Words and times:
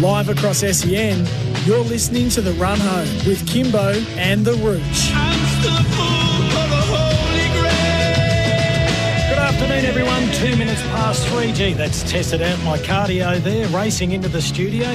Live 0.00 0.28
across 0.28 0.58
SEN, 0.58 1.26
you're 1.64 1.80
listening 1.80 2.28
to 2.30 2.40
The 2.40 2.52
Run 2.52 2.78
Home 2.78 3.08
with 3.26 3.44
Kimbo 3.48 3.94
and 4.16 4.44
The 4.44 4.52
Rooch. 4.52 5.10
Good 9.28 9.38
afternoon, 9.38 9.84
everyone. 9.84 10.30
Two 10.34 10.56
minutes 10.56 10.80
past 10.82 11.26
3G. 11.26 11.76
That's 11.76 12.08
tested 12.08 12.42
out 12.42 12.62
my 12.62 12.78
cardio 12.78 13.42
there, 13.42 13.66
racing 13.68 14.12
into 14.12 14.28
the 14.28 14.40
studio. 14.40 14.86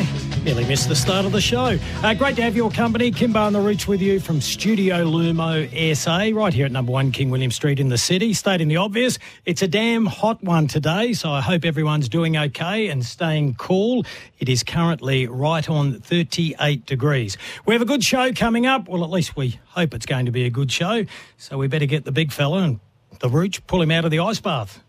Nearly 0.43 0.65
missed 0.65 0.89
the 0.89 0.95
start 0.95 1.25
of 1.25 1.31
the 1.31 1.39
show. 1.39 1.79
Uh, 2.03 2.13
great 2.15 2.35
to 2.35 2.41
have 2.41 2.53
your 2.53 2.69
company. 2.69 3.11
Kimbo 3.11 3.47
and 3.47 3.55
The 3.55 3.61
Rooch 3.61 3.87
with 3.87 4.01
you 4.01 4.19
from 4.19 4.41
Studio 4.41 5.05
Lumo 5.05 5.95
SA, 5.95 6.37
right 6.37 6.53
here 6.53 6.65
at 6.65 6.71
number 6.73 6.91
one 6.91 7.13
King 7.13 7.29
William 7.29 7.49
Street 7.49 7.79
in 7.79 7.87
the 7.87 7.97
city. 7.97 8.33
Stating 8.33 8.67
the 8.67 8.75
obvious, 8.75 9.19
it's 9.45 9.61
a 9.61 9.69
damn 9.69 10.05
hot 10.05 10.43
one 10.43 10.67
today, 10.67 11.13
so 11.13 11.31
I 11.31 11.39
hope 11.39 11.63
everyone's 11.63 12.09
doing 12.09 12.35
okay 12.35 12.89
and 12.89 13.05
staying 13.05 13.53
cool. 13.53 14.05
It 14.39 14.49
is 14.49 14.63
currently 14.63 15.27
right 15.27 15.69
on 15.69 16.01
38 16.01 16.85
degrees. 16.85 17.37
We 17.65 17.73
have 17.73 17.81
a 17.81 17.85
good 17.85 18.03
show 18.03 18.33
coming 18.33 18.65
up. 18.65 18.89
Well, 18.89 19.05
at 19.05 19.09
least 19.09 19.37
we 19.37 19.61
hope 19.67 19.93
it's 19.93 20.05
going 20.05 20.25
to 20.25 20.33
be 20.33 20.43
a 20.43 20.49
good 20.49 20.73
show. 20.73 21.05
So 21.37 21.57
we 21.57 21.67
better 21.67 21.85
get 21.85 22.03
the 22.03 22.11
big 22.11 22.33
fella 22.33 22.63
and 22.63 22.81
the 23.19 23.29
Rooch, 23.29 23.65
pull 23.65 23.81
him 23.81 23.91
out 23.91 24.03
of 24.03 24.11
the 24.11 24.19
ice 24.19 24.41
bath. 24.41 24.82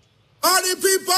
Party 0.45 0.75
people! 0.75 1.15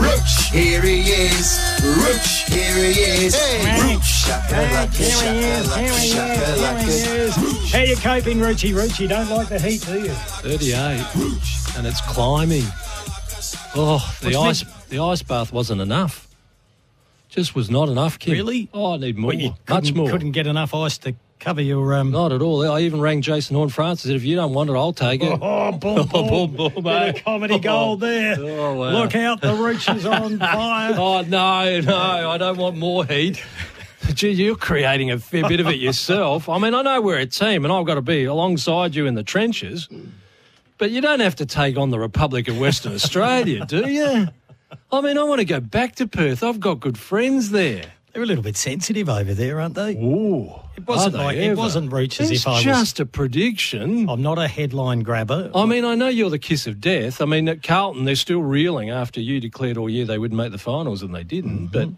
Rooch, 0.00 0.50
here 0.52 0.80
he 0.80 1.00
is. 1.02 1.60
Rooch, 1.84 2.48
here 2.48 2.76
he 2.76 2.92
is. 2.98 3.34
Rooch, 3.34 4.24
shakalaka, 4.24 4.88
shakalaka, 5.20 6.00
shakalaka. 6.08 7.72
How 7.72 7.82
you 7.82 7.96
coping, 7.96 8.38
Roochy 8.38 8.72
Rooch? 8.74 8.98
You 9.00 9.08
don't 9.08 9.28
like 9.28 9.48
the 9.48 9.58
heat, 9.58 9.84
do 9.84 10.00
you? 10.00 10.14
38, 10.14 11.76
and 11.76 11.86
it's 11.86 12.00
climbing. 12.00 12.64
Oh, 13.76 14.00
the 14.22 14.34
What's 14.34 14.62
ice 14.62 14.88
the 14.88 14.98
ice 15.00 15.22
bath 15.22 15.52
wasn't 15.52 15.82
enough. 15.82 16.26
Just 17.28 17.54
was 17.54 17.68
not 17.68 17.90
enough, 17.90 18.18
Kim. 18.18 18.32
Really? 18.32 18.70
Oh, 18.72 18.94
I 18.94 18.96
need 18.96 19.18
more. 19.18 19.28
Well, 19.28 19.36
you 19.36 19.54
Much 19.68 19.92
more. 19.92 20.08
Couldn't 20.08 20.32
get 20.32 20.46
enough 20.46 20.72
ice 20.72 20.96
to 20.98 21.14
cover 21.40 21.60
your 21.60 21.94
um. 21.94 22.10
Not 22.10 22.32
at 22.32 22.42
all. 22.42 22.70
I 22.70 22.82
even 22.82 23.00
rang 23.00 23.22
Jason 23.22 23.56
Horne-Francis 23.56 24.04
and 24.04 24.10
said, 24.12 24.16
if 24.16 24.24
you 24.24 24.36
don't 24.36 24.52
want 24.52 24.70
it, 24.70 24.74
I'll 24.74 24.92
take 24.92 25.22
it. 25.22 25.30
Oh, 25.42 25.72
boom, 25.72 26.06
boom, 26.06 26.54
boom, 26.54 26.72
boom, 26.74 26.84
Bit 26.84 27.24
comedy 27.24 27.58
gold 27.58 28.00
there. 28.00 28.36
Oh, 28.38 28.74
wow. 28.74 28.90
Look 28.90 29.14
out, 29.16 29.40
the 29.40 29.54
Rooch 29.54 29.88
is 29.96 30.06
on 30.06 30.38
fire. 30.38 30.94
Oh, 30.98 31.22
no, 31.22 31.80
no, 31.80 32.30
I 32.30 32.36
don't 32.38 32.58
want 32.58 32.76
more 32.76 33.04
heat. 33.04 33.42
Gee, 34.14 34.30
you're 34.30 34.56
creating 34.56 35.10
a 35.10 35.18
fair 35.18 35.48
bit 35.48 35.60
of 35.60 35.68
it 35.68 35.78
yourself. 35.78 36.48
I 36.48 36.58
mean, 36.58 36.74
I 36.74 36.82
know 36.82 37.00
we're 37.00 37.18
a 37.18 37.26
team 37.26 37.64
and 37.64 37.72
I've 37.72 37.86
got 37.86 37.94
to 37.94 38.02
be 38.02 38.24
alongside 38.24 38.94
you 38.94 39.06
in 39.06 39.14
the 39.14 39.22
trenches, 39.22 39.88
but 40.78 40.90
you 40.90 41.00
don't 41.00 41.20
have 41.20 41.36
to 41.36 41.46
take 41.46 41.76
on 41.76 41.90
the 41.90 41.98
Republic 41.98 42.48
of 42.48 42.58
Western 42.58 42.92
Australia, 42.92 43.64
do 43.66 43.88
you? 43.88 44.28
I 44.92 45.00
mean, 45.00 45.18
I 45.18 45.22
want 45.24 45.40
to 45.40 45.44
go 45.44 45.60
back 45.60 45.96
to 45.96 46.06
Perth. 46.06 46.42
I've 46.42 46.60
got 46.60 46.80
good 46.80 46.98
friends 46.98 47.50
there. 47.50 47.92
They're 48.12 48.22
a 48.22 48.26
little 48.26 48.42
bit 48.42 48.56
sensitive 48.56 49.08
over 49.08 49.34
there, 49.34 49.60
aren't 49.60 49.76
they? 49.76 49.94
Ooh. 49.94 50.52
It 50.76 50.86
wasn't 50.86 51.14
like 51.14 51.36
it 51.36 51.56
wasn't 51.56 51.92
Rooch 51.92 52.20
as 52.20 52.30
It's 52.30 52.40
if 52.40 52.48
I 52.48 52.52
was. 52.52 52.62
just 52.64 53.00
a 53.00 53.06
prediction. 53.06 54.08
I'm 54.08 54.22
not 54.22 54.38
a 54.38 54.48
headline 54.48 55.00
grabber. 55.00 55.50
I 55.54 55.64
mean, 55.66 55.84
I 55.84 55.94
know 55.94 56.08
you're 56.08 56.30
the 56.30 56.38
kiss 56.38 56.66
of 56.66 56.80
death. 56.80 57.20
I 57.20 57.24
mean, 57.26 57.48
at 57.48 57.62
Carlton, 57.62 58.04
they're 58.04 58.16
still 58.16 58.42
reeling 58.42 58.90
after 58.90 59.20
you 59.20 59.40
declared 59.40 59.76
all 59.76 59.88
year 59.88 60.04
they 60.06 60.18
wouldn't 60.18 60.38
make 60.38 60.50
the 60.52 60.58
finals 60.58 61.02
and 61.02 61.14
they 61.14 61.22
didn't. 61.22 61.68
Mm-hmm. 61.68 61.72
But 61.72 61.88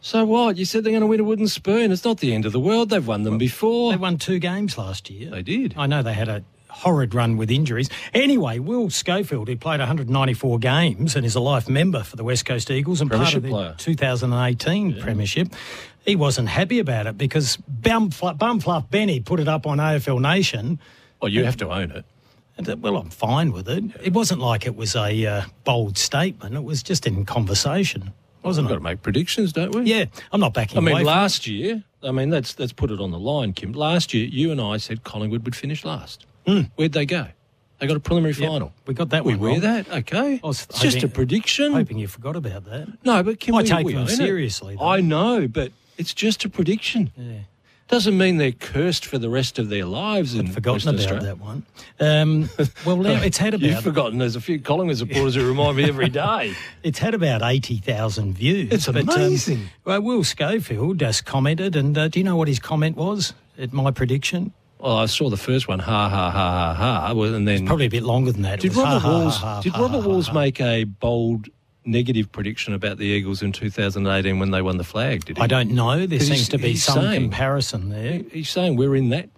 so 0.00 0.24
what? 0.24 0.56
You 0.56 0.64
said 0.64 0.84
they're 0.84 0.92
going 0.92 1.02
to 1.02 1.06
win 1.06 1.20
a 1.20 1.24
wooden 1.24 1.48
spoon. 1.48 1.92
It's 1.92 2.04
not 2.04 2.18
the 2.18 2.32
end 2.34 2.44
of 2.46 2.52
the 2.52 2.60
world. 2.60 2.90
They've 2.90 3.06
won 3.06 3.22
them 3.22 3.38
before. 3.38 3.92
They 3.92 3.98
won 3.98 4.18
two 4.18 4.38
games 4.38 4.76
last 4.78 5.10
year. 5.10 5.30
They 5.30 5.42
did. 5.42 5.74
I 5.76 5.86
know 5.86 6.02
they 6.02 6.14
had 6.14 6.28
a 6.28 6.44
horrid 6.78 7.12
run 7.12 7.36
with 7.36 7.50
injuries. 7.50 7.90
Anyway, 8.14 8.58
Will 8.60 8.88
Schofield, 8.88 9.48
who 9.48 9.56
played 9.56 9.80
194 9.80 10.58
games 10.58 11.16
and 11.16 11.26
is 11.26 11.34
a 11.34 11.40
life 11.40 11.68
member 11.68 12.04
for 12.04 12.16
the 12.16 12.24
West 12.24 12.46
Coast 12.46 12.70
Eagles 12.70 13.00
and 13.00 13.10
part 13.10 13.34
of 13.34 13.42
the 13.42 13.48
player. 13.48 13.74
2018 13.78 15.00
Premiership, 15.00 15.48
he 16.04 16.14
wasn't 16.14 16.48
happy 16.48 16.78
about 16.78 17.06
it 17.06 17.18
because 17.18 17.58
Bumfluff, 17.80 18.38
Bumfluff 18.38 18.90
Benny 18.90 19.20
put 19.20 19.40
it 19.40 19.48
up 19.48 19.66
on 19.66 19.78
AFL 19.78 20.20
Nation. 20.20 20.78
Well, 21.20 21.30
you 21.30 21.44
have 21.44 21.56
to 21.58 21.68
own 21.68 21.90
it. 21.90 22.04
And, 22.56 22.68
uh, 22.68 22.76
well, 22.76 22.96
I'm 22.96 23.10
fine 23.10 23.52
with 23.52 23.68
it. 23.68 23.84
It 24.02 24.12
wasn't 24.12 24.40
like 24.40 24.66
it 24.66 24.76
was 24.76 24.94
a 24.94 25.26
uh, 25.26 25.42
bold 25.64 25.98
statement. 25.98 26.54
It 26.54 26.64
was 26.64 26.82
just 26.82 27.06
in 27.06 27.24
conversation, 27.24 28.12
wasn't 28.42 28.66
We've 28.66 28.70
got 28.70 28.78
to 28.78 28.84
make 28.84 29.02
predictions, 29.02 29.52
don't 29.52 29.74
we? 29.74 29.82
Yeah, 29.82 30.06
I'm 30.32 30.40
not 30.40 30.54
backing 30.54 30.78
I 30.78 30.80
mean, 30.80 31.04
last 31.04 31.46
year, 31.46 31.82
I 32.02 32.12
mean, 32.12 32.30
let's 32.30 32.58
let's 32.58 32.72
put 32.72 32.90
it 32.90 33.00
on 33.00 33.10
the 33.10 33.18
line, 33.18 33.52
Kim. 33.52 33.72
Last 33.72 34.14
year, 34.14 34.26
you 34.26 34.52
and 34.52 34.60
I 34.60 34.76
said 34.76 35.04
Collingwood 35.04 35.44
would 35.44 35.56
finish 35.56 35.84
last. 35.84 36.24
Where'd 36.46 36.92
they 36.92 37.06
go? 37.06 37.26
They 37.78 37.86
got 37.86 37.96
a 37.96 38.00
preliminary. 38.00 38.34
Yep, 38.40 38.48
final. 38.50 38.72
we 38.86 38.94
got 38.94 39.10
that 39.10 39.24
We 39.24 39.36
one 39.36 39.50
wear 39.52 39.60
that, 39.60 39.88
okay? 39.88 40.40
I 40.42 40.46
was 40.46 40.64
It's 40.68 40.80
just 40.80 40.96
a 40.96 41.00
hoping- 41.02 41.10
prediction. 41.14 41.72
hoping 41.72 41.98
you 41.98 42.08
forgot 42.08 42.34
about 42.34 42.64
that. 42.64 42.88
No, 43.04 43.22
but 43.22 43.38
can 43.38 43.54
I 43.54 43.58
we 43.58 43.64
take 43.64 43.86
we 43.86 43.92
them 43.92 44.04
it? 44.04 44.16
seriously, 44.16 44.76
though. 44.76 44.84
I 44.84 45.00
know, 45.00 45.46
but 45.46 45.70
it's 45.96 46.12
just 46.12 46.44
a 46.44 46.48
prediction. 46.48 47.12
Yeah. 47.16 47.40
Doesn't 47.86 48.18
mean 48.18 48.36
they're 48.36 48.52
cursed 48.52 49.06
for 49.06 49.16
the 49.16 49.30
rest 49.30 49.58
of 49.58 49.70
their 49.70 49.86
lives. 49.86 50.34
In 50.34 50.48
Forgotten 50.48 50.74
Western 50.94 50.94
about 50.96 51.00
Australia. 51.00 51.26
that 51.26 51.38
one. 51.40 51.62
Um, 52.00 52.50
well, 52.84 52.96
now 52.98 53.12
it's 53.22 53.38
had 53.38 53.54
about. 53.54 53.64
You've 53.66 53.82
forgotten. 53.82 54.18
There's 54.18 54.36
a 54.36 54.42
few 54.42 54.58
Collingwood 54.60 54.98
supporters 54.98 55.36
who 55.36 55.46
remind 55.48 55.76
me 55.78 55.84
every 55.84 56.10
day. 56.10 56.52
it's 56.82 56.98
had 56.98 57.14
about 57.14 57.40
eighty 57.42 57.78
thousand 57.78 58.34
views. 58.34 58.72
It's 58.72 58.86
but, 58.86 58.96
um, 58.96 59.08
amazing. 59.08 59.68
well, 59.86 60.02
Will 60.02 60.22
Schofield 60.24 60.98
just 60.98 61.24
commented, 61.24 61.76
and 61.76 61.96
uh, 61.96 62.08
do 62.08 62.18
you 62.20 62.24
know 62.24 62.36
what 62.36 62.48
his 62.48 62.58
comment 62.58 62.96
was 62.96 63.32
at 63.56 63.72
my 63.72 63.90
prediction? 63.90 64.52
Well, 64.80 64.98
I 64.98 65.06
saw 65.06 65.28
the 65.28 65.36
first 65.36 65.66
one, 65.66 65.80
ha 65.80 66.08
ha 66.08 66.30
ha 66.30 66.74
ha 66.74 66.74
ha, 67.12 67.20
and 67.22 67.48
then 67.48 67.66
Probably 67.66 67.86
a 67.86 67.90
bit 67.90 68.04
longer 68.04 68.30
than 68.30 68.42
that. 68.42 68.60
Did 68.60 68.70
was, 68.70 68.78
Robert 68.78 68.98
ha, 69.00 69.08
Walls 69.10 69.36
ha, 69.36 69.54
ha, 69.54 69.60
did 69.60 69.76
Robert 69.76 70.06
Walls 70.06 70.32
make 70.32 70.60
a 70.60 70.84
bold 70.84 71.48
negative 71.84 72.30
prediction 72.30 72.74
about 72.74 72.98
the 72.98 73.06
Eagles 73.06 73.42
in 73.42 73.50
2018 73.50 74.38
when 74.38 74.50
they 74.50 74.62
won 74.62 74.76
the 74.76 74.84
flag? 74.84 75.24
Did 75.24 75.38
he? 75.38 75.42
I 75.42 75.46
don't 75.46 75.70
know. 75.72 76.06
There 76.06 76.20
seems 76.20 76.48
to 76.50 76.58
be 76.58 76.76
some 76.76 77.02
saying- 77.02 77.22
comparison 77.22 77.88
there. 77.88 78.22
He's 78.30 78.50
saying 78.50 78.76
we're 78.76 78.94
in 78.94 79.08
that 79.10 79.28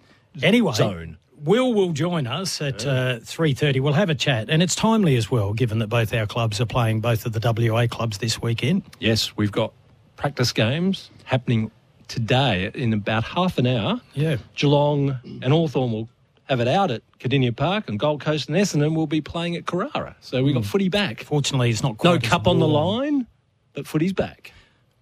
Anyway, 0.43 0.73
zone. 0.73 1.17
Will 1.43 1.73
will 1.73 1.91
join 1.91 2.27
us 2.27 2.61
at 2.61 2.85
uh, 2.85 3.19
three 3.19 3.55
thirty. 3.55 3.79
We'll 3.79 3.93
have 3.93 4.11
a 4.11 4.15
chat, 4.15 4.47
and 4.49 4.61
it's 4.61 4.75
timely 4.75 5.15
as 5.15 5.31
well, 5.31 5.53
given 5.53 5.79
that 5.79 5.87
both 5.87 6.13
our 6.13 6.27
clubs 6.27 6.61
are 6.61 6.67
playing 6.67 7.01
both 7.01 7.25
of 7.25 7.33
the 7.33 7.71
WA 7.73 7.87
clubs 7.87 8.19
this 8.19 8.39
weekend. 8.39 8.83
Yes, 8.99 9.35
we've 9.35 9.51
got 9.51 9.73
practice 10.17 10.51
games 10.51 11.09
happening 11.23 11.71
today 12.11 12.69
in 12.73 12.93
about 12.93 13.23
half 13.23 13.57
an 13.57 13.65
hour. 13.65 14.01
Yeah. 14.13 14.37
Geelong 14.55 15.17
and 15.23 15.53
Hawthorn 15.53 15.91
will 15.91 16.09
have 16.49 16.59
it 16.59 16.67
out 16.67 16.91
at 16.91 17.01
Kardinia 17.19 17.55
Park, 17.55 17.87
and 17.87 17.97
Gold 17.97 18.19
Coast 18.19 18.49
and 18.49 18.57
Essendon 18.57 18.93
will 18.93 19.07
be 19.07 19.21
playing 19.21 19.55
at 19.55 19.65
Carrara. 19.65 20.17
So 20.19 20.43
we've 20.43 20.53
got 20.53 20.65
hmm. 20.65 20.69
footy 20.69 20.89
back. 20.89 21.23
Fortunately, 21.23 21.69
it's 21.69 21.81
not 21.81 21.97
quite 21.97 22.21
No 22.21 22.29
cup 22.29 22.45
on 22.45 22.59
the 22.59 22.67
line, 22.67 23.25
but 23.73 23.87
footy's 23.87 24.13
back. 24.13 24.51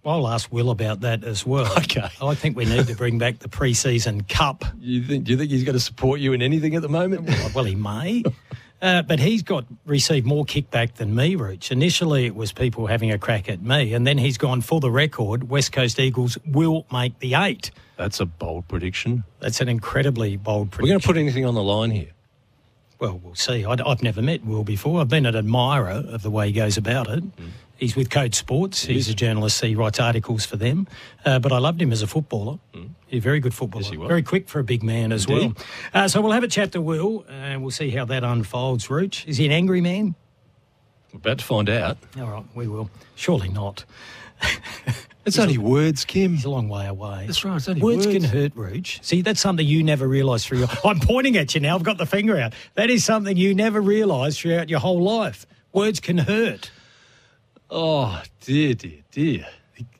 I'll 0.04 0.28
ask 0.28 0.50
Will 0.50 0.70
about 0.70 1.00
that 1.00 1.24
as 1.24 1.44
well. 1.44 1.70
Okay. 1.78 2.08
I 2.22 2.34
think 2.34 2.56
we 2.56 2.64
need 2.64 2.86
to 2.86 2.94
bring 2.94 3.18
back 3.18 3.40
the 3.40 3.48
pre-season 3.48 4.22
cup. 4.22 4.64
You 4.78 5.02
think? 5.02 5.24
Do 5.24 5.32
you 5.32 5.38
think 5.38 5.50
he's 5.50 5.64
going 5.64 5.74
to 5.74 5.80
support 5.80 6.20
you 6.20 6.32
in 6.32 6.40
anything 6.40 6.76
at 6.76 6.82
the 6.82 6.88
moment? 6.88 7.28
Well, 7.52 7.64
he 7.64 7.74
may. 7.74 8.22
Uh, 8.82 9.02
but 9.02 9.18
he's 9.18 9.42
got 9.42 9.66
received 9.84 10.26
more 10.26 10.44
kickback 10.44 10.94
than 10.94 11.14
me, 11.14 11.36
Rooch. 11.36 11.70
Initially, 11.70 12.24
it 12.24 12.34
was 12.34 12.50
people 12.50 12.86
having 12.86 13.10
a 13.10 13.18
crack 13.18 13.48
at 13.48 13.60
me, 13.60 13.92
and 13.92 14.06
then 14.06 14.16
he's 14.16 14.38
gone 14.38 14.62
for 14.62 14.80
the 14.80 14.90
record. 14.90 15.50
West 15.50 15.72
Coast 15.72 16.00
Eagles 16.00 16.38
will 16.46 16.86
make 16.90 17.18
the 17.18 17.34
eight. 17.34 17.70
That's 17.98 18.20
a 18.20 18.26
bold 18.26 18.68
prediction. 18.68 19.24
That's 19.40 19.60
an 19.60 19.68
incredibly 19.68 20.36
bold 20.36 20.70
prediction. 20.70 20.82
We're 20.84 20.92
going 20.92 21.00
to 21.00 21.06
put 21.06 21.16
anything 21.18 21.44
on 21.44 21.54
the 21.54 21.62
line 21.62 21.90
here. 21.90 22.12
Well, 22.98 23.20
we'll 23.22 23.34
see. 23.34 23.64
I, 23.64 23.76
have 23.86 24.02
never 24.02 24.22
met 24.22 24.44
Will 24.44 24.64
before. 24.64 25.00
I've 25.00 25.08
been 25.08 25.26
an 25.26 25.36
admirer 25.36 26.04
of 26.08 26.22
the 26.22 26.30
way 26.30 26.46
he 26.46 26.52
goes 26.52 26.76
about 26.76 27.08
it. 27.08 27.24
He's 27.80 27.96
with 27.96 28.10
Code 28.10 28.34
Sports. 28.34 28.84
He's 28.84 29.08
a 29.08 29.14
journalist. 29.14 29.64
He 29.64 29.74
writes 29.74 29.98
articles 29.98 30.44
for 30.44 30.56
them. 30.56 30.86
Uh, 31.24 31.38
but 31.38 31.50
I 31.50 31.58
loved 31.58 31.80
him 31.80 31.92
as 31.92 32.02
a 32.02 32.06
footballer. 32.06 32.58
He's 33.06 33.18
a 33.18 33.22
very 33.22 33.40
good 33.40 33.54
footballer. 33.54 33.82
Yes, 33.84 33.90
he 33.90 33.96
was. 33.96 34.06
Very 34.08 34.22
quick 34.22 34.48
for 34.48 34.58
a 34.58 34.64
big 34.64 34.82
man 34.82 35.12
as 35.12 35.24
Indeed. 35.24 35.54
well. 35.56 35.66
Uh, 35.94 36.06
so 36.06 36.20
we'll 36.20 36.32
have 36.32 36.44
a 36.44 36.48
chat 36.48 36.72
to 36.72 36.80
Will, 36.82 37.24
and 37.28 37.62
we'll 37.62 37.70
see 37.70 37.90
how 37.90 38.04
that 38.04 38.22
unfolds. 38.22 38.90
Rooch, 38.90 39.26
is 39.26 39.38
he 39.38 39.46
an 39.46 39.52
angry 39.52 39.80
man? 39.80 40.14
We're 41.12 41.18
about 41.18 41.38
to 41.38 41.44
find 41.44 41.70
out. 41.70 41.96
All 42.18 42.26
right, 42.28 42.44
we 42.54 42.68
will. 42.68 42.90
Surely 43.16 43.48
not. 43.48 43.84
It's 45.26 45.38
only 45.38 45.58
words, 45.58 46.06
Kim. 46.06 46.34
He's 46.34 46.46
a 46.46 46.50
long 46.50 46.68
way 46.70 46.86
away. 46.86 47.24
That's 47.26 47.44
right, 47.44 47.56
it's 47.56 47.68
only 47.68 47.82
words, 47.82 48.06
words. 48.06 48.18
can 48.18 48.24
hurt, 48.24 48.56
Rooch. 48.56 49.00
See, 49.04 49.20
that's 49.20 49.40
something 49.40 49.66
you 49.66 49.82
never 49.82 50.08
realised 50.08 50.46
through 50.46 50.60
your. 50.60 50.68
I'm 50.84 50.98
pointing 50.98 51.36
at 51.36 51.54
you 51.54 51.60
now. 51.60 51.74
I've 51.76 51.82
got 51.82 51.98
the 51.98 52.06
finger 52.06 52.38
out. 52.38 52.54
That 52.74 52.88
is 52.88 53.04
something 53.04 53.36
you 53.36 53.54
never 53.54 53.82
realised 53.82 54.40
throughout 54.40 54.70
your 54.70 54.80
whole 54.80 55.02
life. 55.02 55.46
Words 55.72 56.00
can 56.00 56.18
hurt. 56.18 56.70
Oh, 57.70 58.20
dear, 58.40 58.74
dear, 58.74 59.00
dear. 59.10 59.46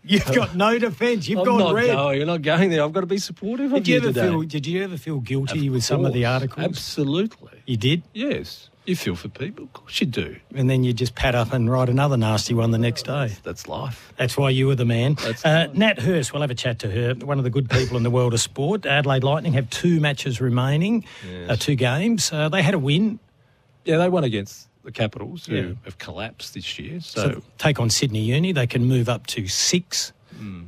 You've 0.04 0.26
got 0.26 0.54
no 0.54 0.78
defence. 0.78 1.28
You've 1.28 1.38
I'm 1.40 1.44
gone 1.46 1.58
not 1.58 1.74
red. 1.74 1.86
going. 1.86 2.18
You're 2.18 2.26
not 2.26 2.42
going 2.42 2.68
there. 2.70 2.82
I've 2.82 2.92
got 2.92 3.00
to 3.00 3.06
be 3.06 3.18
supportive 3.18 3.72
Did 3.72 3.88
you 3.88 3.94
you 3.94 4.00
ever 4.00 4.08
today. 4.12 4.28
feel? 4.28 4.42
Did 4.42 4.66
you 4.66 4.82
ever 4.84 4.96
feel 4.98 5.20
guilty 5.20 5.68
Of 5.68 5.72
with 5.74 5.84
some 5.84 6.04
of 6.04 6.12
the 6.12 6.26
articles? 6.26 6.64
Absolutely. 6.64 7.62
You 7.66 7.76
did, 7.76 8.02
Yes. 8.12 8.66
You 8.86 8.96
feel 8.96 9.14
for 9.14 9.28
people. 9.28 9.64
Of 9.64 9.72
course 9.74 10.00
you 10.00 10.06
do. 10.06 10.36
and 10.54 10.68
then 10.68 10.82
you 10.84 10.92
just 10.92 11.14
pat 11.14 11.34
up 11.34 11.52
and 11.52 11.70
write 11.70 11.88
another 11.90 12.16
nasty 12.16 12.54
one 12.54 12.70
the 12.72 12.78
next 12.78 13.04
day. 13.04 13.36
That's 13.44 13.68
life. 13.68 14.12
That's 14.16 14.36
why 14.38 14.50
you 14.50 14.66
were 14.66 14.74
the 14.74 14.86
man. 14.86 15.14
That's 15.14 15.44
Uh. 15.44 15.68
Nat 15.74 16.00
Hurst, 16.00 16.32
we'll 16.32 16.40
have 16.40 16.50
a 16.50 16.54
chat 16.56 16.78
to 16.80 16.90
her. 16.90 17.14
One 17.24 17.36
of 17.38 17.44
the 17.44 17.50
good 17.50 17.68
people 17.70 17.98
in 17.98 18.02
the 18.02 18.10
world 18.10 18.32
of 18.34 18.40
sport. 18.40 18.86
Adelaide 18.86 19.22
Lightning 19.22 19.52
have 19.52 19.68
two 19.70 20.00
matches 20.00 20.40
remaining, 20.40 21.04
uh, 21.48 21.56
two 21.56 21.74
games. 21.76 22.32
Uh, 22.32 22.48
they 22.48 22.62
had 22.62 22.74
a 22.74 22.78
win. 22.80 23.20
Yeah, 23.84 23.98
they 23.98 24.08
won 24.08 24.24
against 24.24 24.66
the 24.84 24.92
Capitals, 24.92 25.46
who 25.46 25.54
Yeah. 25.56 25.62
have 25.84 25.98
collapsed 25.98 26.54
this 26.54 26.78
year. 26.78 27.00
So, 27.00 27.22
So, 27.32 27.42
take 27.58 27.78
on 27.80 27.90
Sydney 27.90 28.20
Uni. 28.22 28.52
They 28.52 28.66
can 28.66 28.84
move 28.86 29.08
up 29.08 29.26
to 29.28 29.46
six. 29.46 30.12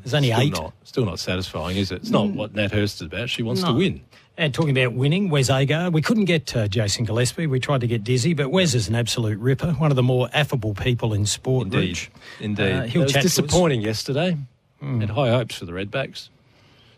There's 0.02 0.12
only 0.12 0.28
still 0.28 0.40
eight. 0.40 0.52
not, 0.52 0.74
still 0.84 1.04
not 1.06 1.18
satisfying, 1.18 1.78
is 1.78 1.90
it? 1.90 1.96
It's 2.02 2.10
not 2.10 2.28
what 2.30 2.54
Nat 2.54 2.72
Hurst 2.72 2.96
is 2.96 3.02
about. 3.06 3.30
She 3.30 3.42
wants 3.42 3.62
No. 3.62 3.68
to 3.68 3.74
win. 3.74 4.02
And 4.36 4.52
talking 4.52 4.76
about 4.76 4.92
winning, 4.94 5.30
Wes 5.30 5.48
Agar. 5.50 5.90
We 5.90 6.02
couldn't 6.02 6.24
get 6.26 6.54
uh, 6.56 6.66
Jason 6.68 7.04
Gillespie. 7.06 7.46
We 7.46 7.58
tried 7.60 7.80
to 7.82 7.86
get 7.86 8.02
Dizzy, 8.04 8.34
but 8.34 8.50
Wes 8.50 8.74
is 8.74 8.88
an 8.88 8.94
absolute 8.94 9.38
ripper. 9.38 9.72
One 9.72 9.90
of 9.90 9.96
the 9.96 10.02
more 10.02 10.28
affable 10.34 10.74
people 10.74 11.14
in 11.14 11.24
sport. 11.26 11.66
Indeed. 11.66 11.78
Rich. 11.88 12.10
Indeed. 12.40 12.72
Uh, 12.72 12.82
it 12.84 12.96
was 12.96 13.12
chat 13.12 13.22
to 13.22 13.28
us. 13.28 13.34
disappointing 13.36 13.80
yesterday. 13.82 14.36
Had 14.82 15.10
high 15.10 15.30
hopes 15.30 15.54
for 15.56 15.64
the 15.64 15.72
Redbacks. 15.72 16.28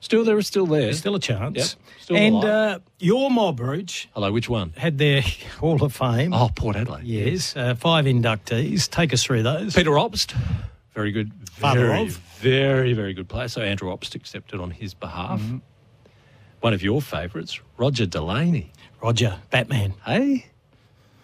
Still, 0.04 0.22
they're 0.22 0.42
still 0.42 0.66
there. 0.66 0.82
There's 0.82 0.98
still 0.98 1.14
a 1.14 1.18
chance. 1.18 1.56
Yep, 1.56 1.66
still 2.02 2.16
and 2.18 2.44
uh, 2.44 2.78
your 2.98 3.30
mob, 3.30 3.58
Roach, 3.58 4.06
Hello, 4.12 4.30
which 4.30 4.50
one? 4.50 4.74
had 4.76 4.98
their 4.98 5.22
Hall 5.60 5.82
of 5.82 5.94
Fame. 5.94 6.34
Oh, 6.34 6.50
Port 6.54 6.76
Adelaide. 6.76 7.04
Yes, 7.04 7.56
uh, 7.56 7.74
five 7.74 8.04
inductees. 8.04 8.90
Take 8.90 9.14
us 9.14 9.24
through 9.24 9.44
those. 9.44 9.74
Peter 9.74 9.92
Obst, 9.92 10.36
very 10.92 11.10
good. 11.10 11.32
Father 11.52 11.86
very, 11.86 12.02
of? 12.02 12.10
Very, 12.38 12.92
very 12.92 13.14
good 13.14 13.30
player. 13.30 13.48
So 13.48 13.62
Andrew 13.62 13.88
Obst 13.96 14.14
accepted 14.14 14.60
on 14.60 14.72
his 14.72 14.92
behalf. 14.92 15.40
Mm-hmm. 15.40 15.58
One 16.60 16.74
of 16.74 16.82
your 16.82 17.00
favourites, 17.00 17.58
Roger 17.78 18.04
Delaney. 18.04 18.72
Roger, 19.02 19.38
Batman. 19.50 19.94
Hey? 20.04 20.44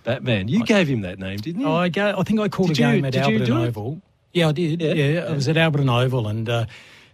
Batman. 0.05 0.49
You 0.49 0.65
gave 0.65 0.89
him 0.89 1.03
that 1.03 1.19
name, 1.19 1.37
didn't 1.37 1.61
you? 1.61 1.67
Oh, 1.67 1.75
I 1.75 1.91
go. 1.91 2.15
I 2.17 2.23
think 2.23 2.41
I 2.41 2.49
called 2.49 2.69
Did 2.71 2.81
a 2.81 2.87
you- 2.89 2.95
game 2.95 3.05
at 3.05 3.13
did 3.13 3.27
you 3.27 3.39
Alberton 3.41 3.47
do 3.47 3.59
it? 3.63 3.67
Oval. 3.69 4.03
Yeah, 4.33 4.49
I 4.49 4.53
did. 4.53 4.81
Yeah? 4.81 4.93
Yeah, 4.95 5.21
I 5.29 5.33
was 5.33 5.49
at 5.49 5.57
Alberton 5.57 5.91
Oval, 5.91 6.29
and 6.29 6.49
uh, 6.49 6.65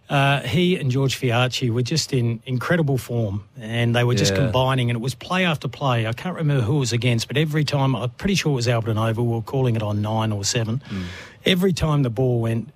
uh, 0.09 0.41
he 0.41 0.77
and 0.77 0.89
George 0.89 1.15
Fiacchi 1.19 1.69
were 1.69 1.81
just 1.81 2.13
in 2.13 2.41
incredible 2.45 2.97
form, 2.97 3.43
and 3.59 3.95
they 3.95 4.03
were 4.03 4.15
just 4.15 4.33
Yeah. 4.33 4.39
combining, 4.43 4.89
and 4.89 4.95
it 4.97 5.01
was 5.01 5.15
play 5.15 5.45
after 5.45 5.67
play. 5.67 6.07
I 6.07 6.13
can't 6.13 6.35
remember 6.35 6.63
who 6.63 6.77
it 6.77 6.79
was 6.79 6.93
against, 6.93 7.27
but 7.27 7.35
every 7.37 7.63
time 7.65 7.95
I'm 7.95 8.09
pretty 8.11 8.35
sure 8.35 8.53
it 8.53 8.55
was 8.55 8.67
Alberton 8.67 8.97
Oval. 8.97 9.25
We 9.25 9.33
were 9.33 9.41
calling 9.41 9.75
it 9.75 9.83
on 9.83 10.01
nine 10.01 10.31
or 10.31 10.43
seven. 10.45 10.81
Hmm. 10.87 11.03
Every 11.45 11.73
time 11.73 12.03
the 12.03 12.09
ball 12.09 12.39
went 12.41 12.69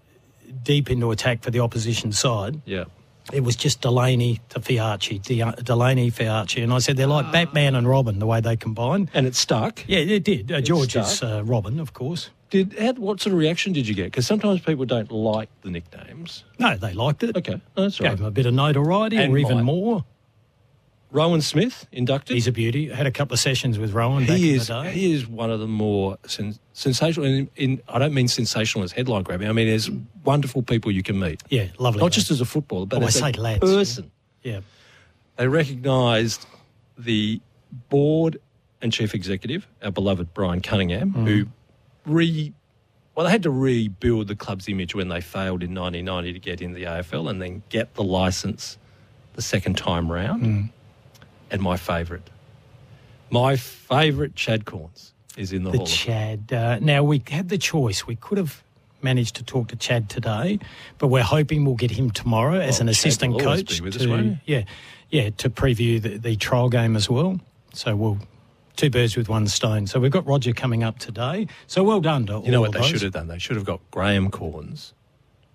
deep 0.63 0.89
into 0.91 1.11
attack 1.11 1.41
for 1.41 1.51
the 1.51 1.59
opposition 1.61 2.11
side, 2.11 2.61
yeah. 2.65 2.83
it 3.33 3.41
was 3.43 3.55
just 3.55 3.81
Delaney 3.81 4.41
to 4.49 4.59
Fiacchi, 4.59 5.19
De- 5.19 5.61
Delaney 5.63 6.11
Fiacchi, 6.11 6.61
and 6.63 6.73
I 6.73 6.79
said 6.79 6.97
they're 6.97 7.07
like 7.07 7.31
Batman 7.31 7.75
and 7.75 7.87
Robin 7.87 8.19
the 8.19 8.25
way 8.27 8.41
they 8.41 8.55
combine. 8.57 9.09
And 9.13 9.25
it 9.25 9.35
stuck. 9.35 9.83
Yeah, 9.87 9.99
it 9.99 10.23
did. 10.23 10.51
Uh, 10.51 10.59
George 10.61 10.95
is 10.97 11.07
stuck. 11.07 11.29
uh, 11.31 11.43
Robin, 11.43 11.79
of 11.79 11.93
course. 11.93 12.29
Did 12.51 12.73
had, 12.73 12.99
what 12.99 13.19
sort 13.21 13.33
of 13.33 13.39
reaction 13.39 13.73
did 13.73 13.87
you 13.87 13.95
get? 13.95 14.05
Because 14.05 14.27
sometimes 14.27 14.59
people 14.61 14.85
don't 14.85 15.11
like 15.11 15.49
the 15.61 15.69
nicknames. 15.71 16.43
No, 16.59 16.75
they 16.77 16.93
liked 16.93 17.23
it. 17.23 17.35
Okay, 17.35 17.53
no, 17.75 17.83
that's 17.83 17.97
Gave 17.97 18.09
right. 18.11 18.19
him 18.19 18.25
a 18.25 18.31
bit 18.31 18.45
of 18.45 18.53
notoriety 18.53 19.17
And 19.17 19.33
or 19.33 19.37
even 19.39 19.57
might. 19.57 19.63
more. 19.63 20.05
Rowan 21.11 21.41
Smith 21.41 21.87
inducted. 21.91 22.35
He's 22.35 22.47
a 22.47 22.53
beauty. 22.53 22.87
Had 22.87 23.05
a 23.05 23.11
couple 23.11 23.33
of 23.33 23.39
sessions 23.41 23.77
with 23.77 23.91
Rowan 23.93 24.25
back 24.25 24.37
he 24.37 24.51
in 24.51 24.55
is 24.55 24.67
the 24.67 24.83
day. 24.83 24.91
he 24.91 25.13
is 25.13 25.27
one 25.27 25.51
of 25.51 25.59
the 25.59 25.67
more 25.67 26.17
sen- 26.25 26.55
sensational. 26.71 27.25
In, 27.25 27.49
in 27.57 27.81
I 27.89 27.99
don't 27.99 28.13
mean 28.13 28.29
sensational 28.29 28.83
as 28.85 28.93
headline 28.93 29.23
grabbing. 29.23 29.49
I 29.49 29.51
mean 29.51 29.67
as 29.67 29.89
wonderful 30.23 30.61
people 30.61 30.89
you 30.91 31.03
can 31.03 31.19
meet, 31.19 31.41
yeah, 31.49 31.67
lovely. 31.79 31.99
not 32.01 32.13
just 32.13 32.31
as 32.31 32.39
a 32.39 32.45
footballer, 32.45 32.85
but 32.85 32.99
Oh, 32.99 33.03
I 33.03 33.07
as 33.07 33.15
say 33.15 33.31
a 33.35 33.41
lads, 33.41 33.59
person. 33.59 34.09
yeah. 34.43 34.61
They 35.35 35.47
recognised 35.49 36.45
the 36.97 37.41
board 37.89 38.39
and 38.81 38.93
chief 38.93 39.13
executive, 39.13 39.67
our 39.83 39.91
beloved 39.91 40.33
Brian 40.33 40.61
Cunningham, 40.61 41.11
Mm. 41.13 41.27
who 41.27 41.45
re 42.05 42.53
well 43.15 43.25
they 43.25 43.31
had 43.31 43.43
to 43.43 43.51
rebuild 43.51 44.27
the 44.27 44.35
club's 44.35 44.67
image 44.67 44.95
when 44.95 45.07
they 45.09 45.21
failed 45.21 45.63
in 45.63 45.73
1990 45.75 46.33
to 46.33 46.39
get 46.39 46.61
in 46.61 46.73
the 46.73 46.83
AFL 46.83 47.29
and 47.29 47.41
then 47.41 47.63
get 47.69 47.93
the 47.95 48.03
licence 48.03 48.77
the 49.33 49.41
second 49.41 49.77
time 49.77 50.11
round. 50.11 50.43
Mm. 50.43 50.69
And 51.49 51.61
my 51.61 51.77
favourite, 51.77 52.29
my 53.29 53.55
favourite 53.55 54.35
Chad 54.35 54.65
Cornes 54.65 55.11
is 55.37 55.51
in 55.51 55.63
the, 55.63 55.71
The 55.71 55.77
Hall. 55.79 55.87
Chad. 55.87 56.53
Uh, 56.53 56.79
now 56.79 57.03
we 57.03 57.21
had 57.27 57.49
the 57.49 57.57
choice. 57.57 58.07
We 58.07 58.15
could 58.15 58.37
have 58.37 58.63
managed 59.01 59.35
to 59.37 59.43
talk 59.43 59.69
to 59.69 59.75
Chad 59.75 60.09
today, 60.09 60.59
but 60.97 61.07
we're 61.07 61.23
hoping 61.23 61.65
we'll 61.65 61.75
get 61.75 61.91
him 61.91 62.11
tomorrow 62.11 62.59
as 62.59 62.75
Well, 62.75 62.81
an 62.81 62.87
Chad 62.87 62.89
assistant 62.89 63.39
coach 63.39 63.71
us, 63.71 63.97
to 63.97 64.09
won't 64.09 64.37
yeah, 64.45 64.63
yeah, 65.09 65.29
to 65.37 65.49
preview 65.49 66.01
the, 66.01 66.17
the 66.17 66.35
trial 66.35 66.69
game 66.69 66.95
as 66.95 67.09
well. 67.09 67.39
So 67.73 67.95
we'll 67.95 68.19
two 68.81 68.89
birds 68.89 69.15
with 69.15 69.29
one 69.29 69.47
stone. 69.47 69.85
So 69.85 69.99
we've 69.99 70.11
got 70.11 70.25
Roger 70.25 70.53
coming 70.53 70.83
up 70.83 70.97
today. 70.97 71.45
So 71.67 71.83
well 71.83 72.01
done 72.01 72.25
to 72.25 72.37
all 72.37 72.45
You 72.45 72.51
know 72.51 72.61
what 72.61 72.71
they 72.71 72.79
those. 72.79 72.89
should 72.89 73.01
have 73.03 73.13
done? 73.13 73.27
They 73.27 73.37
should 73.37 73.55
have 73.55 73.65
got 73.65 73.79
Graham 73.91 74.31
Cornes 74.31 74.93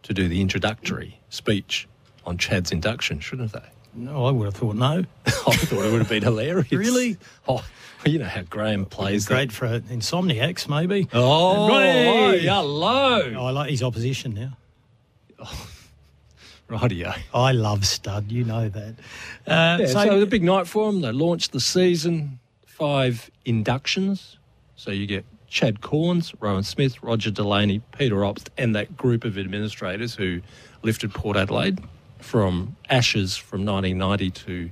to 0.05 0.15
do 0.15 0.29
the 0.29 0.41
introductory 0.41 1.19
speech 1.31 1.89
on 2.25 2.39
Chad's 2.39 2.71
induction, 2.71 3.19
shouldn't 3.19 3.53
they? 3.53 3.63
No, 3.95 4.27
I 4.27 4.31
would 4.31 4.45
have 4.45 4.55
thought 4.55 4.77
no. 4.77 5.05
I 5.27 5.31
thought 5.33 5.85
it 5.85 5.91
would 5.91 5.99
have 6.01 6.09
been 6.09 6.23
hilarious. 6.23 6.71
Really? 6.71 7.17
Oh, 7.49 7.65
you 8.05 8.19
know 8.21 8.27
how 8.27 8.43
Graham 8.43 8.85
plays 8.85 9.27
that. 9.27 9.35
Great 9.35 9.53
for 9.53 9.81
insomniacs, 9.81 10.69
maybe. 10.69 11.09
Oh, 11.13 11.69
Hey! 11.69 12.41
hello. 12.41 13.19
I 13.47 13.51
like 13.51 13.71
his 13.71 13.83
opposition 13.83 14.35
now. 14.35 15.45
Rightio. 16.69 17.17
I 17.35 17.53
love 17.53 17.87
stud, 17.87 18.31
you 18.31 18.45
know 18.45 18.69
that. 18.69 18.95
Uh, 19.47 19.79
Yeah, 19.81 19.87
so, 19.87 20.05
so, 20.05 20.21
the 20.21 20.27
big 20.27 20.43
night 20.45 20.67
for 20.67 20.91
them. 20.93 21.01
They 21.01 21.11
launched 21.13 21.53
the 21.53 21.61
season, 21.61 22.39
five 22.77 23.31
inductions. 23.47 24.37
So 24.77 24.91
you 24.91 25.07
get 25.07 25.25
Chad 25.49 25.81
Cornes, 25.81 26.35
Rowan 26.41 26.63
Smith, 26.63 27.03
Roger 27.03 27.31
Delaney, 27.31 27.81
Peter 27.97 28.17
Obst, 28.17 28.49
and 28.59 28.75
that 28.77 28.97
group 28.97 29.25
of 29.25 29.39
administrators 29.39 30.15
who 30.15 30.43
lifted 30.83 31.15
Port 31.15 31.37
Adelaide 31.39 31.79
from 32.21 32.77
ashes 32.91 33.35
from 33.37 33.65
1990 33.65 34.31
to 34.31 34.71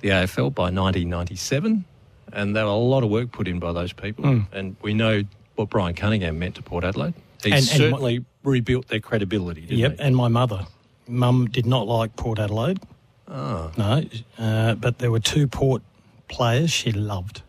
the 0.00 0.08
AFL 0.08 0.52
by 0.52 0.64
1997. 0.72 1.84
And 2.32 2.56
there 2.56 2.64
were 2.64 2.70
a 2.72 2.74
lot 2.74 3.04
of 3.04 3.10
work 3.10 3.30
put 3.30 3.46
in 3.46 3.60
by 3.60 3.72
those 3.72 3.92
people. 3.92 4.42
And 4.52 4.74
we 4.82 4.92
know 4.94 5.22
what 5.54 5.70
Brian 5.70 5.94
Cunningham 5.94 6.38
meant 6.38 6.56
to 6.56 6.62
Port 6.62 6.82
Adelaide. 6.82 7.14
He 7.44 7.50
And- 7.50 7.58
and 7.58 7.64
certainly 7.64 8.24
rebuilt 8.42 8.88
their 8.88 9.00
credibility, 9.00 9.62
didn't 9.62 9.78
yep, 9.78 9.92
he? 9.98 10.00
and 10.02 10.16
my 10.16 10.28
mother. 10.28 10.66
Mum 11.06 11.46
did 11.46 11.66
not 11.66 11.86
like 11.86 12.16
Port 12.16 12.38
Adelaide. 12.40 12.80
Ah. 13.28 13.70
No, 13.76 14.02
uh, 14.38 14.74
but 14.74 14.98
there 14.98 15.10
were 15.12 15.20
two 15.20 15.46
Port 15.46 15.82
players 16.30 16.70
she 16.70 16.92
loved. 16.92 17.42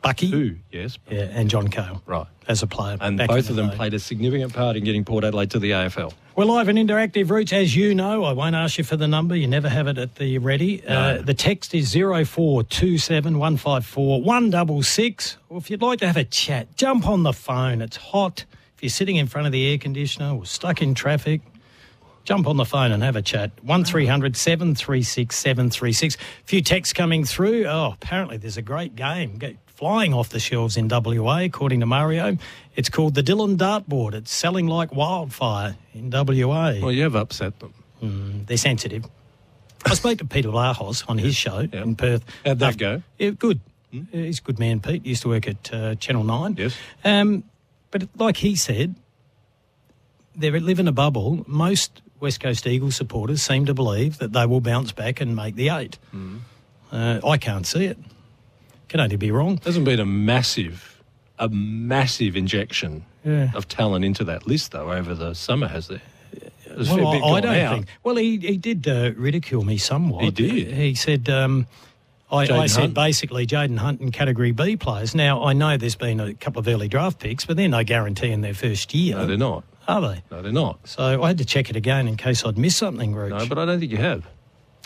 Bucky 0.00 0.30
Two, 0.30 0.56
yes. 0.72 0.98
yeah, 1.08 1.28
and 1.30 1.48
John 1.48 1.68
Cahill 1.68 2.02
Right. 2.06 2.26
as 2.48 2.60
a 2.64 2.66
player. 2.66 2.96
And 3.00 3.18
both 3.18 3.48
of 3.50 3.54
them 3.54 3.68
day. 3.70 3.76
played 3.76 3.94
a 3.94 4.00
significant 4.00 4.52
part 4.52 4.76
in 4.76 4.82
getting 4.82 5.04
Port 5.04 5.22
Adelaide 5.22 5.52
to 5.52 5.60
the 5.60 5.70
AFL. 5.70 6.12
We're 6.34 6.44
live 6.46 6.66
and 6.66 6.76
interactive 6.76 7.30
routes, 7.30 7.52
as 7.52 7.76
you 7.76 7.94
know. 7.94 8.24
I 8.24 8.32
won't 8.32 8.56
ask 8.56 8.78
you 8.78 8.84
for 8.84 8.96
the 8.96 9.06
number. 9.06 9.36
You 9.36 9.46
never 9.46 9.68
have 9.68 9.86
it 9.86 9.98
at 9.98 10.16
the 10.16 10.38
ready. 10.38 10.82
Uh, 10.84 11.22
the 11.22 11.34
text 11.34 11.72
is 11.72 11.92
0427 11.92 13.38
154 13.38 14.22
166. 14.22 15.36
Or 15.48 15.58
if 15.58 15.70
you'd 15.70 15.82
like 15.82 16.00
to 16.00 16.06
have 16.08 16.16
a 16.16 16.24
chat, 16.24 16.74
jump 16.76 17.06
on 17.06 17.22
the 17.22 17.32
phone. 17.32 17.80
It's 17.80 17.96
hot. 17.96 18.44
If 18.76 18.82
you're 18.82 18.90
sitting 18.90 19.16
in 19.16 19.28
front 19.28 19.46
of 19.46 19.52
the 19.52 19.70
air 19.70 19.78
conditioner 19.78 20.34
or 20.34 20.44
stuck 20.46 20.82
in 20.82 20.94
traffic, 20.94 21.42
jump 22.24 22.46
on 22.46 22.56
the 22.56 22.64
phone 22.64 22.92
and 22.92 23.02
have 23.02 23.16
a 23.16 23.22
chat. 23.22 23.50
1300 23.62 24.36
736 24.36 25.34
736. 25.36 26.14
A 26.16 26.18
few 26.44 26.62
texts 26.62 26.92
coming 26.92 27.24
through. 27.24 27.66
Oh, 27.66 27.92
apparently 27.94 28.36
there's 28.36 28.56
a 28.56 28.62
great 28.62 28.94
game 28.96 29.38
go- 29.38 29.54
flying 29.66 30.14
off 30.14 30.28
the 30.28 30.38
shelves 30.38 30.76
in 30.76 30.88
WA, 30.88 31.38
according 31.40 31.80
to 31.80 31.86
Mario. 31.86 32.36
It's 32.76 32.88
called 32.88 33.14
the 33.14 33.22
Dylan 33.22 33.56
Dartboard. 33.56 34.14
It's 34.14 34.32
selling 34.32 34.66
like 34.66 34.94
wildfire 34.94 35.76
in 35.94 36.10
WA. 36.10 36.74
Well, 36.80 36.92
you 36.92 37.02
have 37.02 37.16
upset 37.16 37.58
them. 37.58 37.74
They're 38.46 38.56
sensitive. 38.56 39.04
I 39.84 39.94
spoke 39.94 40.18
to 40.18 40.24
Peter 40.24 40.48
Vlahos 40.48 41.04
on 41.08 41.18
his 41.18 41.34
show 41.36 41.66
Yeah. 41.72 41.82
in 41.82 41.96
Perth. 41.96 42.24
How'd 42.44 42.58
that 42.60 42.78
go? 42.78 42.96
Hmm? 42.98 43.02
Yeah, 43.18 43.30
good. 43.30 43.60
Yeah, 43.90 44.02
He's 44.12 44.38
a 44.38 44.42
good 44.42 44.58
man, 44.58 44.80
Pete. 44.80 45.02
He 45.02 45.10
used 45.10 45.22
to 45.22 45.28
work 45.28 45.46
at 45.48 45.72
uh, 45.72 45.94
Channel 45.96 46.24
9. 46.24 46.54
Yes. 46.58 46.76
Um, 47.04 47.44
but 47.90 48.08
like 48.16 48.36
he 48.38 48.54
said, 48.56 48.94
they 50.34 50.50
live 50.50 50.78
in 50.80 50.88
a 50.88 50.92
bubble. 50.92 51.44
Most 51.46 52.01
West 52.22 52.38
Coast 52.40 52.66
Eagles 52.68 52.94
supporters 52.94 53.42
seem 53.42 53.66
to 53.66 53.74
believe 53.74 54.18
that 54.18 54.32
they 54.32 54.46
will 54.46 54.60
bounce 54.60 54.92
back 54.92 55.20
and 55.20 55.34
make 55.34 55.56
the 55.56 55.68
eight. 55.70 55.98
Hmm. 56.12 56.36
Uh, 56.92 57.20
I 57.26 57.36
can't 57.36 57.66
see 57.66 57.84
it. 57.86 57.98
Can 58.88 59.00
only 59.00 59.16
be 59.16 59.30
wrong. 59.32 59.56
There 59.56 59.64
hasn't 59.64 59.84
been 59.84 59.98
a 59.98 60.06
massive, 60.06 61.02
a 61.38 61.48
massive 61.48 62.36
injection 62.36 63.04
Yeah. 63.24 63.50
of 63.54 63.66
talent 63.66 64.04
into 64.04 64.22
that 64.24 64.46
list 64.46 64.70
though 64.70 64.92
over 64.92 65.14
the 65.14 65.34
summer, 65.34 65.66
has 65.66 65.88
there? 65.88 66.00
There's 66.66 66.90
well, 66.90 67.08
I, 67.08 67.18
I 67.36 67.40
don't 67.40 67.56
out. 67.56 67.74
think. 67.74 67.86
Well, 68.04 68.16
he, 68.16 68.38
he 68.38 68.56
did 68.56 68.86
uh, 68.88 69.12
ridicule 69.16 69.64
me 69.64 69.76
somewhat. 69.76 70.24
He 70.24 70.30
did? 70.30 70.72
He 70.72 70.94
said, 70.94 71.28
um, 71.28 71.66
I, 72.30 72.46
I 72.50 72.66
said 72.66 72.94
basically 72.94 73.46
Jayden 73.46 73.76
Hunt 73.78 74.00
and 74.00 74.10
Category 74.12 74.52
B 74.52 74.76
players. 74.76 75.14
Now, 75.14 75.42
I 75.44 75.52
know 75.54 75.76
there's 75.76 75.96
been 75.96 76.18
a 76.20 76.32
couple 76.34 76.60
of 76.60 76.68
early 76.68 76.88
draft 76.88 77.18
picks, 77.18 77.44
but 77.44 77.56
they're 77.58 77.68
no 77.68 77.84
guarantee 77.84 78.30
in 78.30 78.40
their 78.42 78.54
first 78.54 78.94
year. 78.94 79.16
No, 79.16 79.26
they're 79.26 79.36
not. 79.36 79.64
Are 79.88 80.00
they? 80.00 80.22
No, 80.30 80.42
they're 80.42 80.52
not. 80.52 80.86
So 80.88 81.22
I 81.22 81.28
had 81.28 81.38
to 81.38 81.44
check 81.44 81.70
it 81.70 81.76
again 81.76 82.06
in 82.08 82.16
case 82.16 82.44
I'd 82.44 82.56
missed 82.58 82.78
something, 82.78 83.14
Rooch. 83.14 83.30
No, 83.30 83.46
but 83.46 83.58
I 83.58 83.64
don't 83.66 83.80
think 83.80 83.90
you 83.90 83.98
have. 83.98 84.26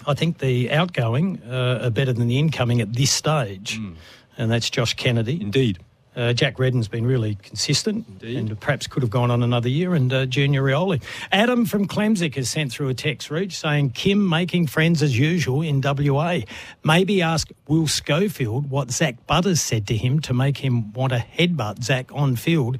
I 0.06 0.14
think 0.14 0.38
the 0.38 0.70
outgoing 0.72 1.40
uh, 1.48 1.80
are 1.84 1.90
better 1.90 2.12
than 2.12 2.28
the 2.28 2.38
incoming 2.38 2.80
at 2.80 2.92
this 2.92 3.10
stage, 3.10 3.76
Hmm. 3.76 3.94
and 4.38 4.50
that's 4.50 4.68
Josh 4.70 4.94
Kennedy. 4.94 5.40
Indeed. 5.40 5.78
Uh, 6.14 6.32
Jack 6.32 6.58
Redden's 6.58 6.88
been 6.88 7.04
really 7.04 7.34
consistent 7.42 8.06
Indeed. 8.08 8.36
and 8.38 8.58
perhaps 8.60 8.86
could 8.86 9.02
have 9.02 9.10
gone 9.10 9.30
on 9.30 9.42
another 9.42 9.68
year. 9.68 9.94
And 9.94 10.10
uh, 10.10 10.24
Junior 10.24 10.62
Rioli. 10.62 11.02
Adam 11.30 11.66
from 11.66 11.86
Klemzig 11.86 12.34
has 12.36 12.48
sent 12.48 12.72
through 12.72 12.88
a 12.88 12.94
text 12.94 13.30
reach 13.30 13.54
saying 13.58 13.90
Kim 13.90 14.26
making 14.26 14.68
friends 14.68 15.02
as 15.02 15.18
usual 15.18 15.60
in 15.60 15.82
WA. 15.82 16.38
Maybe 16.82 17.20
ask 17.20 17.50
Will 17.68 17.86
Schofield 17.86 18.70
what 18.70 18.90
Zach 18.92 19.26
Butters 19.26 19.60
said 19.60 19.86
to 19.88 19.96
him 19.96 20.20
to 20.20 20.32
make 20.32 20.56
him 20.56 20.90
want 20.94 21.12
to 21.12 21.18
headbutt 21.18 21.82
Zach 21.84 22.10
on 22.14 22.34
field 22.36 22.78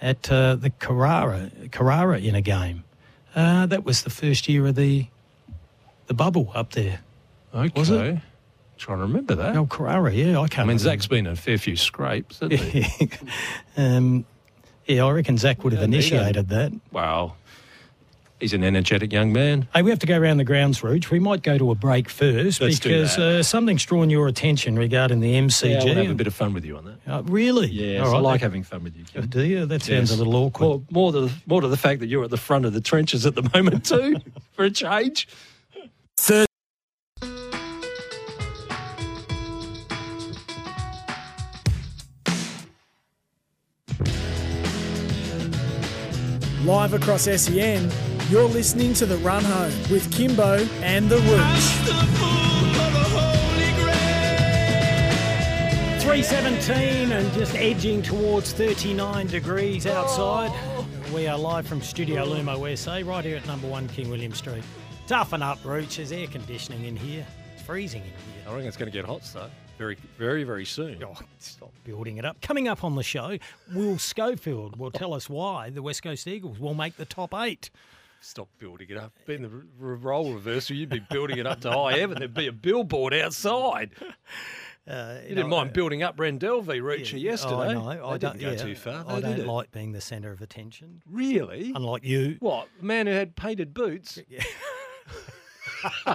at 0.00 0.30
uh, 0.30 0.54
the 0.56 0.70
Carrara, 0.70 1.50
Carrara 1.72 2.18
in 2.18 2.34
a 2.34 2.40
game. 2.40 2.84
Uh, 3.34 3.66
that 3.66 3.84
was 3.84 4.02
the 4.02 4.10
first 4.10 4.48
year 4.48 4.66
of 4.66 4.74
the 4.74 5.06
the 6.06 6.14
bubble 6.14 6.50
up 6.54 6.72
there. 6.72 7.00
Okay. 7.54 7.78
Was 7.78 7.90
it? 7.90 8.18
Trying 8.78 8.98
to 8.98 9.02
remember 9.02 9.34
that. 9.34 9.56
Oh, 9.56 9.66
Carrara, 9.66 10.12
yeah, 10.12 10.38
I 10.40 10.46
can't 10.48 10.60
I 10.60 10.62
mean, 10.62 10.76
remember. 10.76 10.78
Zach's 10.78 11.06
been 11.06 11.26
in 11.26 11.32
a 11.32 11.36
fair 11.36 11.58
few 11.58 11.76
scrapes, 11.76 12.38
hasn't 12.38 12.60
he? 12.60 13.10
um, 13.76 14.24
yeah, 14.86 15.04
I 15.04 15.10
reckon 15.10 15.36
Zach 15.36 15.64
would 15.64 15.72
have 15.72 15.82
Yeah, 15.82 15.86
there 15.88 16.00
you 16.00 16.10
go. 16.10 16.16
initiated 16.16 16.48
that. 16.50 16.72
wow. 16.92 17.34
He's 18.40 18.52
an 18.52 18.62
energetic 18.62 19.12
young 19.12 19.32
man. 19.32 19.66
Hey, 19.74 19.82
we 19.82 19.90
have 19.90 19.98
to 19.98 20.06
go 20.06 20.16
around 20.16 20.36
the 20.36 20.44
grounds, 20.44 20.84
Rooch. 20.84 21.10
We 21.10 21.18
might 21.18 21.42
go 21.42 21.58
to 21.58 21.72
a 21.72 21.74
break 21.74 22.08
first 22.08 22.60
Let's 22.60 22.78
do 22.78 22.88
because 22.90 23.16
that. 23.16 23.22
uh, 23.22 23.42
something's 23.42 23.84
drawn 23.84 24.10
your 24.10 24.28
attention 24.28 24.78
regarding 24.78 25.18
the 25.18 25.34
MCG. 25.34 25.70
Yeah, 25.70 25.80
I 25.80 25.84
want 25.84 25.96
to 25.96 26.02
have 26.04 26.10
a 26.12 26.14
bit 26.14 26.26
of 26.28 26.34
fun 26.34 26.54
with 26.54 26.64
you 26.64 26.76
on 26.76 26.84
that. 26.84 27.12
Uh, 27.12 27.22
really? 27.24 27.66
Yeah, 27.68 28.04
All 28.04 28.14
I 28.14 28.20
like 28.20 28.40
having 28.40 28.62
fun 28.62 28.84
with 28.84 28.96
you, 28.96 29.04
Oh, 29.16 29.20
Kim. 29.22 29.26
Do 29.28 29.44
you? 29.44 29.66
That 29.66 29.82
sounds 29.82 30.10
Yes. 30.10 30.12
a 30.12 30.16
little 30.22 30.36
awkward. 30.36 30.66
More, 30.68 30.82
more, 30.90 31.12
to 31.12 31.20
the, 31.22 31.32
more 31.46 31.60
to 31.62 31.68
the 31.68 31.76
fact 31.76 31.98
that 31.98 32.06
you're 32.06 32.22
at 32.22 32.30
the 32.30 32.36
front 32.36 32.64
of 32.64 32.72
the 32.72 32.80
trenches 32.80 33.26
at 33.26 33.34
the 33.34 33.50
moment, 33.52 33.84
too, 33.84 34.20
for 34.52 34.64
a 34.64 34.70
change. 34.70 35.26
Live 46.64 46.92
across 46.92 47.22
SEN, 47.22 47.90
you're 48.30 48.48
listening 48.48 48.92
to 48.92 49.06
The 49.06 49.16
Run 49.18 49.42
Home 49.42 49.72
with 49.90 50.12
Kimbo 50.12 50.58
and 50.82 51.08
The 51.08 51.16
Rooch. 51.16 51.98
317 56.02 57.12
and 57.12 57.32
just 57.32 57.54
edging 57.54 58.02
towards 58.02 58.52
39 58.52 59.28
degrees 59.28 59.86
outside. 59.86 60.52
We 61.14 61.26
are 61.26 61.38
live 61.38 61.66
from 61.66 61.80
Studio 61.80 62.26
Lumo 62.26 62.76
SA, 62.76 63.00
right 63.10 63.24
here 63.24 63.38
at 63.38 63.46
number 63.46 63.66
one 63.66 63.88
King 63.88 64.10
William 64.10 64.34
Street. 64.34 64.64
Toughen 65.06 65.40
up, 65.42 65.58
Rooch. 65.64 65.96
There's 65.96 66.12
air 66.12 66.26
conditioning 66.26 66.84
in 66.84 66.96
here. 66.96 67.26
It's 67.54 67.62
freezing 67.62 68.02
in 68.02 68.08
here. 68.08 68.48
I 68.48 68.52
reckon 68.52 68.68
it's 68.68 68.76
going 68.76 68.90
to 68.92 68.96
get 68.96 69.06
hot, 69.06 69.22
though. 69.32 69.48
Very, 69.78 69.96
very, 70.18 70.44
very 70.44 70.66
soon. 70.66 71.02
Oh, 71.02 71.14
stop 71.38 71.72
building 71.84 72.18
it 72.18 72.26
up. 72.26 72.40
Coming 72.42 72.68
up 72.68 72.84
on 72.84 72.94
the 72.94 73.02
show, 73.02 73.38
Will 73.72 73.96
Schofield 73.96 74.78
will 74.78 74.90
tell 74.90 75.14
us 75.14 75.30
why 75.30 75.70
the 75.70 75.80
West 75.80 76.02
Coast 76.02 76.26
Eagles 76.26 76.58
will 76.58 76.74
make 76.74 76.96
the 76.96 77.06
top 77.06 77.32
eight. 77.32 77.70
Stop 78.20 78.48
building 78.58 78.88
it 78.90 78.96
up. 78.96 79.12
Being 79.26 79.42
the 79.42 79.62
role 79.78 80.32
reversal, 80.32 80.74
you'd 80.76 80.88
be 80.90 81.00
building 81.10 81.38
it 81.38 81.46
up 81.46 81.60
to 81.60 81.70
high 81.70 81.98
heaven. 81.98 82.18
There'd 82.18 82.34
be 82.34 82.46
a 82.48 82.52
billboard 82.52 83.14
outside. 83.14 83.90
Uh, 84.88 85.18
You 85.28 85.34
didn't 85.34 85.50
mind 85.50 85.74
building 85.74 86.02
up 86.02 86.16
Rendelvi 86.16 86.80
Reacher 86.80 87.20
yesterday. 87.20 87.76
I. 87.76 87.96
They 87.96 88.18
don't 88.18 88.38
didn't 88.38 88.40
go 88.40 88.50
yeah, 88.52 88.56
too 88.56 88.74
far. 88.74 89.04
I 89.06 89.20
though, 89.20 89.28
did 89.28 89.36
don't 89.36 89.46
like 89.46 89.70
being 89.70 89.92
the 89.92 90.00
centre 90.00 90.32
of 90.32 90.40
attention, 90.40 91.02
Really? 91.06 91.72
unlike 91.74 92.04
you. 92.04 92.36
What? 92.40 92.68
A 92.80 92.84
man 92.86 93.06
who 93.06 93.12
had 93.12 93.36
painted 93.36 93.74
boots? 93.74 94.18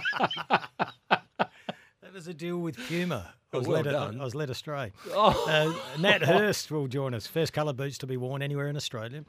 That 2.02 2.14
was 2.14 2.28
a 2.28 2.34
deal 2.34 2.58
with 2.58 2.78
Puma. 2.88 3.34
I 3.54 3.58
was, 3.58 3.68
well 3.68 3.82
led, 3.84 3.92
done. 3.92 4.20
I 4.20 4.24
was 4.24 4.36
led 4.36 4.50
astray. 4.50 4.92
Oh. 5.12 5.46
Uh, 5.48 6.00
Nat 6.02 6.24
Hurst 6.24 6.72
will 6.72 6.88
join 6.88 7.14
us. 7.14 7.28
First 7.28 7.54
colour 7.54 7.74
boots 7.74 7.98
to 8.00 8.08
be 8.08 8.18
worn 8.18 8.42
anywhere 8.42 8.68
in 8.68 8.76
Australia 8.76 9.24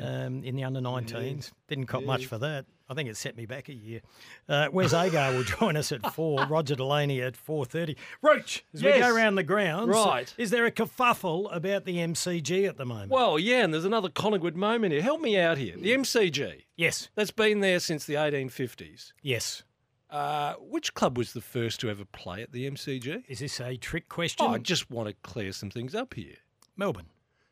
um, 0.00 0.42
in 0.44 0.56
the 0.56 0.64
under 0.64 0.80
19s. 0.80 1.52
Didn't 1.68 1.86
cop 1.86 2.04
much 2.04 2.26
for 2.26 2.38
that. 2.38 2.64
I 2.88 2.94
think 2.94 3.08
it 3.08 3.16
set 3.16 3.36
me 3.36 3.46
back 3.46 3.68
a 3.68 3.74
year. 3.74 4.00
Uh, 4.48 4.68
Wes 4.72 4.94
Agar 4.94 5.32
will 5.32 5.42
join 5.58 5.76
us 5.76 5.90
at 5.90 6.12
4. 6.14 6.46
Roger 6.48 6.76
Delaney 6.76 7.20
at 7.20 7.34
4.30. 7.34 7.96
Roach, 8.22 8.64
as 8.72 8.82
we 8.82 8.92
go 8.92 9.12
around 9.12 9.34
the 9.34 9.42
grounds, 9.42 9.88
Right. 9.88 10.32
is 10.38 10.50
there 10.50 10.66
a 10.66 10.70
kerfuffle 10.70 11.48
about 11.54 11.84
the 11.84 11.96
MCG 11.96 12.68
at 12.68 12.76
the 12.76 12.86
moment? 12.86 13.10
Well, 13.10 13.40
yeah, 13.40 13.64
and 13.64 13.74
there's 13.74 13.84
another 13.84 14.08
Collingwood 14.08 14.54
moment 14.54 14.92
here. 14.92 15.02
Help 15.02 15.20
me 15.20 15.36
out 15.36 15.58
here. 15.58 15.74
The 15.76 15.92
MCG. 15.94 16.62
yes. 16.76 17.08
That's 17.16 17.32
been 17.32 17.58
there 17.60 17.80
since 17.80 18.04
the 18.06 18.14
1850s. 18.14 19.12
Yes. 19.20 19.64
Uh, 20.08 20.54
which 20.54 20.94
club 20.94 21.18
was 21.18 21.32
the 21.32 21.40
first 21.40 21.80
to 21.80 21.90
ever 21.90 22.04
play 22.04 22.42
at 22.42 22.52
the 22.52 22.70
MCG? 22.70 23.24
Is 23.28 23.40
this 23.40 23.60
a 23.60 23.76
trick 23.76 24.08
question? 24.08 24.46
Oh, 24.46 24.50
I 24.50 24.58
just 24.58 24.90
want 24.90 25.08
to 25.08 25.14
clear 25.22 25.52
some 25.52 25.70
things 25.70 25.94
up 25.94 26.14
here. 26.14 26.36
Melbourne. 26.76 27.06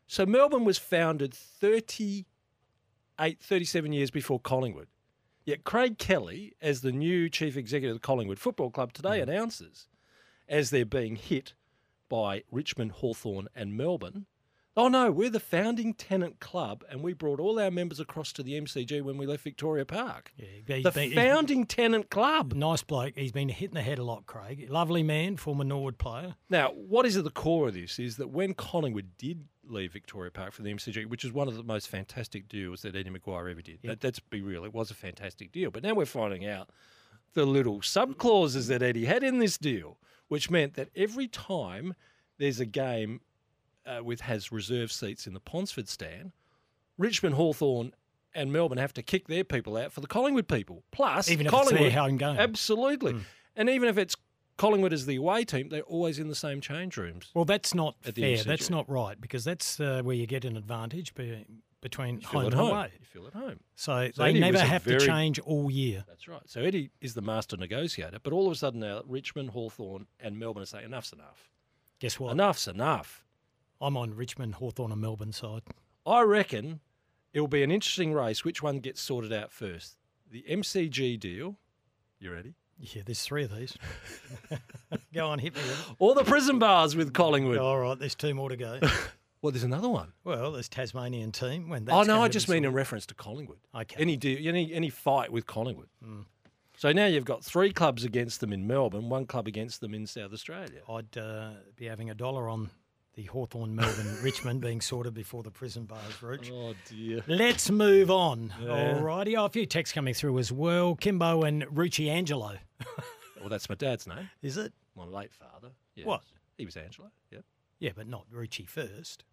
So 0.07 0.25
Melbourne 0.25 0.63
was 0.65 0.77
founded 0.77 1.33
38, 1.33 2.25
37 3.41 3.91
years 3.93 4.11
before 4.11 4.39
Collingwood. 4.39 4.87
Yet 5.45 5.63
Craig 5.63 5.97
Kelly, 5.97 6.53
as 6.61 6.81
the 6.81 6.91
new 6.91 7.29
chief 7.29 7.57
executive 7.57 7.95
of 7.95 8.01
the 8.01 8.05
Collingwood 8.07 8.39
Football 8.39 8.71
Club 8.71 8.93
today, 8.93 9.19
announces 9.19 9.87
as 10.47 10.69
they're 10.69 10.85
being 10.85 11.15
hit 11.15 11.53
by 12.09 12.43
Richmond, 12.51 12.93
Hawthorn, 12.93 13.47
and 13.55 13.75
Melbourne. 13.75 14.25
Oh 14.77 14.89
no, 14.89 15.09
we're 15.09 15.29
the 15.29 15.39
founding 15.39 15.93
tenant 15.93 16.39
club, 16.41 16.83
and 16.89 17.01
we 17.01 17.13
brought 17.13 17.39
all 17.39 17.59
our 17.59 17.71
members 17.71 17.99
across 17.99 18.33
to 18.33 18.43
the 18.43 18.59
MCG 18.59 19.01
when 19.01 19.17
we 19.17 19.25
left 19.25 19.43
Victoria 19.43 19.85
Park. 19.85 20.33
Yeah, 20.37 20.81
the 20.83 20.91
been- 20.91 21.13
founding 21.13 21.65
tenant 21.65 22.09
club. 22.09 22.53
Nice 22.53 22.83
bloke. 22.83 23.13
He's 23.15 23.31
been 23.31 23.49
hit 23.49 23.69
in 23.69 23.75
the 23.75 23.81
head 23.81 23.99
a 23.99 24.03
lot, 24.03 24.25
Craig. 24.25 24.67
Lovely 24.69 25.01
man, 25.01 25.37
former 25.37 25.63
Norwood 25.63 25.97
player. 25.97 26.35
Now, 26.49 26.71
what 26.71 27.05
is 27.05 27.15
at 27.15 27.23
the 27.23 27.31
core 27.31 27.69
of 27.69 27.73
this 27.73 27.99
is 27.99 28.17
that 28.17 28.29
when 28.29 28.53
Collingwood 28.53 29.11
did 29.17 29.45
leave 29.67 29.93
Victoria 29.93 30.31
Park 30.31 30.51
for 30.51 30.61
the 30.61 30.73
MCG, 30.73 31.05
which 31.07 31.23
is 31.23 31.31
one 31.31 31.47
of 31.47 31.55
the 31.55 31.63
most 31.63 31.87
fantastic 31.87 32.47
deals 32.47 32.81
that 32.81 32.95
Eddie 32.95 33.09
McGuire 33.09 33.49
ever 33.49 33.61
did. 33.61 33.79
That, 33.83 34.03
let's 34.03 34.19
be 34.19 34.41
real, 34.41 34.65
it 34.65 34.73
was 34.73 34.91
a 34.91 34.95
fantastic 34.95 35.51
deal. 35.51 35.71
But 35.71 35.83
now 35.83 35.93
we're 35.93 36.05
finding 36.05 36.45
out 36.45 36.69
the 37.33 37.45
little 37.45 37.81
sub 37.81 38.17
clauses 38.17 38.67
that 38.67 38.81
Eddie 38.81 39.05
had 39.05 39.23
in 39.23 39.39
this 39.39 39.57
deal, 39.57 39.97
which 40.27 40.49
meant 40.49 40.75
that 40.75 40.89
every 40.95 41.27
time 41.27 41.95
there's 42.37 42.59
a 42.59 42.65
game 42.65 43.21
uh, 43.85 44.03
with 44.03 44.21
has 44.21 44.51
reserve 44.51 44.91
seats 44.91 45.27
in 45.27 45.33
the 45.33 45.39
Ponsford 45.39 45.87
stand, 45.87 46.31
Richmond, 46.97 47.35
Hawthorn, 47.35 47.93
and 48.33 48.51
Melbourne 48.51 48.77
have 48.77 48.93
to 48.93 49.03
kick 49.03 49.27
their 49.27 49.43
people 49.43 49.77
out 49.77 49.91
for 49.91 50.01
the 50.01 50.07
Collingwood 50.07 50.47
people. 50.47 50.83
Plus, 50.91 51.29
Even 51.29 51.45
if 51.47 51.53
it's 51.53 51.59
Collingwood, 51.61 51.91
their 51.91 52.01
home 52.01 52.17
game. 52.17 52.37
Absolutely. 52.37 53.15
And 53.55 53.69
even 53.69 53.87
if 53.89 53.97
it's 53.97 54.15
Collingwood 54.57 54.91
as 54.93 55.05
the 55.05 55.15
away 55.17 55.45
team, 55.45 55.69
they're 55.69 55.81
always 55.83 56.19
in 56.19 56.27
the 56.27 56.35
same 56.35 56.59
change 56.61 56.97
rooms. 56.97 57.29
Well, 57.33 57.45
that's 57.45 57.73
not 57.73 57.95
fair. 58.01 58.37
That's 58.43 58.69
not 58.69 58.89
right 58.89 59.19
because 59.19 59.43
that's 59.43 59.79
uh, 59.79 60.01
where 60.03 60.15
you 60.15 60.27
get 60.27 60.43
an 60.45 60.57
advantage 60.57 61.13
be, 61.15 61.45
between 61.81 62.21
home 62.21 62.45
and 62.45 62.53
home. 62.53 62.71
away. 62.71 62.91
You 62.99 63.05
feel 63.05 63.27
at 63.27 63.33
home. 63.33 63.59
So, 63.75 64.09
So 64.13 64.23
they 64.23 64.29
Eddie 64.31 64.39
never 64.39 64.59
have 64.59 64.83
very- 64.83 64.99
to 64.99 65.05
change 65.05 65.39
all 65.39 65.69
year. 65.69 66.03
That's 66.07 66.27
right. 66.27 66.41
So 66.45 66.61
Eddie 66.61 66.89
is 67.01 67.13
the 67.13 67.21
master 67.21 67.57
negotiator, 67.57 68.19
but 68.23 68.33
all 68.33 68.45
of 68.47 68.51
a 68.51 68.55
sudden 68.55 68.79
now 68.81 69.01
Richmond, 69.05 69.51
Hawthorn, 69.51 70.07
and 70.19 70.37
Melbourne 70.39 70.63
are 70.63 70.67
saying 70.67 70.85
enough's 70.85 71.11
enough. 71.13 71.49
Guess 71.99 72.19
what? 72.19 72.31
Enough's 72.31 72.67
enough. 72.67 73.24
I'm 73.81 73.97
on 73.97 74.13
Richmond, 74.13 74.55
Hawthorn, 74.55 74.91
and 74.91 75.01
Melbourne 75.01 75.33
side. 75.33 75.63
I 76.05 76.21
reckon 76.21 76.79
it'll 77.33 77.47
be 77.47 77.63
an 77.63 77.71
interesting 77.71 78.13
race. 78.13 78.43
Which 78.43 78.63
one 78.63 78.79
gets 78.79 79.01
sorted 79.01 79.33
out 79.33 79.51
first? 79.51 79.97
The 80.31 80.43
MCG 80.49 81.19
deal. 81.19 81.57
You 82.19 82.31
ready? 82.31 82.55
Yeah, 82.79 83.03
there's 83.05 83.21
three 83.21 83.43
of 83.43 83.55
these. 83.55 83.77
Go 85.13 85.27
on, 85.27 85.39
hit 85.39 85.55
me. 85.55 85.61
Or 85.99 86.13
the 86.13 86.23
prison 86.23 86.59
bars 86.59 86.95
with 86.95 87.13
Collingwood? 87.13 87.57
All 87.57 87.79
right, 87.79 87.97
there's 87.97 88.15
two 88.15 88.33
more 88.33 88.49
to 88.49 88.57
go. 88.57 88.79
Well, 89.41 89.51
there's 89.51 89.63
another 89.63 89.89
one. 89.89 90.11
well, 90.23 90.53
there's 90.53 90.67
Tasmanian 90.67 91.31
team. 91.31 91.69
When 91.69 91.87
oh 91.91 92.01
no, 92.01 92.23
I 92.23 92.29
just 92.29 92.49
mean 92.49 92.65
in 92.65 92.73
reference 92.73 93.05
to 93.07 93.13
Collingwood. 93.13 93.59
Okay. 93.75 93.95
Any 93.99 94.17
deal, 94.17 94.39
any 94.47 94.73
any 94.73 94.89
fight 94.89 95.31
with 95.31 95.45
Collingwood. 95.45 95.87
Mm. 96.03 96.25
So 96.77 96.91
now 96.91 97.05
you've 97.05 97.25
got 97.25 97.43
three 97.43 97.71
clubs 97.71 98.03
against 98.03 98.39
them 98.39 98.51
in 98.51 98.65
Melbourne, 98.65 99.07
one 99.07 99.27
club 99.27 99.47
against 99.47 99.81
them 99.81 99.93
in 99.93 100.07
South 100.07 100.33
Australia. 100.33 100.81
I'd 100.89 101.15
uh, 101.15 101.51
be 101.75 101.85
having 101.85 102.09
a 102.09 102.15
dollar 102.15 102.49
on 102.49 102.71
the 103.15 103.23
Hawthorn, 103.23 103.75
Melbourne, 103.75 104.17
Richmond 104.23 104.61
being 104.61 104.81
sorted 104.81 105.13
before 105.13 105.41
the 105.43 105.51
prison 105.51 105.85
bars 105.85 106.21
reach. 106.21 106.51
Oh 106.53 106.73
dear. 106.89 107.23
Let's 107.27 107.69
move 107.71 108.11
on. 108.11 108.53
Yeah. 108.61 108.93
All 108.95 109.01
righty. 109.01 109.35
Oh, 109.37 109.45
a 109.45 109.49
few 109.49 109.65
texts 109.65 109.93
coming 109.93 110.13
through 110.13 110.37
as 110.39 110.51
well. 110.51 110.95
Kimbo 110.95 111.43
and 111.43 111.63
Rucci 111.67 112.09
Angelo. 112.09 112.57
Well, 113.37 113.49
that's 113.51 113.69
my 113.69 113.75
dad's 113.75 114.07
name. 114.07 114.27
Is 114.41 114.57
it? 114.57 114.73
My 114.97 115.03
late 115.05 115.31
father. 115.31 115.69
Yes. 115.93 116.07
What? 116.07 116.23
He 116.57 116.65
was 116.65 116.75
Angelo. 116.75 117.11
Yeah. 117.29 117.41
Yeah, 117.77 117.91
but 117.95 118.07
not 118.07 118.25
Rucci 118.33 118.67
first. 118.67 119.23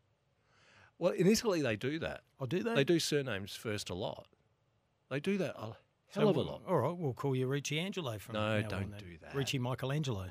Well, 0.99 1.13
in 1.13 1.27
Italy 1.27 1.63
they 1.63 1.77
do 1.77 1.99
that. 2.01 2.21
I'll 2.39 2.47
do 2.47 2.63
that. 2.63 2.77
They 2.77 2.85
do 2.85 2.99
surnames 2.99 3.55
first 3.57 3.89
a 3.89 3.95
lot. 3.95 4.27
They 5.09 5.19
do 5.19 5.39
that 5.39 5.55
a 5.57 5.77
hell 6.09 6.29
of 6.29 6.37
a 6.37 6.43
lot. 6.43 6.61
All 6.69 6.77
right, 6.77 6.95
we'll 6.95 7.15
call 7.15 7.35
you 7.35 7.47
Richie 7.47 7.81
Angelo 7.81 8.19
from 8.19 8.35
No, 8.35 8.61
don't 8.61 8.93
on 8.93 8.95
do 8.99 9.17
that. 9.23 9.35
Richie 9.35 9.59
Michelangelo. 9.59 10.27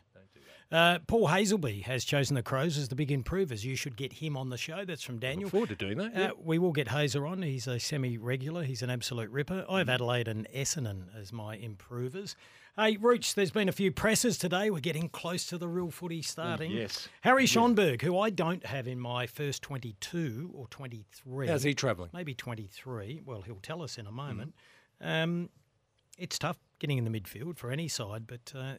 Uh, 0.72 1.00
Paul 1.06 1.28
Hasleby 1.28 1.84
has 1.84 2.06
chosen 2.06 2.36
the 2.36 2.44
Crows 2.44 2.78
as 2.78 2.88
the 2.88 2.96
big 2.96 3.12
improvers. 3.12 3.66
You 3.66 3.75
should 3.75 3.98
get 3.98 4.13
him 4.13 4.38
on 4.38 4.50
the 4.50 4.58
show. 4.58 4.86
That's 4.86 5.04
from 5.04 5.20
Daniel. 5.20 5.44
Look 5.48 5.51
forward 5.51 5.70
to 5.70 5.75
doing 5.75 5.98
that. 5.98 6.16
Uh, 6.16 6.20
yeah. 6.20 6.30
we 6.42 6.58
will 6.60 6.72
get 6.72 6.88
Hazer 6.88 7.25
on. 7.28 7.42
He's 7.42 7.68
a 7.68 7.78
semi-regular. 7.80 8.63
He's 8.63 8.82
an 8.82 8.90
absolute 8.90 9.30
ripper. 9.32 9.66
I 9.70 9.80
have 9.80 9.88
Mm. 9.88 9.94
Adelaide 9.96 10.28
and 10.30 10.48
Essendon 10.56 11.08
as 11.20 11.34
my 11.34 11.56
improvers. 11.58 12.36
Hey, 12.78 12.96
Rooch, 12.96 13.34
there's 13.36 13.51
been 13.51 13.68
a 13.68 13.74
few 13.74 13.92
presses 13.92 14.38
today. 14.38 14.70
We're 14.70 14.80
getting 14.80 15.10
close 15.10 15.46
to 15.48 15.58
the 15.58 15.68
real 15.68 15.92
footy 15.92 16.22
starting. 16.22 16.72
yes. 16.72 17.10
Harry 17.20 17.46
Schoenberg, 17.46 18.01
who 18.01 18.18
I 18.18 18.30
don't 18.30 18.66
have 18.66 18.88
in 18.88 18.98
my 18.98 19.28
first 19.28 19.62
22 19.63 20.51
or 20.54 20.68
23. 20.68 21.48
How's 21.48 21.63
he 21.63 21.74
travelling? 21.74 22.12
Maybe 22.13 22.34
23. 22.34 23.24
Well, 23.25 23.42
he'll 23.42 23.60
tell 23.62 23.82
us 23.82 23.98
in 23.98 24.08
a 24.08 24.12
moment. 24.12 24.54
Mm-hmm. 25.04 25.12
Um, 25.24 25.50
it's 26.18 26.40
tough 26.40 26.60
getting 26.80 26.98
in 26.98 27.04
the 27.04 27.12
midfield 27.12 27.58
for 27.58 27.72
any 27.72 27.90
side, 27.90 28.25
but 28.25 28.54
uh, 28.56 28.75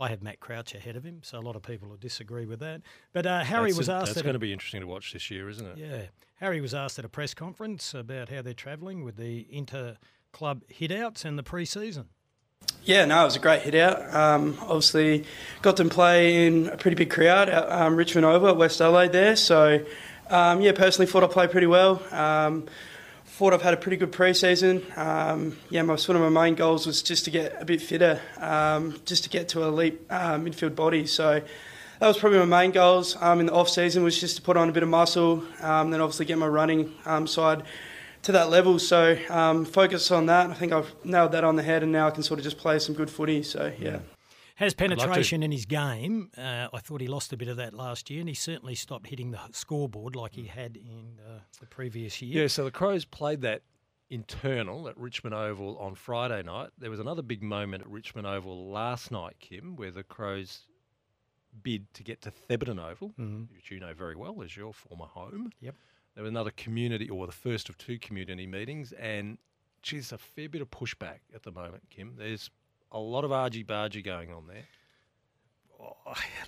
I 0.00 0.08
have 0.08 0.22
Matt 0.22 0.40
Crouch 0.40 0.74
ahead 0.74 0.96
of 0.96 1.04
him, 1.04 1.20
so 1.22 1.38
a 1.38 1.40
lot 1.40 1.54
of 1.56 1.62
people 1.62 1.88
will 1.88 1.96
disagree 1.96 2.46
with 2.46 2.60
that. 2.60 2.82
But 3.12 3.26
uh, 3.26 3.44
Harry 3.44 3.70
That's 3.70 3.78
was 3.78 3.88
a- 3.88 3.92
asked 3.92 4.06
That's 4.14 4.22
going 4.22 4.32
to 4.34 4.38
be 4.40 4.52
interesting 4.52 4.80
to 4.80 4.86
watch 4.86 5.12
this 5.12 5.30
year, 5.30 5.48
isn't 5.48 5.66
it? 5.66 5.78
yeah. 5.78 6.02
Harry 6.40 6.60
was 6.60 6.74
asked 6.74 6.98
at 6.98 7.04
a 7.04 7.08
press 7.08 7.32
conference 7.32 7.94
about 7.94 8.28
how 8.28 8.42
they're 8.42 8.54
travelling 8.54 9.04
with 9.04 9.16
the 9.16 9.46
inter 9.50 9.96
club 10.32 10.62
hitouts 10.68 11.24
and 11.24 11.38
the 11.38 11.44
pre 11.44 11.64
season. 11.64 12.08
Yeah, 12.82 13.04
no, 13.04 13.22
it 13.22 13.24
was 13.24 13.36
a 13.36 13.40
great 13.40 13.62
hit 13.62 13.74
out. 13.76 14.12
Um, 14.14 14.56
obviously, 14.60 15.24
got 15.62 15.76
to 15.76 15.84
play 15.86 16.46
in 16.46 16.68
a 16.68 16.76
pretty 16.76 16.96
big 16.96 17.10
crowd 17.10 17.48
at 17.48 17.70
um, 17.70 17.94
Richmond 17.96 18.26
Oval 18.26 18.48
at 18.48 18.56
West 18.56 18.80
Adelaide 18.80 19.12
there. 19.12 19.36
So, 19.36 19.84
um, 20.28 20.60
yeah, 20.60 20.72
personally 20.72 21.06
thought 21.06 21.22
I 21.22 21.28
played 21.28 21.50
pretty 21.50 21.66
well. 21.66 22.02
Thought 23.36 23.52
I've 23.52 23.62
had 23.62 23.74
a 23.74 23.76
pretty 23.76 23.96
good 23.96 24.12
pre-season. 24.12 24.86
Um, 24.94 25.56
yeah, 25.68 25.82
my 25.82 25.96
sort 25.96 26.14
of 26.14 26.22
my 26.22 26.44
main 26.44 26.54
goals 26.54 26.86
was 26.86 27.02
just 27.02 27.24
to 27.24 27.32
get 27.32 27.60
a 27.60 27.64
bit 27.64 27.82
fitter, 27.82 28.20
um, 28.38 28.94
just 29.06 29.24
to 29.24 29.28
get 29.28 29.48
to 29.48 29.64
a 29.64 29.66
elite 29.66 30.00
uh, 30.08 30.34
midfield 30.34 30.76
body. 30.76 31.04
So 31.04 31.42
that 31.98 32.06
was 32.06 32.16
probably 32.16 32.38
my 32.38 32.44
main 32.44 32.70
goals 32.70 33.16
um, 33.20 33.40
in 33.40 33.46
the 33.46 33.52
off 33.52 33.68
season 33.68 34.04
was 34.04 34.20
just 34.20 34.36
to 34.36 34.42
put 34.42 34.56
on 34.56 34.68
a 34.68 34.72
bit 34.72 34.84
of 34.84 34.88
muscle, 34.88 35.42
um, 35.62 35.90
then 35.90 36.00
obviously 36.00 36.26
get 36.26 36.38
my 36.38 36.46
running 36.46 36.94
um, 37.06 37.26
side 37.26 37.64
to 38.22 38.30
that 38.30 38.50
level. 38.50 38.78
So 38.78 39.18
um, 39.28 39.64
focus 39.64 40.12
on 40.12 40.26
that. 40.26 40.48
I 40.48 40.54
think 40.54 40.70
I've 40.70 40.94
nailed 41.04 41.32
that 41.32 41.42
on 41.42 41.56
the 41.56 41.64
head, 41.64 41.82
and 41.82 41.90
now 41.90 42.06
I 42.06 42.12
can 42.12 42.22
sort 42.22 42.38
of 42.38 42.44
just 42.44 42.58
play 42.58 42.78
some 42.78 42.94
good 42.94 43.10
footy. 43.10 43.42
So 43.42 43.72
yeah. 43.80 43.98
Has 44.54 44.72
luck 44.72 44.76
to 44.78 44.84
you. 44.84 44.96
penetration 44.96 45.42
in 45.42 45.50
his 45.52 45.66
game. 45.66 46.30
Uh, 46.36 46.68
I 46.72 46.78
thought 46.78 47.00
he 47.00 47.08
lost 47.08 47.32
a 47.32 47.36
bit 47.36 47.48
of 47.48 47.56
that 47.56 47.74
last 47.74 48.08
year, 48.10 48.20
and 48.20 48.28
he 48.28 48.34
certainly 48.34 48.74
stopped 48.74 49.08
hitting 49.08 49.32
the 49.32 49.40
scoreboard 49.52 50.14
like 50.14 50.34
he 50.34 50.46
had 50.46 50.76
in 50.76 51.18
uh, 51.26 51.40
the 51.60 51.66
previous 51.66 52.22
year. 52.22 52.42
Yeah, 52.42 52.48
so 52.48 52.64
the 52.64 52.70
Crows 52.70 53.04
played 53.04 53.40
that 53.42 53.62
internal 54.10 54.88
at 54.88 54.96
Richmond 54.96 55.34
Oval 55.34 55.76
on 55.78 55.94
Friday 55.94 56.42
night. 56.42 56.70
There 56.78 56.90
was 56.90 57.00
another 57.00 57.22
big 57.22 57.42
moment 57.42 57.82
at 57.82 57.90
Richmond 57.90 58.26
Oval 58.26 58.70
last 58.70 59.10
night, 59.10 59.36
Kim, 59.40 59.76
where 59.76 59.90
the 59.90 60.04
Crows 60.04 60.62
bid 61.62 61.92
to 61.94 62.02
get 62.02 62.20
to 62.22 62.30
Thebarton 62.30 62.78
Oval, 62.78 63.12
which 63.52 63.70
you 63.70 63.80
know 63.80 63.94
very 63.94 64.16
well 64.16 64.42
as 64.42 64.56
your 64.56 64.72
former 64.72 65.06
home. 65.06 65.50
Yep. 65.60 65.74
There 66.14 66.22
was 66.22 66.30
another 66.30 66.52
community, 66.52 67.08
or 67.10 67.26
the 67.26 67.32
first 67.32 67.68
of 67.68 67.76
two 67.76 67.98
community 67.98 68.46
meetings, 68.46 68.92
and 68.92 69.38
geez, 69.82 70.12
a 70.12 70.18
fair 70.18 70.48
bit 70.48 70.62
of 70.62 70.70
pushback 70.70 71.18
at 71.34 71.42
the 71.42 71.50
moment, 71.50 71.82
Kim. 71.90 72.14
There's 72.16 72.50
a 72.94 72.98
lot 72.98 73.24
of 73.24 73.32
argy 73.32 73.62
bargy 73.64 74.02
going 74.02 74.32
on 74.32 74.46
there. 74.46 74.64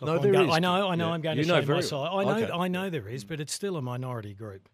Look, 0.01 0.03
No, 0.03 0.19
there 0.19 0.33
go- 0.33 0.45
is, 0.45 0.51
I 0.55 0.59
know, 0.61 0.89
I 0.89 0.95
know, 0.95 1.09
Yeah. 1.09 1.13
I'm 1.15 1.21
going 1.21 1.37
You 1.37 1.43
to 1.45 1.49
know 1.49 1.61
shade 1.61 1.69
my 1.69 1.81
side. 1.81 2.09
I 2.11 2.25
know, 2.25 2.45
Okay. 2.45 2.53
I 2.53 2.69
know 2.69 2.89
there 2.89 3.09
is, 3.09 3.25
but 3.25 3.41
it's 3.41 3.53
still 3.53 3.77
a 3.77 3.83
minority 3.83 4.33
group. 4.33 4.69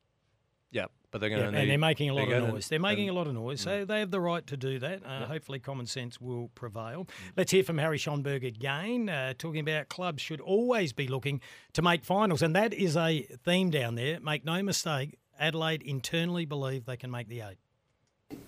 Yeah, 0.71 0.87
but 1.11 1.21
they're 1.21 1.31
Yeah, 1.31 1.39
going 1.41 1.53
to 1.53 1.59
and 1.59 1.71
they're 1.71 1.79
making 1.79 2.11
a 2.11 2.15
lot 2.15 2.29
they're 2.29 2.39
of 2.41 2.49
noise. 2.49 2.69
They're 2.69 2.79
making 2.79 3.09
a 3.09 3.13
lot 3.13 3.27
of 3.27 3.35
noise, 3.35 3.61
so 3.61 3.85
they 3.85 3.99
have 3.99 4.11
the 4.11 4.21
right 4.21 4.47
to 4.47 4.57
do 4.57 4.79
that. 4.79 5.05
Uh, 5.05 5.27
Hopefully, 5.27 5.59
common 5.59 5.87
sense 5.87 6.21
will 6.21 6.49
prevail. 6.55 7.07
Let's 7.37 7.51
hear 7.53 7.63
from 7.65 7.79
Harry 7.79 7.99
Schoenberg 7.99 8.45
again, 8.45 9.09
uh, 9.09 9.35
talking 9.37 9.61
about 9.61 9.89
clubs 9.89 10.23
should 10.23 10.41
always 10.41 10.93
be 10.93 11.09
looking 11.09 11.41
to 11.75 11.83
make 11.83 12.05
finals, 12.05 12.41
and 12.43 12.55
that 12.57 12.73
is 12.73 12.97
a 12.97 13.23
theme 13.45 13.71
down 13.71 13.97
there. 13.97 14.19
Make 14.21 14.45
no 14.45 14.63
mistake, 14.63 15.19
Adelaide 15.39 15.83
internally 15.83 16.47
believe 16.47 16.85
they 16.87 16.97
can 16.97 17.11
make 17.11 17.29
the 17.29 17.41
eight. 17.41 17.59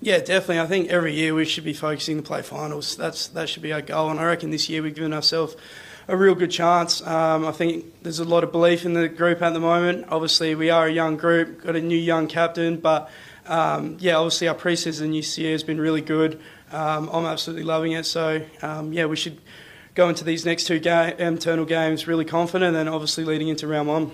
Yeah, 0.01 0.19
definitely. 0.19 0.61
I 0.61 0.67
think 0.67 0.89
every 0.91 1.15
year 1.15 1.35
we 1.35 1.45
should 1.45 1.65
be 1.65 1.73
focusing 1.73 2.17
to 2.19 2.23
play 2.23 2.43
finals. 2.43 2.97
That's 2.97 3.29
that 3.29 3.49
should 3.49 3.63
be 3.63 3.73
our 3.73 3.83
goal, 3.83 4.11
and 4.11 4.21
I 4.21 4.25
reckon 4.25 4.51
this 4.51 4.69
year 4.69 4.83
we've 4.83 4.95
given 4.95 5.13
ourselves 5.13 5.57
a 6.09 6.17
real 6.17 6.35
good 6.35 6.51
chance. 6.51 7.01
Um, 7.07 7.47
I 7.47 7.53
think 7.53 8.03
there's 8.03 8.19
a 8.19 8.25
lot 8.25 8.45
of 8.45 8.53
belief 8.53 8.85
in 8.85 8.95
the 8.95 9.09
group 9.09 9.43
at 9.43 9.53
the 9.53 9.61
moment. 9.61 10.07
Obviously, 10.11 10.55
we 10.55 10.71
are 10.71 10.87
a 10.87 10.93
young 10.93 11.17
group, 11.17 11.65
got 11.65 11.77
a 11.77 11.81
new 11.81 11.97
young 11.97 12.27
captain, 12.29 12.79
but 12.79 13.11
um, 13.47 13.97
yeah, 14.01 14.17
obviously 14.17 14.49
our 14.49 14.55
preseason 14.55 15.13
this 15.13 15.39
year 15.39 15.53
has 15.53 15.63
been 15.63 15.81
really 15.81 16.01
good. 16.01 16.41
Um, 16.73 17.09
I'm 17.13 17.25
absolutely 17.25 17.65
loving 17.65 17.93
it. 17.93 18.05
So 18.05 18.45
um, 18.63 18.93
yeah, 18.93 19.07
we 19.07 19.17
should 19.17 19.41
go 19.95 20.09
into 20.09 20.25
these 20.25 20.45
next 20.45 20.65
two 20.65 20.79
ga- 20.79 21.15
internal 21.19 21.65
games 21.65 22.07
really 22.07 22.25
confident, 22.25 22.77
and 22.77 22.89
obviously 22.89 23.25
leading 23.25 23.49
into 23.49 23.67
round 23.67 23.89
one. 23.89 24.13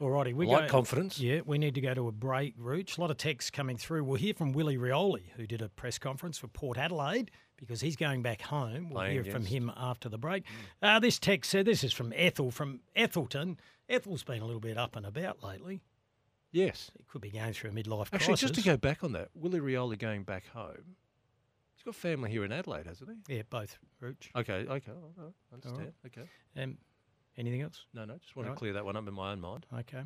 Alrighty, 0.00 0.32
we 0.32 0.46
I 0.46 0.50
like 0.50 0.62
go- 0.68 0.72
confidence. 0.72 1.20
Yeah, 1.20 1.40
we 1.44 1.58
need 1.58 1.74
to 1.74 1.80
go 1.80 1.92
to 1.92 2.08
a 2.08 2.12
break, 2.12 2.54
Rooch. 2.56 2.96
A 2.96 3.00
lot 3.00 3.10
of 3.10 3.18
texts 3.18 3.50
coming 3.50 3.76
through. 3.76 4.04
We'll 4.04 4.16
hear 4.16 4.32
from 4.32 4.52
Willie 4.52 4.78
Rioli, 4.78 5.24
who 5.36 5.46
did 5.46 5.60
a 5.60 5.68
press 5.68 5.98
conference 5.98 6.38
for 6.38 6.48
Port 6.48 6.78
Adelaide 6.78 7.30
because 7.58 7.82
he's 7.82 7.96
going 7.96 8.22
back 8.22 8.40
home. 8.40 8.88
We'll 8.88 9.00
Playing 9.02 9.24
hear 9.24 9.32
from 9.32 9.44
him 9.44 9.70
after 9.76 10.08
the 10.08 10.16
break. 10.16 10.44
Uh, 10.80 10.98
this 11.00 11.18
text 11.18 11.50
said 11.50 11.66
this 11.66 11.84
is 11.84 11.92
from 11.92 12.14
Ethel 12.16 12.50
from 12.50 12.80
Ethelton. 12.96 13.58
Ethel's 13.90 14.22
been 14.22 14.40
a 14.40 14.46
little 14.46 14.60
bit 14.60 14.78
up 14.78 14.96
and 14.96 15.04
about 15.04 15.42
lately. 15.44 15.82
Yes. 16.50 16.90
He 16.96 17.04
could 17.04 17.20
be 17.20 17.30
going 17.30 17.52
through 17.52 17.70
a 17.70 17.72
midlife 17.74 18.08
crisis. 18.08 18.14
Actually, 18.14 18.26
crisis. 18.28 18.40
just 18.40 18.54
to 18.54 18.62
go 18.62 18.76
back 18.78 19.04
on 19.04 19.12
that, 19.12 19.28
Willie 19.34 19.60
Rioli 19.60 19.98
going 19.98 20.22
back 20.22 20.46
home. 20.48 20.96
He's 21.74 21.84
got 21.84 21.94
family 21.94 22.30
here 22.30 22.44
in 22.44 22.52
Adelaide, 22.52 22.86
hasn't 22.86 23.10
he? 23.26 23.36
Yeah, 23.36 23.42
both, 23.48 23.78
Rooch. 24.00 24.30
Okay, 24.36 24.66
okay, 24.68 24.92
right, 25.16 25.32
understand. 25.52 25.92
Okay. 26.06 26.28
Um, 26.56 26.76
anything 27.40 27.62
else? 27.62 27.86
No, 27.92 28.04
no, 28.04 28.16
just 28.18 28.36
want 28.36 28.48
Right. 28.48 28.54
to 28.54 28.58
clear 28.58 28.72
that 28.74 28.84
one 28.84 28.96
up 28.96 29.08
in 29.08 29.14
my 29.14 29.32
own 29.32 29.40
mind. 29.40 29.66
Okay. 29.76 30.04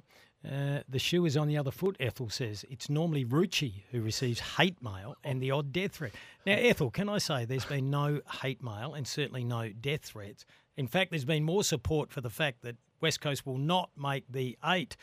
Uh, 0.48 0.80
the 0.88 0.98
shoe 0.98 1.24
is 1.26 1.36
on 1.36 1.48
the 1.48 1.56
other 1.56 1.70
foot, 1.70 1.96
Ethel 2.00 2.28
says. 2.30 2.64
It's 2.70 2.88
normally 2.88 3.24
Rucci 3.24 3.82
who 3.90 4.00
receives 4.02 4.40
hate 4.40 4.80
mail 4.82 5.16
and 5.24 5.40
the 5.42 5.50
odd 5.50 5.72
death 5.72 5.92
threat. 5.92 6.12
Now, 6.46 6.52
Ethel, 6.54 6.90
can 6.90 7.08
I 7.08 7.18
say 7.18 7.44
there's 7.44 7.64
been 7.64 7.90
no 7.90 8.20
hate 8.42 8.62
mail 8.62 8.94
and 8.94 9.06
certainly 9.06 9.42
no 9.44 9.70
death 9.70 10.02
threats. 10.02 10.44
In 10.76 10.86
fact, 10.86 11.10
there's 11.10 11.24
been 11.24 11.44
more 11.44 11.64
support 11.64 12.10
for 12.12 12.20
the 12.20 12.30
fact 12.30 12.62
that 12.62 12.76
West 13.00 13.20
Coast 13.20 13.46
will 13.46 13.58
not 13.58 13.90
make 13.96 14.24
the 14.30 14.56
eight. 14.64 14.96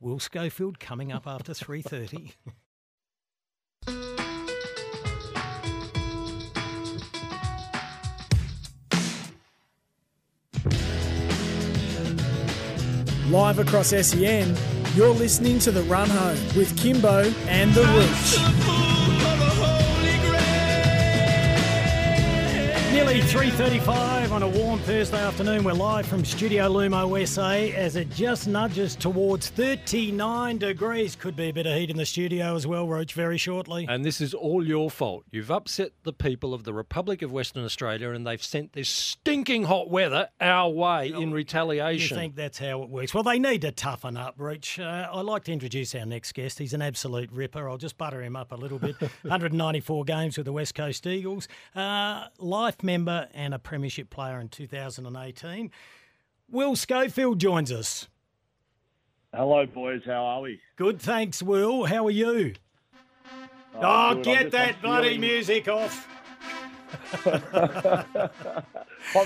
Will 0.00 0.18
Schofield 0.18 0.78
coming 0.78 1.10
up 1.12 1.26
after 1.26 1.52
3.30. 1.52 2.32
Live 13.30 13.58
across 13.58 13.88
SEN, 13.88 14.56
you're 14.94 15.08
listening 15.08 15.58
to 15.58 15.72
The 15.72 15.82
Run 15.82 16.08
Home 16.08 16.38
with 16.56 16.76
Kimbo 16.78 17.24
and 17.48 17.74
The 17.74 17.82
Rooch. 17.82 18.38
Nearly 22.92 23.20
3.35 23.22 24.15
on 24.32 24.42
a 24.42 24.48
warm 24.48 24.80
Thursday 24.80 25.22
afternoon. 25.22 25.62
We're 25.62 25.72
live 25.72 26.06
from 26.06 26.24
Studio 26.24 26.68
Lumo 26.68 27.26
SA 27.28 27.76
as 27.76 27.94
it 27.94 28.10
just 28.10 28.48
nudges 28.48 28.96
towards 28.96 29.50
39 29.50 30.58
degrees. 30.58 31.14
Could 31.14 31.36
be 31.36 31.50
a 31.50 31.52
bit 31.52 31.66
of 31.66 31.74
heat 31.76 31.90
in 31.90 31.96
the 31.96 32.06
studio 32.06 32.56
as 32.56 32.66
well, 32.66 32.88
Roach, 32.88 33.12
very 33.12 33.38
shortly. 33.38 33.86
And 33.88 34.04
this 34.04 34.20
is 34.20 34.34
all 34.34 34.66
your 34.66 34.90
fault. 34.90 35.24
You've 35.30 35.50
upset 35.50 35.92
the 36.02 36.12
people 36.12 36.54
of 36.54 36.64
the 36.64 36.74
Republic 36.74 37.22
of 37.22 37.30
Western 37.30 37.64
Australia 37.64 38.10
and 38.10 38.26
they've 38.26 38.42
sent 38.42 38.72
this 38.72 38.88
stinking 38.88 39.64
hot 39.64 39.90
weather 39.90 40.28
our 40.40 40.70
way 40.70 41.08
in 41.08 41.32
retaliation. 41.32 42.16
You 42.16 42.20
think 42.22 42.34
that's 42.34 42.58
how 42.58 42.82
it 42.82 42.88
works? 42.88 43.14
Well, 43.14 43.22
they 43.22 43.38
need 43.38 43.60
to 43.62 43.70
toughen 43.70 44.16
up, 44.16 44.34
Roach. 44.38 44.80
Uh, 44.80 45.08
I'd 45.12 45.20
like 45.20 45.44
to 45.44 45.52
introduce 45.52 45.94
our 45.94 46.06
next 46.06 46.32
guest. 46.32 46.58
He's 46.58 46.74
an 46.74 46.82
absolute 46.82 47.30
ripper. 47.30 47.68
I'll 47.68 47.78
just 47.78 47.96
butter 47.96 48.22
him 48.22 48.34
up 48.34 48.50
a 48.50 48.56
little 48.56 48.78
bit. 48.78 48.96
194 49.22 50.04
games 50.04 50.36
with 50.36 50.46
the 50.46 50.52
West 50.52 50.74
Coast 50.74 51.06
Eagles, 51.06 51.46
uh, 51.76 52.26
life 52.38 52.82
member 52.82 53.28
and 53.32 53.54
a 53.54 53.58
premiership 53.58 54.10
player 54.16 54.40
in 54.40 54.48
2018. 54.48 55.70
Will 56.50 56.74
Schofield 56.74 57.38
joins 57.38 57.70
us. 57.70 58.08
Hello, 59.34 59.66
boys. 59.66 60.00
How 60.06 60.24
are 60.24 60.40
we? 60.40 60.58
Good, 60.76 60.98
thanks, 61.02 61.42
Will. 61.42 61.84
How 61.84 62.06
are 62.06 62.10
you? 62.10 62.54
Oh, 63.74 63.80
Oh, 63.82 64.14
get 64.22 64.52
that 64.52 64.80
bloody 64.80 65.08
feeling- 65.08 65.20
music 65.20 65.68
off. 65.68 66.08
I'm 67.26 68.20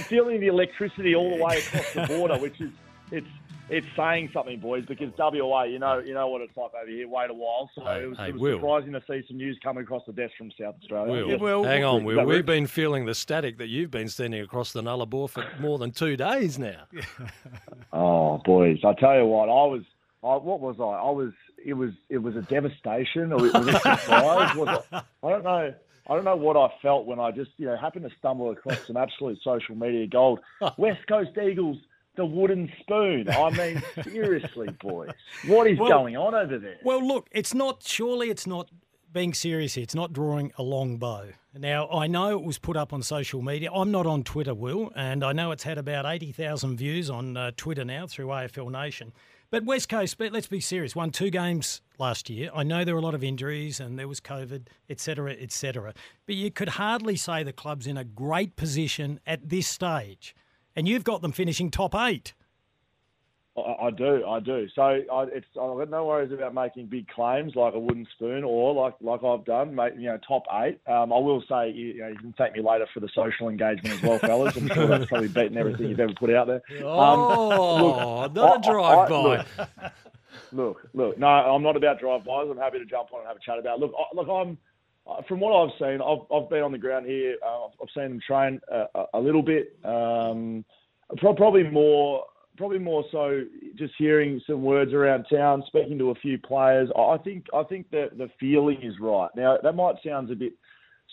feeling 0.09 0.41
the 0.41 0.49
electricity 0.49 1.15
all 1.15 1.37
the 1.37 1.45
way 1.45 1.59
across 1.59 1.93
the 1.93 2.07
border, 2.09 2.37
which 2.39 2.61
is 2.61 2.71
it's 3.13 3.27
it's 3.71 3.87
saying 3.97 4.31
something, 4.33 4.59
boys. 4.61 4.85
Because 4.87 5.13
WA, 5.19 5.65
you 5.65 5.79
know, 5.79 5.99
you 5.99 6.15
know 6.15 6.29
what 6.29 6.41
it's 6.43 6.57
like 6.57 6.73
over 6.81 6.91
here. 6.91 7.09
Wait 7.09 7.31
a 7.31 7.35
while, 7.35 7.71
so 7.75 7.83
Hey, 7.85 8.03
it 8.03 8.07
was, 8.09 8.19
hey, 8.19 8.29
it 8.29 8.33
was 8.35 8.43
Will. 8.43 8.57
surprising 8.59 8.93
to 8.93 9.03
see 9.09 9.23
some 9.29 9.37
news 9.37 9.59
coming 9.63 9.83
across 9.85 10.03
the 10.07 10.13
desk 10.13 10.33
from 10.37 10.51
South 10.61 10.75
Australia. 10.83 11.13
Will, 11.13 11.29
Yes. 11.31 11.41
Will, 11.41 11.65
hang 11.65 11.85
on, 11.85 12.05
Will. 12.05 12.25
We've 12.25 12.45
been 12.47 12.67
feeling 12.67 13.07
the 13.07 13.15
static 13.15 13.59
that 13.59 13.69
you've 13.69 13.91
been 13.91 14.09
sending 14.09 14.41
across 14.41 14.73
the 14.73 14.83
Nullarbor 14.83 15.29
for 15.31 15.45
more 15.61 15.79
than 15.79 15.91
two 15.93 16.17
days 16.17 16.59
now. 16.59 16.83
Oh, 17.93 18.39
boys, 18.45 18.79
I 18.85 18.93
tell 18.95 19.17
you 19.17 19.27
what, 19.27 19.49
I 19.49 19.67
was 19.67 19.83
I, 20.23 20.37
what 20.37 20.61
was 20.61 20.77
I? 20.79 20.85
I 20.85 21.11
was. 21.11 21.33
It 21.65 21.75
was. 21.75 21.93
It 22.09 22.19
was 22.19 22.37
a 22.37 22.43
devastation, 22.43 23.33
or 23.33 23.47
it 23.47 23.53
was 23.55 23.67
a 23.69 23.73
surprise. 23.79 24.55
was 24.57 24.85
it? 24.93 25.03
I 25.23 25.31
don't 25.31 25.45
know. 25.45 25.75
I 26.09 26.15
don't 26.15 26.25
know 26.25 26.37
what 26.37 26.57
I 26.57 26.69
felt 26.83 27.07
when 27.07 27.19
I 27.21 27.31
just, 27.31 27.51
you 27.57 27.67
know, 27.67 27.77
happened 27.77 28.05
to 28.09 28.15
stumble 28.19 28.51
across 28.51 28.87
some 28.87 28.97
absolute 28.97 29.39
social 29.43 29.75
media 29.77 30.07
gold. 30.07 30.41
West 30.77 31.07
Coast 31.09 31.31
Eagles, 31.43 31.79
the 32.17 32.25
wooden 32.25 32.71
spoon. 32.81 33.29
I 33.29 33.51
mean, 33.51 33.83
seriously, 34.05 34.69
boys, 34.81 35.11
what 35.47 35.67
is 35.67 35.79
Well- 35.79 35.89
going 35.91 36.17
on 36.17 36.35
over 36.35 36.59
there? 36.59 36.77
Well, 36.85 37.07
look, 37.07 37.29
it's 37.33 37.55
not. 37.55 37.83
Surely, 37.83 38.31
it's 38.31 38.47
not 38.47 38.69
being 39.13 39.35
serious 39.35 39.75
here. 39.75 39.83
It's 39.83 39.95
not 39.95 40.13
drawing 40.13 40.53
a 40.57 40.63
long 40.63 40.97
bow. 40.99 41.27
Now, 41.57 41.89
I 41.91 42.07
know 42.07 42.31
it 42.39 42.43
was 42.45 42.59
put 42.59 42.77
up 42.77 42.93
on 42.93 43.03
social 43.03 43.43
media. 43.43 43.73
I'm 43.73 43.91
not 43.91 44.07
on 44.07 44.23
Twitter, 44.23 44.55
Will, 44.55 44.93
and 44.95 45.25
I 45.25 45.33
know 45.33 45.51
it's 45.51 45.65
had 45.65 45.79
about 45.79 46.07
eighty 46.07 46.33
thousand 46.33 46.77
views 46.77 47.11
on 47.11 47.37
uh, 47.37 47.51
Twitter 47.57 47.85
now 47.85 48.07
through 48.07 48.27
AFL 48.27 48.71
Nation. 48.71 49.13
But 49.51 49.65
West 49.65 49.89
Coast, 49.89 50.17
but 50.17 50.31
let's 50.31 50.47
be 50.47 50.61
serious. 50.61 50.95
Won 50.95 51.11
two 51.11 51.29
games 51.29 51.83
last 51.99 52.31
year. 52.31 52.51
I 52.55 52.63
know 52.63 52.85
there 52.85 52.95
were 52.95 53.01
a 53.01 53.05
lot 53.05 53.17
of 53.17 53.25
injuries 53.25 53.81
and 53.81 53.99
there 53.99 54.07
was 54.07 54.21
COVID, 54.21 54.69
etc., 54.89 55.33
etc. 55.33 55.93
But 56.25 56.37
you 56.37 56.53
could 56.53 56.69
hardly 56.69 57.17
say 57.17 57.43
the 57.43 57.53
club's 57.53 57.89
in 57.89 57.97
a 57.97 58.05
great 58.05 58.55
position 58.55 59.19
at 59.27 59.49
this 59.49 59.67
stage, 59.67 60.37
and 60.81 60.89
you've 60.89 61.05
got 61.05 61.21
them 61.21 61.31
finishing 61.31 61.71
top 61.71 61.95
eight. 61.95 62.33
I, 63.55 63.61
I 63.61 63.91
do, 63.91 64.25
I 64.27 64.41
do. 64.41 64.67
So 64.75 64.81
I, 64.81 65.25
it's 65.25 65.45
I've 65.61 65.77
got 65.77 65.91
no 65.91 66.07
worries 66.07 66.33
about 66.33 66.55
making 66.55 66.87
big 66.87 67.07
claims 67.09 67.55
like 67.55 67.75
a 67.75 67.79
wooden 67.79 68.07
spoon 68.15 68.45
or 68.45 68.73
like 68.73 68.95
like 69.03 69.23
I've 69.23 69.45
done, 69.45 69.75
make 69.75 69.95
you 69.97 70.05
know 70.05 70.19
top 70.27 70.45
eight. 70.63 70.79
Um, 70.87 71.13
I 71.13 71.19
will 71.19 71.45
say 71.47 71.71
you, 71.71 71.89
you 71.89 72.01
know 72.01 72.09
you 72.09 72.17
can 72.17 72.33
thank 72.39 72.55
me 72.55 72.63
later 72.63 72.87
for 72.95 73.01
the 73.01 73.11
social 73.15 73.51
engagement 73.51 73.97
as 73.97 74.03
well, 74.03 74.19
fellas. 74.21 74.57
I'm 74.57 74.69
sure 74.69 74.87
that's 74.87 75.05
probably 75.05 75.29
beaten 75.29 75.59
everything 75.59 75.91
you've 75.91 76.01
ever 76.01 76.15
put 76.15 76.31
out 76.35 76.47
there. 76.47 76.63
Oh, 76.83 78.23
look, 78.23 78.35
not 78.35 78.67
a 78.67 78.71
I- 78.71 78.73
I- 78.73 79.07
drive-by. 79.07 79.13
look, 79.13 79.93
Look, 80.53 80.89
look. 80.95 81.19
No, 81.19 81.27
I'm 81.27 81.63
not 81.63 81.77
about 81.77 82.01
drive-bys. 82.01 82.49
I'm 82.51 82.57
happy 82.57 82.79
to 82.79 82.87
jump 82.87 83.13
on 83.13 83.21
and 83.21 83.29
have 83.29 83.37
a 83.37 83.41
chat 83.41 83.59
about. 83.59 83.77
It. 83.77 83.81
Look, 83.83 83.93
I, 83.99 84.17
look. 84.17 84.29
I'm 84.29 84.57
from 85.29 85.41
what 85.41 85.53
I've 85.53 85.73
seen. 85.79 86.01
I've, 86.01 86.21
I've 86.33 86.49
been 86.49 86.63
on 86.63 86.73
the 86.73 86.79
ground 86.79 87.07
here. 87.07 87.37
Uh, 87.45 87.67
I've 87.67 87.89
seen 87.95 88.05
them 88.05 88.21
train 88.27 88.61
a, 88.71 88.85
a, 88.95 89.05
a 89.15 89.21
little 89.21 89.43
bit. 89.43 89.77
Um, 89.85 90.65
probably 91.19 91.65
more. 91.65 92.25
Probably 92.57 92.79
more 92.79 93.05
so. 93.11 93.43
Just 93.77 93.95
hearing 93.97 94.41
some 94.47 94.63
words 94.63 94.93
around 94.93 95.25
town, 95.33 95.63
speaking 95.67 95.99
to 95.99 96.11
a 96.11 96.15
few 96.17 96.39
players. 96.39 96.91
I 96.97 97.17
think. 97.19 97.47
I 97.55 97.63
think 97.63 97.91
that 97.91 98.19
the 98.19 98.29
feeling 98.39 98.83
is 98.83 98.95
right. 99.01 99.31
Now 99.35 99.57
that 99.63 99.75
might 99.75 99.95
sound 100.05 100.31
a 100.31 100.37
bit 100.37 100.53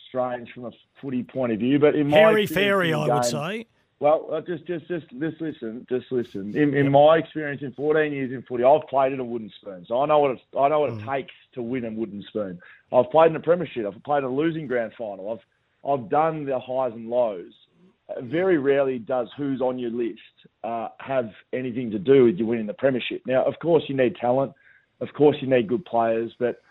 strange 0.10 0.50
from 0.54 0.66
a 0.66 0.72
footy 1.02 1.24
point 1.24 1.54
of 1.54 1.60
view, 1.60 1.80
but 1.80 1.96
in 1.96 2.10
my 2.10 2.18
Hairy 2.18 2.44
experience 2.44 2.68
fairy, 2.68 2.94
I 2.94 3.16
would 3.16 3.26
say. 3.26 3.66
Well, 4.00 4.30
uh, 4.32 4.42
just, 4.42 4.66
just, 4.68 4.88
just, 4.88 5.08
just 5.10 5.42
listen, 5.42 5.86
just 5.90 6.06
listen. 6.12 6.56
In, 6.56 6.76
in 6.76 6.92
my 6.92 7.18
experience 7.18 7.64
in 7.64 7.72
14 7.74 8.12
years 8.12 8.32
in 8.32 8.44
footy, 8.44 8.64
I've 8.64 8.88
played 8.88 9.12
in 9.12 9.20
a 9.20 9.24
wooden 9.24 9.52
spoon, 9.60 9.86
so 9.88 10.02
I 10.02 10.06
know 10.06 10.20
what 10.20 10.32
it's, 10.32 10.42
I 10.58 10.68
know 10.68 10.82
what 10.82 10.94
it 10.94 11.06
takes 11.06 11.34
to 11.56 11.64
win 11.64 11.84
a 11.86 11.92
wooden 11.92 12.24
spoon. 12.28 12.60
I've 12.94 13.10
played 13.10 13.32
in 13.32 13.36
a 13.36 13.40
premiership. 13.40 13.86
I've 13.88 14.04
played 14.04 14.20
in 14.20 14.26
a 14.26 14.34
losing 14.34 14.68
grand 14.68 14.94
final. 14.98 15.32
I've, 15.32 15.90
I've 15.90 16.10
done 16.10 16.46
the 16.46 16.60
highs 16.60 16.94
and 16.94 17.10
lows. 17.10 17.54
Uh, 18.10 18.22
Very 18.22 18.60
rarely 18.60 19.00
does 19.00 19.30
who's 19.36 19.62
on 19.62 19.80
your 19.80 19.92
list 19.92 20.20
uh, 20.64 20.90
have 21.00 21.32
anything 21.52 21.90
to 21.92 22.00
do 22.00 22.26
with 22.26 22.38
you 22.38 22.46
winning 22.46 22.68
the 22.68 22.74
premiership. 22.74 23.24
Now, 23.26 23.46
of 23.46 23.56
course, 23.60 23.84
you 23.88 23.98
need 23.98 24.16
talent. 24.18 24.54
Of 25.02 25.10
course, 25.16 25.38
you 25.42 25.50
need 25.50 25.68
good 25.68 25.86
players, 25.86 26.32
but 26.40 26.62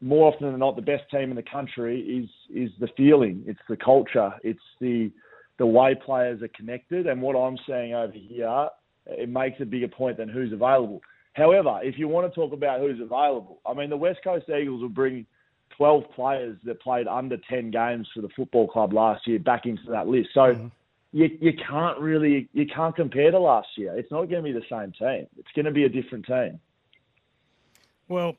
more 0.00 0.32
often 0.32 0.50
than 0.50 0.60
not, 0.60 0.76
the 0.76 0.82
best 0.82 1.04
team 1.10 1.30
in 1.30 1.36
the 1.36 1.42
country 1.42 2.00
is 2.00 2.28
is 2.54 2.70
the 2.78 2.88
feeling. 2.96 3.42
It's 3.46 3.60
the 3.68 3.76
culture. 3.76 4.32
It's 4.42 4.60
the 4.80 5.10
the 5.58 5.66
way 5.66 5.94
players 5.94 6.42
are 6.42 6.48
connected. 6.48 7.06
And 7.06 7.22
what 7.22 7.36
I'm 7.36 7.58
saying 7.68 7.94
over 7.94 8.12
here, 8.12 8.68
it 9.06 9.28
makes 9.28 9.60
a 9.60 9.64
bigger 9.64 9.88
point 9.88 10.16
than 10.16 10.28
who's 10.28 10.52
available. 10.52 11.00
However, 11.34 11.80
if 11.82 11.98
you 11.98 12.08
want 12.08 12.32
to 12.32 12.34
talk 12.34 12.52
about 12.52 12.80
who's 12.80 13.00
available, 13.00 13.60
I 13.66 13.74
mean, 13.74 13.90
the 13.90 13.96
West 13.96 14.20
Coast 14.22 14.46
Eagles 14.48 14.82
will 14.82 14.88
bring 14.88 15.26
12 15.76 16.04
players 16.14 16.56
that 16.64 16.80
played 16.80 17.08
under 17.08 17.36
10 17.48 17.70
games 17.70 18.08
for 18.14 18.20
the 18.20 18.28
football 18.36 18.68
club 18.68 18.92
last 18.92 19.26
year 19.26 19.38
back 19.38 19.66
into 19.66 19.82
that 19.90 20.06
list. 20.06 20.30
So 20.32 20.40
mm-hmm. 20.40 20.68
you, 21.12 21.36
you 21.40 21.52
can't 21.68 21.98
really 21.98 22.48
you 22.52 22.66
can't 22.66 22.94
compare 22.94 23.30
to 23.32 23.38
last 23.38 23.68
year. 23.76 23.96
It's 23.96 24.10
not 24.10 24.28
going 24.28 24.42
to 24.44 24.52
be 24.52 24.52
the 24.52 24.64
same 24.70 24.92
team. 24.92 25.26
It's 25.36 25.50
going 25.54 25.64
to 25.64 25.72
be 25.72 25.84
a 25.84 25.88
different 25.88 26.26
team. 26.26 26.60
Well, 28.08 28.36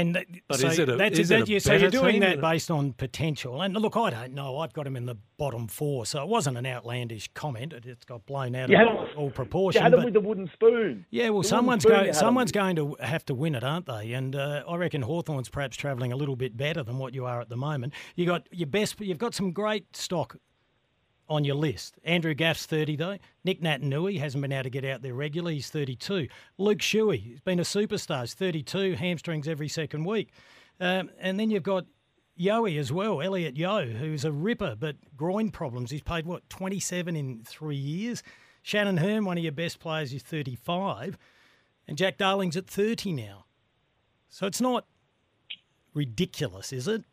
and 0.00 0.42
But 0.48 0.58
so 0.60 0.68
is 0.68 0.78
it 0.78 0.88
a- 0.88 0.96
that's, 0.96 1.18
is 1.18 1.30
it 1.30 1.38
that, 1.40 1.48
a 1.48 1.52
yeah, 1.52 1.58
so 1.58 1.74
you're 1.74 1.90
doing 1.90 2.20
that 2.20 2.40
based 2.40 2.70
on 2.70 2.92
potential. 2.92 3.60
And 3.62 3.74
look, 3.74 3.96
I 3.96 4.10
don't 4.10 4.34
know. 4.34 4.58
I've 4.58 4.72
got 4.72 4.86
him 4.86 4.96
in 4.96 5.06
the 5.06 5.16
bottom 5.36 5.66
four, 5.68 6.06
so 6.06 6.22
it 6.22 6.28
wasn't 6.28 6.56
an 6.58 6.66
outlandish 6.66 7.28
comment. 7.34 7.72
It, 7.72 7.86
it's 7.86 8.04
got 8.04 8.26
blown 8.26 8.54
out 8.54 8.68
You 8.70 8.76
of 8.76 8.82
him- 8.86 9.08
all 9.16 9.24
You 9.26 9.30
proportion. 9.30 9.82
had 9.82 9.92
them 9.92 10.00
but- 10.00 10.04
with 10.06 10.14
the 10.14 10.20
wooden 10.20 10.50
spoon. 10.52 11.06
yeah, 11.10 11.28
well, 11.30 11.42
The 11.42 11.48
someone's 11.48 11.84
going. 11.84 12.12
Someone's 12.12 12.48
with. 12.48 12.54
going 12.54 12.76
to 12.76 12.96
have 13.00 13.24
to 13.26 13.34
win 13.34 13.54
it, 13.54 13.62
aren't 13.64 13.86
they? 13.86 14.12
And 14.12 14.34
uh, 14.36 14.62
I 14.68 14.76
reckon 14.76 15.02
Hawthorn's 15.02 15.48
perhaps 15.48 15.76
travelling 15.76 16.12
a 16.12 16.16
little 16.16 16.36
bit 16.36 16.56
better 16.56 16.82
than 16.82 16.98
what 16.98 17.14
you 17.14 17.24
are 17.26 17.40
at 17.40 17.48
the 17.48 17.56
moment. 17.56 17.92
You 18.16 18.26
got 18.26 18.46
your 18.50 18.66
best. 18.66 19.00
You've 19.00 19.18
got 19.18 19.34
some 19.34 19.52
great 19.52 19.96
stock 19.96 20.36
on 21.30 21.44
your 21.44 21.54
list. 21.54 21.96
Andrew 22.04 22.34
Gaff's 22.34 22.66
30, 22.66 22.96
though. 22.96 23.16
Nick 23.44 23.62
Naitanui 23.62 24.18
hasn't 24.18 24.42
been 24.42 24.52
able 24.52 24.64
to 24.64 24.70
get 24.70 24.84
out 24.84 25.00
there 25.00 25.14
regularly. 25.14 25.54
He's 25.54 25.70
32. 25.70 26.26
Luke 26.58 26.78
Shuey, 26.78 27.22
he's 27.22 27.40
been 27.40 27.60
a 27.60 27.62
superstar. 27.62 28.22
He's 28.22 28.34
32, 28.34 28.94
hamstrings 28.94 29.46
every 29.46 29.68
second 29.68 30.04
week. 30.04 30.32
Um, 30.80 31.10
and 31.20 31.38
then 31.38 31.50
you've 31.50 31.62
got 31.62 31.86
Yoey 32.38 32.78
as 32.78 32.92
well, 32.92 33.22
Elliot 33.22 33.56
Yeo, 33.56 33.86
who's 33.86 34.24
a 34.24 34.32
ripper, 34.32 34.74
but 34.78 34.96
groin 35.16 35.50
problems. 35.50 35.90
He's 35.90 36.02
played, 36.02 36.26
what, 36.26 36.48
27 36.50 37.14
in 37.14 37.42
three 37.46 37.76
years? 37.76 38.22
Shannon 38.62 38.96
Hurn, 38.96 39.24
one 39.24 39.38
of 39.38 39.44
your 39.44 39.52
best 39.52 39.78
players, 39.78 40.12
is 40.12 40.22
35. 40.22 41.16
And 41.86 41.96
Jack 41.96 42.18
Darling's 42.18 42.56
at 42.56 42.66
30 42.66 43.12
now. 43.12 43.44
So 44.28 44.46
it's 44.46 44.60
not 44.60 44.84
ridiculous, 45.94 46.72
is 46.72 46.88
it? 46.88 47.04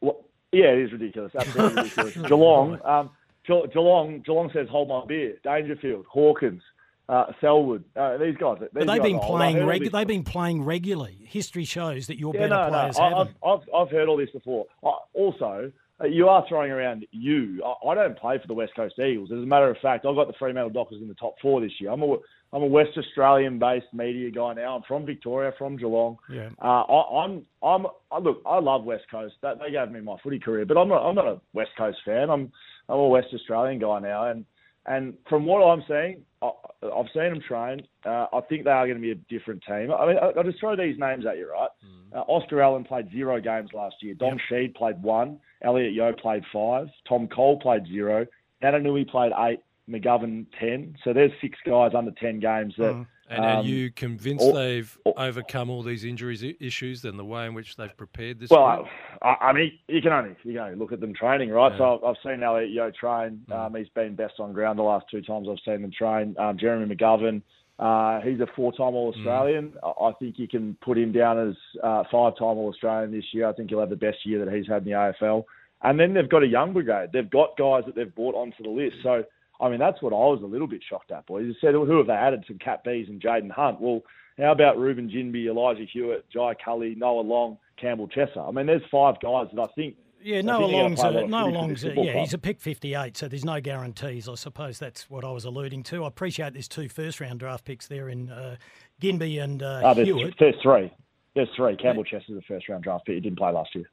Well, 0.00 0.24
yeah, 0.52 0.66
it 0.66 0.78
is 0.78 0.92
ridiculous. 0.92 1.32
Absolutely 1.34 1.82
ridiculous. 1.82 2.16
Geelong, 2.28 2.80
um, 2.84 3.10
Ge- 3.46 3.72
Geelong, 3.72 4.22
Geelong 4.24 4.50
says 4.52 4.68
hold 4.70 4.88
my 4.88 5.04
beer. 5.06 5.36
Dangerfield, 5.44 6.06
Hawkins, 6.08 6.62
uh, 7.08 7.26
Selwood. 7.40 7.84
Uh, 7.96 8.16
these 8.18 8.36
guys. 8.36 8.56
These 8.60 8.68
But 8.72 8.80
they've 8.86 8.86
guys 8.86 9.00
been 9.02 9.16
are 9.16 9.24
old. 9.24 9.34
I 9.34 9.38
playing. 9.38 9.54
heard 9.56 9.62
all 9.62 9.68
Reg- 9.68 9.80
this- 9.82 9.92
they've 9.92 10.06
been 10.06 10.24
playing 10.24 10.62
regularly. 10.64 11.18
History 11.26 11.64
shows 11.64 12.06
that 12.06 12.18
your 12.18 12.32
Yeah, 12.34 12.40
better 12.48 12.54
no, 12.54 12.64
no. 12.64 12.70
players 12.70 12.98
I, 12.98 13.08
haven't. 13.10 13.36
I've, 13.44 13.60
I've, 13.74 13.90
heard 13.90 14.08
all 14.08 14.16
this 14.16 14.30
before. 14.30 14.66
I, 14.84 14.92
also, 15.12 15.72
uh, 16.00 16.06
you 16.06 16.28
are 16.28 16.44
throwing 16.48 16.70
around 16.72 17.06
you. 17.12 17.62
I, 17.64 17.88
I 17.88 17.94
don't 17.94 18.16
play 18.18 18.38
for 18.38 18.46
the 18.48 18.54
West 18.54 18.74
Coast 18.74 18.98
Eagles. 18.98 19.30
As 19.30 19.38
a 19.38 19.46
matter 19.46 19.68
of 19.70 19.76
fact, 19.78 20.06
I've 20.06 20.16
got 20.16 20.26
the 20.26 20.32
Fremantle 20.38 20.70
Dockers 20.70 21.00
in 21.02 21.08
the 21.08 21.14
top 21.14 21.34
four 21.42 21.60
this 21.60 21.72
year. 21.78 21.90
I'm 21.90 22.02
a, 22.02 22.16
I'm 22.52 22.62
a 22.62 22.66
West 22.66 22.90
Australian-based 22.96 23.92
media 23.92 24.30
guy 24.30 24.54
now. 24.54 24.76
I'm 24.76 24.82
from 24.88 25.04
Victoria, 25.04 25.52
from 25.58 25.76
Geelong. 25.76 26.16
Yeah. 26.32 26.50
Uh, 26.62 26.82
I, 26.82 27.24
I'm, 27.24 27.44
I'm, 27.62 27.86
I, 28.10 28.18
look, 28.18 28.40
I 28.46 28.58
love 28.60 28.84
West 28.84 29.04
Coast. 29.10 29.34
That, 29.42 29.58
they 29.60 29.70
gave 29.72 29.90
me 29.90 30.00
my 30.00 30.16
footy 30.22 30.38
career, 30.38 30.64
but 30.64 30.76
I'm 30.78 30.88
not, 30.88 31.02
I'm 31.06 31.14
not 31.14 31.26
a 31.26 31.40
West 31.52 31.70
Coast 31.76 31.98
fan. 32.04 32.30
I'm, 32.30 32.50
I'm 32.88 32.98
a 32.98 33.08
West 33.08 33.28
Australian 33.32 33.78
guy 33.78 33.98
now, 34.00 34.30
and 34.30 34.44
and 34.86 35.14
from 35.28 35.46
what 35.46 35.62
I'm 35.62 35.82
seeing, 35.88 36.22
I, 36.42 36.50
I've 36.82 37.06
seen 37.14 37.32
them 37.32 37.40
train. 37.40 37.86
Uh, 38.04 38.26
I 38.32 38.40
think 38.48 38.64
they 38.64 38.70
are 38.70 38.86
going 38.86 38.98
to 38.98 39.02
be 39.02 39.12
a 39.12 39.38
different 39.38 39.62
team. 39.66 39.90
I 39.90 40.06
mean, 40.06 40.18
I, 40.18 40.26
I'll 40.36 40.44
just 40.44 40.60
throw 40.60 40.76
these 40.76 40.98
names 40.98 41.24
at 41.24 41.38
you, 41.38 41.50
right? 41.50 41.70
Uh, 42.14 42.20
Oscar 42.28 42.60
Allen 42.60 42.84
played 42.84 43.10
zero 43.10 43.40
games 43.40 43.70
last 43.72 43.96
year. 44.02 44.14
Dom 44.14 44.38
Sheed 44.50 44.74
played 44.74 45.02
one. 45.02 45.38
Elliot 45.62 45.94
Yeo 45.94 46.12
played 46.12 46.44
five. 46.52 46.88
Tom 47.08 47.28
Cole 47.28 47.58
played 47.58 47.86
zero. 47.86 48.26
Naitanui 48.62 49.08
played 49.08 49.32
eight. 49.38 49.60
McGovern 49.88 50.46
ten. 50.58 50.96
So 51.04 51.12
there's 51.12 51.32
six 51.42 51.58
guys 51.66 51.92
under 51.94 52.10
ten 52.12 52.40
games 52.40 52.74
that. 52.78 53.06
And 53.30 53.44
are 53.44 53.58
um, 53.60 53.66
you 53.66 53.90
convinced 53.90 54.44
or- 54.44 54.52
they've 54.52 54.98
overcome 55.16 55.70
all 55.70 55.82
these 55.82 56.04
injuries 56.04 56.44
issues 56.60 57.04
and 57.04 57.18
the 57.18 57.24
way 57.24 57.46
in 57.46 57.54
which 57.54 57.76
they've 57.76 57.96
prepared 57.96 58.40
this? 58.40 58.50
Well. 58.50 58.88
I, 59.22 59.36
I 59.40 59.52
mean, 59.52 59.72
you 59.88 60.02
can 60.02 60.12
only 60.12 60.36
you 60.44 60.52
can 60.52 60.60
only 60.60 60.76
look 60.76 60.92
at 60.92 61.00
them 61.00 61.14
training, 61.14 61.50
right? 61.50 61.72
So 61.78 61.96
I've, 61.96 62.04
I've 62.04 62.16
seen 62.22 62.42
Elliot 62.42 62.70
Yeo 62.70 62.90
train. 62.90 63.42
Um, 63.50 63.74
he's 63.74 63.88
been 63.88 64.14
best 64.14 64.34
on 64.38 64.52
ground 64.52 64.78
the 64.78 64.82
last 64.82 65.06
two 65.10 65.22
times 65.22 65.48
I've 65.50 65.58
seen 65.64 65.82
them 65.82 65.92
train. 65.96 66.36
Um, 66.38 66.58
Jeremy 66.58 66.94
McGovern, 66.94 67.42
uh, 67.78 68.20
he's 68.20 68.40
a 68.40 68.46
four-time 68.54 68.94
All-Australian. 68.94 69.74
I, 69.82 69.88
I 69.88 70.12
think 70.18 70.38
you 70.38 70.46
can 70.46 70.76
put 70.82 70.98
him 70.98 71.12
down 71.12 71.48
as 71.48 71.56
uh, 71.82 72.04
five-time 72.10 72.58
All-Australian 72.58 73.12
this 73.12 73.24
year. 73.32 73.48
I 73.48 73.52
think 73.52 73.70
he'll 73.70 73.80
have 73.80 73.90
the 73.90 73.96
best 73.96 74.18
year 74.24 74.44
that 74.44 74.54
he's 74.54 74.66
had 74.68 74.82
in 74.82 74.84
the 74.84 74.90
AFL. 74.92 75.44
And 75.82 75.98
then 75.98 76.14
they've 76.14 76.28
got 76.28 76.42
a 76.42 76.46
young 76.46 76.72
brigade. 76.72 77.10
They've 77.12 77.28
got 77.28 77.56
guys 77.56 77.82
that 77.86 77.94
they've 77.94 78.14
brought 78.14 78.34
onto 78.34 78.62
the 78.62 78.70
list. 78.70 78.96
So 79.02 79.24
I 79.60 79.68
mean, 79.68 79.78
that's 79.78 80.02
what 80.02 80.12
I 80.12 80.16
was 80.16 80.40
a 80.42 80.46
little 80.46 80.66
bit 80.66 80.82
shocked 80.88 81.12
at, 81.12 81.26
boys. 81.26 81.46
You 81.46 81.54
said, 81.60 81.74
who 81.74 81.96
have 81.98 82.06
they 82.06 82.12
added? 82.12 82.44
Some 82.46 82.58
Cat 82.58 82.82
Bees 82.84 83.08
and 83.08 83.20
Jayden 83.20 83.50
Hunt. 83.50 83.80
Well, 83.80 84.02
how 84.38 84.50
about 84.52 84.78
Reuben 84.78 85.08
Ginbey, 85.08 85.46
Elijah 85.46 85.84
Hewitt, 85.90 86.26
Jai 86.30 86.54
Culley, 86.54 86.94
Noah 86.96 87.20
Long, 87.20 87.56
Campbell 87.80 88.08
Chesser? 88.08 88.46
I 88.46 88.50
mean, 88.50 88.66
there's 88.66 88.82
five 88.90 89.14
guys 89.20 89.46
that 89.54 89.60
I 89.62 89.66
think. 89.76 89.94
Yeah, 90.22 90.38
I 90.38 90.40
Noah 90.40 90.58
think 90.68 90.72
Long's 90.72 91.02
a 91.02 91.06
a, 91.06 91.26
Noah 91.28 91.48
Long's 91.50 91.84
a, 91.84 91.88
yeah, 91.88 91.94
club. 91.94 92.06
he's 92.16 92.32
a 92.34 92.38
pick 92.38 92.58
58, 92.60 93.16
so 93.16 93.28
there's 93.28 93.44
no 93.44 93.60
guarantees. 93.60 94.28
I 94.28 94.34
suppose 94.36 94.78
that's 94.78 95.08
what 95.10 95.22
I 95.24 95.30
was 95.30 95.44
alluding 95.44 95.82
to. 95.84 96.04
I 96.04 96.08
appreciate 96.08 96.54
there's 96.54 96.66
two 96.66 96.88
first 96.88 97.20
round 97.20 97.40
draft 97.40 97.64
picks 97.64 97.86
there 97.86 98.08
in 98.08 98.30
uh, 98.30 98.56
Ginbey 99.02 99.40
and 99.42 99.62
uh, 99.62 99.82
Ah, 99.84 99.92
there's, 99.94 100.08
Hewitt. 100.08 100.34
there's 100.40 100.54
three. 100.62 100.90
There's 101.34 101.48
three. 101.54 101.76
Campbell 101.76 102.04
Chesser's 102.04 102.38
a 102.38 102.42
first 102.48 102.68
round 102.70 102.82
draft 102.84 103.04
pick. 103.06 103.16
He 103.16 103.20
didn't 103.20 103.38
play 103.38 103.52
last 103.52 103.74
year. 103.74 103.84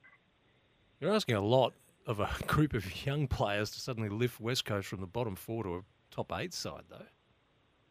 You're 1.02 1.14
asking 1.14 1.36
a 1.36 1.42
lot 1.42 1.74
of 2.08 2.20
a 2.20 2.30
group 2.48 2.74
of 2.74 3.06
young 3.06 3.28
players 3.28 3.72
to 3.72 3.80
suddenly 3.80 4.10
lift 4.10 4.40
West 4.40 4.66
Coast 4.66 4.88
from 4.88 5.02
the 5.02 5.08
bottom 5.08 5.36
four 5.36 5.64
to 5.64 5.76
a 5.76 5.82
top 6.10 6.32
eight 6.36 6.54
side, 6.54 6.84
though. 6.90 7.06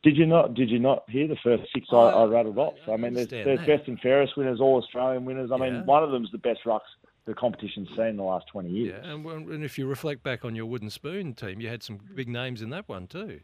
Did 0.03 0.17
you 0.17 0.27
not? 0.27 0.55
Did 0.55 0.71
you 0.71 0.79
not 0.79 1.05
hear 1.09 1.29
the 1.29 1.37
first 1.43 1.65
six 1.75 1.87
I, 1.93 1.97
I 1.97 2.25
rattled 2.25 2.57
off? 2.57 2.75
I, 2.89 2.97
mean, 2.97 3.13
there's, 3.13 3.29
there's 3.29 3.61
best 3.67 3.87
and 3.87 4.01
fairest 4.01 4.35
winners, 4.37 4.59
all 4.59 4.83
Australian 4.83 5.27
winners. 5.27 5.51
I 5.53 5.59
mean, 5.59 5.85
one 5.85 6.03
of 6.03 6.11
them's 6.11 6.31
the 6.33 6.39
best 6.39 6.61
rucks 6.65 6.81
the 7.27 7.35
competition's 7.35 7.89
seen 7.91 8.07
in 8.07 8.17
the 8.17 8.23
last 8.23 8.47
twenty 8.51 8.71
years. 8.71 9.03
Yeah, 9.05 9.13
and, 9.13 9.27
and 9.27 9.63
if 9.63 9.79
you 9.79 9.87
reflect 9.87 10.23
back 10.23 10.43
on 10.45 10.55
your 10.57 10.65
wooden 10.65 10.89
spoon 10.89 11.35
team, 11.35 11.61
you 11.61 11.69
had 11.69 11.83
some 11.83 11.99
big 12.15 12.29
names 12.29 12.63
in 12.63 12.71
that 12.71 12.89
one 12.89 13.07
too. 13.07 13.41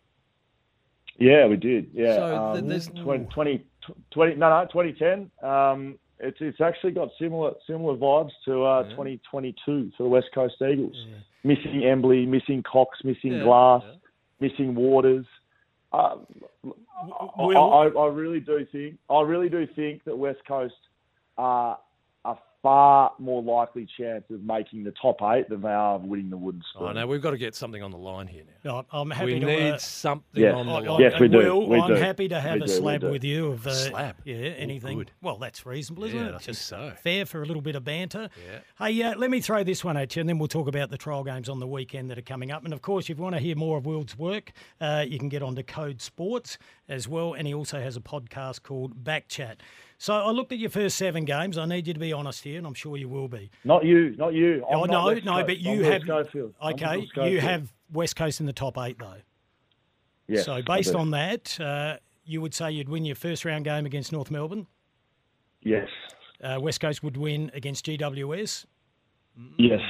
Yeah, 1.19 1.47
we 1.47 1.57
did. 1.57 1.91
Yeah, 1.93 2.15
So 2.15 2.37
um, 2.37 2.69
there's- 2.69 2.89
20, 2.89 3.25
20, 3.27 3.65
20 4.11 4.35
no, 4.35 4.51
no, 4.51 4.67
2010. 4.67 5.31
Um, 5.43 5.99
it's 6.21 6.39
it's 6.41 6.61
actually 6.61 6.93
got 6.93 7.09
similar 7.21 7.53
similar 7.67 7.97
vibes 7.97 8.31
to 8.47 8.63
uh, 8.65 8.83
2022 8.91 9.93
for 9.97 10.03
the 10.03 10.09
West 10.09 10.29
Coast 10.35 10.55
Eagles. 10.61 10.97
Missing 11.45 11.85
Embley, 11.85 12.27
missing 12.27 12.63
Cox, 12.63 12.99
missing 13.05 13.35
Yeah, 13.35 13.45
Glass, 13.45 13.83
missing 14.41 14.75
Waters. 14.75 15.27
Um, 15.93 16.27
I, 17.39 17.43
I, 17.43 17.87
I 17.89 18.07
really 18.09 18.41
do 18.41 18.67
think 18.73 18.99
I 19.09 19.21
really 19.23 19.49
do 19.49 19.67
think 19.77 20.05
that 20.05 20.17
West 20.17 20.41
Coast 20.49 20.75
are 21.39 21.79
far 22.67 23.13
more 23.21 23.41
likely 23.43 23.87
chance 23.97 24.25
of 24.31 24.43
making 24.43 24.83
the 24.83 24.93
top 25.01 25.23
eight 25.23 25.49
than 25.49 25.61
they 25.61 25.69
are 25.69 25.95
of 25.95 26.03
winning 26.03 26.31
the 26.31 26.37
wooden 26.37 26.61
spoon. 26.71 26.89
Oh 26.89 26.93
no, 26.93 27.07
we've 27.07 27.23
got 27.23 27.31
to 27.31 27.39
get 27.39 27.55
something 27.55 27.81
on 27.81 27.93
the 27.93 27.97
line 27.97 28.27
here 28.27 28.43
now. 28.65 28.73
No, 28.73 28.87
I'm 28.91 29.09
happy 29.11 29.35
we 29.35 29.39
to. 29.41 29.47
need 29.47 29.71
uh, 29.75 29.79
something 29.79 30.43
Yes. 30.43 30.53
on 30.55 30.67
the 30.67 30.73
I- 30.73 30.81
line. 30.81 30.89
I- 30.89 30.99
Yes, 30.99 31.21
we 31.21 31.29
do. 31.29 31.39
Will, 31.39 31.69
We 31.69 31.79
I'm 31.79 31.89
do. 31.91 31.95
happy 31.95 32.27
to 32.29 32.41
have 32.41 32.55
We 32.55 32.63
a 32.63 32.67
do, 32.67 32.73
we 32.73 32.79
slab 32.79 33.01
do. 33.03 33.11
with 33.13 33.23
you 33.23 33.53
of 33.53 33.67
uh, 33.69 33.71
Slab? 33.73 34.17
Yeah, 34.25 34.35
anything. 34.37 34.99
good. 34.99 35.13
Well, 35.23 35.37
that's 35.39 35.65
reasonable, 35.65 36.03
isn't 36.05 36.19
Yeah, 36.19 36.25
it? 36.25 36.29
I 36.35 36.39
think 36.39 36.43
Just 36.43 36.67
so. 36.67 36.93
Fair 37.03 37.25
for 37.25 37.41
a 37.43 37.47
little 37.47 37.63
bit 37.63 37.77
of 37.77 37.85
banter. 37.85 38.29
Yeah. 38.51 38.59
Hey, 38.85 39.01
uh, 39.03 39.15
let 39.17 39.31
me 39.31 39.41
throw 39.41 39.63
this 39.63 39.85
one 39.85 39.97
at 39.97 40.17
you, 40.17 40.21
and 40.21 40.29
then 40.29 40.39
we'll 40.41 40.49
talk 40.49 40.67
about 40.67 40.91
the 40.91 40.99
trial 40.99 41.23
games 41.23 41.49
on 41.49 41.61
the 41.61 41.69
weekend 41.69 42.11
that 42.11 42.19
are 42.19 42.23
coming 42.23 42.51
up. 42.51 42.65
And 42.65 42.73
of 42.75 42.83
course, 42.83 43.09
if 43.09 43.17
you 43.19 43.23
want 43.23 43.37
to 43.37 43.41
hear 43.41 43.55
more 43.55 43.79
of 43.79 43.87
Will's 43.87 44.19
work, 44.19 44.51
uh, 44.81 45.05
you 45.07 45.21
can 45.21 45.29
get 45.29 45.43
onto 45.43 45.63
Code 45.63 46.01
Sports 46.01 46.59
as 46.89 47.07
well. 47.07 47.33
And 47.35 47.47
he 47.47 47.55
also 47.55 47.81
has 47.81 47.97
a 47.97 48.01
podcast 48.01 48.65
called 48.65 49.05
Back 49.05 49.29
Chat. 49.29 49.61
So 49.99 50.15
I 50.15 50.31
looked 50.31 50.53
at 50.53 50.59
your 50.59 50.71
first 50.71 50.97
seven 50.99 51.25
games. 51.25 51.57
I 51.57 51.65
need 51.65 51.87
you 51.87 51.95
to 51.95 52.01
be 52.01 52.13
honest 52.13 52.45
here, 52.45 52.59
and 52.59 52.67
I'm 52.67 52.75
sure 52.75 52.97
you 52.97 53.09
will 53.09 53.29
be. 53.29 53.51
Not 53.65 53.85
you, 53.85 54.15
not 54.19 54.35
you. 54.35 54.65
I'm 54.71 54.79
oh 54.81 54.85
no, 54.85 55.15
no, 55.15 55.43
but 55.45 55.51
I'm 55.53 55.61
you 55.61 55.83
have. 55.85 56.03
I'm 56.61 56.75
Okay, 56.75 57.09
you 57.31 57.41
have 57.41 57.73
West 57.93 58.17
Coast 58.17 58.41
in 58.41 58.47
the 58.47 58.53
top 58.53 58.77
eight 58.79 58.99
though. 58.99 59.15
Yes, 60.29 60.45
so 60.45 60.61
based 60.63 60.95
on 60.95 61.11
that, 61.13 61.59
uh, 61.61 61.97
you 62.25 62.41
would 62.41 62.53
say 62.53 62.71
you'd 62.73 62.89
win 62.89 63.05
your 63.05 63.15
first 63.15 63.45
round 63.45 63.65
game 63.65 63.87
against 63.87 64.13
North 64.13 64.31
Melbourne. 64.31 64.67
yes, 65.63 65.89
Uh, 66.43 66.59
West 66.61 66.81
Coast 66.81 67.03
would 67.03 67.17
win 67.17 67.51
against 67.55 67.87
GWS. 67.87 68.67
yes, 69.57 69.81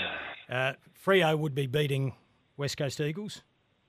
Uh, 0.48 0.74
Freo 1.04 1.36
would 1.38 1.54
be 1.54 1.66
beating 1.66 2.14
West 2.56 2.76
Coast 2.76 3.00
Eagles, 3.00 3.42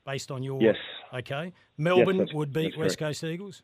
based 0.05 0.31
on 0.31 0.41
your. 0.41 0.61
yes. 0.61 0.77
Okay. 1.13 1.53
Melbourne 1.77 2.17
that's- 2.17 2.33
would 2.33 2.51
beat 2.53 2.75
West. 2.77 2.97
Coast 2.97 3.23
Eagles. 3.23 3.61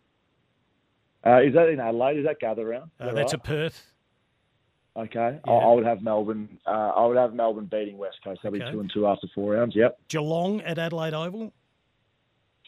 Uh, 1.25 1.41
is 1.41 1.53
that 1.53 1.69
in 1.69 1.79
Adelaide? 1.79 2.17
Is 2.19 2.25
that 2.25 2.39
gather 2.39 2.65
round? 2.67 2.91
Is 2.99 3.01
Uh, 3.01 3.05
that 3.07 3.15
that's 3.15 3.33
a? 3.33 3.37
Perth. 3.37 3.91
okay. 4.97 5.39
I, 5.43 5.51
Yeah. 5.51 5.53
I 5.53 5.73
would 5.73 5.85
have 5.85 6.01
Melbourne. 6.01 6.59
Uh, 6.65 6.69
I 6.69 7.05
would 7.05 7.17
have 7.17 7.33
Melbourne 7.33 7.65
beating 7.71 7.97
West 7.97 8.17
Coast. 8.23 8.41
That'll 8.43 8.57
Okay. 8.57 8.65
be 8.65 8.71
two 8.71 8.79
and 8.81 8.91
two 8.93 9.07
after 9.07 9.27
four 9.33 9.53
rounds. 9.53 9.75
Yep. 9.75 9.97
Geelong 10.09 10.61
at 10.61 10.77
Adelaide 10.77 11.13
Oval. 11.13 11.53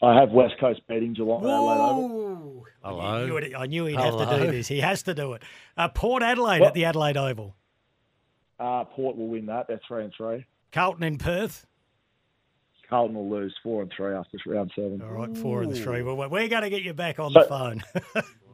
I 0.02 0.18
have 0.20 0.30
West 0.30 0.54
Coast 0.60 0.80
beating 0.88 1.12
Geelong 1.14 1.44
at 1.44 1.50
Adelaide 1.50 1.78
Oval. 1.90 2.08
Whoa! 2.08 2.66
Hello? 2.82 3.24
You 3.26 3.32
would- 3.34 3.54
I 3.54 3.66
knew 3.66 3.84
he'd 3.86 3.98
have 3.98 4.16
to 4.18 4.38
do 4.46 4.50
this. 4.52 4.68
He 4.68 4.80
has 4.80 5.02
to 5.04 5.14
do 5.14 5.32
it. 5.34 5.42
Uh, 5.76 5.88
Port 5.88 6.22
Adelaide 6.22 6.60
What? 6.60 6.68
at 6.68 6.74
the 6.74 6.84
Adelaide 6.84 7.16
Oval. 7.16 7.54
Uh, 8.58 8.84
Port 8.84 9.16
will 9.16 9.28
win 9.28 9.46
that. 9.46 9.66
They're 9.68 9.80
three 9.86 10.04
and 10.04 10.12
three. 10.14 10.44
Carlton 10.72 11.02
in 11.02 11.18
Perth. 11.18 11.66
Carlton 12.88 13.16
will 13.16 13.28
lose 13.28 13.54
four 13.62 13.82
and 13.82 13.92
three 13.94 14.14
after 14.14 14.38
round 14.46 14.70
seven. 14.76 15.02
All 15.02 15.08
right, 15.10 15.36
four 15.36 15.62
and 15.62 15.76
three. 15.76 16.02
Well, 16.02 16.16
we're 16.16 16.48
going 16.48 16.62
to 16.62 16.70
get 16.70 16.82
you 16.82 16.92
back 16.94 17.18
on 17.18 17.32
So- 17.32 17.40
the 17.40 17.46
phone. 17.46 17.82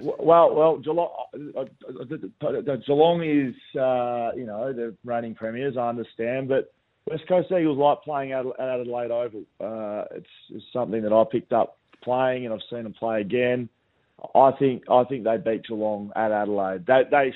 Well, 0.00 0.54
well, 0.54 0.78
Geelong, 0.78 1.10
uh, 1.56 1.60
uh, 1.60 2.76
Geelong 2.86 3.22
is, 3.22 3.54
uh, 3.80 4.30
you 4.36 4.46
know, 4.46 4.72
the 4.72 4.94
reigning 5.04 5.34
premiers. 5.34 5.76
I 5.76 5.88
understand, 5.88 6.48
but 6.48 6.72
West 7.08 7.26
Coast 7.28 7.52
Eagles 7.52 7.78
like 7.78 8.02
playing 8.02 8.32
at 8.32 8.44
Adelaide 8.58 9.10
Oval. 9.10 9.44
Uh, 9.60 10.04
it's, 10.16 10.26
it's 10.50 10.64
something 10.72 11.02
that 11.02 11.12
I 11.12 11.24
picked 11.30 11.52
up 11.52 11.78
playing, 12.02 12.44
and 12.44 12.54
I've 12.54 12.60
seen 12.70 12.82
them 12.82 12.94
play 12.94 13.20
again. 13.20 13.68
I 14.34 14.50
think 14.58 14.84
I 14.90 15.04
think 15.04 15.24
they 15.24 15.36
beat 15.36 15.66
Geelong 15.66 16.10
at 16.16 16.32
Adelaide. 16.32 16.86
They 16.86 17.02
they 17.10 17.34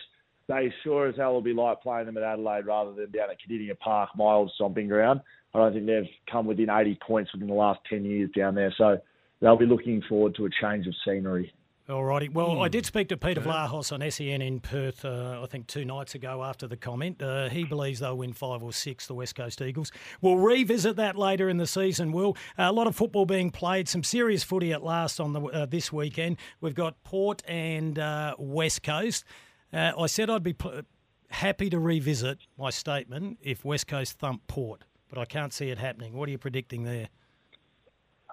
they 0.49 0.73
sure 0.83 1.09
as 1.09 1.17
hell 1.17 1.33
will 1.33 1.43
be 1.43 1.53
like 1.53 1.83
playing 1.83 2.07
them 2.07 2.17
at 2.17 2.23
Adelaide 2.23 2.67
rather 2.67 2.93
than 2.93 3.11
down 3.11 3.31
at 3.31 3.37
Kardinia 3.39 3.79
Park, 3.79 4.11
my 4.17 4.25
old 4.25 4.51
stomping 4.55 4.89
ground. 4.89 5.21
I 5.55 5.59
don't 5.59 5.73
think 5.73 5.87
they've 5.87 6.09
come 6.31 6.47
within 6.47 6.71
80 6.71 6.99
points 7.07 7.33
within 7.33 7.49
the 7.49 7.55
last 7.55 7.81
10 7.89 8.05
years 8.05 8.31
down 8.37 8.55
there, 8.55 8.73
so 8.77 8.99
they'll 9.41 9.57
be 9.57 9.67
looking 9.67 10.03
forward 10.09 10.35
to 10.37 10.47
a 10.47 10.51
change 10.61 10.87
of 10.87 10.95
scenery. 11.05 11.53
All 11.91 12.05
righty. 12.05 12.29
Well, 12.29 12.63
I 12.63 12.69
did 12.69 12.87
speak 12.87 13.09
to 13.09 13.17
Peter 13.17 13.41
Vlahos 13.41 13.91
on 13.93 14.09
SEN 14.11 14.41
in 14.41 14.61
Perth, 14.61 15.05
uh, 15.05 15.41
I 15.43 15.47
think 15.47 15.67
two 15.67 15.85
nights 15.85 16.15
ago 16.15 16.45
after 16.45 16.69
the 16.69 16.77
comment. 16.77 17.21
Uh, 17.21 17.49
he 17.49 17.65
believes 17.65 17.99
they'll 17.99 18.17
win 18.17 18.33
five 18.33 18.63
or 18.63 18.73
six, 18.73 19.07
the 19.07 19.15
West 19.15 19.35
Coast 19.35 19.61
Eagles. 19.61 19.91
We'll 20.21 20.37
revisit 20.37 20.97
that 20.97 21.17
later 21.17 21.49
in 21.49 21.57
the 21.57 21.67
season, 21.67 22.13
Will. 22.13 22.37
Uh, 22.57 22.65
a 22.65 22.73
lot 22.73 22.87
of 22.87 22.95
football 22.95 23.27
being 23.27 23.51
played, 23.51 23.89
some 23.89 24.05
serious 24.05 24.45
footy 24.45 24.73
at 24.73 24.85
last 24.85 25.19
on 25.19 25.33
the 25.33 25.41
uh, 25.41 25.67
this 25.67 25.93
weekend. 25.93 26.37
We've 26.61 26.75
got 26.75 27.03
Port 27.03 27.43
and 27.49 27.99
uh, 27.99 28.37
West 28.39 28.85
Coast. 28.85 29.25
Uh, 29.73 29.93
I 29.99 30.07
said 30.07 30.31
I'd 30.31 30.45
be 30.45 30.53
pl- 30.53 30.83
happy 31.31 31.71
to 31.71 31.79
revisit 31.81 32.39
my 32.57 32.71
statement 32.71 33.39
if 33.43 33.65
West 33.65 33.89
Coast 33.89 34.19
thump 34.19 34.43
Port, 34.47 34.85
but 35.09 35.19
I 35.19 35.25
can't 35.25 35.53
see 35.53 35.71
it 35.71 35.79
happening. 35.79 36.13
What 36.13 36.29
are 36.29 36.33
you 36.33 36.39
predicting 36.39 36.85
there? 36.85 37.09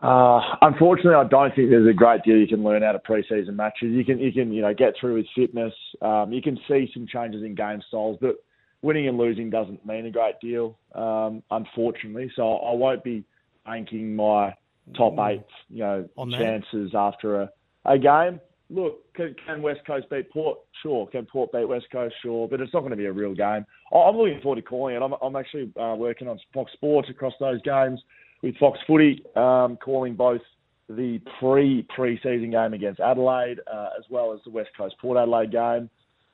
Uh, 0.02 0.40
unfortunately, 0.62 1.16
I 1.16 1.24
don't 1.24 1.56
think 1.56 1.70
there's 1.70 1.90
a 1.90 1.94
great 1.94 2.24
deal 2.24 2.38
you 2.38 2.48
can 2.48 2.64
learn 2.64 2.84
out 2.84 2.96
of 2.96 3.02
preseason 3.04 3.56
matches. 3.56 3.92
You 3.92 4.06
can, 4.06 4.20
you 4.20 4.32
can, 4.32 4.52
you 4.54 4.62
know, 4.62 4.74
get 4.74 4.94
through 5.00 5.16
with 5.16 5.26
fitness. 5.36 5.74
Um, 6.02 6.32
you 6.32 6.42
can 6.42 6.58
see 6.68 6.90
some 6.94 7.08
changes 7.08 7.44
in 7.44 7.56
game 7.56 7.82
styles, 7.88 8.18
but 8.22 8.36
winning 8.82 9.08
and 9.08 9.18
losing 9.18 9.50
doesn't 9.50 9.86
mean 9.86 10.06
a 10.06 10.12
great 10.12 10.40
deal, 10.40 10.78
um, 10.94 11.42
unfortunately. 11.50 12.32
So 12.36 12.58
I 12.58 12.74
won't 12.76 13.04
be 13.04 13.24
banking 13.66 14.16
my 14.16 14.54
top 14.96 15.18
eight, 15.28 15.44
you 15.70 15.80
know, 15.80 16.08
On 16.16 16.32
chances 16.32 16.92
after 16.94 17.42
a, 17.42 17.50
a 17.86 17.98
game. 17.98 18.40
Look, 18.70 19.14
can, 19.14 19.34
can 19.46 19.62
West 19.62 19.80
Coast 19.88 20.10
beat 20.10 20.30
Port? 20.30 20.60
Sure. 20.84 21.08
Can 21.08 21.26
Port 21.26 21.52
beat 21.52 21.68
West 21.68 21.88
Coast? 21.92 22.14
Sure. 22.22 22.48
But 22.48 22.62
it's 22.62 22.74
not 22.74 22.82
going 22.82 22.92
to 22.92 22.98
be 22.98 23.06
a 23.06 23.12
real 23.12 23.34
game. 23.34 23.66
I'm 23.94 24.16
looking 24.16 24.42
forward 24.42 24.58
to 24.58 24.62
calling 24.62 24.96
it. 24.96 25.02
I'm, 25.02 25.14
I'm 25.22 25.36
actually 25.36 25.72
uh, 25.80 25.96
working 25.96 26.28
on 26.28 26.38
Fox 26.54 26.72
Sports 26.74 27.10
across 27.10 27.34
those 27.40 27.62
games 27.64 28.02
with 28.41 28.58
Fox 28.58 28.80
Footy, 28.88 29.23
um, 29.36 29.78
calling 29.78 30.15
both 30.15 30.41
the 30.89 31.19
pre 31.39 31.86
pre-season 31.93 32.52
game 32.52 32.73
against 32.73 33.00
Adelaide 33.00 33.60
uh, 33.71 33.89
as 33.97 34.06
well 34.10 34.34
as 34.34 34.39
the 34.45 34.52
West 34.52 34.69
Coast 34.78 34.95
Port 35.02 35.17
Adelaide 35.17 35.52
game. 35.52 35.89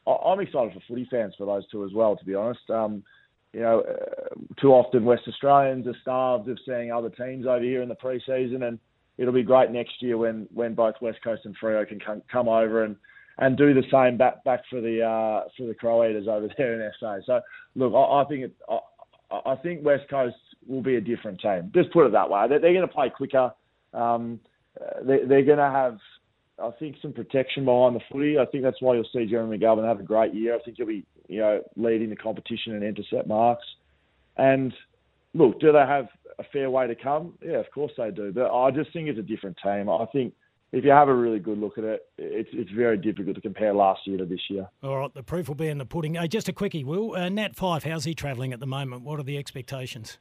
I- 0.05 0.29
I'm 0.29 0.39
excited 0.39 0.73
for 0.73 0.81
footy 0.87 1.07
fans 1.09 1.33
for 1.37 1.45
those 1.45 1.67
two 1.69 1.83
as 1.85 1.93
well. 1.93 2.15
To 2.15 2.25
be 2.25 2.35
honest, 2.35 2.69
um, 2.69 3.03
you 3.53 3.61
know, 3.61 3.81
uh, 3.81 4.61
too 4.61 4.69
often 4.73 5.05
West 5.05 5.23
Australians 5.27 5.87
are 5.87 5.95
starved 6.01 6.49
of 6.49 6.57
seeing 6.65 6.91
other 6.91 7.09
teams 7.09 7.45
over 7.45 7.63
here 7.63 7.81
in 7.81 7.89
the 7.89 7.95
pre-season, 7.95 8.63
and 8.63 8.79
it'll 9.17 9.33
be 9.33 9.43
great 9.43 9.71
next 9.71 10.01
year 10.01 10.17
when 10.17 10.47
when 10.53 10.75
both 10.75 10.95
West 11.01 11.19
Coast 11.23 11.45
and 11.45 11.55
Freo 11.57 11.87
can 11.87 11.99
come, 11.99 12.21
come 12.31 12.47
over 12.47 12.83
and 12.83 12.95
and 13.39 13.57
do 13.57 13.73
the 13.73 13.83
same 13.91 14.17
back 14.17 14.43
back 14.43 14.61
for 14.69 14.81
the 14.81 15.01
uh, 15.01 15.47
for 15.57 15.67
the 15.67 15.73
Crow 15.73 16.07
Eaters 16.07 16.27
over 16.27 16.47
there 16.57 16.79
in 16.79 16.91
SA. 16.99 17.17
So 17.25 17.41
look, 17.75 17.93
I, 17.93 18.21
I 18.21 18.25
think 18.25 18.43
it, 18.43 18.55
I, 18.69 19.51
I 19.51 19.55
think 19.57 19.83
West 19.83 20.09
Coast 20.09 20.35
will 20.67 20.81
be 20.81 20.95
a 20.95 21.01
different 21.01 21.41
team. 21.41 21.71
Just 21.73 21.91
put 21.91 22.05
it 22.05 22.11
that 22.13 22.29
way. 22.29 22.47
They're, 22.47 22.59
they're 22.59 22.73
going 22.73 22.87
to 22.87 22.93
play 22.93 23.09
quicker. 23.09 23.51
Um, 23.93 24.39
they, 25.03 25.19
they're 25.27 25.45
going 25.45 25.57
to 25.57 25.69
have, 25.69 25.97
I 26.61 26.71
think, 26.79 26.97
some 27.01 27.13
protection 27.13 27.65
behind 27.65 27.95
the 27.95 28.01
footy. 28.11 28.37
I 28.37 28.45
think 28.45 28.63
that's 28.63 28.81
why 28.81 28.95
you'll 28.95 29.07
see 29.13 29.25
Jeremy 29.25 29.57
McGovern 29.57 29.87
have 29.87 29.99
a 29.99 30.03
great 30.03 30.33
year. 30.33 30.55
I 30.55 30.59
think 30.59 30.77
he'll 30.77 30.87
be, 30.87 31.05
you 31.27 31.39
know, 31.39 31.61
leading 31.75 32.09
the 32.09 32.15
competition 32.15 32.73
and 32.73 32.83
intercept 32.83 33.27
marks. 33.27 33.65
And 34.37 34.73
look, 35.33 35.59
do 35.59 35.71
they 35.71 35.79
have 35.79 36.07
a 36.39 36.43
fair 36.51 36.69
way 36.69 36.87
to 36.87 36.95
come? 36.95 37.33
Yeah, 37.43 37.57
of 37.57 37.69
course 37.71 37.91
they 37.97 38.11
do. 38.11 38.31
But 38.31 38.51
I 38.53 38.71
just 38.71 38.91
think 38.93 39.07
it's 39.07 39.19
a 39.19 39.23
different 39.23 39.57
team. 39.63 39.89
I 39.89 40.05
think 40.11 40.33
if 40.71 40.83
you 40.83 40.89
have 40.89 41.07
a 41.07 41.13
really 41.13 41.39
good 41.39 41.59
look 41.59 41.77
at 41.77 41.83
it, 41.83 42.07
it's 42.17 42.49
it's 42.51 42.71
very 42.71 42.97
difficult 42.97 43.35
to 43.35 43.41
compare 43.41 43.73
last 43.73 44.01
year 44.05 44.17
to 44.17 44.25
this 44.25 44.39
year. 44.49 44.67
All 44.81 44.97
right, 44.97 45.13
the 45.13 45.21
proof 45.23 45.47
will 45.47 45.55
be 45.55 45.67
in 45.67 45.77
the 45.77 45.85
pudding. 45.85 46.17
Uh, 46.17 46.25
just 46.25 46.49
a 46.49 46.53
quickie, 46.53 46.83
Will. 46.83 47.15
Uh, 47.15 47.29
Nat 47.29 47.55
Fyfe, 47.55 47.83
how's 47.83 48.05
he 48.05 48.15
travelling 48.15 48.51
at 48.51 48.59
the 48.59 48.65
moment? 48.65 49.03
What 49.03 49.19
are 49.19 49.23
the 49.23 49.37
expectations? 49.37 50.17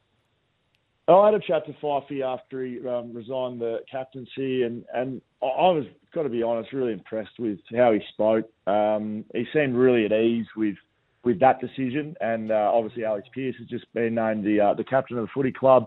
I 1.20 1.26
had 1.26 1.34
a 1.34 1.40
chat 1.40 1.66
to 1.66 1.72
Fyfey 1.74 2.22
after 2.22 2.64
he 2.64 2.78
um, 2.86 3.12
resigned 3.12 3.60
the 3.60 3.80
captaincy, 3.90 4.62
and, 4.62 4.84
and 4.94 5.20
I 5.42 5.46
was, 5.46 5.84
got 6.14 6.22
to 6.22 6.28
be 6.28 6.42
honest, 6.42 6.72
really 6.72 6.92
impressed 6.92 7.38
with 7.38 7.58
how 7.74 7.92
he 7.92 8.00
spoke. 8.12 8.48
Um, 8.66 9.24
he 9.34 9.44
seemed 9.52 9.74
really 9.74 10.04
at 10.04 10.12
ease 10.12 10.46
with 10.56 10.76
with 11.24 11.38
that 11.38 11.60
decision, 11.60 12.16
and 12.20 12.50
uh, 12.50 12.70
obviously 12.74 13.04
Alex 13.04 13.28
Pearce 13.32 13.54
has 13.58 13.68
just 13.68 13.92
been 13.94 14.16
named 14.16 14.44
the 14.44 14.60
uh, 14.60 14.74
the 14.74 14.84
captain 14.84 15.18
of 15.18 15.24
the 15.24 15.30
footy 15.32 15.52
club. 15.52 15.86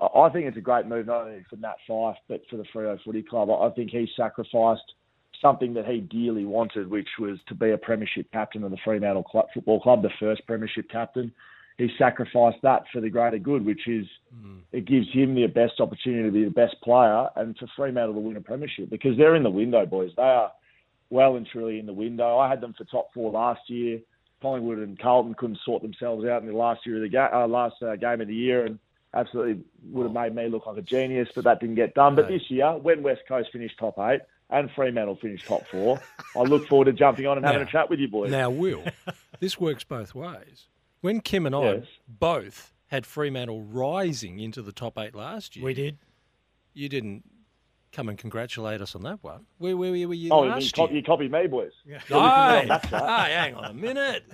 I 0.00 0.28
think 0.30 0.46
it's 0.46 0.56
a 0.56 0.62
great 0.62 0.86
move 0.86 1.06
not 1.06 1.26
only 1.26 1.44
for 1.48 1.56
Nat 1.56 1.76
Fyfe 1.88 2.16
but 2.28 2.40
for 2.50 2.56
the 2.56 2.64
Freo 2.74 2.98
Footy 3.04 3.22
Club. 3.22 3.50
I 3.50 3.70
think 3.70 3.90
he 3.90 4.08
sacrificed 4.16 4.94
something 5.40 5.74
that 5.74 5.86
he 5.86 6.00
dearly 6.00 6.44
wanted, 6.44 6.88
which 6.88 7.08
was 7.18 7.38
to 7.48 7.54
be 7.54 7.70
a 7.70 7.78
premiership 7.78 8.30
captain 8.32 8.64
of 8.64 8.70
the 8.70 8.78
Fremantle 8.84 9.26
Football 9.52 9.80
Club, 9.80 10.02
the 10.02 10.10
first 10.18 10.46
premiership 10.46 10.88
captain. 10.90 11.32
He 11.82 11.90
sacrificed 11.98 12.58
that 12.62 12.84
for 12.92 13.00
the 13.00 13.10
greater 13.10 13.38
good, 13.38 13.64
which 13.64 13.86
is 13.88 14.06
it 14.72 14.84
gives 14.86 15.08
him 15.12 15.34
the 15.34 15.46
best 15.46 15.80
opportunity 15.80 16.24
to 16.24 16.30
be 16.32 16.44
the 16.44 16.50
best 16.50 16.76
player 16.82 17.28
and 17.36 17.56
for 17.58 17.66
Fremantle 17.76 18.14
to 18.14 18.20
win 18.20 18.36
a 18.36 18.40
premiership 18.40 18.88
because 18.90 19.16
they're 19.18 19.34
in 19.34 19.42
the 19.42 19.50
window, 19.50 19.84
boys. 19.86 20.10
They 20.16 20.22
are 20.22 20.52
well 21.10 21.36
and 21.36 21.46
truly 21.46 21.78
in 21.78 21.86
the 21.86 21.92
window. 21.92 22.38
I 22.38 22.48
had 22.48 22.60
them 22.60 22.72
for 22.76 22.84
top 22.84 23.12
four 23.12 23.30
last 23.32 23.68
year. 23.68 24.00
Collingwood 24.40 24.78
and 24.78 24.98
Carlton 24.98 25.34
couldn't 25.34 25.58
sort 25.64 25.82
themselves 25.82 26.24
out 26.24 26.42
in 26.42 26.48
the 26.48 26.54
last 26.54 26.84
year 26.86 26.96
of 26.96 27.02
the 27.02 27.08
ga- 27.08 27.30
uh, 27.32 27.46
last 27.46 27.80
uh, 27.82 27.94
game 27.96 28.20
of 28.20 28.26
the 28.28 28.34
year, 28.34 28.64
and 28.64 28.78
absolutely 29.14 29.62
would 29.90 30.04
have 30.04 30.12
made 30.12 30.34
me 30.34 30.48
look 30.48 30.66
like 30.66 30.76
a 30.78 30.82
genius, 30.82 31.28
but 31.34 31.44
that 31.44 31.60
didn't 31.60 31.76
get 31.76 31.94
done. 31.94 32.16
But 32.16 32.28
this 32.28 32.50
year, 32.50 32.72
when 32.76 33.02
West 33.02 33.20
Coast 33.28 33.50
finished 33.52 33.78
top 33.78 33.98
eight 33.98 34.20
and 34.50 34.70
Fremantle 34.72 35.16
finished 35.16 35.46
top 35.46 35.66
four, 35.68 36.00
I 36.36 36.40
look 36.40 36.66
forward 36.66 36.86
to 36.86 36.92
jumping 36.92 37.26
on 37.26 37.36
and 37.36 37.46
having 37.46 37.60
Now- 37.62 37.68
a 37.68 37.70
chat 37.70 37.90
with 37.90 38.00
you 38.00 38.08
boys. 38.08 38.30
Now, 38.30 38.50
Will, 38.50 38.82
this 39.38 39.60
works 39.60 39.84
both 39.84 40.14
ways. 40.14 40.66
When 41.02 41.20
Kim 41.20 41.44
and 41.46 41.54
I 41.54 41.74
Yes. 41.74 41.86
both 42.08 42.72
had 42.86 43.04
Fremantle 43.04 43.62
rising 43.62 44.38
into 44.38 44.62
the 44.62 44.72
top 44.72 44.96
eight 44.98 45.14
last 45.14 45.56
year, 45.56 45.64
We 45.66 45.74
did. 45.74 45.98
You 46.74 46.88
didn't 46.88 47.24
come 47.92 48.08
and 48.08 48.16
congratulate 48.16 48.80
us 48.80 48.94
on 48.94 49.02
that 49.02 49.22
one. 49.22 49.44
Where, 49.58 49.76
where, 49.76 49.90
were 49.90 49.96
you 49.96 50.30
oh, 50.32 50.44
you, 50.44 50.50
last 50.50 50.74
copy, 50.74 50.92
year? 50.94 51.00
you 51.00 51.04
copied 51.04 51.30
me, 51.30 51.46
boys. 51.46 51.72
Hey, 51.86 51.98
That's 52.08 52.90
right. 52.90 53.26
hey, 53.26 53.34
hang 53.34 53.54
on 53.54 53.64
a 53.66 53.74
minute. 53.74 54.24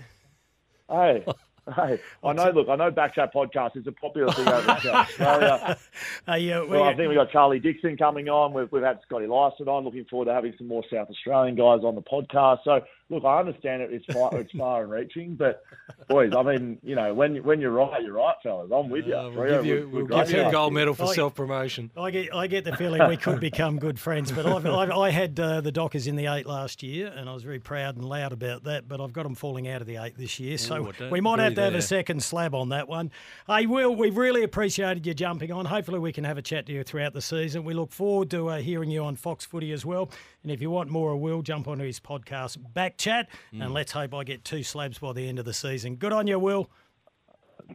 Hey, 0.88 1.24
hey, 1.76 2.00
I 2.22 2.32
know. 2.34 2.50
Look, 2.50 2.68
I 2.68 2.76
know 2.76 2.90
Backchat 2.92 3.32
podcast 3.32 3.76
is 3.76 3.86
a 3.86 3.92
popular 3.92 4.32
thing 4.32 4.46
over 4.46 4.62
in 4.62 4.94
Australia. 4.94 5.76
Uh, 6.28 6.34
yeah, 6.34 6.60
Well, 6.62 6.84
I 6.84 6.94
think 6.94 7.08
we've 7.08 7.16
got 7.16 7.30
Charlie 7.30 7.58
Dixon 7.58 7.96
coming 7.96 8.28
on. 8.28 8.52
We've, 8.52 8.70
we've 8.70 8.82
had 8.82 9.00
Scotty 9.06 9.26
Lycett 9.26 9.66
on. 9.66 9.84
Looking 9.84 10.04
forward 10.04 10.26
to 10.26 10.34
having 10.34 10.52
some 10.58 10.68
more 10.68 10.84
South 10.92 11.08
Australian 11.08 11.54
guys 11.56 11.80
on 11.82 11.94
the 11.94 12.02
podcast. 12.02 12.58
So, 12.64 12.82
look, 13.10 13.24
I 13.24 13.40
understand 13.40 13.82
it. 13.82 13.90
It's 13.92 14.04
far, 14.06 14.34
it's 14.38 14.52
far 14.52 14.82
and 14.82 14.90
reaching, 14.98 15.34
but 15.34 15.62
boys, 16.08 16.32
I 16.36 16.42
mean, 16.42 16.78
you 16.82 16.94
know, 16.94 17.14
when 17.14 17.36
when 17.42 17.60
you're 17.60 17.70
right, 17.72 18.02
you're 18.02 18.12
right, 18.14 18.34
fellas. 18.42 18.70
I'm 18.72 18.88
with 18.90 19.06
you. 19.06 19.14
Uh, 19.16 19.30
we'll 19.30 19.48
give 19.48 19.66
you, 19.66 19.88
would- 19.92 20.08
we'll 20.10 20.24
give 20.24 20.30
you 20.34 20.42
a 20.46 20.50
gold 20.52 20.72
medal 20.74 20.94
for 20.94 21.14
self 21.14 21.34
promotion. 21.34 21.90
I 21.96 22.10
get, 22.10 22.34
I 22.34 22.46
get 22.46 22.64
the 22.64 22.76
feeling 22.76 23.06
we 23.08 23.16
could 23.16 23.40
become 23.40 23.78
good 23.78 23.98
friends, 23.98 24.32
but 24.32 24.46
I've, 24.46 24.66
I've, 24.66 24.90
I 24.90 25.10
had 25.10 25.38
uh, 25.40 25.60
the 25.60 25.72
Dockers 25.72 26.06
in 26.06 26.16
the 26.16 26.26
eight 26.26 26.46
last 26.46 26.82
year, 26.82 27.12
and 27.14 27.28
I 27.28 27.34
was 27.34 27.42
very 27.42 27.58
proud 27.60 27.96
and 27.96 28.04
loud 28.04 28.32
about 28.32 28.64
that. 28.64 28.88
But 28.88 29.00
I've 29.00 29.12
got 29.12 29.22
them 29.24 29.34
falling 29.34 29.68
out 29.68 29.80
of 29.80 29.86
the 29.86 29.96
eight 29.96 30.16
this 30.16 30.38
year, 30.38 30.58
so 30.58 30.86
Ooh, 30.86 30.92
we 31.10 31.20
might 31.20 31.38
have 31.38 31.52
agree 31.52 31.54
to 31.56 31.62
have 31.62 31.74
a 31.74 31.82
second 31.82 32.22
slab 32.22 32.54
on 32.54 32.68
that 32.70 32.88
one. 32.88 33.10
Hey, 33.46 33.66
Will, 33.66 33.94
we've 33.94 34.16
really 34.16 34.42
appreciated 34.42 35.06
you 35.06 35.14
jumping 35.14 35.52
on. 35.52 35.64
Hopefully, 35.64 35.98
we 35.98 36.12
can 36.12 36.24
have 36.24 36.38
a 36.38 36.42
chat 36.42 36.66
to 36.66 36.72
you 36.72 36.82
throughout 36.84 37.14
the 37.14 37.22
season. 37.22 37.64
We 37.64 37.74
look 37.74 37.92
forward 37.92 38.30
to 38.32 38.48
uh, 38.48 38.58
hearing 38.58 38.90
you 38.90 39.04
on 39.04 39.16
Fox 39.16 39.44
Footy 39.46 39.72
as 39.72 39.84
well. 39.86 40.10
And 40.42 40.52
if 40.52 40.60
you 40.60 40.70
want 40.70 40.90
more 40.90 41.12
of 41.12 41.20
Will, 41.20 41.42
jump 41.42 41.66
onto 41.68 41.84
his 41.84 42.00
podcast, 42.00 42.58
Back 42.74 42.96
Chat, 42.98 43.28
Mm. 43.54 43.64
and 43.64 43.74
let's 43.74 43.92
hope 43.92 44.12
I 44.12 44.24
get 44.24 44.44
two 44.44 44.62
slabs 44.62 44.98
by 44.98 45.12
the 45.12 45.26
end 45.28 45.38
of 45.38 45.44
the 45.44 45.54
season. 45.54 45.94
Good 45.96 46.12
on 46.12 46.26
you, 46.26 46.38
Will. 46.38 46.68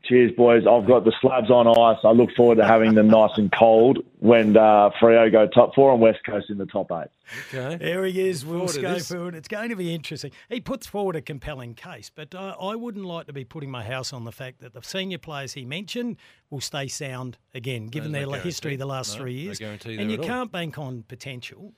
Cheers, 0.05 0.31
boys. 0.35 0.63
I've 0.67 0.87
got 0.87 1.05
the 1.05 1.13
slabs 1.21 1.51
on 1.51 1.67
ice. 1.67 1.99
I 2.03 2.09
look 2.11 2.31
forward 2.35 2.55
to 2.55 2.65
having 2.65 2.95
them 2.95 3.07
nice 3.07 3.29
and 3.37 3.51
cold 3.51 3.99
when 4.19 4.57
uh, 4.57 4.89
Freo 4.99 5.31
go 5.31 5.45
top 5.47 5.75
four 5.75 5.91
and 5.93 6.01
West 6.01 6.19
Coast 6.25 6.49
in 6.49 6.57
the 6.57 6.65
top 6.65 6.91
eight. 6.91 7.09
Okay. 7.53 7.75
There 7.77 8.03
he 8.05 8.27
is, 8.27 8.43
Will 8.43 8.67
Forward. 8.67 9.01
Schofield. 9.01 9.35
It's 9.35 9.47
going 9.47 9.69
to 9.69 9.75
be 9.75 9.93
interesting. 9.93 10.31
He 10.49 10.59
puts 10.61 10.87
forward 10.87 11.15
a 11.15 11.21
compelling 11.21 11.75
case, 11.75 12.09
but 12.13 12.33
uh, 12.33 12.55
I 12.59 12.75
wouldn't 12.75 13.05
like 13.05 13.27
to 13.27 13.33
be 13.33 13.45
putting 13.45 13.69
my 13.69 13.83
house 13.83 14.11
on 14.13 14.23
the 14.23 14.31
fact 14.31 14.61
that 14.61 14.73
the 14.73 14.81
senior 14.81 15.19
players 15.19 15.53
he 15.53 15.63
mentioned 15.63 16.17
will 16.49 16.61
stay 16.61 16.87
sound 16.87 17.37
again, 17.53 17.85
given 17.85 18.11
There's 18.11 18.25
their 18.27 18.35
no 18.37 18.41
history 18.43 18.75
the 18.75 18.87
last 18.87 19.15
No, 19.15 19.21
three 19.21 19.35
no 19.35 19.41
years. 19.43 19.59
guarantee 19.59 19.97
and 19.99 20.09
you 20.09 20.17
can't 20.17 20.51
bank 20.51 20.79
on 20.79 21.03
potential. 21.03 21.71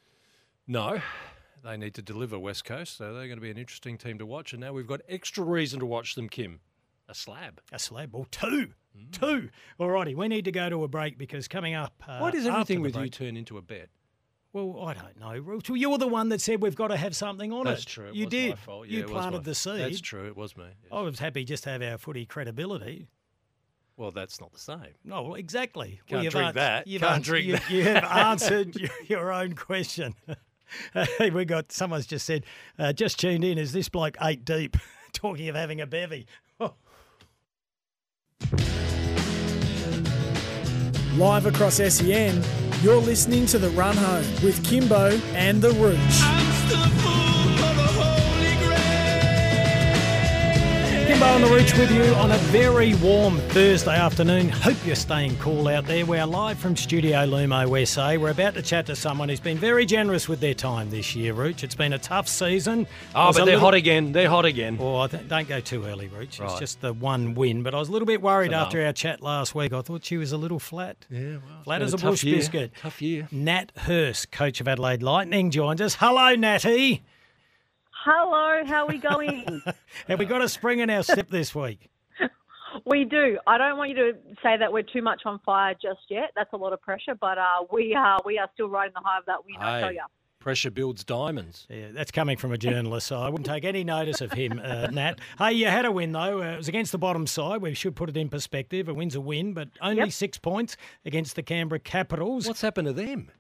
No, 0.68 1.02
they 1.66 1.78
need 1.78 1.94
to 1.96 2.02
deliver 2.02 2.38
West 2.38 2.64
Coast, 2.66 2.98
so 2.98 3.14
they're 3.14 3.28
going 3.28 3.38
to 3.38 3.42
be 3.42 3.52
an 3.52 3.58
interesting 3.58 3.98
team 3.98 4.18
to 4.20 4.26
watch. 4.26 4.54
And 4.54 4.62
now 4.62 4.72
we've 4.74 4.88
got 4.88 5.02
extra 5.10 5.44
reason 5.44 5.80
to 5.80 5.86
watch 5.86 6.16
them, 6.16 6.30
Kim. 6.30 6.60
A 7.10 7.14
slab. 7.16 7.62
A 7.72 7.80
slab, 7.80 8.14
or 8.14 8.26
two. 8.32 8.70
Two. 9.12 9.50
All 9.78 9.90
righty, 9.90 10.16
we 10.16 10.28
need 10.28 10.46
to 10.46 10.52
go 10.52 10.70
to 10.70 10.84
a 10.84 10.88
break 10.88 11.18
because 11.18 11.48
coming 11.48 11.74
up. 11.74 12.02
Uh, 12.08 12.20
Why 12.20 12.32
does 12.32 12.46
everything 12.46 12.82
with 12.82 12.96
you 12.96 13.10
turn 13.10 13.36
into 13.36 13.58
a 13.58 13.62
bet? 13.62 13.90
Well, 14.54 14.86
I 14.86 14.94
don't 14.94 15.20
know, 15.20 15.38
Rooch. 15.38 15.70
Well, 15.70 15.76
You're 15.76 15.98
the 15.98 16.08
one 16.08 16.30
that 16.30 16.40
said 16.40 16.62
we've 16.62 16.78
got 16.78 16.88
to 16.88 16.96
have 16.98 17.14
something 17.14 17.52
on 17.52 17.66
That's 17.66 17.82
it. 17.84 17.88
true. 17.88 18.08
It 18.08 18.16
you 18.16 18.24
was 18.26 18.32
did. 18.32 18.50
My 18.52 18.56
fault. 18.56 18.88
Yeah, 18.88 19.00
you 19.00 19.06
planted 19.06 19.44
the 19.44 19.54
seed. 19.54 19.80
That's 19.82 20.00
true. 20.00 20.28
It 20.28 20.38
was 20.38 20.56
me. 20.56 20.64
yes. 20.64 20.92
I 20.94 21.02
was 21.02 21.20
happy 21.20 21.44
just 21.44 21.66
to 21.66 21.72
have 21.72 21.82
our 21.82 21.98
footy 21.98 22.26
credibility. 22.26 23.10
Well, 23.98 24.12
that's 24.12 24.40
not 24.40 24.54
the 24.54 24.60
same. 24.60 24.94
No, 25.04 25.24
well, 25.24 25.34
exactly. 25.36 26.00
Can't 26.08 26.24
you've 26.24 26.34
drink 26.34 26.54
that. 26.56 26.88
You've 26.88 27.02
Can't 27.02 27.16
ans- 27.16 27.26
drink 27.26 27.48
you, 27.48 27.54
that. 27.54 27.70
You 27.70 27.84
have 27.84 28.04
answered 28.10 28.76
your, 28.78 28.90
your 29.08 29.32
own 29.34 29.56
question. 29.56 30.16
Hey, 31.18 31.30
we 31.30 31.46
got 31.46 31.72
someone's 31.72 32.08
just 32.08 32.26
said, 32.26 32.46
uh, 32.80 32.94
just 32.94 33.20
tuned 33.20 33.44
in. 33.44 33.58
Is 33.58 33.72
this 33.74 33.90
bloke 33.90 34.18
eight 34.22 34.46
deep? 34.46 34.78
Talking 35.14 35.50
of 35.50 35.56
having 35.56 35.82
a 35.82 35.88
bevy. 35.88 36.28
Live 41.16 41.46
across 41.46 41.76
SEN, 41.76 42.44
you're 42.82 42.98
listening 42.98 43.46
to 43.48 43.58
The 43.58 43.70
Run 43.70 43.96
Home 43.96 44.26
with 44.44 44.62
Kimbo 44.66 45.18
and 45.34 45.62
The 45.62 45.72
Rooch. 45.72 47.35
Kimbo 51.06 51.26
on 51.28 51.42
the 51.42 51.48
Rooch 51.48 51.78
with 51.78 51.92
you 51.92 52.02
on 52.16 52.32
a 52.32 52.38
very 52.50 52.96
warm 52.96 53.38
Thursday 53.50 53.96
afternoon. 53.96 54.50
Hope 54.50 54.76
you're 54.88 54.96
staying 54.96 55.38
cool 55.38 55.68
out 55.68 55.86
there. 55.86 56.04
We're 56.04 56.26
live 56.26 56.58
from 56.58 56.76
Studio 56.76 57.28
Lumo 57.28 57.86
SA. 57.88 58.16
We're 58.20 58.32
about 58.32 58.56
to 58.56 58.64
chat 58.64 58.88
to 58.88 58.96
someone 58.96 59.30
who's 59.30 59.40
been 59.40 59.60
very 59.60 59.86
generous 59.86 60.28
with 60.28 60.40
their 60.40 60.56
time 60.56 60.90
this 60.90 61.16
year, 61.16 61.34
Rooch. 61.36 61.64
It's 61.64 61.76
been 61.76 61.94
a 61.94 62.00
tough 62.00 62.28
season. 62.28 62.88
Oh, 63.14 63.28
but 63.28 63.34
they're 63.34 63.46
little- 63.46 63.60
hot 63.60 63.76
again. 63.76 64.14
They're 64.14 64.30
hot 64.30 64.46
again. 64.46 64.78
Oh, 64.82 64.98
I 65.02 65.08
th- 65.08 65.28
don't 65.28 65.48
go 65.48 65.60
too 65.60 65.86
early, 65.86 66.08
Rooch. 66.08 66.40
It's 66.44 66.58
just 66.60 66.82
the 66.82 66.92
one 66.94 67.36
win. 67.36 67.62
But 67.62 67.76
I 67.76 67.78
was 67.78 67.90
a 67.90 67.92
little 67.92 68.08
bit 68.08 68.24
worried 68.24 68.52
after 68.54 68.84
our 68.84 68.94
chat 68.94 69.22
last 69.22 69.54
week. 69.54 69.74
I 69.74 69.82
thought 69.82 70.04
she 70.04 70.18
was 70.18 70.32
a 70.32 70.38
little 70.38 70.60
flat. 70.60 70.98
Yeah, 71.12 71.38
well, 71.48 71.64
Flat 71.66 71.82
as 71.84 71.94
a 71.94 71.98
a 71.98 72.00
bush 72.00 72.24
year. 72.24 72.38
biscuit. 72.38 72.72
Tough 72.82 73.00
year. 73.02 73.28
Nat 73.32 73.72
Hurst, 73.78 74.32
coach 74.32 74.60
of 74.60 74.68
Adelaide 74.68 75.04
Lightning, 75.04 75.52
joins 75.52 75.82
us. 75.82 75.96
Hello, 76.00 76.34
Natty. 76.36 77.04
Hello, 78.06 78.64
how 78.68 78.84
are 78.84 78.88
we 78.88 79.00
going? 79.00 79.62
Have 80.08 80.20
we 80.20 80.26
got 80.26 80.44
a 80.44 80.48
spring 80.48 80.78
in 80.80 80.92
our 80.92 81.02
step 81.02 81.28
this 81.30 81.56
week? 81.56 81.90
we 82.86 83.04
do. 83.04 83.40
I 83.48 83.58
don't 83.58 83.80
want 83.80 83.90
you 83.90 83.96
to 83.96 84.14
say 84.44 84.58
that 84.58 84.72
we're 84.72 84.84
too 84.84 85.02
much 85.02 85.24
on 85.26 85.40
fire 85.44 85.74
just 85.74 86.02
yet. 86.08 86.30
That's 86.36 86.54
a 86.54 86.58
lot 86.58 86.72
of 86.72 86.82
pressure, 86.82 87.16
but 87.20 87.40
uh, 87.40 87.66
we 87.74 87.96
are 87.96 88.20
we 88.24 88.38
are 88.38 88.48
still 88.54 88.70
riding 88.70 88.94
the 88.94 89.02
high 89.04 89.18
of 89.18 89.26
that 89.26 89.44
win. 89.44 89.56
I 89.60 89.80
tell 89.80 89.90
Hey, 89.90 89.96
you. 89.96 90.02
pressure 90.38 90.70
builds 90.70 91.04
diamonds. 91.04 91.66
Yeah, 91.68 91.88
that's 91.94 92.12
coming 92.12 92.38
from 92.38 92.52
a 92.52 92.60
journalist, 92.60 93.08
so 93.08 93.18
I 93.20 93.28
wouldn't 93.30 93.48
take 93.48 93.66
any 93.66 93.84
notice 93.84 94.22
of 94.22 94.32
him, 94.34 94.62
uh, 94.64 94.86
Nat. 94.92 95.20
Hey, 95.40 95.54
you 95.54 95.66
had 95.66 95.86
a 95.86 95.92
win, 95.92 96.12
though. 96.12 96.44
Uh, 96.44 96.54
it 96.54 96.58
was 96.58 96.68
against 96.68 96.92
the 96.92 97.00
bottom 97.00 97.26
side. 97.26 97.60
We 97.64 97.74
should 97.74 97.96
put 97.96 98.10
it 98.10 98.18
in 98.18 98.30
perspective. 98.30 98.88
A 98.88 98.94
win's 98.94 99.16
a 99.16 99.22
win, 99.22 99.54
but 99.54 99.70
only 99.82 100.04
Yep. 100.04 100.12
six 100.12 100.38
points 100.38 100.78
against 101.06 101.36
the 101.36 101.42
Canberra 101.42 101.80
Capitals. 101.80 102.48
What's 102.48 102.62
happened 102.62 102.86
to 102.86 102.94
them? 102.94 103.32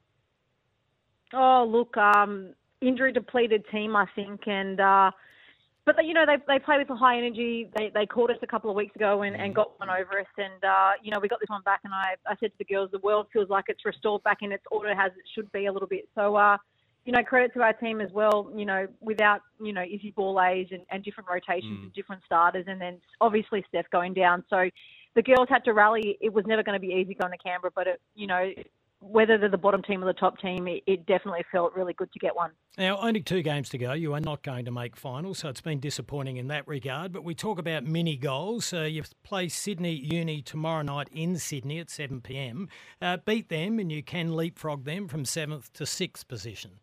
Oh, 1.33 1.67
look, 1.69 1.95
um, 1.97 2.55
injury 2.87 3.11
depleted 3.11 3.63
team, 3.71 3.95
I 3.95 4.05
think, 4.15 4.47
and 4.47 4.79
uh, 4.79 5.11
but 5.85 5.95
they, 5.97 6.03
you 6.03 6.13
know 6.13 6.25
they 6.25 6.37
they 6.47 6.59
play 6.59 6.77
with 6.77 6.89
a 6.89 6.95
high 6.95 7.17
energy. 7.17 7.69
They 7.75 7.91
they 7.93 8.05
caught 8.05 8.31
us 8.31 8.37
a 8.41 8.47
couple 8.47 8.69
of 8.69 8.75
weeks 8.75 8.95
ago 8.95 9.21
and, 9.23 9.35
and 9.35 9.53
got 9.53 9.79
one 9.79 9.89
over 9.89 10.19
us, 10.19 10.27
and 10.37 10.63
uh, 10.63 10.91
you 11.01 11.11
know 11.11 11.19
we 11.19 11.27
got 11.27 11.39
this 11.39 11.49
one 11.49 11.61
back. 11.63 11.81
And 11.83 11.93
I 11.93 12.15
I 12.27 12.35
said 12.39 12.51
to 12.51 12.57
the 12.57 12.65
girls, 12.65 12.89
the 12.91 12.99
world 12.99 13.27
feels 13.31 13.49
like 13.49 13.65
it's 13.67 13.85
restored 13.85 14.23
back 14.23 14.39
in 14.41 14.51
its 14.51 14.63
order 14.71 14.89
as 14.89 15.11
it 15.11 15.25
should 15.33 15.51
be 15.51 15.65
a 15.65 15.71
little 15.71 15.87
bit. 15.87 16.07
So. 16.15 16.35
uh 16.35 16.57
you 17.05 17.11
know, 17.11 17.23
credit 17.23 17.53
to 17.53 17.61
our 17.61 17.73
team 17.73 18.01
as 18.01 18.11
well. 18.11 18.51
You 18.55 18.65
know, 18.65 18.87
without 18.99 19.41
you 19.61 19.73
know 19.73 19.83
Izzy 19.83 20.11
ball 20.15 20.39
and, 20.39 20.81
and 20.89 21.03
different 21.03 21.29
rotations 21.29 21.79
and 21.83 21.93
different 21.93 22.23
starters, 22.25 22.65
and 22.67 22.81
then 22.81 22.99
obviously 23.21 23.63
Steph 23.69 23.85
going 23.91 24.15
down. 24.15 24.43
So 24.49 24.67
the 25.15 25.21
girls 25.21 25.47
had 25.49 25.63
to 25.65 25.73
rally. 25.73 26.17
It 26.19 26.33
was 26.33 26.45
never 26.45 26.63
going 26.63 26.79
to 26.79 26.85
be 26.85 26.93
easy 26.93 27.13
going 27.13 27.31
to 27.31 27.37
Canberra, 27.37 27.71
but 27.73 27.87
it, 27.87 28.01
you 28.15 28.27
know, 28.27 28.49
whether 28.99 29.37
they're 29.37 29.49
the 29.49 29.57
bottom 29.57 29.81
team 29.83 30.03
or 30.03 30.07
the 30.07 30.13
top 30.13 30.39
team, 30.39 30.67
it, 30.67 30.83
it 30.87 31.05
definitely 31.05 31.43
felt 31.51 31.73
really 31.75 31.93
good 31.93 32.11
to 32.11 32.19
get 32.19 32.35
one. 32.35 32.51
Now, 32.77 32.97
only 32.97 33.21
two 33.21 33.41
games 33.41 33.69
to 33.69 33.77
go. 33.77 33.93
You 33.93 34.13
are 34.13 34.19
not 34.19 34.43
going 34.43 34.65
to 34.65 34.71
make 34.71 34.95
finals, 34.95 35.39
so 35.39 35.49
it's 35.49 35.61
been 35.61 35.79
disappointing 35.79 36.37
in 36.37 36.47
that 36.47 36.67
regard. 36.67 37.11
But 37.11 37.23
we 37.23 37.35
talk 37.35 37.59
about 37.59 37.85
mini 37.85 38.17
goals. 38.17 38.73
Uh, 38.73 38.81
you 38.81 39.03
play 39.23 39.47
Sydney 39.47 39.93
Uni 39.93 40.41
tomorrow 40.41 40.81
night 40.81 41.09
in 41.11 41.37
Sydney 41.37 41.79
at 41.79 41.89
7 41.89 42.21
pm. 42.21 42.67
Uh, 43.01 43.17
beat 43.17 43.49
them, 43.49 43.79
and 43.79 43.91
you 43.91 44.03
can 44.03 44.35
leapfrog 44.35 44.85
them 44.85 45.07
from 45.07 45.25
seventh 45.25 45.71
to 45.73 45.85
sixth 45.85 46.27
position. 46.27 46.79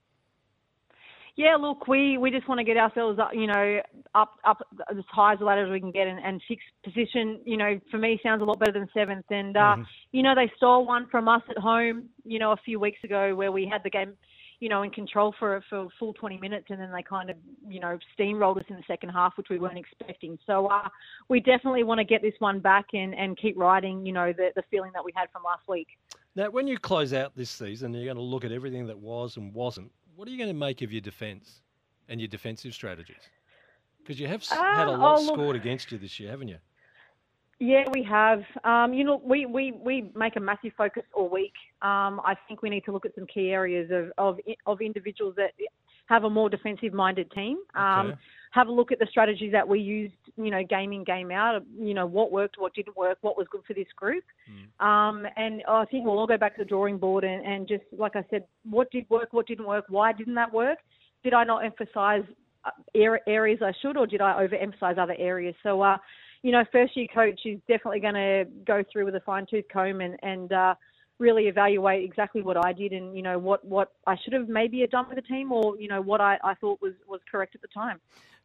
Yeah, 1.36 1.56
look, 1.56 1.88
we, 1.88 2.18
we 2.18 2.30
just 2.30 2.46
want 2.46 2.58
to 2.58 2.64
get 2.64 2.76
ourselves, 2.76 3.18
up, 3.18 3.30
you 3.32 3.46
know, 3.46 3.80
up 4.14 4.34
up 4.44 4.66
as 4.90 4.98
high 5.08 5.32
as 5.32 5.38
the 5.38 5.46
ladder 5.46 5.64
as 5.64 5.70
we 5.70 5.80
can 5.80 5.90
get, 5.90 6.06
and, 6.06 6.18
and 6.18 6.42
sixth 6.46 6.66
position, 6.84 7.40
you 7.46 7.56
know, 7.56 7.80
for 7.90 7.96
me 7.96 8.20
sounds 8.22 8.42
a 8.42 8.44
lot 8.44 8.58
better 8.58 8.72
than 8.72 8.88
seventh. 8.92 9.24
And 9.30 9.56
uh, 9.56 9.76
you 10.12 10.22
know, 10.22 10.34
they 10.34 10.52
stole 10.58 10.86
one 10.86 11.06
from 11.10 11.28
us 11.28 11.42
at 11.48 11.56
home, 11.56 12.10
you 12.24 12.38
know, 12.38 12.52
a 12.52 12.56
few 12.58 12.78
weeks 12.78 12.98
ago 13.02 13.34
where 13.34 13.50
we 13.50 13.66
had 13.66 13.82
the 13.82 13.88
game, 13.88 14.12
you 14.60 14.68
know, 14.68 14.82
in 14.82 14.90
control 14.90 15.34
for 15.38 15.64
for 15.70 15.78
a 15.78 15.88
full 15.98 16.12
20 16.12 16.36
minutes, 16.36 16.66
and 16.68 16.78
then 16.78 16.92
they 16.92 17.02
kind 17.02 17.30
of, 17.30 17.36
you 17.66 17.80
know, 17.80 17.98
steamrolled 18.18 18.58
us 18.58 18.66
in 18.68 18.76
the 18.76 18.84
second 18.86 19.08
half, 19.08 19.32
which 19.38 19.48
we 19.48 19.58
weren't 19.58 19.78
expecting. 19.78 20.38
So 20.46 20.66
uh, 20.66 20.88
we 21.30 21.40
definitely 21.40 21.82
want 21.82 21.98
to 21.98 22.04
get 22.04 22.20
this 22.20 22.34
one 22.40 22.60
back 22.60 22.84
and 22.92 23.14
and 23.14 23.38
keep 23.38 23.56
riding, 23.56 24.04
you 24.04 24.12
know, 24.12 24.34
the 24.34 24.50
the 24.54 24.62
feeling 24.70 24.90
that 24.92 25.02
we 25.02 25.12
had 25.16 25.30
from 25.32 25.44
last 25.44 25.66
week. 25.66 25.88
Now, 26.34 26.50
when 26.50 26.66
you 26.66 26.78
close 26.78 27.12
out 27.12 27.34
this 27.36 27.50
season, 27.50 27.92
you're 27.92 28.04
going 28.04 28.16
to 28.16 28.22
look 28.22 28.44
at 28.44 28.52
everything 28.52 28.86
that 28.86 28.98
was 28.98 29.36
and 29.36 29.52
wasn't. 29.52 29.90
What 30.16 30.28
are 30.28 30.30
you 30.30 30.36
going 30.36 30.48
to 30.50 30.54
make 30.54 30.82
of 30.82 30.92
your 30.92 31.00
defence 31.00 31.62
and 32.08 32.20
your 32.20 32.28
defensive 32.28 32.74
strategies? 32.74 33.16
Because 33.98 34.20
you 34.20 34.26
have 34.26 34.40
s- 34.40 34.50
had 34.50 34.88
a 34.88 34.90
lot 34.90 35.18
oh, 35.18 35.32
scored 35.32 35.56
against 35.56 35.90
you 35.92 35.98
this 35.98 36.18
year, 36.20 36.30
haven't 36.30 36.48
you? 36.48 36.58
Yeah, 37.60 37.84
we 37.92 38.02
have. 38.02 38.42
Um, 38.64 38.92
you 38.92 39.04
know, 39.04 39.22
we, 39.24 39.46
we, 39.46 39.72
we 39.72 40.10
make 40.14 40.36
a 40.36 40.40
massive 40.40 40.72
focus 40.76 41.04
all 41.14 41.28
week. 41.28 41.52
Um, 41.80 42.20
I 42.24 42.34
think 42.48 42.60
we 42.60 42.68
need 42.68 42.84
to 42.86 42.92
look 42.92 43.06
at 43.06 43.14
some 43.14 43.26
key 43.26 43.50
areas 43.50 43.90
of, 43.92 44.12
of, 44.18 44.40
of 44.66 44.80
individuals 44.80 45.34
that 45.36 45.52
have 46.06 46.24
a 46.24 46.30
more 46.30 46.50
defensive 46.50 46.92
minded 46.92 47.30
team. 47.30 47.58
Um, 47.74 48.08
Okay. 48.08 48.16
Have 48.52 48.68
a 48.68 48.72
look 48.72 48.92
at 48.92 48.98
the 48.98 49.06
strategies 49.10 49.52
that 49.52 49.66
we 49.66 49.80
used, 49.80 50.14
you 50.36 50.50
know, 50.50 50.62
game 50.62 50.92
in, 50.92 51.04
game 51.04 51.30
out. 51.30 51.62
You 51.78 51.94
know, 51.94 52.06
what 52.06 52.30
worked, 52.30 52.56
what 52.58 52.74
didn't 52.74 52.96
work, 52.96 53.18
what 53.22 53.36
was 53.36 53.46
good 53.50 53.62
for 53.66 53.74
this 53.74 53.86
group. 53.96 54.24
Um, 54.78 55.26
and 55.36 55.62
I 55.66 55.84
think 55.86 56.04
we'll 56.04 56.18
all 56.18 56.26
go 56.26 56.36
back 56.36 56.56
to 56.56 56.62
the 56.62 56.68
drawing 56.68 56.98
board 56.98 57.24
and, 57.24 57.44
and 57.46 57.66
just, 57.66 57.84
like 57.96 58.14
I 58.14 58.24
said, 58.30 58.44
what 58.68 58.90
did 58.90 59.08
work, 59.08 59.28
what 59.32 59.46
didn't 59.46 59.66
work, 59.66 59.86
why 59.88 60.12
didn't 60.12 60.34
that 60.34 60.52
work? 60.52 60.78
Did 61.24 61.34
I 61.34 61.44
not 61.44 61.64
emphasise 61.64 62.24
uh, 62.64 62.70
areas 63.26 63.60
I 63.62 63.72
should, 63.80 63.96
or 63.96 64.06
did 64.06 64.20
I 64.20 64.46
overemphasise 64.46 64.98
other 64.98 65.16
areas? 65.18 65.54
So, 65.62 65.80
uh, 65.80 65.96
you 66.42 66.52
know, 66.52 66.64
first 66.72 66.96
year 66.96 67.06
coach 67.14 67.40
is 67.46 67.58
definitely 67.68 68.00
going 68.00 68.14
to 68.14 68.44
go 68.66 68.82
through 68.92 69.06
with 69.06 69.14
a 69.14 69.20
fine 69.20 69.46
tooth 69.48 69.64
comb 69.72 70.00
and, 70.00 70.16
and 70.22 70.52
uh, 70.52 70.74
really 71.18 71.44
evaluate 71.44 72.04
exactly 72.04 72.42
what 72.42 72.62
I 72.62 72.72
did 72.72 72.92
and, 72.92 73.16
you 73.16 73.22
know, 73.22 73.38
what, 73.38 73.64
what 73.64 73.92
I 74.06 74.16
should 74.22 74.32
have 74.32 74.48
maybe 74.48 74.86
done 74.90 75.06
with 75.08 75.16
the 75.16 75.22
team 75.22 75.52
or, 75.52 75.78
you 75.78 75.88
know, 75.88 76.02
what 76.02 76.20
I, 76.20 76.38
I 76.42 76.54
thought 76.54 76.82
was, 76.82 76.94
was 77.08 77.20
correct 77.30 77.54
at 77.54 77.62
the 77.62 77.68
time. 77.68 78.00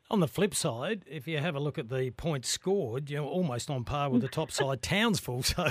On 0.09 0.21
the 0.21 0.27
flip 0.27 0.55
side, 0.55 1.03
if 1.05 1.27
you 1.27 1.39
have 1.39 1.55
a 1.55 1.59
look 1.59 1.77
at 1.77 1.89
the 1.89 2.11
points 2.11 2.47
scored, 2.47 3.09
you're 3.09 3.25
almost 3.25 3.69
on 3.69 3.83
par 3.83 4.09
with 4.09 4.21
the 4.21 4.29
top 4.29 4.51
side 4.51 4.81
Townsville. 4.93 5.43
So 5.43 5.67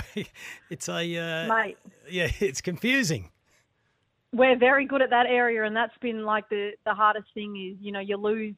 it's 0.69 0.87
a 0.87 1.17
uh, 1.17 1.47
Mate. 1.47 1.77
yeah, 2.09 2.29
it's 2.39 2.61
confusing. 2.61 3.31
we're 4.33 4.57
very 4.57 4.85
good 4.85 5.01
at 5.01 5.09
that 5.09 5.25
area, 5.25 5.63
and 5.63 5.75
that's 5.75 5.97
been 6.01 6.23
like 6.23 6.47
the 6.49 6.71
the 6.85 6.93
hardest 6.93 7.27
thing 7.33 7.55
is 7.55 7.77
you 7.83 7.91
know 7.91 7.99
you 7.99 8.15
lose 8.15 8.53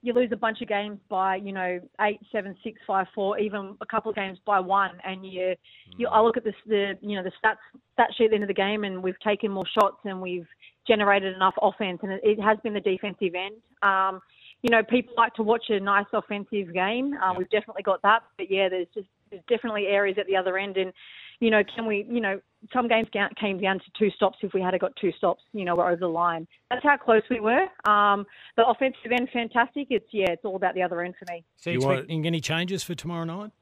you 0.00 0.14
lose 0.14 0.30
a 0.32 0.36
bunch 0.36 0.62
of 0.62 0.68
games 0.68 0.98
by 1.10 1.36
you 1.36 1.52
know 1.52 1.78
eight, 2.00 2.20
seven, 2.32 2.56
six, 2.64 2.80
five, 2.86 3.06
four, 3.14 3.38
even 3.38 3.76
a 3.82 3.86
couple 3.86 4.08
of 4.08 4.16
games 4.16 4.38
by 4.46 4.58
one, 4.58 4.92
and 5.04 5.26
you 5.26 5.54
you 5.98 6.08
I 6.08 6.20
look 6.20 6.38
at 6.38 6.44
this 6.44 6.54
the 6.66 6.94
you 7.02 7.16
know 7.16 7.22
the 7.22 7.32
stats 7.32 7.56
stat 7.92 8.08
sheet 8.16 8.26
at 8.26 8.30
the 8.30 8.34
end 8.36 8.44
of 8.44 8.48
the 8.48 8.54
game, 8.54 8.84
and 8.84 9.02
we've 9.02 9.20
taken 9.20 9.50
more 9.50 9.66
shots 9.78 9.98
and 10.04 10.22
we've 10.22 10.46
generated 10.86 11.34
enough 11.34 11.54
offense, 11.60 11.98
and 12.02 12.12
it, 12.12 12.20
it 12.22 12.40
has 12.40 12.56
been 12.62 12.72
the 12.72 12.80
defensive 12.80 13.34
end. 13.34 13.56
Um, 13.82 14.22
you 14.62 14.70
know, 14.70 14.82
people 14.82 15.14
like 15.16 15.34
to 15.34 15.42
watch 15.42 15.64
a 15.68 15.78
nice 15.78 16.06
offensive 16.12 16.72
game. 16.72 17.14
Uh, 17.22 17.34
We've 17.36 17.50
definitely 17.50 17.82
got 17.82 18.02
that, 18.02 18.22
but 18.36 18.50
yeah, 18.50 18.68
there's 18.68 18.88
just 18.94 19.08
there's 19.30 19.42
definitely 19.48 19.86
areas 19.86 20.16
at 20.18 20.26
the 20.26 20.36
other 20.36 20.58
end, 20.58 20.76
and 20.76 20.92
you 21.40 21.50
know, 21.50 21.62
can 21.74 21.86
we, 21.86 22.06
you 22.10 22.20
know, 22.20 22.40
some 22.72 22.88
games 22.88 23.06
came 23.38 23.60
down 23.60 23.78
to 23.78 23.84
two 23.96 24.10
stops. 24.16 24.38
If 24.42 24.52
we 24.52 24.60
had 24.60 24.78
got 24.80 24.96
two 24.96 25.12
stops, 25.12 25.42
you 25.52 25.64
know, 25.64 25.76
we're 25.76 25.86
over 25.86 26.00
the 26.00 26.08
line. 26.08 26.48
That's 26.70 26.82
how 26.82 26.96
close 26.96 27.22
we 27.30 27.38
were. 27.38 27.66
Um, 27.84 28.26
the 28.56 28.66
offensive 28.66 29.12
end, 29.12 29.28
fantastic. 29.32 29.88
It's 29.90 30.08
yeah, 30.10 30.30
it's 30.30 30.44
all 30.44 30.56
about 30.56 30.74
the 30.74 30.82
other 30.82 31.02
end 31.02 31.14
for 31.18 31.32
me. 31.32 31.44
So 31.56 31.70
you 31.70 31.78
expecting 31.78 32.26
any 32.26 32.40
changes 32.40 32.82
for 32.82 32.94
tomorrow 32.94 33.24
night? 33.24 33.52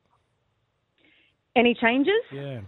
Any 1.55 1.75
changes? 1.75 2.15
Yeah. 2.33 2.61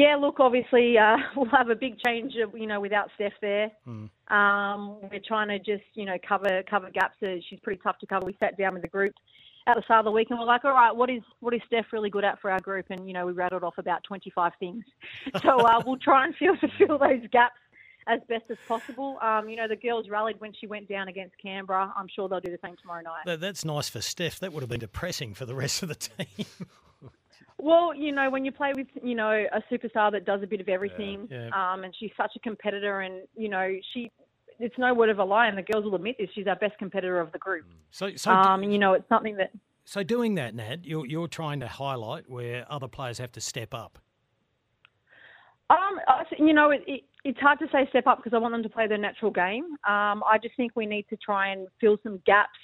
Yeah, 0.00 0.16
look, 0.16 0.40
obviously 0.40 0.96
uh, 0.96 1.16
we'll 1.36 1.50
have 1.50 1.68
a 1.68 1.74
big 1.74 1.98
change, 1.98 2.32
you 2.34 2.66
know, 2.66 2.80
without 2.80 3.10
Steph 3.16 3.34
there. 3.42 3.70
Hmm. 3.84 4.06
Um, 4.34 4.96
we're 5.02 5.20
trying 5.26 5.48
to 5.48 5.58
just, 5.58 5.84
you 5.92 6.06
know, 6.06 6.16
cover 6.26 6.62
cover 6.70 6.90
gaps. 6.90 7.16
Uh, 7.22 7.34
She's 7.48 7.60
pretty 7.60 7.80
tough 7.82 7.98
to 7.98 8.06
cover. 8.06 8.24
We 8.24 8.34
sat 8.40 8.56
down 8.56 8.72
with 8.72 8.82
the 8.82 8.88
group 8.88 9.12
at 9.66 9.76
the 9.76 9.82
start 9.82 9.98
of 9.98 10.04
the 10.06 10.10
week 10.10 10.28
and 10.30 10.38
we're 10.38 10.46
like, 10.46 10.64
all 10.64 10.72
right, 10.72 10.94
what 10.94 11.10
is 11.10 11.20
what 11.40 11.52
is 11.52 11.60
Steph 11.66 11.92
really 11.92 12.08
good 12.08 12.24
at 12.24 12.40
for 12.40 12.50
our 12.50 12.60
group? 12.60 12.86
And 12.88 13.06
you 13.06 13.12
know, 13.12 13.26
we 13.26 13.32
rattled 13.32 13.62
off 13.62 13.76
about 13.76 14.02
25 14.04 14.52
things. 14.58 14.84
So 15.42 15.60
uh, 15.60 15.82
we'll 15.84 15.98
try 15.98 16.24
and 16.24 16.34
fill 16.34 16.56
fill 16.78 16.96
those 16.96 17.26
gaps 17.30 17.60
as 18.06 18.20
best 18.26 18.44
as 18.48 18.56
possible. 18.66 19.18
Um, 19.20 19.50
you 19.50 19.56
know, 19.56 19.68
the 19.68 19.76
girls 19.76 20.08
rallied 20.08 20.40
when 20.40 20.54
she 20.58 20.66
went 20.66 20.88
down 20.88 21.08
against 21.08 21.34
Canberra. 21.42 21.92
I'm 21.94 22.08
sure 22.08 22.26
they'll 22.26 22.40
do 22.40 22.50
the 22.50 22.58
same 22.64 22.76
tomorrow 22.80 23.02
night. 23.02 23.26
That, 23.26 23.40
that's 23.40 23.66
nice 23.66 23.90
for 23.90 24.00
Steph. 24.00 24.38
That 24.38 24.54
would 24.54 24.62
have 24.62 24.70
been 24.70 24.80
depressing 24.80 25.34
for 25.34 25.44
the 25.44 25.54
rest 25.54 25.82
of 25.82 25.90
the 25.90 25.94
team. 25.94 26.46
Well, 27.62 27.94
you 27.94 28.12
know, 28.12 28.30
when 28.30 28.44
you 28.44 28.52
play 28.52 28.72
with, 28.74 28.86
you 29.02 29.14
know, 29.14 29.30
a 29.30 29.62
superstar 29.72 30.10
that 30.12 30.24
does 30.24 30.42
a 30.42 30.46
bit 30.46 30.60
of 30.60 30.68
everything, 30.68 31.28
Yeah. 31.30 31.48
um, 31.52 31.84
and 31.84 31.94
she's 31.98 32.10
such 32.16 32.32
a 32.36 32.38
competitor, 32.40 33.00
and 33.00 33.26
you 33.36 33.48
know, 33.48 33.76
she, 33.92 34.10
it's 34.58 34.76
no 34.78 34.94
word 34.94 35.10
of 35.10 35.18
a 35.18 35.24
lie, 35.24 35.46
and 35.48 35.56
the 35.56 35.62
girls 35.62 35.84
will 35.84 35.94
admit 35.94 36.16
this. 36.18 36.28
She's 36.34 36.46
our 36.46 36.56
best 36.56 36.78
competitor 36.78 37.20
of 37.20 37.32
the 37.32 37.38
group. 37.38 37.66
So, 37.90 38.14
so 38.16 38.30
um, 38.30 38.62
you 38.62 38.78
know, 38.78 38.94
it's 38.94 39.08
something 39.08 39.36
that 39.36 39.50
So 39.84 40.02
doing 40.02 40.34
that, 40.36 40.54
Nat, 40.54 40.84
you're 40.84 41.06
you're 41.06 41.28
trying 41.28 41.60
to 41.60 41.68
highlight 41.68 42.28
where 42.28 42.64
other 42.70 42.88
players 42.88 43.18
have 43.18 43.32
to 43.32 43.40
step 43.40 43.74
up. 43.74 43.98
Um, 45.70 46.00
you 46.36 46.52
know, 46.52 46.70
it, 46.70 46.82
it, 46.86 47.02
it's 47.24 47.38
hard 47.38 47.60
to 47.60 47.66
say 47.70 47.86
step 47.90 48.06
up 48.08 48.18
because 48.18 48.34
I 48.34 48.38
want 48.38 48.54
them 48.54 48.62
to 48.64 48.68
play 48.68 48.88
their 48.88 48.98
natural 48.98 49.30
game. 49.30 49.64
Um, 49.86 50.22
I 50.26 50.36
just 50.42 50.56
think 50.56 50.72
we 50.74 50.84
need 50.84 51.06
to 51.10 51.16
try 51.16 51.48
and 51.52 51.68
fill 51.80 51.96
some 52.02 52.20
gaps 52.26 52.58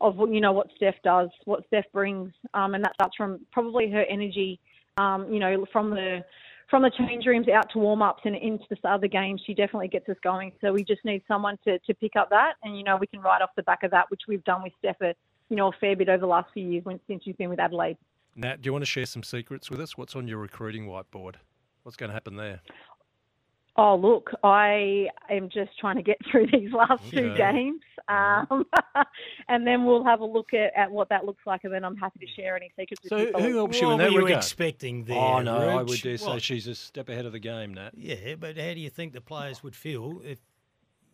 of 0.00 0.16
what- 0.16 0.30
you 0.30 0.40
know 0.40 0.52
what 0.52 0.70
Steph 0.76 1.00
does, 1.02 1.30
what 1.44 1.66
Steph 1.66 1.90
brings, 1.92 2.32
um, 2.54 2.74
and 2.74 2.84
that 2.84 2.94
starts 2.94 3.16
from 3.16 3.44
probably 3.52 3.90
her 3.90 4.02
energy. 4.02 4.60
Um, 4.96 5.32
you 5.32 5.38
know, 5.38 5.64
from 5.72 5.90
the 5.90 6.24
from 6.68 6.82
the 6.82 6.90
change 6.90 7.24
rooms 7.24 7.48
out 7.48 7.70
to 7.70 7.78
warm 7.78 8.02
ups 8.02 8.20
and 8.26 8.36
into 8.36 8.64
the 8.68 8.76
start 8.76 8.96
of 8.96 9.00
the 9.00 9.08
game, 9.08 9.38
she 9.46 9.54
definitely 9.54 9.88
gets 9.88 10.06
us 10.10 10.18
going. 10.22 10.52
So 10.60 10.70
we 10.70 10.84
just 10.84 11.02
need 11.02 11.22
someone 11.26 11.56
to, 11.64 11.78
to 11.78 11.94
pick 11.94 12.14
up 12.14 12.28
that, 12.30 12.54
and 12.62 12.76
you 12.76 12.84
know, 12.84 12.96
we 12.96 13.06
can 13.06 13.20
ride 13.20 13.40
off 13.40 13.50
the 13.56 13.62
back 13.62 13.84
of 13.84 13.90
that, 13.92 14.10
which 14.10 14.22
we've 14.28 14.44
done 14.44 14.62
with 14.62 14.72
Steph, 14.78 15.00
a, 15.00 15.14
you 15.48 15.56
know, 15.56 15.68
a 15.68 15.72
fair 15.80 15.96
bit 15.96 16.08
over 16.08 16.20
the 16.20 16.26
last 16.26 16.52
few 16.52 16.68
years 16.68 16.84
when 16.84 17.00
since 17.06 17.24
she's 17.24 17.36
been 17.36 17.48
with 17.48 17.58
Adelaide. 17.58 17.96
Nat, 18.36 18.60
do 18.60 18.68
you 18.68 18.72
want 18.72 18.82
to 18.82 18.86
share 18.86 19.06
some 19.06 19.22
secrets 19.22 19.70
with 19.70 19.80
us? 19.80 19.96
What's 19.96 20.14
on 20.14 20.28
your 20.28 20.38
recruiting 20.38 20.86
whiteboard? 20.86 21.36
What's 21.82 21.96
going 21.96 22.10
to 22.10 22.14
happen 22.14 22.36
there? 22.36 22.60
Oh, 23.80 23.94
look, 23.94 24.30
I 24.42 25.06
am 25.30 25.48
just 25.48 25.70
trying 25.78 25.96
to 25.96 26.02
get 26.02 26.16
through 26.30 26.46
these 26.52 26.72
last 26.72 27.00
two 27.12 27.28
Okay. 27.28 27.36
games. 27.52 27.80
Um, 28.08 28.64
and 29.48 29.64
then 29.64 29.84
we'll 29.84 30.04
have 30.04 30.20
a 30.20 30.24
look 30.24 30.52
at, 30.52 30.72
at 30.76 30.90
what 30.90 31.08
that 31.10 31.24
looks 31.24 31.42
like, 31.46 31.62
and 31.62 31.72
then 31.72 31.84
I'm 31.84 31.96
happy 31.96 32.18
to 32.18 32.26
share 32.26 32.56
any 32.56 32.72
secrets 32.76 33.02
with 33.04 33.10
So 33.10 33.26
people. 33.26 33.40
who 33.42 33.54
helps 33.56 33.80
you 33.80 33.86
What 33.86 33.92
in 33.92 33.98
that 33.98 34.12
were 34.12 34.20
you 34.20 34.26
regard? 34.26 34.42
expecting 34.42 35.04
there, 35.04 35.16
Oh 35.16 35.40
no, 35.42 35.78
I 35.78 35.82
would 35.82 36.02
dare 36.02 36.18
say 36.18 36.26
What? 36.26 36.42
she's 36.42 36.66
a 36.66 36.74
step 36.74 37.08
ahead 37.08 37.24
of 37.24 37.32
the 37.32 37.38
game, 37.38 37.74
Nat. 37.74 37.92
Yeah, 37.96 38.34
but 38.34 38.56
how 38.58 38.74
do 38.74 38.80
you 38.80 38.90
think 38.90 39.12
the 39.12 39.20
players 39.20 39.62
would 39.62 39.76
feel 39.76 40.20
if 40.24 40.40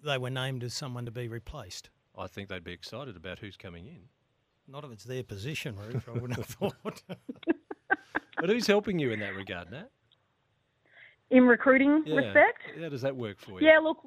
they 0.03 0.17
were 0.17 0.31
named 0.31 0.65
as 0.65 0.73
someone 0.73 1.05
to 1.05 1.11
be 1.11 1.29
replaced? 1.29 1.91
I 2.17 2.29
think 2.29 2.49
they'd 2.49 2.65
be 2.65 2.73
excited 2.73 3.15
about 3.17 3.41
who's 3.41 3.57
coming 3.59 3.87
in. 3.87 4.09
Not 4.67 4.85
if 4.85 4.93
it's 4.93 5.05
their 5.05 5.23
position, 5.25 5.77
Ruth. 5.77 6.09
I 6.09 6.13
wouldn't 6.13 6.37
have 6.39 6.47
thought. 6.47 7.03
But 8.41 8.49
who's 8.49 8.67
helping 8.67 8.99
you 8.99 9.11
in 9.11 9.21
that 9.21 9.35
regard, 9.35 9.71
Nat? 9.71 9.91
In 11.35 11.49
recruiting 11.49 12.05
Yeah. 12.07 12.15
respect, 12.15 12.63
How 12.81 12.89
does 12.89 13.03
that 13.03 13.17
work 13.17 13.39
for 13.41 13.61
you? 13.61 13.67
yeah, 13.67 13.79
look, 13.79 13.99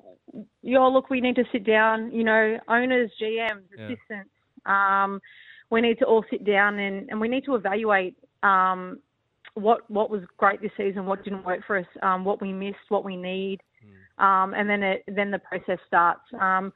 yeah, 0.62 0.80
look, 0.80 1.10
we 1.10 1.20
need 1.20 1.36
to 1.36 1.44
sit 1.52 1.66
down. 1.66 2.10
You 2.10 2.24
know, 2.24 2.58
owners, 2.70 3.12
GMs, 3.20 3.64
Yeah. 3.78 3.84
assistants. 3.84 4.32
Um, 4.66 5.22
we 5.70 5.82
need 5.82 6.00
to 6.00 6.06
all 6.06 6.24
sit 6.30 6.46
down 6.46 6.80
and, 6.80 7.10
and 7.10 7.20
we 7.20 7.28
need 7.28 7.44
to 7.44 7.56
evaluate 7.56 8.16
um, 8.44 9.02
what 9.56 9.90
what 9.92 10.10
was 10.10 10.24
great 10.38 10.62
this 10.62 10.72
season, 10.78 11.06
what 11.06 11.26
didn't 11.26 11.44
work 11.44 11.66
for 11.66 11.78
us, 11.78 11.86
um, 12.02 12.24
what 12.24 12.40
we 12.42 12.54
missed, 12.54 12.90
what 12.90 13.04
we 13.04 13.18
need, 13.18 13.62
um, 14.20 14.54
and 14.54 14.70
then 14.70 14.82
it, 14.82 15.04
then 15.08 15.30
the 15.30 15.40
process 15.40 15.80
starts. 15.86 16.22
Um, 16.40 16.72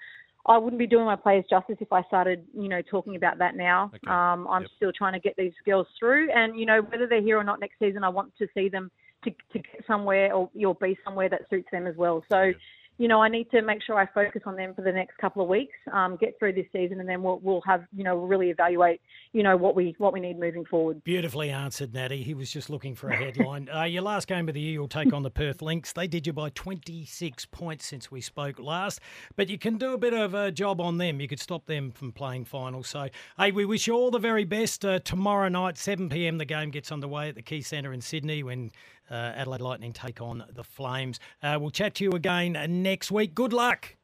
I 0.47 0.57
wouldn't 0.57 0.79
be 0.79 0.87
doing 0.87 1.05
my 1.05 1.15
players 1.15 1.45
justice 1.49 1.77
if 1.79 1.93
I 1.93 2.01
started, 2.03 2.45
you 2.53 2.67
know, 2.67 2.81
talking 2.81 3.15
about 3.15 3.37
that 3.37 3.55
now. 3.55 3.91
Um, 4.07 4.47
I'm 4.49 4.65
still 4.75 4.91
trying 4.91 5.13
to 5.13 5.19
get 5.19 5.35
these 5.37 5.53
girls 5.63 5.87
through, 5.97 6.29
and 6.31 6.59
you 6.59 6.65
know, 6.65 6.81
whether 6.81 7.07
they're 7.07 7.21
here 7.21 7.37
or 7.37 7.43
not 7.45 7.61
next 7.61 7.79
season, 7.79 8.03
I 8.03 8.09
want 8.09 8.35
to 8.37 8.47
see 8.53 8.67
them 8.67 8.91
to, 9.23 9.31
to 9.31 9.59
get 9.59 9.83
somewhere 9.87 10.33
or 10.33 10.49
you'll 10.53 10.73
be 10.75 10.97
somewhere 11.03 11.29
that 11.29 11.41
suits 11.49 11.67
them 11.71 11.87
as 11.87 11.95
well. 11.95 12.23
So, 12.29 12.53
you 13.01 13.07
know, 13.07 13.19
I 13.19 13.29
need 13.29 13.49
to 13.49 13.63
make 13.63 13.81
sure 13.81 13.97
I 13.97 14.05
focus 14.05 14.43
on 14.45 14.55
them 14.55 14.75
for 14.75 14.83
the 14.83 14.91
next 14.91 15.17
couple 15.17 15.41
of 15.41 15.49
weeks, 15.49 15.73
um, 15.91 16.17
get 16.17 16.37
through 16.37 16.53
this 16.53 16.67
season, 16.71 16.99
and 16.99 17.09
then 17.09 17.23
we'll, 17.23 17.39
we'll 17.41 17.61
have, 17.61 17.83
you 17.95 18.03
know, 18.03 18.17
really 18.17 18.51
evaluate, 18.51 19.01
you 19.33 19.41
know, 19.41 19.57
what 19.57 19.75
we 19.75 19.95
what 19.97 20.13
we 20.13 20.19
need 20.19 20.39
moving 20.39 20.65
forward. 20.65 21.03
Beautifully 21.03 21.49
answered, 21.49 21.95
Natty. 21.95 22.21
He 22.21 22.35
was 22.35 22.51
just 22.51 22.69
looking 22.69 22.93
for 22.93 23.09
a 23.09 23.15
headline. 23.15 23.69
uh, 23.75 23.85
your 23.85 24.03
last 24.03 24.27
game 24.27 24.47
of 24.47 24.53
the 24.53 24.61
year, 24.61 24.73
you'll 24.73 24.87
take 24.87 25.13
on 25.13 25.23
the 25.23 25.31
Perth 25.31 25.63
Lynx. 25.63 25.93
They 25.93 26.05
did 26.05 26.27
you 26.27 26.33
by 26.33 26.49
26 26.51 27.47
points 27.47 27.87
since 27.87 28.11
we 28.11 28.21
spoke 28.21 28.59
last, 28.59 28.99
but 29.35 29.49
you 29.49 29.57
can 29.57 29.79
do 29.79 29.93
a 29.93 29.97
bit 29.97 30.13
of 30.13 30.35
a 30.35 30.51
job 30.51 30.79
on 30.79 30.99
them. 30.99 31.19
You 31.19 31.27
could 31.27 31.39
stop 31.39 31.65
them 31.65 31.89
from 31.89 32.11
playing 32.11 32.45
finals. 32.45 32.87
So, 32.89 33.09
hey, 33.35 33.51
we 33.51 33.65
wish 33.65 33.87
you 33.87 33.95
all 33.95 34.11
the 34.11 34.19
very 34.19 34.45
best. 34.45 34.85
Uh, 34.85 34.99
tomorrow 34.99 35.49
night, 35.49 35.79
7 35.79 36.07
p.m., 36.09 36.37
the 36.37 36.45
game 36.45 36.69
gets 36.69 36.91
underway 36.91 37.29
at 37.29 37.35
the 37.35 37.41
Quay 37.41 37.61
Centre 37.61 37.93
in 37.93 38.01
Sydney 38.01 38.43
when 38.43 38.69
Adelaide 39.15 39.61
Lightning 39.61 39.93
take 39.93 40.21
on 40.21 40.43
the 40.49 40.63
Flames. 40.63 41.19
Uh, 41.41 41.57
we'll 41.59 41.71
chat 41.71 41.95
to 41.95 42.03
you 42.03 42.11
again 42.11 42.55
uh, 42.55 42.67
next 42.67 43.11
week. 43.11 43.35
Good 43.35 43.53
luck. 43.53 43.95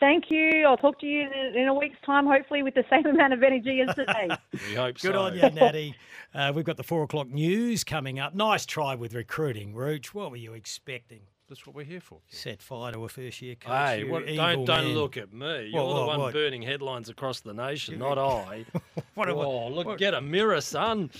Thank 0.00 0.30
you. 0.30 0.64
I'll 0.66 0.76
talk 0.76 1.00
to 1.00 1.06
you 1.06 1.22
in, 1.22 1.56
in 1.56 1.68
a 1.68 1.74
week's 1.74 1.98
time, 2.06 2.26
hopefully 2.26 2.62
with 2.62 2.74
the 2.74 2.84
same 2.88 3.06
amount 3.14 3.32
of 3.32 3.42
energy 3.42 3.80
as 3.86 3.94
today. 3.94 4.28
We 4.68 4.74
hope 4.74 4.94
Good 4.94 5.00
so. 5.00 5.08
Good 5.08 5.16
on 5.16 5.34
you, 5.34 5.60
Natty. 5.60 5.94
Uh, 6.32 6.52
we've 6.54 6.64
got 6.64 6.76
the 6.76 6.84
four 6.84 7.02
o'clock 7.02 7.28
news 7.28 7.84
coming 7.84 8.18
up. 8.18 8.34
Nice 8.34 8.64
try 8.64 8.94
with 8.94 9.14
recruiting, 9.14 9.74
Rooch. 9.74 10.14
What 10.14 10.30
were 10.30 10.36
you 10.36 10.52
expecting? 10.52 11.22
That's 11.48 11.66
what 11.66 11.74
we're 11.74 11.84
here 11.84 12.00
for. 12.00 12.20
Set 12.28 12.60
fire 12.60 12.92
to 12.92 13.04
a 13.04 13.08
first 13.08 13.40
year 13.40 13.54
coach. 13.54 13.72
Hey, 13.72 14.04
what, 14.04 14.28
evil 14.28 14.36
don't 14.36 14.64
don't 14.66 14.84
man. 14.84 14.94
look 14.94 15.16
at 15.16 15.32
me. 15.32 15.70
You're 15.72 15.82
the 15.88 15.94
what, 15.94 16.06
one 16.06 16.20
what? 16.20 16.32
burning 16.34 16.60
headlines 16.60 17.08
across 17.08 17.40
the 17.40 17.54
nation, 17.54 17.98
not 17.98 18.18
I. 18.18 18.66
What- 19.14 19.34
what- 19.34 19.46
oh, 19.46 19.68
look, 19.68 19.86
what- 19.86 19.98
get 19.98 20.14
a 20.14 20.20
mirror, 20.20 20.60
son. 20.60 21.10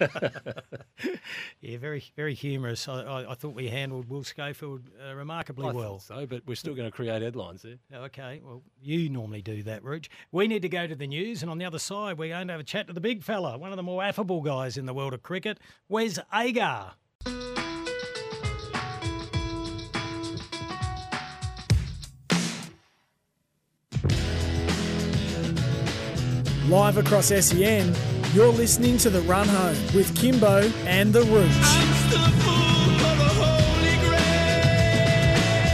Yeah, 1.62 1.76
very 1.78 2.02
very 2.16 2.34
humorous. 2.34 2.88
I, 2.88 3.02
I, 3.02 3.32
I 3.32 3.34
thought 3.34 3.54
we 3.54 3.68
handled 3.68 4.08
Will 4.08 4.24
Schofield 4.24 4.82
uh, 5.06 5.14
remarkably 5.14 5.68
I 5.68 5.72
well. 5.72 5.98
thought 5.98 6.02
so, 6.02 6.26
but 6.26 6.42
we're 6.46 6.54
still 6.54 6.74
going 6.74 6.90
to 6.90 6.94
create 6.94 7.22
headlines 7.22 7.62
there. 7.62 7.76
Okay, 7.92 8.40
well, 8.44 8.62
you 8.82 9.08
normally 9.08 9.42
do 9.42 9.62
that, 9.64 9.82
Rooch. 9.84 10.08
We 10.32 10.48
need 10.48 10.62
to 10.62 10.68
go 10.68 10.86
to 10.86 10.94
the 10.94 11.06
news, 11.06 11.42
and 11.42 11.50
on 11.50 11.58
the 11.58 11.64
other 11.64 11.78
side, 11.78 12.18
we're 12.18 12.34
going 12.34 12.46
to 12.48 12.52
have 12.54 12.60
a 12.60 12.64
chat 12.64 12.86
to 12.88 12.92
the 12.92 13.00
big 13.00 13.22
fella, 13.22 13.56
one 13.58 13.70
of 13.72 13.76
the 13.76 13.82
more 13.82 14.02
affable 14.02 14.40
guys 14.42 14.76
in 14.76 14.86
the 14.86 14.94
world 14.94 15.14
of 15.14 15.22
cricket, 15.22 15.58
Wes 15.88 16.18
Agar. 16.34 16.92
Live 26.70 26.98
across 26.98 27.26
SEN, 27.26 27.92
you're 28.32 28.52
listening 28.52 28.96
to 28.98 29.10
The 29.10 29.22
Run 29.22 29.48
Home 29.48 29.76
with 29.92 30.16
Kimbo 30.16 30.70
and 30.86 31.12
The 31.12 31.22
Rooch. 31.22 31.50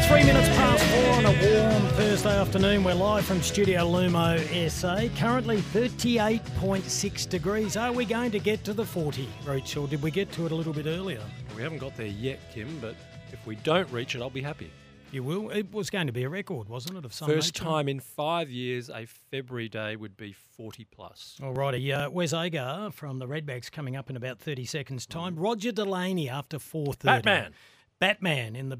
Three 0.09 0.25
minutes 0.25 0.49
past 0.57 0.83
four 0.85 1.13
on 1.17 1.27
a 1.27 1.33
warm 1.33 1.87
Thursday 1.97 2.35
afternoon. 2.35 2.83
We're 2.83 2.95
live 2.95 3.27
from 3.27 3.43
Studio 3.43 3.83
Lumo 3.83 4.71
SA. 4.71 5.15
Currently 5.21 5.59
38.6 5.59 7.29
degrees. 7.29 7.77
Are 7.77 7.93
we 7.93 8.07
going 8.07 8.31
to 8.31 8.39
get 8.39 8.65
to 8.65 8.73
the 8.73 8.87
40, 8.87 9.29
Rooch, 9.45 9.77
or 9.77 9.87
did 9.87 10.01
we 10.01 10.11
get 10.11 10.33
to 10.33 10.47
it 10.47 10.53
a 10.53 10.55
little 10.55 10.73
bit 10.73 10.87
earlier? 10.87 11.21
We 11.55 11.61
haven't 11.61 11.79
got 11.79 11.95
there 11.99 12.07
yet, 12.07 12.41
Kim, 12.55 12.79
but 12.81 12.95
if 13.33 13.47
we 13.47 13.57
don't 13.57 13.91
reach 13.93 14.15
it, 14.15 14.23
I'll 14.23 14.31
be 14.31 14.41
happy. 14.41 14.71
You 15.13 15.23
will. 15.23 15.51
It 15.51 15.73
was 15.73 15.89
going 15.89 16.09
to 16.09 16.13
be 16.13 16.25
a 16.25 16.29
record, 16.29 16.69
wasn't 16.69 16.99
it? 16.99 17.05
Of 17.05 17.15
some 17.15 17.29
First 17.29 17.55
nature? 17.55 17.65
time 17.65 17.89
in 17.89 18.01
five 18.01 18.51
years, 18.51 18.91
a 18.91 19.07
February 19.07 19.69
day 19.69 19.97
would 19.97 20.17
be 20.17 20.33
40 20.33 20.85
plus. 20.85 21.39
Alrighty, 21.41 22.07
uh, 22.07 22.11
Wes 22.11 22.33
Agar 22.33 22.91
from 22.91 23.19
the 23.19 23.27
Redbacks 23.27 23.71
coming 23.71 23.97
up 23.97 24.11
in 24.11 24.17
about 24.17 24.39
30 24.41 24.65
seconds' 24.65 25.07
time. 25.07 25.37
Roger 25.37 25.71
Delaney 25.73 26.29
after 26.29 26.59
4.30. 26.59 26.99
Batman. 27.03 27.53
Batman 27.99 28.57
in 28.57 28.69
the 28.69 28.77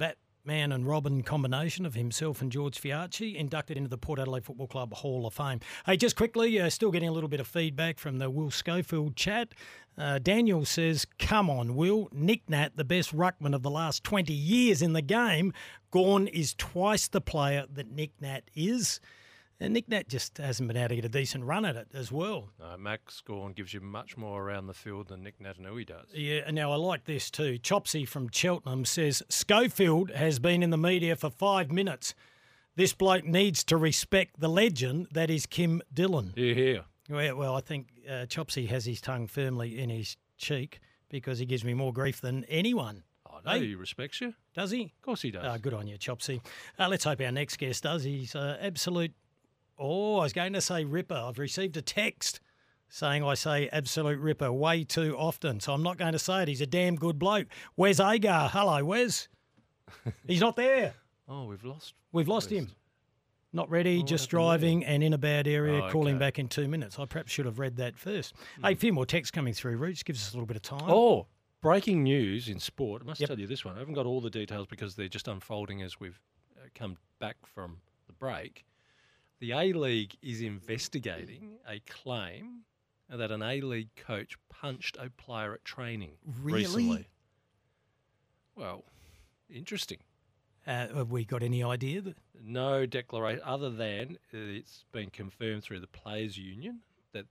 Batman 0.47 0.71
and 0.71 0.87
Robin 0.87 1.25
combination 1.25 1.85
of 1.85 1.97
himself 1.97 2.41
and 2.41 2.53
George 2.53 2.81
Fiacchi, 2.81 3.35
inducted 3.35 3.77
into 3.77 3.91
the 3.91 3.99
Port 3.99 4.21
Adelaide 4.21 4.45
Football 4.45 4.69
Club 4.69 4.93
Hall 4.95 5.27
of 5.27 5.35
Fame. 5.35 5.59
Hey, 5.85 5.97
just 5.97 6.15
quickly, 6.15 6.61
uh, 6.61 6.71
still 6.71 6.93
getting 6.93 7.09
a 7.09 7.13
little 7.13 7.29
bit 7.29 7.41
of 7.41 7.49
feedback 7.49 7.99
from 7.99 8.19
the 8.19 8.31
Will 8.31 8.53
Schofield 8.53 9.17
chat. 9.17 9.49
Uh, 9.99 10.21
Daniel 10.21 10.65
says, 10.65 11.05
Come 11.19 11.51
on, 11.51 11.75
Will. 11.75 12.09
Nick 12.13 12.49
Nat, 12.49 12.77
the 12.77 12.85
best 12.85 13.13
ruckman 13.13 13.57
of 13.57 13.65
the 13.65 13.71
last 13.71 14.05
20 14.05 14.33
years 14.33 14.83
in 14.83 14.93
the 14.93 15.03
game. 15.03 15.53
Gawn 15.91 16.29
is 16.29 16.55
twice 16.55 17.09
the 17.09 17.21
player 17.21 17.65
that 17.69 17.91
Nick 17.91 18.13
Nat 18.21 18.43
is. 18.55 19.01
And 19.59 19.73
Nick 19.73 19.89
Nat 19.89 20.09
just 20.09 20.37
hasn't 20.37 20.69
been 20.69 20.77
able 20.77 20.91
to 20.91 20.97
get 20.97 21.05
a 21.07 21.09
decent 21.09 21.45
run 21.45 21.65
at 21.65 21.77
it 21.77 21.89
as 21.95 22.13
well. 22.13 22.51
Uh, 22.63 22.77
Max 22.77 23.23
Gawn 23.23 23.53
gives 23.53 23.73
you 23.73 23.81
much 23.81 24.17
more 24.17 24.43
around 24.43 24.67
the 24.67 24.75
field 24.75 25.09
than 25.09 25.23
Nick 25.23 25.39
Naitanui 25.41 25.87
does. 25.87 26.09
Yeah, 26.13 26.41
and 26.47 26.55
now 26.55 26.73
I 26.73 26.77
like 26.77 27.05
this 27.05 27.31
too. 27.31 27.57
Chopsy 27.59 28.05
from 28.05 28.29
Cheltenham 28.31 28.85
says 28.85 29.23
Schofield 29.31 30.11
has 30.11 30.39
been 30.39 30.63
in 30.63 30.69
the 30.71 30.77
media 30.77 31.17
for 31.17 31.31
five 31.31 31.73
minutes. 31.73 32.15
This 32.75 32.93
bloke 32.93 33.25
needs 33.25 33.65
to 33.65 33.79
respect 33.79 34.39
the 34.39 34.49
legend 34.49 35.09
that 35.13 35.31
is 35.31 35.47
Kim 35.47 35.81
Dillon. 35.95 36.35
Here, 36.37 36.55
here. 36.55 36.85
Well, 37.09 37.37
well 37.37 37.55
I 37.57 37.61
think 37.61 37.87
uh, 38.07 38.27
Chopsy 38.27 38.67
has 38.67 38.85
his 38.85 39.01
tongue 39.01 39.27
firmly 39.27 39.79
in 39.79 39.89
his 39.89 40.19
cheek 40.37 40.81
because 41.09 41.39
he 41.39 41.47
gives 41.47 41.65
me 41.65 41.73
more 41.73 41.95
grief 41.95 42.21
than 42.21 42.45
anyone. 42.45 43.05
Oh, 43.27 43.39
no, 43.47 43.53
Hey. 43.53 43.69
he 43.69 43.75
respects 43.75 44.21
you. 44.21 44.35
Does 44.55 44.71
he? 44.71 44.83
Of 44.83 45.01
course 45.03 45.23
he 45.23 45.31
does. 45.31 45.45
Uh, 45.47 45.57
good 45.57 45.73
on 45.73 45.87
you, 45.87 45.97
Chopsy. 45.97 46.43
Uh, 46.79 46.89
let's 46.89 47.05
hope 47.05 47.23
our 47.23 47.33
next 47.33 47.57
guest 47.57 47.85
does. 47.85 48.05
He's 48.05 48.35
uh, 48.35 48.59
absolute. 48.61 49.13
Oh, 49.79 50.19
I 50.19 50.23
was 50.23 50.33
going 50.33 50.53
to 50.55 50.61
say 50.61 50.85
Ripper. 50.85 51.15
I've 51.15 51.39
received 51.39 51.77
a 51.77 51.83
text 51.83 52.41
saying 52.89 53.25
I 53.25 53.35
say 53.35 53.69
absolute 53.73 54.19
Ripper 54.21 54.53
way 54.53 54.85
too 54.85 55.17
often, 55.19 55.61
so 55.61 55.73
I'm 55.75 55.83
not 55.83 55.99
going 55.99 56.13
to 56.13 56.19
say 56.19 56.43
it. 56.43 56.49
He's 56.49 56.61
a 56.61 56.67
damn 56.67 56.97
good 56.97 57.19
bloke. 57.19 57.47
Wes 57.77 58.01
Agar. 58.01 58.49
Hello, 58.53 58.85
Wes. 58.85 59.29
He's 60.27 60.41
not 60.41 60.57
there. 60.57 60.95
Oh, 61.29 61.45
we've 61.47 61.65
lost. 61.65 61.95
We've 62.13 62.29
lost 62.29 62.51
him. 62.51 62.71
Not 63.53 63.71
ready, 63.71 63.99
what 63.99 64.07
just 64.07 64.31
happened 64.31 64.41
there? 64.41 64.47
driving 64.59 64.85
and 64.85 65.03
in 65.03 65.13
a 65.15 65.19
bad 65.19 65.49
area, 65.49 65.83
Oh, 65.85 65.91
calling 65.91 66.17
okay. 66.17 66.21
back 66.27 66.39
in 66.39 66.49
two 66.49 66.69
minutes. 66.69 66.99
I 66.99 67.05
perhaps 67.07 67.33
should 67.33 67.47
have 67.47 67.59
read 67.59 67.77
that 67.77 67.97
first. 67.99 68.35
Hey, 68.63 68.73
a 68.73 68.77
few 68.77 68.93
more 68.93 69.07
texts 69.07 69.31
coming 69.31 69.55
through, 69.55 69.77
Rooch. 69.79 70.05
Gives 70.05 70.23
us 70.27 70.33
a 70.33 70.37
little 70.37 70.47
bit 70.47 70.57
of 70.57 70.63
time. 70.63 70.85
Oh, 70.89 71.27
breaking 71.63 72.03
news 72.03 72.49
in 72.49 72.61
sport. 72.61 73.03
I 73.03 73.07
must 73.07 73.21
Yep. 73.21 73.29
tell 73.29 73.39
you 73.41 73.47
this 73.47 73.65
one. 73.65 73.77
I 73.77 73.79
haven't 73.79 73.95
got 73.95 74.05
all 74.07 74.21
the 74.21 74.31
details 74.31 74.67
because 74.67 74.95
they're 74.95 75.09
just 75.09 75.27
unfolding 75.29 75.83
as 75.83 75.99
we've 75.99 76.21
uh, 76.57 76.67
come 76.75 76.97
back 77.19 77.37
from 77.47 77.79
the 78.07 78.13
break. 78.13 78.65
The 79.39 79.53
A 79.53 79.73
League 79.73 80.17
is 80.23 80.41
investigating 80.41 81.59
a 81.69 81.81
claim 81.81 82.63
that 83.09 83.31
an 83.31 83.43
A 83.43 83.61
League 83.61 83.95
coach 83.97 84.37
punched 84.49 84.97
a 84.99 85.11
player 85.11 85.55
at 85.55 85.65
training 85.65 86.13
Really? 86.41 86.63
recently. 86.65 87.09
Well, 88.55 88.85
interesting. 89.51 89.99
Uh, 90.67 90.89
have 90.89 91.11
we 91.11 91.25
got 91.25 91.43
any 91.43 91.63
idea? 91.63 92.01
That, 92.01 92.17
No 92.43 92.87
declaration 92.87 93.43
other 93.45 93.71
than 93.71 94.19
it's 94.33 94.85
been 94.91 95.11
confirmed 95.11 95.63
through 95.63 95.81
the 95.81 95.87
players' 95.87 96.37
union 96.37 96.81
that 97.13 97.27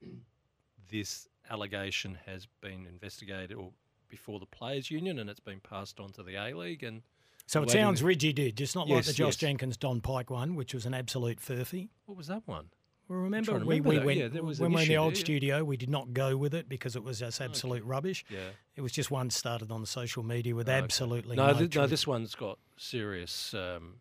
this 0.90 1.28
allegation 1.50 2.18
has 2.26 2.48
been 2.62 2.86
investigated 2.88 3.58
or 3.58 3.72
before 4.08 4.40
the 4.40 4.46
players' 4.46 4.90
union 4.90 5.20
and 5.20 5.30
it's 5.30 5.40
been 5.40 5.60
passed 5.60 6.00
on 6.00 6.12
to 6.14 6.24
the 6.24 6.36
A 6.36 6.54
League 6.54 6.84
and 6.84 7.02
so 7.46 7.62
it 7.64 7.70
sounds 7.72 8.02
rigid, 8.04 8.56
just 8.56 8.76
not 8.76 8.88
like 8.88 8.98
Yes, 8.98 9.08
the 9.08 9.14
Josh 9.14 9.28
yes. 9.28 9.36
Jenkins 9.38 9.78
Don 9.78 10.02
Pyke 10.02 10.30
one, 10.30 10.56
which 10.56 10.74
was 10.74 10.86
an 10.86 10.94
absolute 10.94 11.40
furphy. 11.40 11.90
What 12.06 12.18
was 12.18 12.28
that 12.28 12.44
one? 12.46 12.70
Well, 13.08 13.20
remember, 13.20 13.52
trying 13.52 13.62
to 13.62 13.66
we, 13.68 13.76
remember 13.76 13.90
we 13.90 13.96
that. 13.98 14.06
went 14.06 14.20
Yeah, 14.20 14.28
there 14.30 14.44
was 14.44 14.60
when 14.60 14.72
we 14.72 14.76
were 14.78 14.82
in 14.82 14.88
the 14.88 14.94
issue 14.94 15.00
old 15.00 15.14
there, 15.14 15.18
yeah. 15.20 15.24
studio. 15.24 15.64
We 15.64 15.78
did 15.78 15.90
not 15.92 16.12
go 16.14 16.38
with 16.38 16.56
it 16.56 16.68
because 16.68 16.96
it 16.96 17.04
was 17.04 17.20
just 17.20 17.40
absolute 17.40 17.84
rubbish. 17.84 18.26
Yeah. 18.30 18.40
It 18.76 18.82
was 18.82 18.92
just 18.92 19.12
one 19.12 19.30
started 19.30 19.72
on 19.72 19.82
the 19.82 19.88
social 19.88 20.24
media 20.24 20.56
with 20.56 20.68
absolutely 20.68 21.36
no. 21.36 21.48
no. 21.48 21.54
th- 21.54 21.76
no, 21.76 21.82
truth. 21.82 21.90
this 21.92 22.08
one's 22.08 22.34
got 22.34 22.58
serious 22.78 23.54
um, 23.54 23.98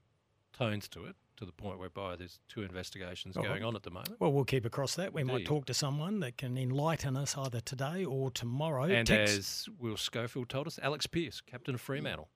tones 0.57 0.88
to 0.88 1.05
it, 1.05 1.16
to 1.36 1.45
the 1.45 1.53
point 1.53 1.78
whereby 1.78 2.16
there's 2.16 2.38
two 2.49 2.62
investigations 2.62 3.36
going 3.36 3.62
on 3.62 3.76
at 3.76 3.82
the 3.82 3.90
moment. 3.90 4.16
Well, 4.20 4.32
we'll 4.32 4.45
keep 4.45 4.64
across 4.64 4.95
that. 4.95 5.12
We 5.12 5.22
might 5.22 5.32
Indeed. 5.34 5.47
talk 5.49 5.66
to 5.66 5.74
someone 5.74 6.20
that 6.20 6.38
can 6.38 6.57
enlighten 6.57 7.14
us 7.14 7.36
either 7.36 7.61
today 7.61 8.07
or 8.07 8.30
tomorrow. 8.30 8.84
and 8.84 9.07
Text- 9.07 9.36
as 9.36 9.68
Will 9.78 9.99
Schofield 9.99 10.49
told 10.49 10.66
us, 10.66 10.78
Alex 10.82 11.07
Pearce, 11.07 11.42
captain 11.42 11.74
of 11.74 11.82
Fremantle. 11.82 12.30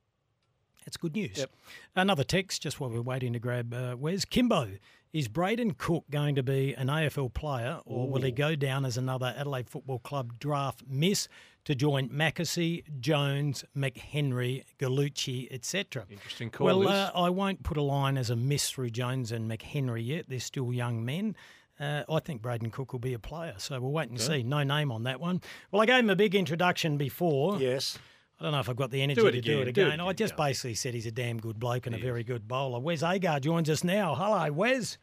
That's 0.88 0.96
good 0.96 1.14
news. 1.14 1.36
Yep. 1.36 1.50
Another 1.96 2.24
text, 2.24 2.62
just 2.62 2.80
while 2.80 2.88
we're 2.88 3.02
waiting 3.02 3.34
to 3.34 3.38
grab 3.38 3.74
uh, 3.74 3.94
Wes. 3.98 4.24
Kimbo, 4.24 4.70
is 5.12 5.28
Brayden 5.28 5.76
Cook 5.76 6.04
going 6.10 6.34
to 6.34 6.42
be 6.42 6.72
an 6.72 6.86
AFL 6.86 7.34
player 7.34 7.80
or 7.84 8.08
will 8.08 8.22
he 8.22 8.30
go 8.30 8.54
down 8.56 8.86
as 8.86 8.96
another 8.96 9.34
Adelaide 9.36 9.68
Football 9.68 9.98
Club 9.98 10.38
draft 10.38 10.84
miss 10.88 11.28
to 11.66 11.74
join 11.74 12.08
Mackesy, 12.08 12.84
Jones, 13.00 13.66
McHenry, 13.76 14.64
Gallucci, 14.78 15.48
etc.? 15.50 16.06
Interesting 16.08 16.48
call. 16.48 16.66
Well, 16.66 16.88
uh, 16.88 17.10
I 17.14 17.28
won't 17.28 17.64
put 17.64 17.76
a 17.76 17.82
line 17.82 18.16
as 18.16 18.30
a 18.30 18.36
miss 18.36 18.70
through 18.70 18.88
Jones 18.88 19.30
and 19.30 19.50
McHenry 19.50 20.06
yet. 20.06 20.24
They're 20.30 20.40
still 20.40 20.72
young 20.72 21.04
men. 21.04 21.36
Uh, 21.78 22.04
I 22.10 22.18
think 22.20 22.40
Brayden 22.40 22.72
Cook 22.72 22.94
will 22.94 22.98
be 22.98 23.12
a 23.12 23.18
player, 23.18 23.52
so 23.58 23.78
we'll 23.78 23.92
wait 23.92 24.08
and 24.08 24.18
Okay. 24.18 24.38
see. 24.38 24.42
No 24.42 24.62
name 24.62 24.90
on 24.90 25.02
that 25.02 25.20
one. 25.20 25.42
Well, 25.70 25.82
I 25.82 25.86
gave 25.86 25.98
him 25.98 26.08
a 26.08 26.16
big 26.16 26.34
introduction 26.34 26.96
before. 26.96 27.58
Yes. 27.60 27.98
I 28.38 28.44
don't 28.44 28.52
know 28.52 28.60
if 28.60 28.68
I've 28.68 28.76
got 28.76 28.90
the 28.90 29.02
energy 29.02 29.20
Do 29.20 29.26
it 29.26 29.32
to 29.32 29.40
do 29.40 29.52
again, 29.52 29.68
it 29.68 29.72
do 29.72 29.80
it 29.82 29.86
again. 29.86 30.00
I 30.00 30.12
just 30.12 30.36
go. 30.36 30.44
basically 30.44 30.74
said 30.74 30.94
he's 30.94 31.06
a 31.06 31.10
damn 31.10 31.38
good 31.38 31.58
bloke 31.58 31.86
and 31.86 31.94
a 31.94 31.98
He 31.98 32.04
very 32.04 32.22
good 32.22 32.46
bowler. 32.46 32.78
Wes 32.78 33.02
Agar 33.02 33.40
joins 33.40 33.68
us 33.68 33.82
now. 33.82 34.14
Hello, 34.14 34.52
Wes. 34.52 34.98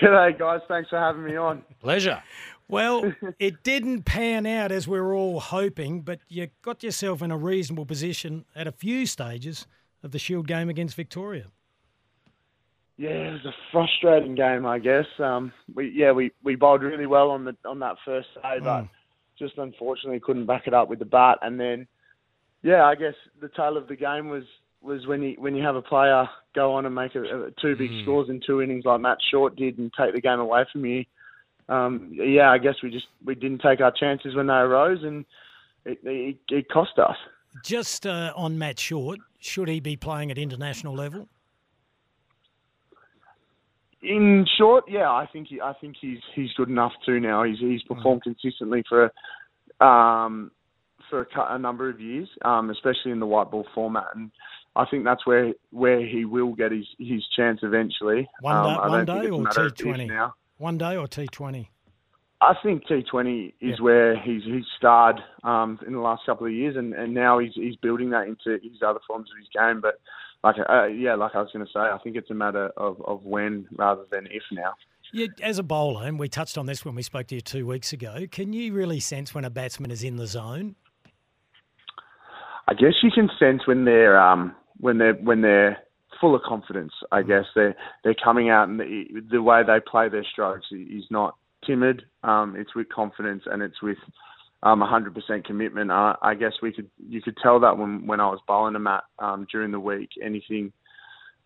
G'day, 0.00 0.38
guys. 0.38 0.60
Thanks 0.68 0.90
for 0.90 0.98
having 0.98 1.24
me 1.24 1.36
on. 1.36 1.62
Pleasure. 1.80 2.22
Well, 2.68 3.12
it 3.38 3.62
didn't 3.62 4.02
pan 4.04 4.46
out 4.46 4.72
as 4.72 4.86
we 4.86 5.00
were 5.00 5.14
all 5.14 5.40
hoping, 5.40 6.02
but 6.02 6.20
you 6.28 6.48
got 6.62 6.82
yourself 6.82 7.20
in 7.20 7.30
a 7.30 7.36
reasonable 7.36 7.86
position 7.86 8.44
at 8.54 8.66
a 8.66 8.72
few 8.72 9.06
stages 9.06 9.66
of 10.02 10.12
the 10.12 10.18
Shield 10.18 10.46
game 10.46 10.68
against 10.68 10.94
Victoria. 10.94 11.46
Yeah, 12.96 13.10
it 13.10 13.32
was 13.32 13.44
a 13.46 13.54
frustrating 13.72 14.36
game, 14.36 14.66
I 14.66 14.78
guess. 14.78 15.06
Um, 15.18 15.52
we 15.74 15.90
yeah 15.90 16.12
we, 16.12 16.30
we 16.44 16.54
bowled 16.54 16.82
really 16.82 17.06
well 17.06 17.30
on 17.30 17.44
the 17.44 17.56
on 17.64 17.80
that 17.80 17.96
first 18.04 18.28
day, 18.40 18.58
but 18.62 18.86
just 19.36 19.58
unfortunately 19.58 20.20
couldn't 20.20 20.46
back 20.46 20.68
it 20.68 20.74
up 20.74 20.88
with 20.88 21.00
the 21.00 21.04
bat. 21.04 21.38
And 21.42 21.58
then, 21.58 21.88
yeah, 22.64 22.84
I 22.84 22.94
guess 22.94 23.14
the 23.42 23.50
tail 23.50 23.76
of 23.76 23.86
the 23.88 23.94
game 23.94 24.30
was 24.30 24.44
was 24.80 25.06
when 25.06 25.22
you 25.22 25.36
when 25.38 25.54
you 25.54 25.62
have 25.62 25.76
a 25.76 25.82
player 25.82 26.26
go 26.54 26.72
on 26.74 26.86
and 26.86 26.94
make 26.94 27.14
a, 27.14 27.20
a, 27.20 27.50
two 27.60 27.76
big 27.76 27.90
scores 28.02 28.28
in 28.30 28.40
two 28.44 28.62
innings 28.62 28.84
like 28.86 29.00
Matt 29.00 29.18
Short 29.30 29.54
did 29.54 29.78
and 29.78 29.92
take 29.98 30.14
the 30.14 30.20
game 30.20 30.40
away 30.40 30.64
from 30.72 30.84
you. 30.86 31.04
Um, 31.68 32.10
yeah, 32.12 32.50
I 32.50 32.58
guess 32.58 32.74
we 32.82 32.90
just 32.90 33.06
we 33.24 33.34
didn't 33.34 33.60
take 33.60 33.80
our 33.80 33.92
chances 33.92 34.34
when 34.34 34.46
they 34.46 34.54
arose, 34.54 35.02
and 35.02 35.26
it 35.84 35.98
it, 36.04 36.36
it 36.48 36.68
cost 36.70 36.98
us. 36.98 37.16
Just 37.62 38.06
uh, 38.06 38.32
on 38.34 38.58
Matt 38.58 38.80
Short, 38.80 39.20
should 39.38 39.68
he 39.68 39.78
be 39.80 39.96
playing 39.96 40.30
at 40.30 40.38
international 40.38 40.94
level? 40.94 41.28
In 44.02 44.46
short, 44.58 44.84
yeah, 44.88 45.10
I 45.10 45.26
think 45.30 45.48
he, 45.48 45.60
I 45.60 45.74
think 45.80 45.96
he's 46.00 46.18
he's 46.34 46.52
good 46.56 46.70
enough 46.70 46.92
too 47.04 47.20
now. 47.20 47.42
He's 47.42 47.58
he's 47.58 47.82
performed 47.82 48.22
consistently 48.22 48.82
for 48.88 49.12
um, 49.80 50.50
for 51.14 51.40
a, 51.40 51.54
a 51.54 51.58
number 51.58 51.88
of 51.88 52.00
years, 52.00 52.28
um, 52.44 52.70
especially 52.70 53.12
in 53.12 53.20
the 53.20 53.26
white 53.26 53.50
ball 53.50 53.66
format, 53.74 54.06
and 54.14 54.30
I 54.76 54.84
think 54.90 55.04
that's 55.04 55.26
where 55.26 55.52
where 55.70 56.04
he 56.04 56.24
will 56.24 56.54
get 56.54 56.72
his, 56.72 56.86
his 56.98 57.22
chance 57.36 57.60
eventually. 57.62 58.28
One 58.40 58.56
Um, 58.56 58.64
day, 58.64 58.74
don't 58.74 59.44
one 59.44 59.44
day 59.54 59.60
or 59.62 59.70
T 59.70 59.82
twenty 59.84 60.06
now. 60.06 60.34
One 60.58 60.78
day 60.78 60.96
or 60.96 61.06
T 61.06 61.26
Twenty? 61.26 61.70
I 62.40 62.54
think 62.62 62.84
T20 62.86 63.54
is 63.60 63.80
where 63.80 64.20
he's 64.20 64.42
he's 64.44 64.64
starred 64.76 65.18
um, 65.44 65.78
in 65.86 65.94
the 65.94 66.00
last 66.00 66.26
couple 66.26 66.46
of 66.46 66.52
years, 66.52 66.76
and, 66.76 66.92
and 66.92 67.14
now 67.14 67.38
he's 67.38 67.52
he's 67.54 67.76
building 67.76 68.10
that 68.10 68.26
into 68.26 68.58
his 68.62 68.82
other 68.86 69.00
forms 69.06 69.30
of 69.30 69.38
his 69.38 69.48
game. 69.54 69.80
But 69.80 70.00
like 70.42 70.56
uh, 70.68 70.86
yeah, 70.86 71.14
like 71.14 71.34
I 71.34 71.40
was 71.40 71.50
going 71.52 71.64
to 71.64 71.72
say, 71.72 71.80
I 71.80 71.96
think 72.02 72.16
it's 72.16 72.30
a 72.30 72.34
matter 72.34 72.70
of, 72.76 73.00
of 73.06 73.22
when 73.24 73.66
rather 73.76 74.02
than 74.10 74.26
if 74.26 74.42
now. 74.52 74.74
Yeah, 75.12 75.28
as 75.42 75.58
a 75.58 75.62
bowler, 75.62 76.06
and 76.06 76.18
we 76.18 76.28
touched 76.28 76.58
on 76.58 76.66
this 76.66 76.84
when 76.84 76.94
we 76.96 77.02
spoke 77.02 77.28
to 77.28 77.36
you 77.36 77.40
two 77.40 77.66
weeks 77.66 77.92
ago. 77.92 78.26
Can 78.30 78.52
you 78.52 78.72
really 78.72 79.00
sense 79.00 79.34
when 79.34 79.44
a 79.44 79.50
batsman 79.50 79.90
is 79.90 80.02
in 80.02 80.16
the 80.16 80.26
zone? 80.26 80.74
I 82.66 82.74
guess 82.74 82.94
you 83.02 83.10
can 83.10 83.28
sense 83.38 83.66
when 83.66 83.84
they're 83.84 84.18
um, 84.18 84.54
when 84.78 84.98
they're 84.98 85.14
when 85.14 85.42
they're 85.42 85.78
full 86.20 86.34
of 86.34 86.42
confidence. 86.42 86.92
I 87.12 87.22
guess 87.22 87.44
they're 87.54 87.76
they're 88.02 88.16
coming 88.22 88.50
out 88.50 88.68
and 88.68 88.80
the, 88.80 89.04
the 89.30 89.42
way 89.42 89.62
they 89.66 89.78
play 89.80 90.08
their 90.08 90.24
strokes 90.32 90.66
is 90.72 91.04
not 91.10 91.36
timid. 91.66 92.02
Um, 92.22 92.54
it's 92.56 92.74
with 92.74 92.88
confidence 92.88 93.42
and 93.46 93.62
it's 93.62 93.82
with 93.82 93.98
um, 94.62 94.80
100% 94.80 95.44
commitment. 95.44 95.90
Uh, 95.90 96.14
I 96.22 96.34
guess 96.34 96.52
we 96.62 96.72
could 96.72 96.90
you 97.08 97.20
could 97.20 97.36
tell 97.42 97.60
that 97.60 97.76
when 97.76 98.06
when 98.06 98.20
I 98.20 98.26
was 98.26 98.40
bowling 98.46 98.76
him 98.76 98.86
at 98.86 99.04
um, 99.18 99.46
during 99.50 99.72
the 99.72 99.80
week. 99.80 100.10
Anything 100.22 100.72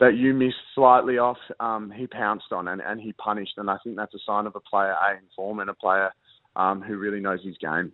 that 0.01 0.17
you 0.17 0.33
missed 0.33 0.55
slightly 0.75 1.19
off, 1.19 1.39
um, 1.59 1.93
he 1.95 2.07
pounced 2.07 2.53
on 2.53 2.69
and, 2.69 2.81
and 2.81 3.01
he 3.01 3.13
punished. 3.15 3.55
And 3.57 3.69
I 3.69 3.77
think 3.83 3.97
that's 3.97 4.15
a 4.15 4.19
sign 4.25 4.47
of 4.47 4.55
a 4.55 4.61
player 4.61 4.93
A 4.93 5.15
in 5.15 5.25
form 5.35 5.59
and 5.59 5.71
a 5.71 5.75
player 5.75 6.11
um, 6.55 6.81
who 6.81 6.97
really 6.97 7.21
knows 7.21 7.45
his 7.45 7.59
game. 7.59 7.93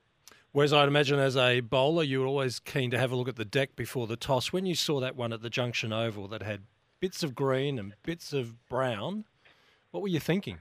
Whereas 0.54 0.72
I'd 0.72 0.86
imagine 0.86 1.18
as 1.18 1.36
a 1.36 1.58
bowler, 1.58 2.04
you 2.04 2.20
were 2.20 2.26
always 2.26 2.60
keen 2.60 2.92
to 2.92 2.98
have 2.98 3.10
a 3.10 3.16
look 3.16 3.26
at 3.26 3.34
the 3.34 3.44
deck 3.44 3.74
before 3.74 4.06
the 4.06 4.14
toss. 4.14 4.52
When 4.52 4.66
you 4.66 4.76
saw 4.76 5.00
that 5.00 5.16
one 5.16 5.32
at 5.32 5.42
the 5.42 5.50
Junction 5.50 5.92
Oval 5.92 6.28
that 6.28 6.44
had 6.44 6.60
bits 7.00 7.24
of 7.24 7.34
green 7.34 7.76
and 7.76 7.92
bits 8.04 8.32
of 8.32 8.68
brown, 8.68 9.24
what 9.90 10.00
were 10.00 10.08
you 10.08 10.20
thinking? 10.20 10.60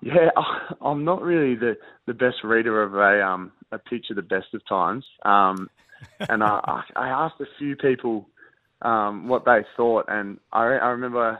Yeah, 0.00 0.30
I'm 0.80 1.04
not 1.04 1.20
really 1.20 1.56
the, 1.56 1.76
the 2.06 2.14
best 2.14 2.36
reader 2.42 2.82
of 2.82 2.94
a 2.94 3.22
um 3.22 3.52
a 3.70 3.78
picture 3.78 4.14
the 4.14 4.22
best 4.22 4.54
of 4.54 4.66
times. 4.66 5.04
Um, 5.26 5.68
and 6.20 6.42
I 6.42 6.58
I 6.64 6.82
I 6.96 7.08
asked 7.08 7.38
a 7.42 7.46
few 7.58 7.76
people 7.76 8.26
um 8.80 9.28
what 9.28 9.44
they 9.44 9.60
thought, 9.76 10.06
and 10.08 10.40
I 10.54 10.62
I 10.62 10.88
remember 10.88 11.38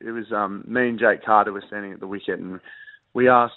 it 0.00 0.10
was 0.10 0.32
um 0.32 0.64
me 0.66 0.88
and 0.88 0.98
Jake 0.98 1.24
Carter 1.24 1.52
were 1.52 1.62
standing 1.68 1.92
at 1.92 2.00
the 2.00 2.08
wicket, 2.08 2.40
and 2.40 2.58
we 3.14 3.28
asked. 3.28 3.54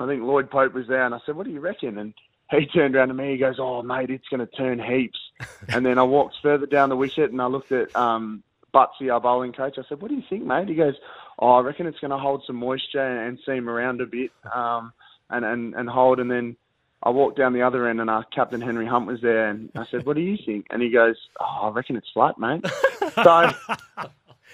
I 0.00 0.06
think 0.06 0.22
Lloyd 0.22 0.50
Pope 0.50 0.72
was 0.72 0.86
there, 0.88 1.04
and 1.04 1.14
I 1.14 1.18
said, 1.26 1.36
"What 1.36 1.46
do 1.46 1.52
you 1.52 1.60
reckon?" 1.60 1.98
And 1.98 2.14
he 2.50 2.66
turned 2.66 2.96
around 2.96 3.08
to 3.08 3.14
me. 3.14 3.32
He 3.32 3.38
goes, 3.38 3.56
"Oh, 3.58 3.82
mate, 3.82 4.10
it's 4.10 4.28
going 4.28 4.46
to 4.46 4.56
turn 4.56 4.78
heaps." 4.78 5.18
and 5.68 5.84
then 5.84 5.98
I 5.98 6.02
walked 6.02 6.36
further 6.42 6.66
down 6.66 6.88
the 6.88 6.96
wicket, 6.96 7.30
and 7.30 7.40
I 7.40 7.46
looked 7.46 7.72
at 7.72 7.94
um, 7.94 8.42
Butsy, 8.72 9.12
our 9.12 9.20
bowling 9.20 9.52
coach. 9.52 9.78
I 9.78 9.82
said, 9.88 10.00
"What 10.00 10.08
do 10.08 10.16
you 10.16 10.22
think, 10.28 10.44
mate?" 10.44 10.68
He 10.68 10.74
goes, 10.74 10.94
"Oh, 11.38 11.52
I 11.52 11.60
reckon 11.60 11.86
it's 11.86 12.00
going 12.00 12.12
to 12.12 12.18
hold 12.18 12.44
some 12.46 12.56
moisture 12.56 13.00
and, 13.00 13.28
and 13.28 13.38
seam 13.44 13.68
around 13.68 14.00
a 14.00 14.06
bit, 14.06 14.30
um, 14.52 14.92
and, 15.28 15.44
and 15.44 15.74
and 15.74 15.88
hold." 15.88 16.18
And 16.18 16.30
then 16.30 16.56
I 17.02 17.10
walked 17.10 17.38
down 17.38 17.52
the 17.52 17.62
other 17.62 17.86
end, 17.86 18.00
and 18.00 18.08
our 18.08 18.24
captain 18.24 18.60
Henry 18.60 18.86
Hunt 18.86 19.06
was 19.06 19.20
there, 19.20 19.48
and 19.48 19.70
I 19.74 19.84
said, 19.90 20.06
"What 20.06 20.16
do 20.16 20.22
you 20.22 20.38
think?" 20.44 20.66
And 20.70 20.82
he 20.82 20.90
goes, 20.90 21.16
"Oh, 21.38 21.60
I 21.64 21.68
reckon 21.70 21.96
it's 21.96 22.10
flat, 22.12 22.38
mate." 22.38 22.64
so. 23.22 23.50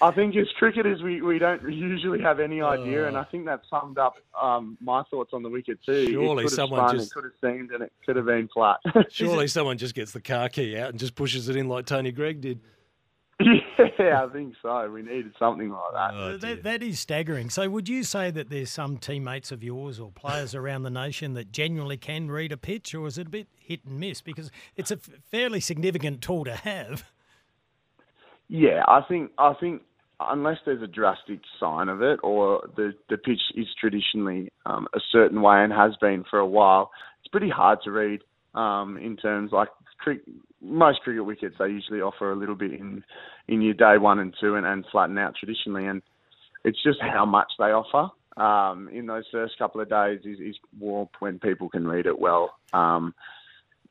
I 0.01 0.11
think 0.11 0.35
as 0.35 0.47
cricketers, 0.59 1.01
we, 1.01 1.21
we 1.21 1.39
don't 1.39 1.61
usually 1.63 2.21
have 2.21 2.39
any 2.39 2.61
idea, 2.61 3.07
and 3.07 3.17
I 3.17 3.23
think 3.23 3.45
that 3.45 3.61
summed 3.69 3.97
up 3.97 4.15
um, 4.39 4.77
my 4.79 5.03
thoughts 5.09 5.31
on 5.33 5.41
the 5.43 5.49
wicket 5.49 5.79
too. 5.85 6.07
Surely 6.11 6.45
it 6.45 6.49
someone 6.49 6.87
spun, 6.87 6.95
just- 6.97 7.11
it 7.11 7.13
could 7.13 7.23
have 7.23 7.33
seamed, 7.41 7.71
and 7.71 7.83
it 7.83 7.91
could 8.05 8.15
have 8.15 8.25
been 8.25 8.47
flat. 8.53 8.77
Surely 9.09 9.47
someone 9.47 9.77
just 9.77 9.95
gets 9.95 10.11
the 10.11 10.21
car 10.21 10.49
key 10.49 10.77
out 10.77 10.89
and 10.89 10.99
just 10.99 11.15
pushes 11.15 11.49
it 11.49 11.55
in 11.55 11.67
like 11.67 11.85
Tony 11.87 12.11
Greig 12.11 12.41
did. 12.41 12.59
yeah, 13.39 14.23
I 14.25 14.29
think 14.33 14.55
so. 14.63 14.89
We 14.89 15.03
needed 15.03 15.31
something 15.37 15.69
like 15.69 15.93
that. 15.93 16.11
Oh, 16.13 16.37
that, 16.37 16.63
that 16.63 16.81
is 16.81 16.99
staggering. 16.99 17.51
So, 17.51 17.69
would 17.69 17.87
you 17.87 18.03
say 18.03 18.31
that 18.31 18.49
there's 18.49 18.71
some 18.71 18.97
teammates 18.97 19.51
of 19.51 19.63
yours 19.63 19.99
or 19.99 20.11
players 20.11 20.55
around 20.55 20.83
the 20.83 20.89
nation 20.89 21.33
that 21.35 21.51
genuinely 21.51 21.97
can 21.97 22.31
read 22.31 22.51
a 22.51 22.57
pitch, 22.57 22.95
or 22.95 23.05
is 23.07 23.17
it 23.19 23.27
a 23.27 23.29
bit 23.29 23.47
hit 23.59 23.81
and 23.85 23.99
miss? 23.99 24.21
Because 24.21 24.49
it's 24.75 24.89
a 24.89 24.95
f- 24.95 25.09
fairly 25.29 25.59
significant 25.59 26.21
tool 26.21 26.45
to 26.45 26.55
have. 26.55 27.03
Yeah, 28.49 28.83
I 28.87 29.01
think 29.07 29.31
I 29.37 29.53
think 29.59 29.81
unless 30.19 30.57
there's 30.65 30.81
a 30.81 30.87
drastic 30.87 31.39
sign 31.59 31.89
of 31.89 32.01
it, 32.01 32.19
or 32.23 32.67
the 32.75 32.93
the 33.09 33.17
pitch 33.17 33.41
is 33.55 33.67
traditionally 33.79 34.51
um, 34.65 34.87
a 34.95 34.99
certain 35.11 35.41
way 35.41 35.63
and 35.63 35.73
has 35.73 35.95
been 35.99 36.23
for 36.29 36.39
a 36.39 36.47
while, 36.47 36.91
it's 37.19 37.27
pretty 37.29 37.49
hard 37.49 37.79
to 37.83 37.91
read. 37.91 38.21
Um, 38.55 38.97
in 38.97 39.17
terms 39.17 39.51
like 39.51 39.67
most 40.61 41.01
cricket 41.01 41.25
wickets, 41.25 41.55
they 41.59 41.67
usually 41.67 42.01
offer 42.01 42.31
a 42.31 42.35
little 42.35 42.55
bit 42.55 42.71
in 42.71 43.03
in 43.47 43.61
your 43.61 43.73
day 43.73 43.97
one 43.97 44.19
and 44.19 44.33
two, 44.39 44.55
and, 44.55 44.65
and 44.65 44.85
flatten 44.91 45.17
out 45.17 45.35
traditionally, 45.35 45.85
and 45.85 46.01
it's 46.63 46.81
just 46.83 46.99
how 47.01 47.25
much 47.25 47.51
they 47.59 47.65
offer. 47.65 48.11
Um, 48.41 48.87
in 48.89 49.07
those 49.07 49.25
first 49.31 49.57
couple 49.57 49.81
of 49.81 49.89
days 49.89 50.19
is, 50.23 50.39
is 50.39 50.55
warp 50.79 51.09
when 51.19 51.39
people 51.39 51.69
can 51.69 51.87
read 51.87 52.05
it 52.05 52.19
well. 52.19 52.53
Um, 52.71 53.15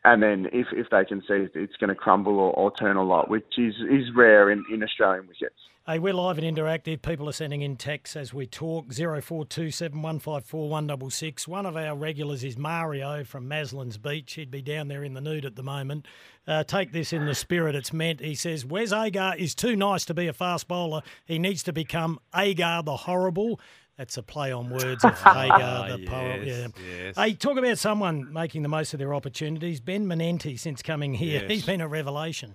and 0.06 0.22
then 0.22 0.46
if, 0.52 0.68
if 0.70 0.88
they 0.90 1.04
can 1.04 1.20
see 1.22 1.34
it, 1.34 1.50
it's 1.56 1.76
going 1.76 1.88
to 1.88 1.96
crumble 1.96 2.38
or, 2.38 2.52
or 2.52 2.72
turn 2.76 2.96
a 2.96 3.02
lot, 3.02 3.28
which 3.28 3.44
is, 3.58 3.74
is 3.90 4.04
rare 4.14 4.50
in, 4.50 4.64
in 4.72 4.82
Australian 4.84 5.26
wickets. 5.26 5.56
Hey, 5.84 5.98
we're 5.98 6.14
live 6.14 6.38
and 6.38 6.56
interactive. 6.56 7.02
People 7.02 7.28
are 7.28 7.32
sending 7.32 7.62
in 7.62 7.76
texts 7.76 8.14
as 8.14 8.32
we 8.32 8.46
talk. 8.46 8.92
0427 8.92 10.00
154 10.00 10.68
166. 10.68 11.48
One 11.48 11.66
of 11.66 11.76
our 11.76 11.96
regulars 11.96 12.44
is 12.44 12.56
Mario 12.56 13.24
from 13.24 13.48
Maslin's 13.48 13.98
Beach. 13.98 14.34
He'd 14.34 14.50
be 14.50 14.62
down 14.62 14.86
there 14.86 15.02
in 15.02 15.14
the 15.14 15.20
nude 15.20 15.44
at 15.44 15.56
the 15.56 15.62
moment. 15.64 16.06
Uh, 16.46 16.62
take 16.62 16.92
this 16.92 17.12
in 17.12 17.26
the 17.26 17.34
spirit 17.34 17.74
it's 17.74 17.92
meant. 17.92 18.20
He 18.20 18.36
says, 18.36 18.64
Wes 18.64 18.92
Agar 18.92 19.34
is 19.36 19.56
too 19.56 19.74
nice 19.74 20.04
to 20.04 20.14
be 20.14 20.28
a 20.28 20.32
fast 20.32 20.68
bowler. 20.68 21.02
He 21.24 21.40
needs 21.40 21.64
to 21.64 21.72
become 21.72 22.20
Agar 22.34 22.84
the 22.84 22.96
Horrible. 22.96 23.60
That's 23.98 24.16
a 24.18 24.22
play 24.22 24.52
on 24.52 24.68
words 24.68 25.04
of 25.04 25.18
Hagar, 25.22 25.96
the 25.96 26.06
poet. 26.06 26.44
Yeah. 26.46 26.66
yes. 26.86 27.16
Hey, 27.16 27.32
talk 27.34 27.56
about 27.56 27.78
someone 27.78 28.30
making 28.32 28.62
the 28.62 28.68
most 28.68 28.92
of 28.92 28.98
their 28.98 29.14
opportunities. 29.14 29.80
Ben 29.80 30.06
Manenti, 30.06 30.58
since 30.58 30.82
coming 30.82 31.14
here, 31.14 31.40
Yes. 31.42 31.50
he's 31.50 31.66
been 31.66 31.80
a 31.80 31.88
revelation. 31.88 32.54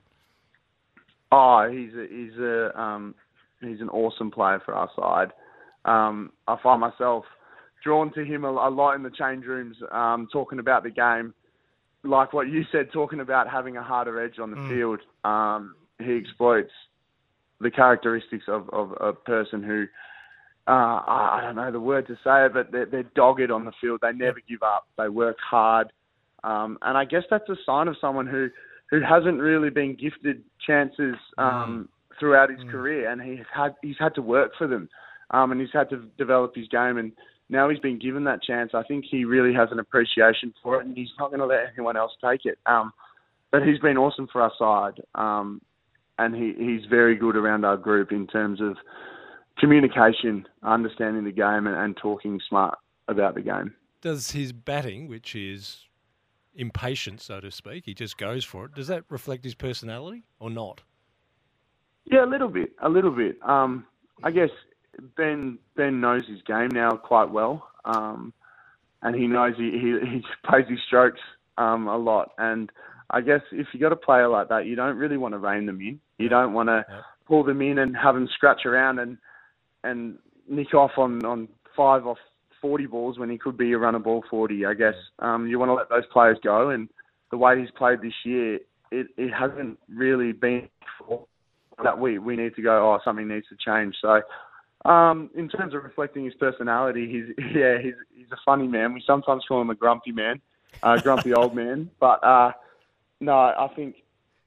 Oh, 1.31 1.67
he's 1.71 1.93
a, 1.95 2.07
he's 2.09 2.37
a 2.37 2.79
um, 2.79 3.15
he's 3.61 3.79
an 3.81 3.89
awesome 3.89 4.31
player 4.31 4.61
for 4.63 4.73
our 4.75 4.89
side. 4.95 5.31
Um, 5.85 6.31
I 6.47 6.57
find 6.61 6.81
myself 6.81 7.25
drawn 7.83 8.13
to 8.13 8.23
him 8.23 8.43
a, 8.43 8.49
a 8.51 8.69
lot 8.69 8.93
in 8.93 9.03
the 9.03 9.09
change 9.09 9.45
rooms, 9.45 9.77
um, 9.91 10.27
talking 10.31 10.59
about 10.59 10.83
the 10.83 10.89
game, 10.91 11.33
like 12.03 12.33
what 12.33 12.49
you 12.49 12.63
said, 12.71 12.89
talking 12.91 13.19
about 13.21 13.49
having 13.49 13.77
a 13.77 13.83
harder 13.83 14.23
edge 14.23 14.37
on 14.39 14.51
the 14.51 14.57
field. 14.69 14.99
Um, 15.23 15.75
he 15.99 16.15
exploits 16.17 16.71
the 17.61 17.71
characteristics 17.71 18.45
of, 18.47 18.69
of 18.71 18.91
a 18.99 19.13
person 19.13 19.63
who, 19.63 19.85
uh, 20.67 20.71
I 21.07 21.39
don't 21.43 21.55
know 21.55 21.71
the 21.71 21.79
word 21.79 22.07
to 22.07 22.13
say 22.23 22.45
it, 22.45 22.53
but 22.53 22.71
they're, 22.71 22.85
they're 22.85 23.11
dogged 23.15 23.49
on 23.51 23.65
the 23.65 23.71
field. 23.81 23.99
They 24.01 24.13
never 24.13 24.39
give 24.47 24.61
up. 24.63 24.87
They 24.97 25.09
work 25.09 25.37
hard, 25.39 25.91
um, 26.43 26.77
and 26.81 26.97
I 26.97 27.05
guess 27.05 27.23
that's 27.29 27.49
a 27.49 27.55
sign 27.65 27.87
of 27.87 27.95
someone 27.99 28.27
who 28.27 28.49
who 28.91 28.99
hasn't 29.01 29.39
really 29.39 29.69
been 29.69 29.95
gifted 29.95 30.43
chances 30.65 31.15
um, 31.37 31.89
throughout 32.19 32.49
his 32.51 32.59
career, 32.69 33.09
and 33.09 33.21
he's 33.21 33.45
had 33.53 33.75
he's 33.81 33.95
had 33.99 34.13
to 34.15 34.21
work 34.21 34.51
for 34.57 34.67
them, 34.67 34.87
um, 35.31 35.51
and 35.51 35.59
he's 35.59 35.73
had 35.73 35.89
to 35.89 36.05
develop 36.17 36.53
his 36.55 36.67
game, 36.67 36.97
and 36.97 37.11
now 37.49 37.69
he's 37.69 37.79
been 37.79 37.99
given 37.99 38.23
that 38.25 38.43
chance. 38.43 38.71
I 38.73 38.83
think 38.83 39.05
he 39.09 39.25
really 39.25 39.53
has 39.53 39.69
an 39.71 39.79
appreciation 39.79 40.53
for 40.61 40.79
it, 40.79 40.85
and 40.85 40.95
he's 40.95 41.09
not 41.17 41.29
going 41.29 41.39
to 41.39 41.45
let 41.45 41.65
anyone 41.75 41.97
else 41.97 42.11
take 42.23 42.45
it. 42.45 42.59
Um, 42.65 42.93
but 43.51 43.63
he's 43.63 43.79
been 43.79 43.97
awesome 43.97 44.27
for 44.31 44.41
our 44.41 44.51
side, 44.57 45.03
um, 45.15 45.61
and 46.17 46.35
he, 46.35 46.53
he's 46.57 46.89
very 46.89 47.15
good 47.15 47.35
around 47.35 47.65
our 47.65 47.77
group 47.77 48.11
in 48.11 48.27
terms 48.27 48.61
of 48.61 48.77
communication, 49.59 50.47
understanding 50.63 51.23
the 51.23 51.31
game, 51.31 51.67
and, 51.67 51.75
and 51.75 51.97
talking 51.97 52.39
smart 52.47 52.77
about 53.07 53.35
the 53.35 53.41
game. 53.41 53.73
Does 54.01 54.31
his 54.31 54.51
batting, 54.51 55.07
which 55.07 55.35
is 55.35 55.87
impatient, 56.55 57.21
so 57.21 57.39
to 57.39 57.51
speak, 57.51 57.85
he 57.85 57.93
just 57.93 58.17
goes 58.17 58.43
for 58.43 58.65
it, 58.65 58.75
does 58.75 58.87
that 58.87 59.03
reflect 59.09 59.43
his 59.43 59.55
personality 59.55 60.23
or 60.39 60.49
not? 60.49 60.81
Yeah, 62.05 62.25
a 62.25 62.27
little 62.27 62.49
bit, 62.49 62.71
a 62.81 62.89
little 62.89 63.11
bit. 63.11 63.37
Um, 63.47 63.85
I 64.23 64.31
guess 64.31 64.49
Ben 65.15 65.57
Ben 65.75 66.01
knows 66.01 66.27
his 66.27 66.41
game 66.43 66.69
now 66.73 66.91
quite 66.91 67.31
well, 67.31 67.67
um, 67.85 68.33
and 69.01 69.15
he 69.15 69.27
knows 69.27 69.53
he, 69.57 69.71
he 69.71 69.97
he 70.09 70.23
plays 70.45 70.65
his 70.67 70.79
strokes 70.87 71.19
um, 71.57 71.87
a 71.87 71.97
lot. 71.97 72.31
And 72.37 72.71
I 73.09 73.21
guess 73.21 73.41
if 73.51 73.67
you 73.73 73.79
got 73.79 73.91
a 73.91 73.97
player 73.97 74.27
like 74.27 74.49
that, 74.49 74.65
you 74.65 74.75
don't 74.75 74.97
really 74.97 75.17
want 75.17 75.33
to 75.33 75.37
rein 75.37 75.65
them 75.65 75.79
in. 75.79 75.99
You 76.17 76.29
don't 76.29 76.53
want 76.53 76.69
to 76.69 76.85
pull 77.27 77.43
them 77.43 77.61
in 77.61 77.77
and 77.77 77.95
have 77.95 78.15
them 78.15 78.27
scratch 78.35 78.65
around 78.65 78.99
and 78.99 79.17
and 79.83 80.17
nick 80.47 80.73
off 80.73 80.91
on 80.97 81.23
on 81.25 81.47
five 81.75 82.05
off 82.05 82.17
forty 82.61 82.85
balls 82.85 83.17
when 83.17 83.29
he 83.29 83.37
could 83.37 83.57
be 83.57 83.71
a 83.73 83.77
runner 83.77 83.99
ball 83.99 84.23
forty. 84.29 84.65
I 84.65 84.73
guess 84.73 84.95
um, 85.19 85.47
you 85.47 85.59
want 85.59 85.69
to 85.69 85.73
let 85.73 85.89
those 85.89 86.05
players 86.11 86.37
go. 86.43 86.69
And 86.69 86.89
the 87.31 87.37
way 87.37 87.59
he's 87.59 87.71
played 87.71 88.01
this 88.01 88.13
year, 88.23 88.59
it 88.91 89.07
it 89.17 89.31
hasn't 89.31 89.79
really 89.89 90.31
been 90.31 90.69
that 91.83 91.99
we 91.99 92.19
we 92.19 92.35
need 92.35 92.55
to 92.55 92.61
go. 92.61 92.91
Oh, 92.91 92.99
something 93.03 93.27
needs 93.27 93.47
to 93.49 93.55
change. 93.55 93.95
So. 94.01 94.21
Um, 94.83 95.29
in 95.35 95.47
terms 95.47 95.75
of 95.75 95.83
reflecting 95.83 96.25
his 96.25 96.33
personality, 96.33 97.07
he's 97.07 97.45
yeah, 97.55 97.77
he's 97.79 97.93
he's 98.15 98.31
a 98.31 98.37
funny 98.43 98.67
man. 98.67 98.95
We 98.95 99.03
sometimes 99.05 99.43
call 99.47 99.61
him 99.61 99.69
a 99.69 99.75
grumpy 99.75 100.11
man, 100.11 100.41
uh, 100.81 100.97
grumpy 100.99 101.35
old 101.35 101.55
man. 101.55 101.91
But 101.99 102.23
uh, 102.23 102.53
no, 103.19 103.33
I 103.33 103.69
think 103.75 103.97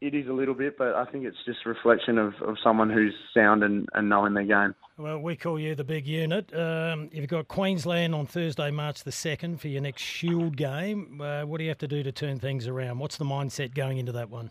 it 0.04 0.14
is 0.14 0.28
a 0.28 0.32
little 0.32 0.54
bit, 0.54 0.76
but 0.76 0.94
I 0.94 1.06
think 1.06 1.24
it's 1.24 1.36
just 1.46 1.60
a 1.64 1.68
reflection 1.70 2.18
of, 2.18 2.34
of 2.42 2.56
someone 2.62 2.90
who's 2.90 3.14
sound 3.32 3.64
and, 3.64 3.88
and 3.94 4.08
knowing 4.08 4.34
their 4.34 4.44
game. 4.44 4.74
Well, 4.98 5.18
we 5.18 5.34
call 5.34 5.58
you 5.58 5.74
the 5.74 5.82
big 5.82 6.06
unit. 6.06 6.54
Um, 6.54 7.08
you've 7.10 7.28
got 7.28 7.48
Queensland 7.48 8.14
on 8.14 8.26
Thursday, 8.26 8.70
March 8.70 9.02
the 9.02 9.10
2nd 9.10 9.58
for 9.58 9.68
your 9.68 9.80
next 9.80 10.02
Shield 10.02 10.58
game. 10.58 11.22
Uh, 11.22 11.46
what 11.46 11.56
do 11.56 11.64
you 11.64 11.70
have 11.70 11.78
to 11.78 11.88
do 11.88 12.02
to 12.02 12.12
turn 12.12 12.38
things 12.38 12.68
around? 12.68 12.98
What's 12.98 13.16
the 13.16 13.24
mindset 13.24 13.74
going 13.74 13.96
into 13.96 14.12
that 14.12 14.28
one? 14.28 14.50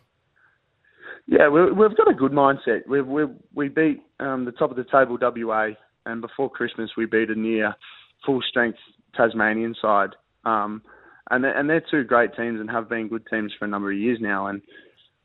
Yeah, 1.28 1.50
we, 1.50 1.72
we've 1.72 1.96
got 1.96 2.10
a 2.10 2.16
good 2.16 2.32
mindset. 2.32 2.86
We 2.88 3.02
we 3.02 3.26
we 3.54 3.70
beat 3.70 4.02
um, 4.20 4.44
the 4.44 4.52
top 4.52 4.72
of 4.72 4.76
the 4.76 4.84
table 4.84 5.18
WA, 5.22 5.70
and 6.06 6.20
before 6.20 6.50
Christmas 6.50 6.90
we 6.98 7.06
beat 7.06 7.30
a 7.30 7.36
near 7.36 7.74
full 8.26 8.42
strength 8.50 8.80
Tasmanian 9.16 9.76
side. 9.82 10.10
Um, 10.44 10.82
and 11.32 11.44
they're, 11.44 11.58
and 11.58 11.70
they're 11.70 11.84
two 11.90 12.04
great 12.04 12.36
teams 12.36 12.60
and 12.60 12.70
have 12.70 12.90
been 12.90 13.08
good 13.08 13.26
teams 13.30 13.54
for 13.58 13.66
a 13.66 13.68
number 13.68 13.92
of 13.92 13.98
years 13.98 14.18
now. 14.20 14.48
And 14.48 14.62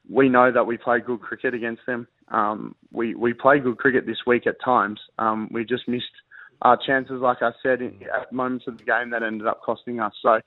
we 0.08 0.28
know 0.28 0.50
that 0.50 0.66
we 0.66 0.76
play 0.76 1.00
good 1.00 1.20
cricket 1.20 1.54
against 1.54 1.82
them. 1.86 2.06
Um, 2.28 2.74
we 2.92 3.14
we 3.14 3.32
play 3.32 3.58
good 3.58 3.78
cricket 3.78 4.06
this 4.06 4.18
week 4.26 4.46
at 4.46 4.56
times. 4.64 5.00
Um, 5.18 5.48
we 5.52 5.64
just 5.64 5.88
missed 5.88 6.04
our 6.62 6.76
chances, 6.76 7.20
like 7.20 7.38
I 7.42 7.50
said, 7.62 7.80
at 7.82 8.32
moments 8.32 8.66
of 8.66 8.78
the 8.78 8.84
game 8.84 9.10
that 9.10 9.22
ended 9.22 9.46
up 9.46 9.62
costing 9.62 10.00
us. 10.00 10.12
So 10.22 10.40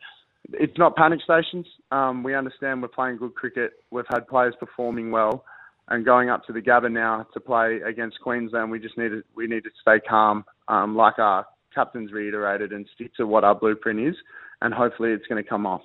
it's 0.53 0.77
not 0.77 0.95
panic 0.95 1.21
stations. 1.23 1.65
Um, 1.91 2.23
we 2.23 2.35
understand 2.35 2.81
we're 2.81 2.89
playing 2.89 3.17
good 3.17 3.35
cricket. 3.35 3.73
We've 3.91 4.05
had 4.09 4.27
players 4.27 4.53
performing 4.59 5.11
well, 5.11 5.45
and 5.87 6.03
going 6.03 6.29
up 6.29 6.45
to 6.45 6.53
the 6.53 6.61
Gabba 6.61 6.91
now 6.91 7.27
to 7.33 7.39
play 7.39 7.79
against 7.85 8.19
Queensland, 8.21 8.71
we 8.71 8.79
just 8.79 8.97
need 8.97 9.09
to 9.09 9.23
we 9.35 9.47
need 9.47 9.63
to 9.63 9.71
stay 9.81 9.99
calm, 9.99 10.43
um, 10.67 10.95
like 10.95 11.19
our 11.19 11.45
captains 11.73 12.11
reiterated, 12.11 12.71
and 12.71 12.87
stick 12.93 13.13
to 13.15 13.25
what 13.25 13.43
our 13.43 13.55
blueprint 13.55 13.99
is, 13.99 14.15
and 14.61 14.73
hopefully 14.73 15.11
it's 15.11 15.27
going 15.27 15.41
to 15.41 15.49
come 15.49 15.65
off. 15.65 15.81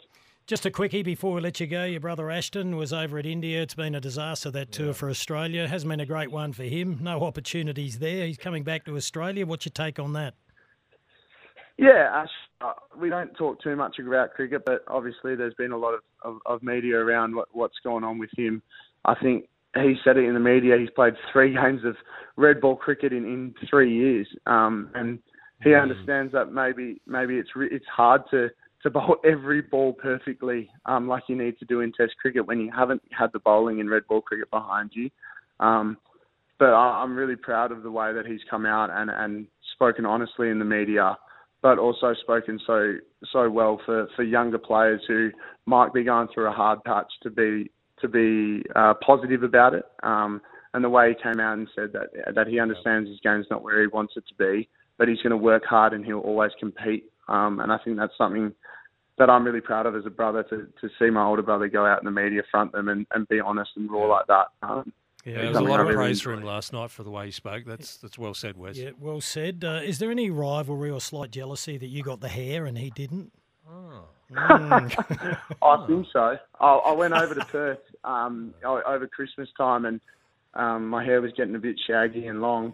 Just 0.47 0.65
a 0.65 0.71
quickie 0.71 1.03
before 1.03 1.33
we 1.35 1.41
let 1.41 1.59
you 1.59 1.67
go. 1.67 1.85
Your 1.85 1.99
brother 1.99 2.31
Ashton 2.31 2.77
was 2.77 2.93
over 2.93 3.19
at 3.19 3.27
India. 3.27 3.63
It's 3.63 3.75
been 3.75 3.97
a 3.97 4.01
disaster, 4.01 4.49
that 4.53 4.71
tour 4.71 4.93
for 4.93 5.11
Australia. 5.11 5.67
Hasn't 5.67 5.91
been 5.91 5.99
a 5.99 6.07
great 6.07 6.31
one 6.31 6.53
for 6.53 6.63
him. 6.63 7.01
No 7.03 7.23
opportunities 7.25 7.99
there. 7.99 8.27
He's 8.27 8.39
coming 8.39 8.63
back 8.63 8.85
to 8.85 8.97
Australia. 8.97 9.45
What's 9.45 9.67
your 9.67 9.73
take 9.73 9.99
on 9.99 10.13
that? 10.13 10.35
Yeah, 11.79 12.11
Ash, 12.15 12.29
uh, 12.61 12.75
we 12.97 13.11
don't 13.11 13.35
talk 13.35 13.61
too 13.61 13.75
much 13.75 13.99
about 13.99 14.35
cricket, 14.35 14.63
but 14.65 14.85
obviously 14.87 15.35
there's 15.35 15.55
been 15.55 15.73
a 15.73 15.77
lot 15.77 15.95
of, 15.95 16.01
of, 16.23 16.39
of 16.47 16.63
media 16.63 16.97
around 16.97 17.35
what, 17.35 17.49
what's 17.51 17.79
going 17.83 18.05
on 18.05 18.17
with 18.19 18.31
him. 18.37 18.63
I 19.05 19.17
think 19.21 19.49
he 19.75 19.97
said 20.05 20.17
it 20.17 20.25
in 20.27 20.35
the 20.35 20.41
media. 20.41 20.77
He's 20.79 20.91
played 20.91 21.15
three 21.33 21.55
games 21.61 21.85
of 21.85 21.97
red 22.37 22.61
ball 22.61 22.77
cricket 22.77 23.13
in, 23.13 23.25
in 23.25 23.53
three 23.69 23.93
years, 23.93 24.29
um, 24.47 24.91
and 24.95 25.19
he 25.63 25.71
Mm. 25.71 25.83
understands 25.83 26.33
that 26.35 26.53
maybe 26.53 27.01
maybe 27.07 27.37
it's 27.37 27.57
re- 27.57 27.71
it's 27.73 27.87
hard 27.87 28.23
to 28.31 28.49
to 28.87 28.91
bowl 28.91 29.17
every 29.25 29.61
ball 29.61 29.93
perfectly 29.93 30.71
um, 30.87 31.09
like 31.09 31.25
you 31.29 31.37
need 31.37 31.59
to 31.59 31.65
do 31.65 31.81
in 31.81 31.93
Test 31.93 32.15
cricket 32.21 32.47
when 32.47 32.61
you 32.61 32.71
haven't 32.75 33.03
had 33.17 33.33
the 33.33 33.39
bowling 33.41 33.81
in 33.81 33.89
red 33.89 34.07
ball 34.09 34.23
cricket 34.23 34.51
behind 34.51 34.91
you. 34.95 35.11
Um, 35.61 35.99
but 36.59 36.73
I, 36.73 37.03
I'm 37.03 37.17
really 37.17 37.37
proud 37.37 37.73
of 37.73 37.83
the 37.83 37.91
way 37.91 38.13
that 38.15 38.27
he's 38.27 38.41
come 38.49 38.65
out 38.65 38.91
and, 38.91 39.11
and 39.11 39.47
spoken 39.75 40.07
honestly 40.07 40.49
in 40.49 40.59
the 40.59 40.65
media, 40.65 41.17
but 41.63 41.79
also 41.79 42.15
spoken 42.23 42.59
so 42.67 42.95
so 43.33 43.51
well 43.51 43.81
for, 43.85 44.09
for 44.15 44.23
younger 44.23 44.59
players 44.59 45.03
who 45.07 45.31
might 45.67 45.93
be 45.93 46.05
going 46.05 46.29
through 46.33 46.49
a 46.49 46.53
hard 46.53 46.83
patch 46.85 47.11
to 47.23 47.31
be 47.31 47.71
to 48.01 48.09
be 48.09 48.63
uh, 48.75 48.95
positive 49.05 49.43
about 49.43 49.75
it. 49.75 49.85
Um, 50.03 50.41
and 50.75 50.85
the 50.85 50.91
way 50.91 51.09
he 51.09 51.23
came 51.23 51.41
out 51.41 51.57
and 51.59 51.69
said 51.75 51.93
that 51.93 52.35
that 52.35 52.47
he 52.47 52.61
understands 52.61 53.09
his 53.09 53.21
game's 53.21 53.47
not 53.51 53.63
where 53.63 53.81
he 53.81 53.89
wants 53.89 54.15
it 54.17 54.25
to 54.29 54.35
be, 54.35 54.69
but 54.99 55.09
he's 55.09 55.19
going 55.19 55.31
to 55.31 55.37
work 55.37 55.65
hard 55.65 55.93
and 55.93 56.05
he'll 56.05 56.21
always 56.21 56.53
compete. 56.61 57.05
Um, 57.29 57.61
and 57.61 57.73
I 57.73 57.79
think 57.79 57.97
that's 57.97 58.17
something 58.17 58.53
that 59.19 59.31
I'm 59.31 59.45
really 59.45 59.61
proud 59.61 59.87
of 59.87 59.97
as 59.97 60.05
a 60.07 60.11
brother 60.11 60.43
to, 60.45 60.69
to 60.81 60.91
see 60.99 61.11
my 61.11 61.25
older 61.25 61.43
brother 61.43 61.69
go 61.69 61.87
out 61.87 62.01
in 62.01 62.05
the 62.05 62.11
media, 62.11 62.43
front 62.51 62.73
them, 62.73 62.89
and, 62.89 63.07
and 63.13 63.27
be 63.29 63.41
honest 63.41 63.71
and 63.77 63.91
raw 63.91 64.07
like 64.07 64.27
that. 64.27 64.47
Um, 64.63 64.93
Yeah, 65.25 65.41
there 65.41 65.49
was 65.49 65.59
a 65.59 65.61
lot 65.61 65.81
of 65.81 65.89
praise 65.89 66.21
for 66.21 66.33
him 66.33 66.43
last 66.43 66.73
night 66.73 66.91
for 66.91 67.03
the 67.03 67.11
way 67.11 67.27
he 67.27 67.33
spoke. 67.33 67.65
That's 67.65 67.97
that's 67.97 68.19
well 68.19 68.35
said, 68.35 68.57
Wes. 68.57 68.77
Yeah, 68.77 68.91
well 69.01 69.21
said. 69.21 69.65
Uh, 69.67 69.81
is 69.83 69.99
there 69.99 70.11
any 70.11 70.31
rivalry 70.31 70.91
or 70.91 71.01
slight 71.01 71.31
jealousy 71.31 71.79
that 71.79 71.89
you 71.89 72.03
got 72.03 72.21
the 72.21 72.29
hair 72.29 72.67
and 72.67 72.79
he 72.79 72.91
didn't? 72.91 73.33
Mm. 73.69 74.03
I 75.63 75.87
think 75.87 76.07
so. 76.13 76.37
I, 76.61 76.67
I 76.67 76.93
went 76.93 77.15
over 77.15 77.35
to 77.35 77.45
Perth 77.45 77.79
um, 78.05 78.55
over 78.65 79.07
Christmas 79.07 79.49
time, 79.57 79.85
and 79.85 80.01
um, 80.55 80.89
my 80.89 81.05
hair 81.05 81.21
was 81.21 81.33
getting 81.37 81.55
a 81.55 81.61
bit 81.61 81.79
shaggy 81.87 82.27
and 82.27 82.41
long. 82.41 82.73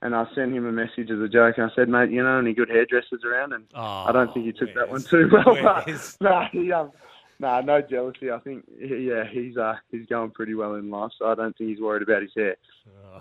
And 0.00 0.14
I 0.14 0.26
sent 0.34 0.54
him 0.54 0.64
a 0.64 0.72
message 0.72 1.10
as 1.10 1.20
a 1.20 1.28
joke, 1.28 1.58
and 1.58 1.70
I 1.70 1.74
said, 1.74 1.88
"Mate, 1.88 2.10
you 2.10 2.22
know 2.22 2.38
any 2.38 2.54
good 2.54 2.68
hairdressers 2.68 3.24
around?" 3.24 3.52
And 3.52 3.64
I 3.74 4.12
don't 4.12 4.32
think 4.32 4.46
he 4.46 4.52
took 4.52 4.72
that 4.74 4.88
one 4.88 5.02
too 5.02 5.28
well. 5.32 5.56
But 5.60 6.16
no, 6.20 6.46
he, 6.52 6.72
um, 6.72 6.92
no, 7.40 7.60
no 7.60 7.80
jealousy. 7.82 8.30
I 8.30 8.38
think, 8.38 8.64
yeah, 8.78 9.24
he's 9.28 9.56
uh, 9.56 9.74
he's 9.90 10.06
going 10.06 10.30
pretty 10.30 10.54
well 10.54 10.76
in 10.76 10.90
life, 10.90 11.10
so 11.18 11.26
I 11.26 11.34
don't 11.34 11.56
think 11.56 11.70
he's 11.70 11.80
worried 11.80 12.02
about 12.02 12.22
his 12.22 12.30
hair. 12.36 12.56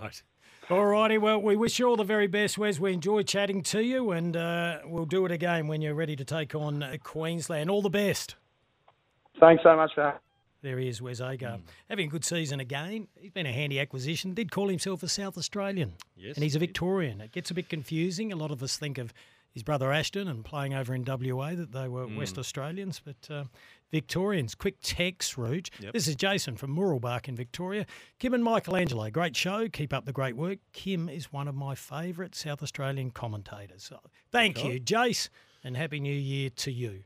Right. 0.01 0.21
All 0.69 0.85
righty. 0.85 1.17
Well, 1.17 1.41
we 1.41 1.55
wish 1.55 1.79
you 1.79 1.87
all 1.87 1.95
the 1.95 2.03
very 2.03 2.27
best, 2.27 2.57
Wes. 2.57 2.79
We 2.79 2.93
enjoy 2.93 3.23
chatting 3.23 3.63
to 3.63 3.81
you, 3.81 4.11
and 4.11 4.35
uh, 4.35 4.79
we'll 4.85 5.05
do 5.05 5.25
it 5.25 5.31
again 5.31 5.67
when 5.67 5.81
you're 5.81 5.95
ready 5.95 6.15
to 6.15 6.25
take 6.25 6.53
on 6.53 6.83
Queensland. 7.03 7.69
All 7.69 7.81
the 7.81 7.89
best. 7.89 8.35
Thanks 9.39 9.63
so 9.63 9.75
much 9.75 9.91
for 9.95 10.19
There 10.67 10.77
he 10.79 10.89
is, 10.89 11.01
Wes 11.01 11.21
Agar. 11.21 11.59
Having 11.87 12.07
a 12.07 12.11
good 12.11 12.25
season 12.25 12.59
again. 12.59 13.07
He's 13.17 13.31
been 13.31 13.45
a 13.45 13.53
handy 13.53 13.79
acquisition. 13.79 14.33
Did 14.33 14.51
call 14.51 14.67
himself 14.67 15.01
a 15.01 15.07
South 15.07 15.37
Australian. 15.37 15.93
Yes, 16.17 16.35
And 16.35 16.43
he's 16.43 16.57
a 16.57 16.59
Victorian. 16.59 17.21
It 17.21 17.31
gets 17.31 17.49
a 17.49 17.53
bit 17.53 17.69
confusing. 17.69 18.33
A 18.33 18.35
lot 18.35 18.51
of 18.51 18.61
us 18.61 18.75
think 18.75 18.97
of 18.97 19.13
his 19.53 19.63
brother 19.63 19.93
Ashton 19.93 20.27
and 20.27 20.43
playing 20.43 20.73
over 20.73 20.93
in 20.93 21.05
WA 21.05 21.55
that 21.55 21.71
they 21.71 21.87
were 21.87 22.05
Mm. 22.05 22.17
West 22.17 22.37
Australians, 22.37 23.01
but 23.03 23.33
uh, 23.33 23.45
Victorians. 23.91 24.55
Quick 24.55 24.75
text, 24.81 25.37
Rooch. 25.37 25.69
Yep. 25.79 25.93
This 25.93 26.05
is 26.05 26.17
Jason 26.17 26.57
from 26.57 26.75
Mooroolbark 26.75 27.29
in 27.29 27.37
Victoria. 27.37 27.85
Kim 28.19 28.33
and 28.33 28.43
Michelangelo, 28.43 29.09
great 29.09 29.37
show. 29.37 29.69
Keep 29.69 29.93
up 29.93 30.03
the 30.03 30.11
great 30.11 30.35
work. 30.35 30.59
Kim 30.73 31.07
is 31.07 31.31
one 31.31 31.47
of 31.47 31.55
my 31.55 31.75
favourite 31.75 32.35
South 32.35 32.61
Australian 32.61 33.11
commentators. 33.11 33.83
So 33.85 33.99
thank 34.33 34.57
Cool. 34.57 34.73
you, 34.73 34.79
Jace, 34.81 35.29
and 35.63 35.77
Happy 35.77 36.01
New 36.01 36.13
Year 36.13 36.49
to 36.57 36.71
you. 36.73 37.03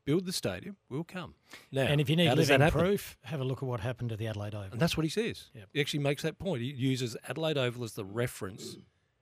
Build 0.06 0.24
the 0.24 0.32
stadium, 0.32 0.76
we'll 0.88 1.02
come. 1.04 1.34
Now, 1.72 1.82
and 1.82 2.00
if 2.00 2.08
you 2.08 2.14
need 2.14 2.28
how 2.28 2.34
living 2.34 2.70
proof, 2.70 3.18
have 3.24 3.40
a 3.40 3.44
look 3.44 3.58
at 3.58 3.68
what 3.68 3.80
happened 3.80 4.10
to 4.10 4.16
the 4.16 4.28
Adelaide 4.28 4.54
Oval. 4.54 4.70
And 4.72 4.80
that's 4.80 4.96
what 4.96 5.02
he 5.02 5.10
says. 5.10 5.50
Yep. 5.52 5.68
He 5.72 5.80
actually 5.80 6.00
makes 6.00 6.22
that 6.22 6.38
point. 6.38 6.62
He 6.62 6.68
uses 6.68 7.16
Adelaide 7.28 7.58
Oval 7.58 7.82
as 7.82 7.92
the 7.94 8.04
reference 8.04 8.76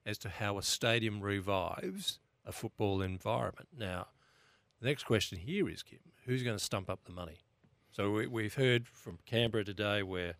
as 0.05 0.19
to 0.19 0.29
how 0.29 0.59
a 0.59 0.63
stadium 0.63 1.23
revives 1.23 2.19
a 2.45 2.53
football 2.53 3.01
environment. 3.01 3.69
Now, 3.77 4.09
the 4.81 4.87
next 4.87 5.05
question 5.05 5.39
here 5.39 5.71
is, 5.71 5.83
Kim, 5.83 6.01
who's 6.27 6.43
going 6.43 6.57
to 6.59 6.63
stump 6.63 6.91
up 6.91 7.05
the 7.07 7.13
money? 7.13 7.39
So 7.91 8.11
we, 8.11 8.27
we've 8.27 8.55
heard 8.55 8.87
from 8.87 9.19
Canberra 9.25 9.65
today 9.65 10.03
where 10.03 10.35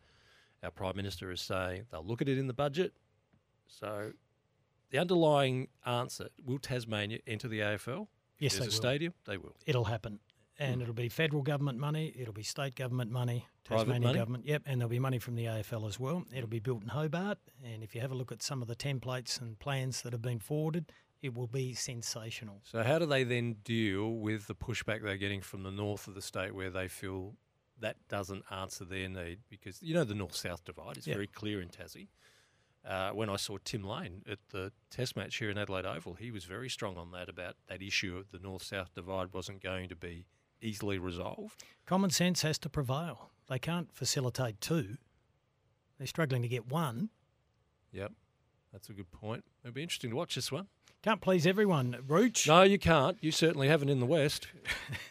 our 0.63 0.71
Prime 0.71 0.97
Minister 0.97 1.31
is 1.31 1.41
saying 1.41 1.87
they'll 1.91 2.05
look 2.05 2.21
at 2.21 2.29
it 2.29 2.37
in 2.37 2.49
the 2.49 2.53
budget. 2.53 2.93
So 3.67 4.13
the 4.91 4.99
underlying 4.99 5.69
answer, 5.87 6.29
will 6.45 6.59
Tasmania 6.59 7.21
enter 7.27 7.49
the 7.49 7.61
AFL? 7.61 8.09
Yes, 8.39 8.53
There's 8.53 8.59
they 8.59 8.65
a 8.65 8.67
will. 8.67 8.73
stadium? 8.73 9.15
They 9.25 9.37
will. 9.39 9.57
It'll 9.65 9.85
happen. 9.85 10.19
And 10.59 10.81
it'll 10.83 10.95
be 10.95 11.09
federal 11.09 11.43
government 11.43 11.79
money, 11.79 12.15
it'll 12.17 12.33
be 12.33 12.43
state 12.45 12.77
government 12.77 13.11
money, 13.11 13.47
Private 13.65 13.85
Tasmania 13.85 14.07
money? 14.09 14.19
government. 14.19 14.47
Yep, 14.47 14.63
and 14.67 14.81
there'll 14.81 14.89
be 14.91 14.99
money 15.01 15.19
from 15.19 15.35
the 15.35 15.47
AFL 15.47 15.89
as 15.89 15.99
well. 15.99 16.25
It'll 16.33 16.49
be 16.49 16.61
built 16.61 16.83
in 16.83 16.89
Hobart. 16.89 17.39
And 17.65 17.83
if 17.83 17.95
you 17.95 18.01
have 18.01 18.13
a 18.13 18.15
look 18.15 18.31
at 18.31 18.43
some 18.43 18.63
of 18.63 18.69
the 18.69 18.77
templates 18.77 19.41
and 19.41 19.59
plans 19.59 20.03
that 20.03 20.13
have 20.13 20.23
been 20.23 20.39
forwarded, 20.39 20.93
it 21.23 21.35
will 21.35 21.47
be 21.49 21.75
sensational. 21.75 22.61
So 22.65 22.83
how 22.85 22.99
do 22.99 23.07
they 23.07 23.25
then 23.25 23.57
deal 23.65 24.13
with 24.13 24.47
the 24.47 24.55
pushback 24.55 25.03
they're 25.03 25.17
getting 25.17 25.41
from 25.41 25.63
the 25.65 25.71
north 25.73 26.07
of 26.07 26.15
the 26.15 26.23
state 26.23 26.55
where 26.55 26.71
they 26.71 26.87
feel 26.87 27.35
that 27.81 27.97
doesn't 28.09 28.45
answer 28.51 28.85
their 28.85 29.09
need? 29.09 29.39
Because 29.51 29.83
you 29.83 29.95
know 29.95 30.05
the 30.05 30.15
north-south 30.15 30.65
divide 30.65 30.99
is 30.99 31.07
Yeah. 31.07 31.15
very 31.15 31.27
clear 31.27 31.61
in 31.61 31.69
Tassie. 31.71 32.09
Uh, 32.85 33.11
when 33.13 33.31
I 33.31 33.37
saw 33.37 33.57
Tim 33.65 33.83
Lane 33.83 34.23
at 34.31 34.39
the 34.51 34.71
Test 34.91 35.17
match 35.17 35.37
here 35.39 35.49
in 35.51 35.57
Adelaide 35.57 35.87
Oval, 35.87 36.15
he 36.15 36.31
was 36.31 36.45
very 36.45 36.69
strong 36.69 36.99
on 36.99 37.11
that 37.13 37.31
about 37.31 37.57
that 37.67 37.81
issue 37.81 38.19
of 38.19 38.31
the 38.31 38.39
north-south 38.39 38.93
divide 38.95 39.33
wasn't 39.33 39.63
going 39.63 39.89
to 39.89 39.97
be 39.97 40.27
easily 40.65 40.99
resolved. 40.99 41.63
Common 41.87 42.11
sense 42.11 42.43
has 42.43 42.59
to 42.61 42.69
prevail. 42.69 43.31
They 43.49 43.59
can't 43.59 43.93
facilitate 43.93 44.61
two. 44.61 44.97
They're 45.99 46.07
struggling 46.07 46.43
to 46.43 46.49
get 46.49 46.67
one. 46.67 47.11
Yep, 47.93 48.13
that's 48.73 48.89
a 48.89 48.93
good 48.93 49.11
point. 49.13 49.45
It'll 49.63 49.75
be 49.75 49.83
interesting 49.83 50.11
to 50.11 50.17
watch 50.17 50.35
this 50.35 50.51
one. 50.51 50.67
Can't 51.03 51.21
please 51.21 51.47
everyone. 51.47 51.99
Rooch, 52.07 52.49
No, 52.49 52.63
you 52.63 52.79
can't. 52.79 53.19
You 53.21 53.31
certainly 53.31 53.69
haven't 53.69 53.91
in 53.91 54.01
the 54.01 54.07
West. 54.07 54.49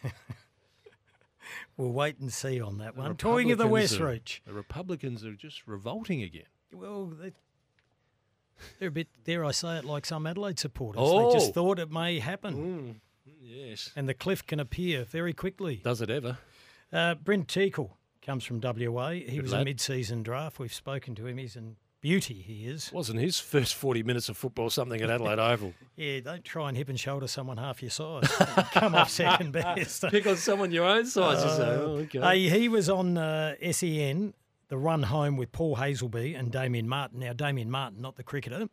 we'll 1.76 1.92
wait 1.92 2.18
and 2.18 2.32
see 2.32 2.60
on 2.60 2.78
that 2.78 2.96
The 2.96 3.00
one. 3.00 3.16
Talking 3.16 3.52
of 3.52 3.58
the 3.58 3.68
West, 3.68 4.00
are- 4.00 4.06
Rooch. 4.06 4.42
The 4.44 4.52
Republicans 4.52 5.24
are 5.24 5.34
just 5.34 5.66
revolting 5.68 6.20
again. 6.20 6.46
Well, 6.72 7.06
they, 7.06 7.32
they're 8.78 8.88
a 8.88 8.90
bit, 8.90 9.06
dare 9.24 9.44
I 9.44 9.52
say 9.52 9.78
it, 9.78 9.84
like 9.84 10.04
some 10.04 10.26
Adelaide 10.26 10.58
supporters. 10.58 11.00
Oh. 11.02 11.28
They 11.28 11.34
just 11.34 11.50
oh. 11.50 11.52
thought 11.52 11.78
it 11.78 11.92
may 11.92 12.18
happen. 12.18 12.54
Mm. 12.54 12.94
Yes. 13.44 13.90
And 13.94 14.08
the 14.08 14.14
cliff 14.14 14.46
can 14.46 14.58
appear 14.60 15.04
very 15.04 15.32
quickly. 15.32 15.80
Does 15.84 16.00
it 16.00 16.10
ever? 16.10 16.38
Uh, 16.92 17.14
Brent 17.14 17.48
Teakle 17.48 17.90
comes 18.22 18.44
from 18.44 18.60
WA. 18.60 19.10
He 19.10 19.20
Good 19.36 19.42
was 19.42 19.52
lad. 19.52 19.62
a 19.62 19.64
mid-season 19.66 20.22
draft. 20.22 20.58
We've 20.58 20.72
spoken 20.72 21.14
to 21.16 21.26
him. 21.26 21.36
He's 21.38 21.56
in 21.56 21.76
beauty. 22.00 22.34
He 22.34 22.66
is. 22.66 22.90
Wasn't 22.92 23.18
his 23.20 23.38
first 23.40 23.74
40 23.74 24.02
minutes 24.02 24.28
of 24.28 24.36
football 24.36 24.70
something 24.70 25.00
at 25.00 25.10
Adelaide 25.10 25.38
Oval? 25.52 25.74
Yeah, 25.96 26.20
don't 26.20 26.44
try 26.44 26.68
and 26.68 26.76
hip 26.76 26.88
and 26.88 26.98
shoulder 26.98 27.26
someone 27.26 27.56
half 27.58 27.82
your 27.82 27.90
size. 27.90 28.28
Come 28.72 28.94
off 28.94 29.10
second 29.10 29.52
best. 29.52 30.02
Pick 30.10 30.26
on 30.26 30.36
someone 30.36 30.70
your 30.72 30.86
own 30.86 31.06
size, 31.06 31.42
you. 31.44 31.50
Uh, 31.64 31.66
Oh, 31.80 31.96
okay. 31.98 32.20
Hey, 32.20 32.48
he 32.48 32.68
was 32.68 32.88
on 32.88 33.18
uh, 33.18 33.54
SEN, 33.72 34.32
the 34.68 34.78
run 34.78 35.02
home 35.04 35.36
with 35.36 35.52
Paul 35.52 35.76
Hasleby 35.76 36.38
and 36.38 36.50
Damian 36.50 36.88
Martin. 36.88 37.20
Now, 37.20 37.32
Damian 37.34 37.70
Martin, 37.70 38.00
not 38.00 38.16
the 38.16 38.22
cricketer, 38.22 38.68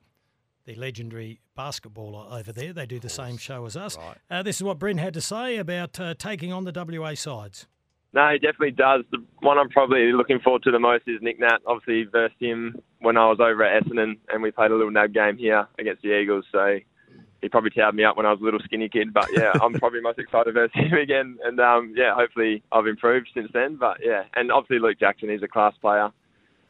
the 0.66 0.76
legendary 0.76 1.40
basketballer 1.58 2.32
over 2.32 2.52
there. 2.52 2.74
They 2.74 2.86
do 2.86 3.00
the 3.00 3.10
same 3.10 3.38
show 3.38 3.66
as 3.66 3.76
us. 3.76 3.98
Uh, 4.30 4.44
this 4.44 4.58
is 4.58 4.64
what 4.64 4.80
Bryn 4.80 4.98
had 4.98 5.14
to 5.16 5.22
say 5.22 5.58
about 5.58 6.00
uh, 6.00 6.14
taking 6.14 6.54
on 6.54 6.64
the 6.66 6.72
WA 6.74 7.14
sides. 7.16 7.68
No, 8.14 8.30
he 8.30 8.40
definitely 8.40 8.72
does. 8.72 9.04
The 9.12 9.24
one 9.40 9.58
I'm 9.58 9.70
probably 9.70 10.12
looking 10.12 10.40
forward 10.40 10.64
to 10.64 10.72
the 10.72 10.80
most 10.80 11.04
is 11.08 11.22
Nick 11.22 11.40
Nat. 11.40 11.60
Obviously, 11.66 12.04
versed 12.12 12.36
him 12.40 12.76
when 13.00 13.16
I 13.16 13.28
was 13.30 13.40
over 13.40 13.64
at 13.64 13.84
Essendon, 13.84 14.18
and 14.30 14.44
we 14.44 14.52
played 14.52 14.72
a 14.72 14.76
little 14.76 14.92
nab 14.92 15.14
game 15.14 15.38
here 15.38 15.68
against 15.80 16.02
the 16.02 16.20
Eagles. 16.20 16.44
So 16.52 16.80
he 17.42 17.50
probably 17.50 17.70
towed 17.70 17.96
me 17.96 18.04
up 18.04 18.18
when 18.18 18.26
I 18.26 18.32
was 18.32 18.42
a 18.42 18.44
little 18.44 18.60
skinny 18.66 18.90
kid. 18.90 19.14
But 19.14 19.28
yeah, 19.32 19.54
I'm 19.62 19.74
probably 19.74 20.02
most 20.02 20.20
excited 20.20 20.54
versus 20.54 20.72
him 20.76 20.94
again. 20.94 21.38
And 21.46 21.60
um, 21.62 21.94
yeah, 21.96 22.14
hopefully 22.14 22.64
I've 22.72 22.86
improved 22.86 23.30
since 23.34 23.50
then. 23.54 23.78
But 23.78 23.98
yeah, 24.04 24.24
and 24.36 24.52
obviously 24.52 24.80
Luke 24.80 25.00
Jackson, 25.00 25.30
he's 25.30 25.44
a 25.44 25.48
class 25.48 25.74
player. 25.80 26.12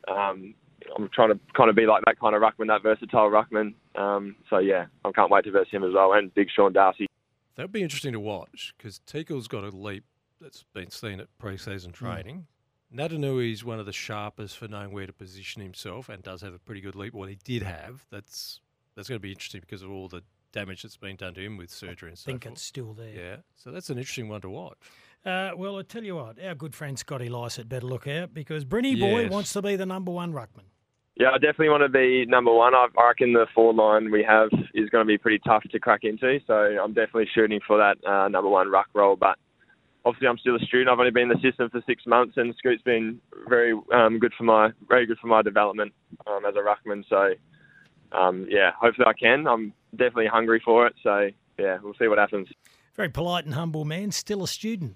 Um, 0.07 0.53
I'm 0.95 1.09
trying 1.13 1.29
to 1.29 1.39
kind 1.55 1.69
of 1.69 1.75
be 1.75 1.85
like 1.85 2.03
that 2.05 2.19
kind 2.19 2.35
of 2.35 2.41
ruckman, 2.41 2.67
that 2.67 2.83
versatile 2.83 3.29
ruckman. 3.29 3.73
Um, 3.95 4.35
so 4.49 4.59
yeah, 4.59 4.85
I 5.05 5.11
can't 5.11 5.31
wait 5.31 5.45
to 5.45 5.51
verse 5.51 5.67
him 5.71 5.83
as 5.83 5.93
well. 5.93 6.13
And 6.13 6.33
big 6.33 6.47
Sean 6.53 6.73
Darcy. 6.73 7.07
That 7.55 7.63
would 7.63 7.71
be 7.71 7.83
interesting 7.83 8.13
to 8.13 8.19
watch 8.19 8.73
because 8.77 8.99
Teakle's 9.05 9.47
got 9.47 9.63
a 9.63 9.69
leap 9.69 10.03
that's 10.39 10.63
been 10.73 10.89
seen 10.89 11.19
at 11.19 11.27
pre-season 11.37 11.91
training. 11.91 12.47
Naitanui's 12.93 13.63
one 13.63 13.79
of 13.79 13.85
the 13.85 13.93
sharpest 13.93 14.57
for 14.57 14.67
knowing 14.67 14.91
where 14.91 15.07
to 15.07 15.13
position 15.13 15.61
himself 15.61 16.09
and 16.09 16.21
does 16.23 16.41
have 16.41 16.53
a 16.53 16.59
pretty 16.59 16.81
good 16.81 16.95
leap. 16.95 17.13
What 17.13 17.29
he 17.29 17.37
did 17.43 17.63
have, 17.63 18.05
that's 18.09 18.59
that's 18.95 19.07
going 19.07 19.17
to 19.19 19.21
be 19.21 19.31
interesting 19.31 19.61
because 19.61 19.81
of 19.81 19.91
all 19.91 20.07
the 20.07 20.23
damage 20.51 20.83
that's 20.83 20.97
been 20.97 21.15
done 21.15 21.33
to 21.33 21.41
him 21.41 21.55
with 21.55 21.69
surgery 21.69 22.09
and 22.09 22.17
so 22.17 22.25
think 22.25 22.43
forth. 22.43 22.53
it's 22.53 22.61
still 22.61 22.93
there. 22.93 23.13
Yeah, 23.15 23.35
so 23.55 23.71
that's 23.71 23.89
an 23.89 23.97
interesting 23.97 24.27
one 24.27 24.41
to 24.41 24.49
watch. 24.49 24.77
Uh, 25.25 25.51
well, 25.55 25.77
I 25.77 25.83
tell 25.83 26.03
you 26.03 26.15
what, 26.15 26.43
our 26.43 26.55
good 26.55 26.73
friend 26.73 26.97
Scotty 26.97 27.29
Lycett 27.29 27.69
better 27.69 27.85
look 27.85 28.07
out 28.07 28.33
because 28.33 28.65
Brinny 28.65 28.99
Boy 28.99 29.29
wants 29.29 29.53
to 29.53 29.61
be 29.61 29.75
the 29.75 29.85
number 29.85 30.11
one 30.11 30.33
ruckman. 30.33 30.65
Yeah, 31.21 31.29
I 31.29 31.37
definitely 31.37 31.69
want 31.69 31.83
to 31.83 31.89
be 31.89 32.25
number 32.25 32.51
one. 32.51 32.73
I 32.73 32.87
I 32.97 33.07
reckon 33.09 33.31
the 33.31 33.45
four 33.53 33.75
line 33.75 34.09
we 34.09 34.23
have 34.27 34.49
is 34.73 34.89
going 34.89 35.05
to 35.05 35.07
be 35.07 35.19
pretty 35.19 35.39
tough 35.45 35.61
to 35.71 35.79
crack 35.79 35.99
into, 36.01 36.39
so 36.47 36.53
I'm 36.53 36.93
definitely 36.93 37.27
shooting 37.35 37.59
for 37.67 37.77
that 37.77 38.03
uh, 38.09 38.27
number 38.27 38.49
one 38.49 38.71
ruck 38.71 38.87
role. 38.95 39.15
But 39.15 39.37
obviously, 40.03 40.27
I'm 40.29 40.39
still 40.39 40.55
a 40.55 40.59
student. 40.65 40.89
I've 40.89 40.97
only 40.97 41.11
been 41.11 41.29
in 41.29 41.37
the 41.37 41.47
system 41.47 41.69
for 41.69 41.79
six 41.85 42.07
months, 42.07 42.37
and 42.37 42.55
Scoot's 42.57 42.81
been 42.81 43.21
very 43.47 43.79
um, 43.93 44.17
good 44.17 44.33
for 44.35 44.45
my 44.45 44.71
very 44.89 45.05
good 45.05 45.19
for 45.19 45.27
my 45.27 45.43
development 45.43 45.93
um, 46.25 46.43
as 46.43 46.55
a 46.55 46.89
ruckman. 46.89 47.03
So 47.07 47.33
um, 48.17 48.47
yeah, 48.49 48.71
hopefully 48.81 49.05
I 49.05 49.13
can. 49.13 49.45
I'm 49.45 49.73
definitely 49.91 50.25
hungry 50.25 50.59
for 50.65 50.87
it. 50.87 50.95
So 51.03 51.29
yeah, 51.59 51.77
we'll 51.83 51.93
see 51.99 52.07
what 52.07 52.17
happens. 52.17 52.47
Very 52.95 53.09
polite 53.09 53.45
and 53.45 53.53
humble 53.53 53.85
man, 53.85 54.09
still 54.09 54.41
a 54.41 54.47
student. 54.47 54.95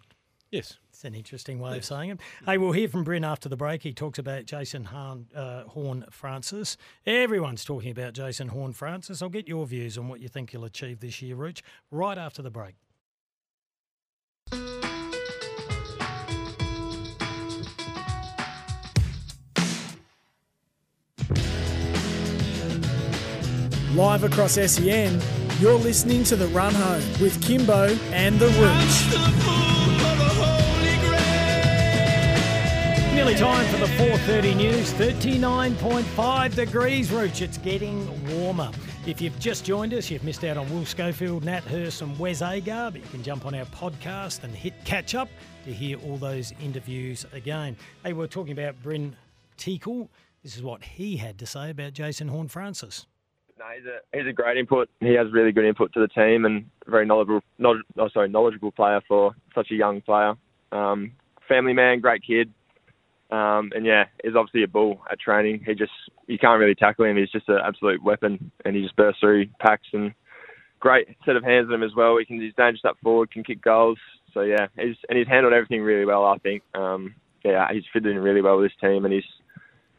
Yes. 0.50 0.80
It's 1.06 1.14
an 1.14 1.20
interesting 1.20 1.60
way 1.60 1.78
of 1.78 1.86
saying 1.86 2.10
it. 2.10 2.20
Hey, 2.48 2.58
we'll 2.58 2.72
hear 2.72 2.88
from 2.88 3.04
Bryn 3.04 3.24
after 3.24 3.48
the 3.48 3.56
break. 3.56 3.84
He 3.84 3.94
talks 3.94 4.18
about 4.18 4.46
Jason 4.46 4.86
Horne, 4.86 5.28
uh, 5.36 5.62
Horne-Francis. 5.66 6.78
Everyone's 7.06 7.64
talking 7.64 7.92
about 7.92 8.14
Jason 8.14 8.48
Horne-Francis. 8.48 9.22
I'll 9.22 9.30
get 9.30 9.48
your 9.48 9.68
views 9.68 10.00
on 10.00 10.08
what 10.08 10.20
you 10.20 10.28
think 10.28 10.50
he'll 10.50 10.66
achieve 10.66 11.02
this 11.02 11.22
year, 11.22 11.36
Rooch, 11.36 11.62
right 11.92 12.18
after 12.18 12.42
the 12.42 12.50
break. 12.50 12.74
Live 23.94 24.24
across 24.24 24.54
SEN, 24.54 25.22
you're 25.60 25.76
listening 25.76 26.24
to 26.24 26.36
The 26.36 26.48
Run 26.48 26.74
Home 26.74 27.04
with 27.22 27.40
Kimbo 27.44 27.96
and 28.12 28.40
The 28.40 28.48
Rooch. 28.48 29.65
Nearly 33.16 33.36
time 33.36 33.66
for 33.68 33.78
the 33.78 33.86
4.30 33.94 34.58
news. 34.58 34.92
39.5 34.96 36.54
degrees, 36.54 37.12
Rooch. 37.12 37.42
It's 37.42 37.58
getting 37.58 38.06
warmer. 38.36 38.70
If 39.08 39.22
you've 39.22 39.40
just 39.40 39.64
joined 39.64 39.94
us, 39.94 40.12
you've 40.12 40.26
missed 40.26 40.44
out 40.44 40.58
on 40.58 40.70
Will 40.70 40.84
Schofield, 40.84 41.46
Nat 41.46 41.64
Hurst 41.64 42.02
and 42.02 42.20
Wes 42.20 42.42
Agar, 42.42 42.92
but 42.92 43.02
you 43.02 43.08
can 43.08 43.24
jump 43.24 43.46
on 43.46 43.56
our 43.56 43.64
podcast 43.68 44.44
and 44.44 44.54
hit 44.54 44.74
catch 44.84 45.16
up 45.16 45.30
to 45.64 45.72
hear 45.72 45.98
all 46.00 46.18
those 46.18 46.52
interviews 46.62 47.26
again. 47.32 47.78
Hey, 48.04 48.12
we're 48.12 48.28
talking 48.28 48.52
about 48.52 48.76
Bryn 48.84 49.16
Teakle. 49.58 50.10
This 50.44 50.58
is 50.58 50.62
what 50.62 50.84
he 50.84 51.16
had 51.16 51.40
to 51.40 51.46
say 51.46 51.70
about 51.70 51.94
Jason 51.94 52.28
Horne-Francis. 52.28 53.08
No, 53.58 53.66
he's 53.78 53.86
a 53.86 54.18
he's 54.18 54.28
a 54.28 54.34
great 54.34 54.58
input. 54.58 54.90
He 55.00 55.14
has 55.14 55.32
really 55.32 55.54
good 55.54 55.64
input 55.64 55.94
to 55.94 56.02
the 56.02 56.10
team 56.10 56.44
and 56.44 56.70
very 56.86 57.06
knowledgeable, 57.06 57.40
knowledge, 57.60 57.84
oh, 57.98 58.10
sorry, 58.10 58.28
knowledgeable 58.28 58.74
player 58.74 59.00
for 59.08 59.34
such 59.56 59.72
a 59.72 59.76
young 59.76 60.02
player. 60.02 60.34
Um, 60.74 61.14
family 61.48 61.72
man, 61.72 62.02
great 62.02 62.22
kid, 62.22 62.52
um, 63.32 63.72
and 63.76 63.86
yeah, 63.86 64.06
he's 64.24 64.36
obviously 64.36 64.64
a 64.64 64.68
bull 64.68 65.02
at 65.12 65.20
training. 65.20 65.64
He 65.66 65.74
just 65.74 65.92
you 66.28 66.38
can't 66.38 66.60
really 66.60 66.76
tackle 66.76 67.06
him. 67.06 67.18
He's 67.18 67.32
just 67.32 67.50
an 67.50 67.60
absolute 67.64 68.04
weapon, 68.04 68.52
and 68.64 68.76
he 68.76 68.84
just 68.84 68.96
bursts 68.96 69.20
through 69.20 69.48
packs 69.60 69.88
and 69.94 70.14
great 70.80 71.08
set 71.26 71.36
of 71.36 71.44
hands 71.44 71.68
on 71.70 71.76
him 71.76 71.84
as 71.84 71.96
well. 71.96 72.18
He 72.18 72.26
can 72.26 72.40
he's 72.40 72.54
dangerous 72.56 72.86
up 72.86 72.98
forward, 73.02 73.32
can 73.32 73.44
kick 73.44 73.62
goals. 73.62 73.98
So 74.34 74.42
yeah, 74.42 74.68
he's 74.78 74.96
and 75.10 75.18
he's 75.18 75.28
handled 75.28 75.54
everything 75.54 75.82
really 75.82 76.06
well. 76.06 76.26
I 76.26 76.38
think. 76.38 76.64
Um, 76.74 77.16
yeah, 77.44 77.68
he's 77.72 77.84
fitted 77.94 78.12
in 78.12 78.22
really 78.22 78.42
well 78.42 78.58
with 78.58 78.72
this 78.72 78.80
team, 78.82 79.06
and 79.06 79.14
he's 79.14 79.24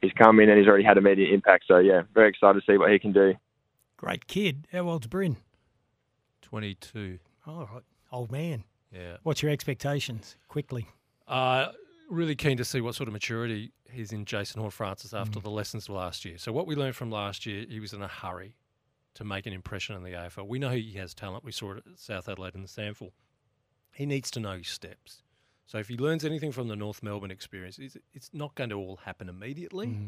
he's 0.02 0.12
come 0.12 0.40
in 0.40 0.48
and 0.48 0.58
he's 0.58 0.68
already 0.68 0.84
had 0.84 0.98
immediate 0.98 1.32
impact. 1.32 1.64
So 1.68 1.78
yeah, 1.78 2.02
very 2.14 2.28
excited 2.28 2.60
to 2.60 2.72
see 2.72 2.78
what 2.78 2.90
he 2.90 2.98
can 2.98 3.12
do. 3.12 3.34
Great 3.96 4.26
kid. 4.26 4.66
How 4.72 4.88
old's 4.88 5.06
Bryn? 5.06 5.36
22. 6.42 7.18
All 7.46 7.68
right. 7.72 7.82
Old 8.12 8.30
man. 8.30 8.64
Yeah. 8.92 9.16
What's 9.22 9.42
your 9.42 9.50
expectations? 9.50 10.36
Quickly. 10.48 10.86
Uh, 11.26 11.68
really 12.08 12.36
keen 12.36 12.56
to 12.56 12.64
see 12.64 12.80
what 12.80 12.94
sort 12.94 13.08
of 13.08 13.12
maturity 13.12 13.72
he's 13.90 14.12
in 14.12 14.24
Jason 14.24 14.60
Horne-Francis 14.60 15.14
after 15.14 15.40
mm. 15.40 15.42
the 15.42 15.50
lessons 15.50 15.88
of 15.88 15.94
last 15.94 16.24
year. 16.24 16.38
So 16.38 16.52
what 16.52 16.66
we 16.66 16.74
learned 16.74 16.96
from 16.96 17.10
last 17.10 17.46
year, 17.46 17.64
he 17.68 17.80
was 17.80 17.92
in 17.92 18.02
a 18.02 18.08
hurry 18.08 18.56
to 19.14 19.24
make 19.24 19.46
an 19.46 19.52
impression 19.52 19.96
in 19.96 20.02
the 20.02 20.10
AFL. 20.10 20.46
We 20.46 20.58
know 20.58 20.70
he 20.70 20.92
has 20.94 21.14
talent. 21.14 21.44
We 21.44 21.52
saw 21.52 21.72
it 21.72 21.78
at 21.78 21.98
South 21.98 22.28
Adelaide 22.28 22.54
and 22.54 22.64
the 22.64 22.68
SANFL. 22.68 23.10
He 23.92 24.04
needs 24.06 24.30
to 24.32 24.40
know 24.40 24.58
his 24.58 24.68
steps. 24.68 25.22
So 25.64 25.78
if 25.78 25.88
he 25.88 25.96
learns 25.96 26.24
anything 26.24 26.52
from 26.52 26.68
the 26.68 26.76
North 26.76 27.02
Melbourne 27.02 27.30
experience, 27.30 27.78
it's, 27.78 27.96
it's 28.12 28.30
not 28.32 28.54
going 28.54 28.70
to 28.70 28.76
all 28.76 28.96
happen 28.96 29.28
immediately. 29.28 29.86
Mm-hmm. 29.86 30.06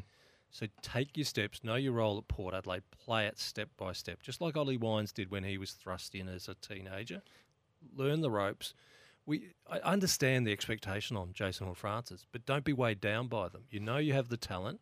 So 0.51 0.67
take 0.83 1.17
your 1.17 1.25
steps, 1.25 1.65
know 1.65 1.75
your 1.75 1.93
role 1.93 2.19
at 2.19 2.29
Port 2.29 2.55
Adelaide, 2.55 2.83
play 2.91 3.27
it 3.27 3.39
step 3.39 3.69
by 3.77 3.93
step, 3.93 4.23
just 4.23 4.41
like 4.41 4.57
Ollie 4.57 4.77
Wines 4.77 5.13
did 5.13 5.31
when 5.31 5.45
he 5.45 5.59
was 5.59 5.73
thrust 5.73 6.15
in 6.15 6.29
as 6.29 6.49
a 6.49 6.55
teenager. 6.55 7.23
Learn 7.95 8.21
the 8.21 8.31
ropes. 8.31 8.75
We 9.29 9.51
I 9.71 9.79
understand 9.81 10.47
the 10.47 10.53
expectation 10.53 11.15
on 11.15 11.35
Jason 11.35 11.67
Horne-Francis, 11.67 12.25
but 12.33 12.47
don't 12.47 12.65
be 12.65 12.73
weighed 12.73 12.99
down 12.99 13.29
by 13.29 13.51
them. 13.51 13.65
You 13.69 13.79
know 13.79 13.99
you 13.99 14.15
have 14.15 14.31
the 14.31 14.39
talent. 14.39 14.81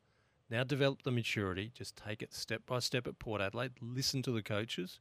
Now 0.48 0.62
develop 0.62 1.02
the 1.02 1.10
maturity. 1.10 1.72
Just 1.74 1.96
take 1.96 2.22
it 2.22 2.32
step 2.32 2.62
by 2.64 2.78
step 2.78 3.08
at 3.08 3.18
Port 3.18 3.40
Adelaide. 3.40 3.72
Listen 3.82 4.22
to 4.22 4.30
the 4.30 4.44
coaches. 4.44 5.00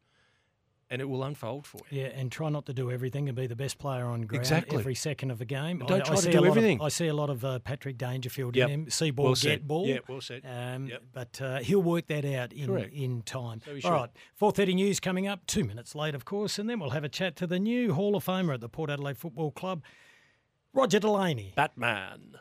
And 0.90 1.02
it 1.02 1.06
will 1.10 1.24
unfold 1.24 1.66
for 1.66 1.80
you. 1.90 2.02
Yeah, 2.02 2.08
and 2.10 2.32
try 2.32 2.50
not 2.50 2.66
to 2.68 2.74
do 2.74 2.92
everything 2.92 3.28
and 3.28 3.36
be 3.36 3.48
the 3.48 3.56
best 3.56 3.78
player 3.80 4.06
on 4.06 4.22
ground 4.22 4.42
Exactly. 4.44 4.78
every 4.78 4.94
second 4.96 5.32
of 5.32 5.40
the 5.40 5.46
game. 5.46 5.80
Don't 5.80 6.02
I, 6.02 6.04
try 6.04 6.14
I 6.14 6.16
to 6.18 6.22
see 6.22 6.32
do 6.32 6.40
a 6.40 6.42
lot 6.42 6.48
everything. 6.50 6.80
Of, 6.80 6.86
I 6.86 6.90
see 6.90 7.08
a 7.08 7.14
lot 7.14 7.30
of 7.32 7.44
uh, 7.44 7.60
Patrick 7.60 7.98
Dangerfield 7.98 8.56
Yep. 8.56 8.70
in 8.70 8.74
him. 8.86 8.90
See 8.92 9.10
ball, 9.12 9.26
Well 9.26 9.36
get 9.36 9.68
ball. 9.68 9.88
Yeah, 9.88 9.98
well 10.08 10.22
said. 10.22 10.44
Um, 10.46 10.88
Yep. 10.88 11.04
But 11.12 11.42
uh, 11.42 11.58
he'll 11.60 11.82
work 11.82 12.06
that 12.08 12.24
out 12.26 12.54
in, 12.54 12.68
Correct. 12.68 12.94
in 12.94 13.22
time. 13.24 13.62
So 13.66 13.72
All 13.72 13.80
should. 13.80 13.90
right, 13.92 14.10
4.30 14.40 14.76
news 14.76 15.00
coming 15.00 15.28
up, 15.28 15.46
two 15.48 15.64
minutes 15.64 15.96
late, 15.96 16.14
of 16.14 16.24
course, 16.26 16.60
and 16.60 16.70
then 16.70 16.80
we'll 16.80 16.92
have 16.92 17.04
a 17.04 17.10
chat 17.10 17.36
to 17.38 17.48
the 17.48 17.58
new 17.60 17.94
Hall 17.94 18.16
of 18.16 18.24
Famer 18.26 18.54
at 18.54 18.62
the 18.62 18.70
Port 18.70 18.90
Adelaide 18.92 19.18
Football 19.18 19.52
Club, 19.52 19.82
Roger 20.74 21.00
Delaney. 21.00 21.54
Batman. 21.56 22.36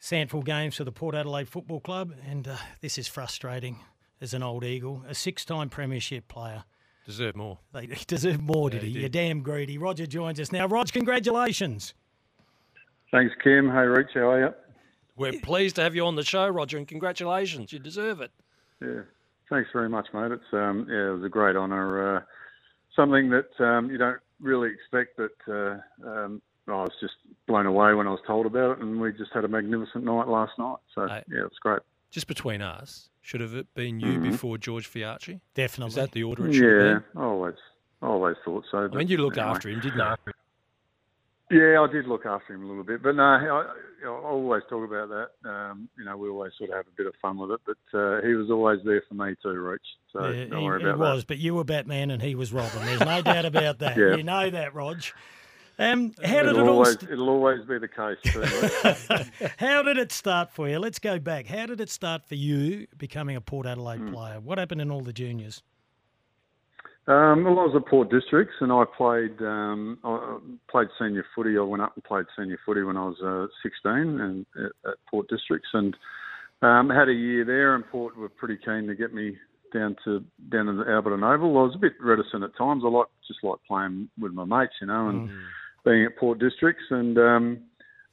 SANFL 0.02 0.46
games 0.46 0.76
for 0.76 0.84
the 0.84 0.92
Port 0.92 1.16
Adelaide 1.16 1.48
Football 1.48 1.80
Club. 1.80 2.14
And 2.28 2.48
uh, 2.48 2.58
this 2.82 2.98
is 2.98 3.08
frustrating 3.08 3.80
as 4.22 4.34
an 4.34 4.44
old 4.44 4.64
Eagle, 4.64 5.04
a 5.10 5.16
six-time 5.16 5.70
premiership 5.70 6.28
player. 6.28 6.64
Deserve 7.06 7.36
more. 7.36 7.58
They 7.74 7.88
he 7.88 8.06
deserved 8.06 8.42
more, 8.42 8.70
did 8.70 8.84
Yeah, 8.84 8.88
he? 8.88 8.94
he 8.94 9.00
You're 9.02 9.10
damn 9.10 9.42
greedy. 9.42 9.78
Roger 9.78 10.06
joins 10.06 10.40
us 10.40 10.52
now. 10.52 10.68
Rog, 10.68 10.92
congratulations. 10.92 11.96
Thanks, 13.12 13.34
Kim. 13.44 13.68
Hey, 13.68 13.86
Rich, 13.88 14.12
how 14.14 14.30
are 14.30 14.40
you? 14.40 14.54
We're 15.18 15.40
pleased 15.42 15.76
to 15.76 15.82
have 15.82 15.96
you 15.96 16.06
on 16.06 16.16
the 16.16 16.24
show, 16.24 16.48
Roger, 16.48 16.78
and 16.78 16.88
congratulations. 16.88 17.74
You 17.74 17.80
deserve 17.80 18.22
it. 18.22 18.32
Yeah, 18.82 19.02
thanks 19.50 19.70
very 19.74 19.90
much, 19.90 20.08
mate. 20.14 20.32
It's 20.32 20.44
um, 20.54 20.88
yeah, 20.90 21.10
it 21.10 21.16
was 21.16 21.24
a 21.24 21.30
great 21.30 21.56
honour. 21.56 22.18
Uh, 22.18 22.22
something 22.96 23.30
that 23.30 23.50
um, 23.60 23.90
you 23.92 23.98
don't 23.98 24.20
really 24.40 24.70
expect, 24.72 25.18
but 25.18 25.54
uh, 25.54 25.78
um, 26.08 26.42
I 26.68 26.72
was 26.72 26.92
just 27.02 27.14
blown 27.48 27.66
away 27.66 27.94
when 27.94 28.08
I 28.08 28.12
was 28.12 28.22
told 28.26 28.46
about 28.46 28.78
it, 28.78 28.84
and 28.84 29.02
we 29.02 29.12
just 29.12 29.32
had 29.34 29.44
a 29.44 29.48
magnificent 29.48 30.04
night 30.06 30.28
last 30.28 30.54
night. 30.58 30.78
So 30.96 31.06
yeah, 31.06 31.46
it's 31.46 31.60
great. 31.60 31.82
Just 32.12 32.28
between 32.28 32.62
us, 32.62 33.10
should 33.22 33.40
have 33.42 33.54
it 33.56 33.74
been 33.74 34.00
you 34.02 34.20
Mhm. 34.20 34.24
before 34.24 34.58
George 34.58 34.86
Fiacchi? 34.88 35.40
Definitely. 35.56 35.90
Is 35.90 35.96
that 35.96 36.12
the 36.12 36.24
order 36.24 36.46
it 36.48 36.54
should 36.54 36.64
have 36.64 36.72
Yeah, 36.74 36.94
been? 37.00 37.04
I 37.22 37.24
always, 37.26 37.56
always 38.02 38.36
thought 38.44 38.66
so. 38.70 38.78
I 38.80 38.88
mean, 38.96 39.08
you 39.08 39.18
looked 39.18 39.38
anyway. 39.38 39.52
after 39.56 39.70
him, 39.70 39.80
didn't 39.80 39.98
you? 39.98 40.34
Yeah, 41.52 41.82
I 41.82 41.88
did 41.92 42.06
look 42.08 42.26
after 42.26 42.54
him 42.54 42.64
a 42.64 42.68
little 42.68 42.84
bit, 42.84 43.02
but 43.04 43.16
no, 43.16 43.24
I, 43.24 43.74
I 44.06 44.08
always 44.08 44.64
talk 44.70 44.86
about 44.86 45.10
that. 45.10 45.50
Um, 45.50 45.90
you 45.98 46.06
know, 46.06 46.16
we 46.18 46.30
always 46.30 46.54
sort 46.58 46.70
of 46.70 46.78
have 46.78 46.88
a 46.88 46.92
bit 46.96 47.08
of 47.08 47.14
fun 47.22 47.38
with 47.38 47.52
it, 47.52 47.60
but 47.66 47.98
uh, 47.98 48.22
he 48.22 48.34
was 48.36 48.50
always 48.50 48.80
there 48.86 49.02
for 49.08 49.16
me 49.16 49.36
too, 49.42 49.50
Rich. 49.50 49.82
So 50.14 50.30
Yeah, 50.30 50.46
don't 50.46 50.60
he, 50.60 50.66
worry 50.66 50.80
he 50.82 50.88
about 50.88 51.00
was, 51.00 51.26
but 51.26 51.38
you 51.40 51.54
were 51.54 51.64
Batman 51.66 52.10
and 52.12 52.22
he 52.22 52.36
was 52.36 52.52
Robin. 52.54 52.86
There's 52.86 53.02
no 53.02 53.22
doubt 53.22 53.46
about 53.46 53.80
that. 53.80 53.98
Yeah. 53.98 54.16
You 54.16 54.24
know 54.24 54.50
that, 54.50 54.74
Rog. 54.74 55.02
Um, 55.80 56.14
how 56.24 56.44
did 56.44 56.50
it'll 56.50 56.68
it 56.68 56.70
all? 56.70 56.86
St- 56.86 57.12
it'll 57.12 57.30
always 57.30 57.66
be 57.66 57.80
the 57.80 57.88
case. 57.88 58.18
How 59.58 59.82
did 59.82 59.98
it 59.98 60.12
start 60.12 60.52
for 60.52 60.70
you? 60.70 60.78
Let's 60.78 61.00
go 61.00 61.18
back. 61.18 61.48
How 61.48 61.66
did 61.66 61.82
it 61.82 61.90
start 61.90 62.24
for 62.28 62.36
you 62.36 62.86
becoming 62.98 63.36
a 63.36 63.42
Port 63.42 63.66
Adelaide 63.66 64.00
Hmm. 64.00 64.14
player? 64.14 64.40
What 64.40 64.58
happened 64.60 64.82
in 64.82 64.92
all 64.92 65.02
the 65.02 65.14
juniors? 65.14 65.64
Um, 67.08 67.46
well, 67.46 67.60
I 67.60 67.64
was 67.66 67.76
at 67.76 67.88
Port 67.90 68.12
Districts, 68.12 68.54
and 68.60 68.72
I 68.72 68.84
played 68.86 69.42
um, 69.42 69.98
I 70.04 70.38
played 70.70 70.88
senior 71.00 71.26
footy. 71.34 71.58
I 71.58 71.62
went 71.62 71.82
up 71.82 71.94
and 71.96 72.04
played 72.04 72.26
senior 72.38 72.60
footy 72.64 72.84
when 72.84 72.96
I 72.96 73.06
was 73.06 73.20
uh, 73.24 73.48
16, 73.64 73.92
and 74.22 74.46
at, 74.56 74.92
at 74.92 74.98
Port 75.10 75.28
Districts, 75.28 75.70
and 75.74 75.96
um, 76.62 76.90
had 76.92 77.10
a 77.10 77.14
year 77.14 77.44
there. 77.44 77.74
And 77.74 77.84
Port 77.88 78.16
were 78.16 78.30
pretty 78.30 78.58
keen 78.64 78.86
to 78.88 78.94
get 78.94 79.16
me 79.16 79.36
down 79.74 79.96
to 80.06 80.24
down 80.50 80.68
to 80.68 80.74
the 80.74 80.84
Alberton 80.84 81.24
Oval. 81.24 81.58
I 81.58 81.64
was 81.64 81.76
a 81.76 81.80
bit 81.80 81.94
reticent 82.00 82.44
at 82.44 82.56
times. 82.56 82.84
I 82.86 82.90
like 82.90 83.08
just 83.28 83.44
like 83.44 83.58
playing 83.68 84.10
with 84.20 84.34
my 84.34 84.46
mates, 84.46 84.74
you 84.80 84.86
know, 84.88 85.10
and 85.10 85.30
being 85.84 86.06
at 86.06 86.18
Port 86.18 86.40
Districts, 86.40 86.84
and 86.90 87.18
um, 87.18 87.60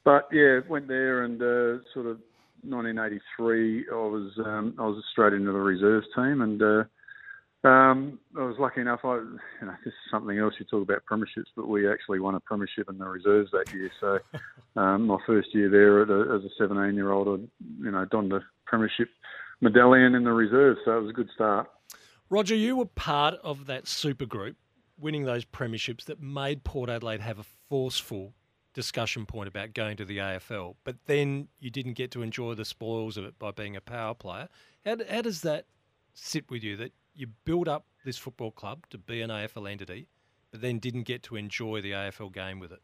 but 0.03 0.27
yeah, 0.31 0.59
went 0.67 0.87
there 0.87 1.23
and 1.23 1.41
uh, 1.41 1.83
sort 1.93 2.05
of 2.07 2.19
1983. 2.63 3.85
I 3.91 3.95
was 3.95 4.31
um, 4.45 4.75
I 4.77 4.83
was 4.83 5.03
straight 5.11 5.33
into 5.33 5.51
the 5.51 5.59
reserves 5.59 6.07
team, 6.15 6.41
and 6.41 6.61
uh, 6.61 6.83
um, 7.67 8.19
I 8.37 8.43
was 8.43 8.55
lucky 8.59 8.81
enough. 8.81 9.01
I, 9.03 9.15
you 9.15 9.39
know, 9.61 9.75
this 9.83 9.93
is 9.93 10.11
something 10.11 10.37
else. 10.37 10.53
You 10.59 10.65
talk 10.65 10.83
about 10.83 11.03
premierships, 11.09 11.51
but 11.55 11.67
we 11.67 11.89
actually 11.89 12.19
won 12.19 12.35
a 12.35 12.39
premiership 12.39 12.89
in 12.89 12.97
the 12.97 13.05
reserves 13.05 13.51
that 13.51 13.73
year. 13.73 13.91
So, 13.99 14.19
um, 14.81 15.07
my 15.07 15.17
first 15.25 15.53
year 15.53 15.69
there 15.69 16.01
at 16.01 16.09
a, 16.09 16.35
as 16.35 16.43
a 16.43 16.53
17 16.57 16.95
year 16.95 17.11
old, 17.11 17.27
I, 17.27 17.83
you 17.83 17.91
know, 17.91 18.05
donned 18.05 18.33
a 18.33 18.41
premiership 18.65 19.09
medallion 19.61 20.15
in 20.15 20.23
the 20.23 20.31
reserves. 20.31 20.79
So 20.85 20.97
it 20.97 21.01
was 21.01 21.09
a 21.09 21.13
good 21.13 21.29
start. 21.35 21.69
Roger, 22.29 22.55
you 22.55 22.77
were 22.77 22.85
part 22.85 23.35
of 23.43 23.65
that 23.65 23.87
super 23.87 24.25
group 24.25 24.55
winning 24.99 25.25
those 25.25 25.45
premierships 25.45 26.05
that 26.05 26.21
made 26.21 26.63
Port 26.63 26.89
Adelaide 26.89 27.21
have 27.21 27.39
a 27.39 27.45
forceful 27.69 28.33
discussion 28.73 29.25
point 29.25 29.47
about 29.47 29.73
going 29.73 29.97
to 29.97 30.05
the 30.05 30.17
AFL, 30.17 30.75
but 30.83 30.95
then 31.05 31.47
you 31.59 31.69
didn't 31.69 31.93
get 31.93 32.11
to 32.11 32.21
enjoy 32.21 32.53
the 32.53 32.65
spoils 32.65 33.17
of 33.17 33.25
it 33.25 33.37
by 33.39 33.51
being 33.51 33.75
a 33.75 33.81
power 33.81 34.13
player. 34.13 34.47
How, 34.85 34.97
how 35.09 35.21
does 35.21 35.41
that 35.41 35.65
sit 36.13 36.49
with 36.49 36.63
you 36.63 36.77
that 36.77 36.93
you 37.13 37.27
build 37.45 37.67
up 37.67 37.85
this 38.05 38.17
football 38.17 38.51
club 38.51 38.85
to 38.89 38.97
be 38.97 39.21
an 39.21 39.29
AFL 39.29 39.69
entity, 39.69 40.07
but 40.51 40.61
then 40.61 40.79
didn't 40.79 41.03
get 41.03 41.23
to 41.23 41.35
enjoy 41.35 41.81
the 41.81 41.91
AFL 41.91 42.31
game 42.31 42.59
with 42.59 42.71
it? 42.71 42.81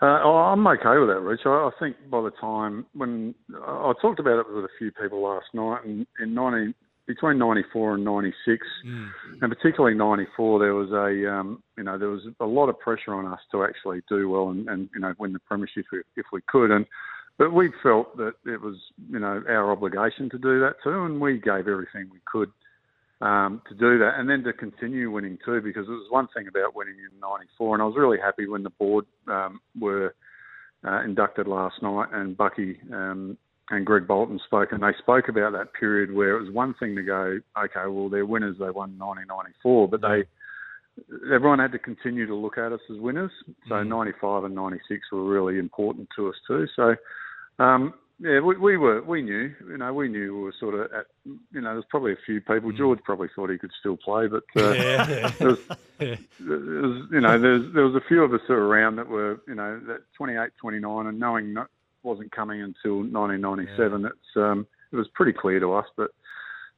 Uh, 0.00 0.20
oh, 0.24 0.34
I'm 0.34 0.66
okay 0.66 0.98
with 0.98 1.08
that, 1.08 1.20
Rich. 1.20 1.42
I, 1.46 1.70
think 1.78 1.96
by 2.10 2.22
the 2.22 2.32
time 2.32 2.84
when 2.92 3.36
I 3.64 3.92
talked 4.02 4.18
about 4.18 4.40
it 4.40 4.52
with 4.52 4.64
a 4.64 4.68
few 4.76 4.90
people 4.90 5.22
last 5.22 5.46
night, 5.54 5.84
and 5.84 6.06
in 6.20 6.34
90 6.34 6.74
between 7.06 7.38
94 7.38 7.94
and 7.94 8.04
96, 8.04 8.66
and 9.40 9.52
particularly 9.52 9.96
94, 9.96 10.58
there 10.60 10.74
was 10.74 10.90
a 10.90 11.30
um, 11.30 11.62
you 11.76 11.84
know 11.84 11.98
there 11.98 12.08
was 12.08 12.22
a 12.40 12.46
lot 12.46 12.68
of 12.68 12.78
pressure 12.78 13.14
on 13.14 13.26
us 13.26 13.40
to 13.50 13.64
actually 13.64 14.02
do 14.08 14.28
well 14.28 14.50
and, 14.50 14.68
and 14.68 14.88
you 14.94 15.00
know 15.00 15.12
win 15.18 15.32
the 15.32 15.40
premiership 15.40 15.84
if, 15.92 16.04
if 16.16 16.26
we 16.32 16.40
could, 16.48 16.70
and 16.70 16.86
but 17.38 17.52
we 17.52 17.70
felt 17.82 18.16
that 18.18 18.34
it 18.46 18.60
was 18.60 18.76
you 19.10 19.18
know 19.18 19.42
our 19.48 19.72
obligation 19.72 20.30
to 20.30 20.38
do 20.38 20.60
that 20.60 20.74
too, 20.84 21.04
and 21.04 21.20
we 21.20 21.38
gave 21.38 21.66
everything 21.66 22.08
we 22.12 22.20
could 22.30 22.50
um, 23.20 23.62
to 23.68 23.74
do 23.74 23.98
that, 23.98 24.14
and 24.18 24.28
then 24.28 24.42
to 24.44 24.52
continue 24.52 25.10
winning 25.10 25.38
too, 25.44 25.60
because 25.60 25.86
it 25.88 25.92
was 25.92 26.06
one 26.10 26.28
thing 26.36 26.46
about 26.46 26.76
winning 26.76 26.96
in 26.98 27.20
'94, 27.20 27.74
and 27.74 27.82
I 27.82 27.86
was 27.86 27.96
really 27.96 28.18
happy 28.18 28.46
when 28.46 28.62
the 28.62 28.70
board 28.70 29.06
um, 29.26 29.60
were 29.78 30.14
uh, 30.86 31.02
inducted 31.02 31.48
last 31.48 31.82
night, 31.82 32.08
and 32.12 32.36
Bucky 32.36 32.78
um, 32.92 33.36
and 33.70 33.86
Greg 33.86 34.06
Boulton 34.06 34.40
spoke, 34.44 34.72
and 34.72 34.82
they 34.82 34.92
spoke 34.98 35.28
about 35.28 35.52
that 35.52 35.72
period 35.72 36.12
where 36.12 36.36
it 36.36 36.40
was 36.42 36.52
one 36.52 36.74
thing 36.74 36.96
to 36.96 37.02
go, 37.02 37.38
okay, 37.56 37.86
well 37.86 38.08
they're 38.08 38.26
winners, 38.26 38.56
they 38.58 38.70
won 38.70 38.98
1994, 38.98 39.88
but 39.88 40.00
they 40.00 40.24
everyone 41.34 41.58
had 41.58 41.72
to 41.72 41.78
continue 41.78 42.26
to 42.26 42.34
look 42.34 42.58
at 42.58 42.72
us 42.72 42.80
as 42.90 42.98
winners. 42.98 43.30
So 43.68 43.82
95 43.82 44.44
and 44.44 44.54
96 44.54 45.00
were 45.12 45.24
really 45.24 45.58
important 45.58 46.08
to 46.16 46.28
us 46.28 46.34
too. 46.46 46.66
So 46.76 46.96
um, 47.58 47.94
yeah, 48.18 48.40
we, 48.40 48.56
we 48.56 48.76
were 48.76 49.02
we 49.02 49.22
knew 49.22 49.52
you 49.68 49.78
know 49.78 49.92
we 49.92 50.08
knew 50.08 50.36
we 50.36 50.42
were 50.42 50.54
sort 50.58 50.74
of 50.74 50.92
at 50.92 51.06
you 51.24 51.60
know 51.60 51.72
there's 51.72 51.84
probably 51.88 52.12
a 52.12 52.18
few 52.24 52.40
people. 52.40 52.70
George 52.72 53.00
probably 53.04 53.28
thought 53.34 53.50
he 53.50 53.58
could 53.58 53.72
still 53.80 53.96
play, 53.96 54.26
but 54.28 54.44
uh, 54.56 54.72
Yeah, 54.72 55.32
there 55.38 55.48
was, 55.48 55.58
there 55.98 56.18
was, 56.48 57.08
you 57.10 57.20
know 57.20 57.38
there's 57.38 57.72
there 57.74 57.84
was 57.84 57.96
a 57.96 58.06
few 58.06 58.22
of 58.22 58.32
us 58.32 58.40
around 58.48 58.96
that 58.96 59.08
were 59.08 59.40
you 59.48 59.54
know 59.54 59.80
that 59.86 60.02
28, 60.16 60.50
29, 60.60 61.06
and 61.06 61.18
knowing 61.18 61.54
that 61.54 61.66
wasn't 62.02 62.32
coming 62.32 62.60
until 62.62 62.98
1997. 62.98 64.04
It's 64.06 64.14
um, 64.36 64.66
it 64.90 64.96
was 64.96 65.08
pretty 65.14 65.32
clear 65.32 65.60
to 65.60 65.72
us, 65.74 65.86
but 65.96 66.10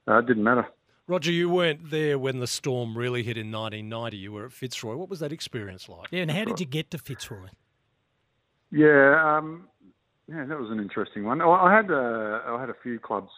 uh, 0.08 0.18
it 0.18 0.26
didn't 0.26 0.44
matter. 0.44 0.66
Roger, 1.06 1.32
you 1.32 1.50
weren't 1.50 1.90
there 1.90 2.18
when 2.18 2.40
the 2.40 2.46
storm 2.46 2.96
really 2.96 3.22
hit 3.22 3.36
in 3.36 3.52
1990. 3.52 4.16
You 4.16 4.32
were 4.32 4.46
at 4.46 4.52
Fitzroy. 4.52 4.94
What 4.96 5.10
was 5.10 5.20
that 5.20 5.32
experience 5.32 5.88
like? 5.88 6.08
Yeah, 6.10 6.22
and 6.22 6.30
how 6.30 6.44
did 6.44 6.60
you 6.60 6.66
get 6.66 6.90
to 6.92 6.98
Fitzroy? 6.98 7.48
Yeah, 8.70 9.36
um, 9.38 9.68
yeah, 10.28 10.44
that 10.46 10.58
was 10.58 10.70
an 10.70 10.80
interesting 10.80 11.24
one. 11.24 11.40
I 11.40 11.46
I 11.46 11.74
had 11.74 11.90
uh, 11.90 12.40
I 12.46 12.56
had 12.58 12.70
a 12.70 12.76
few 12.82 12.98
clubs 12.98 13.30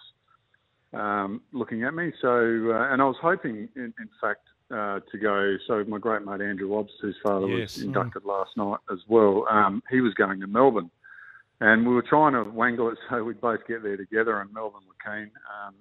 um, 0.93 1.43
looking 1.53 1.82
at 1.82 1.95
me, 1.95 2.12
so 2.20 2.28
uh, 2.28 2.93
and 2.93 3.03
I 3.03 3.05
was 3.05 3.16
hoping, 3.20 3.68
in, 3.74 3.93
in 3.99 4.09
fact, 4.20 4.43
uh, 4.70 5.01
to 5.11 5.18
go. 5.18 5.57
So 5.66 5.84
my 5.89 5.99
great 5.99 6.24
mate 6.24 6.41
Andrew 6.41 6.70
Obst, 6.70 6.91
whose 7.03 7.16
father 7.22 7.49
Yes. 7.49 7.76
was 7.76 7.84
inducted 7.84 8.24
last 8.24 8.57
night 8.57 8.78
as 8.93 9.01
well, 9.09 9.45
um, 9.51 9.82
he 9.91 10.01
was 10.01 10.14
going 10.14 10.41
to 10.41 10.47
Melbourne, 10.47 10.91
and 11.61 11.86
we 11.86 11.94
were 11.94 12.02
trying 12.02 12.32
to 12.32 12.48
wangle 12.50 12.90
it 12.90 12.98
so 13.11 13.22
we'd 13.24 13.40
both 13.40 13.61
get 13.66 13.82
there 13.82 13.96
together. 13.96 14.40
And 14.40 14.52
Melbourne 14.52 14.82
were 14.86 15.12
keen. 15.12 15.30
Um, 15.66 15.74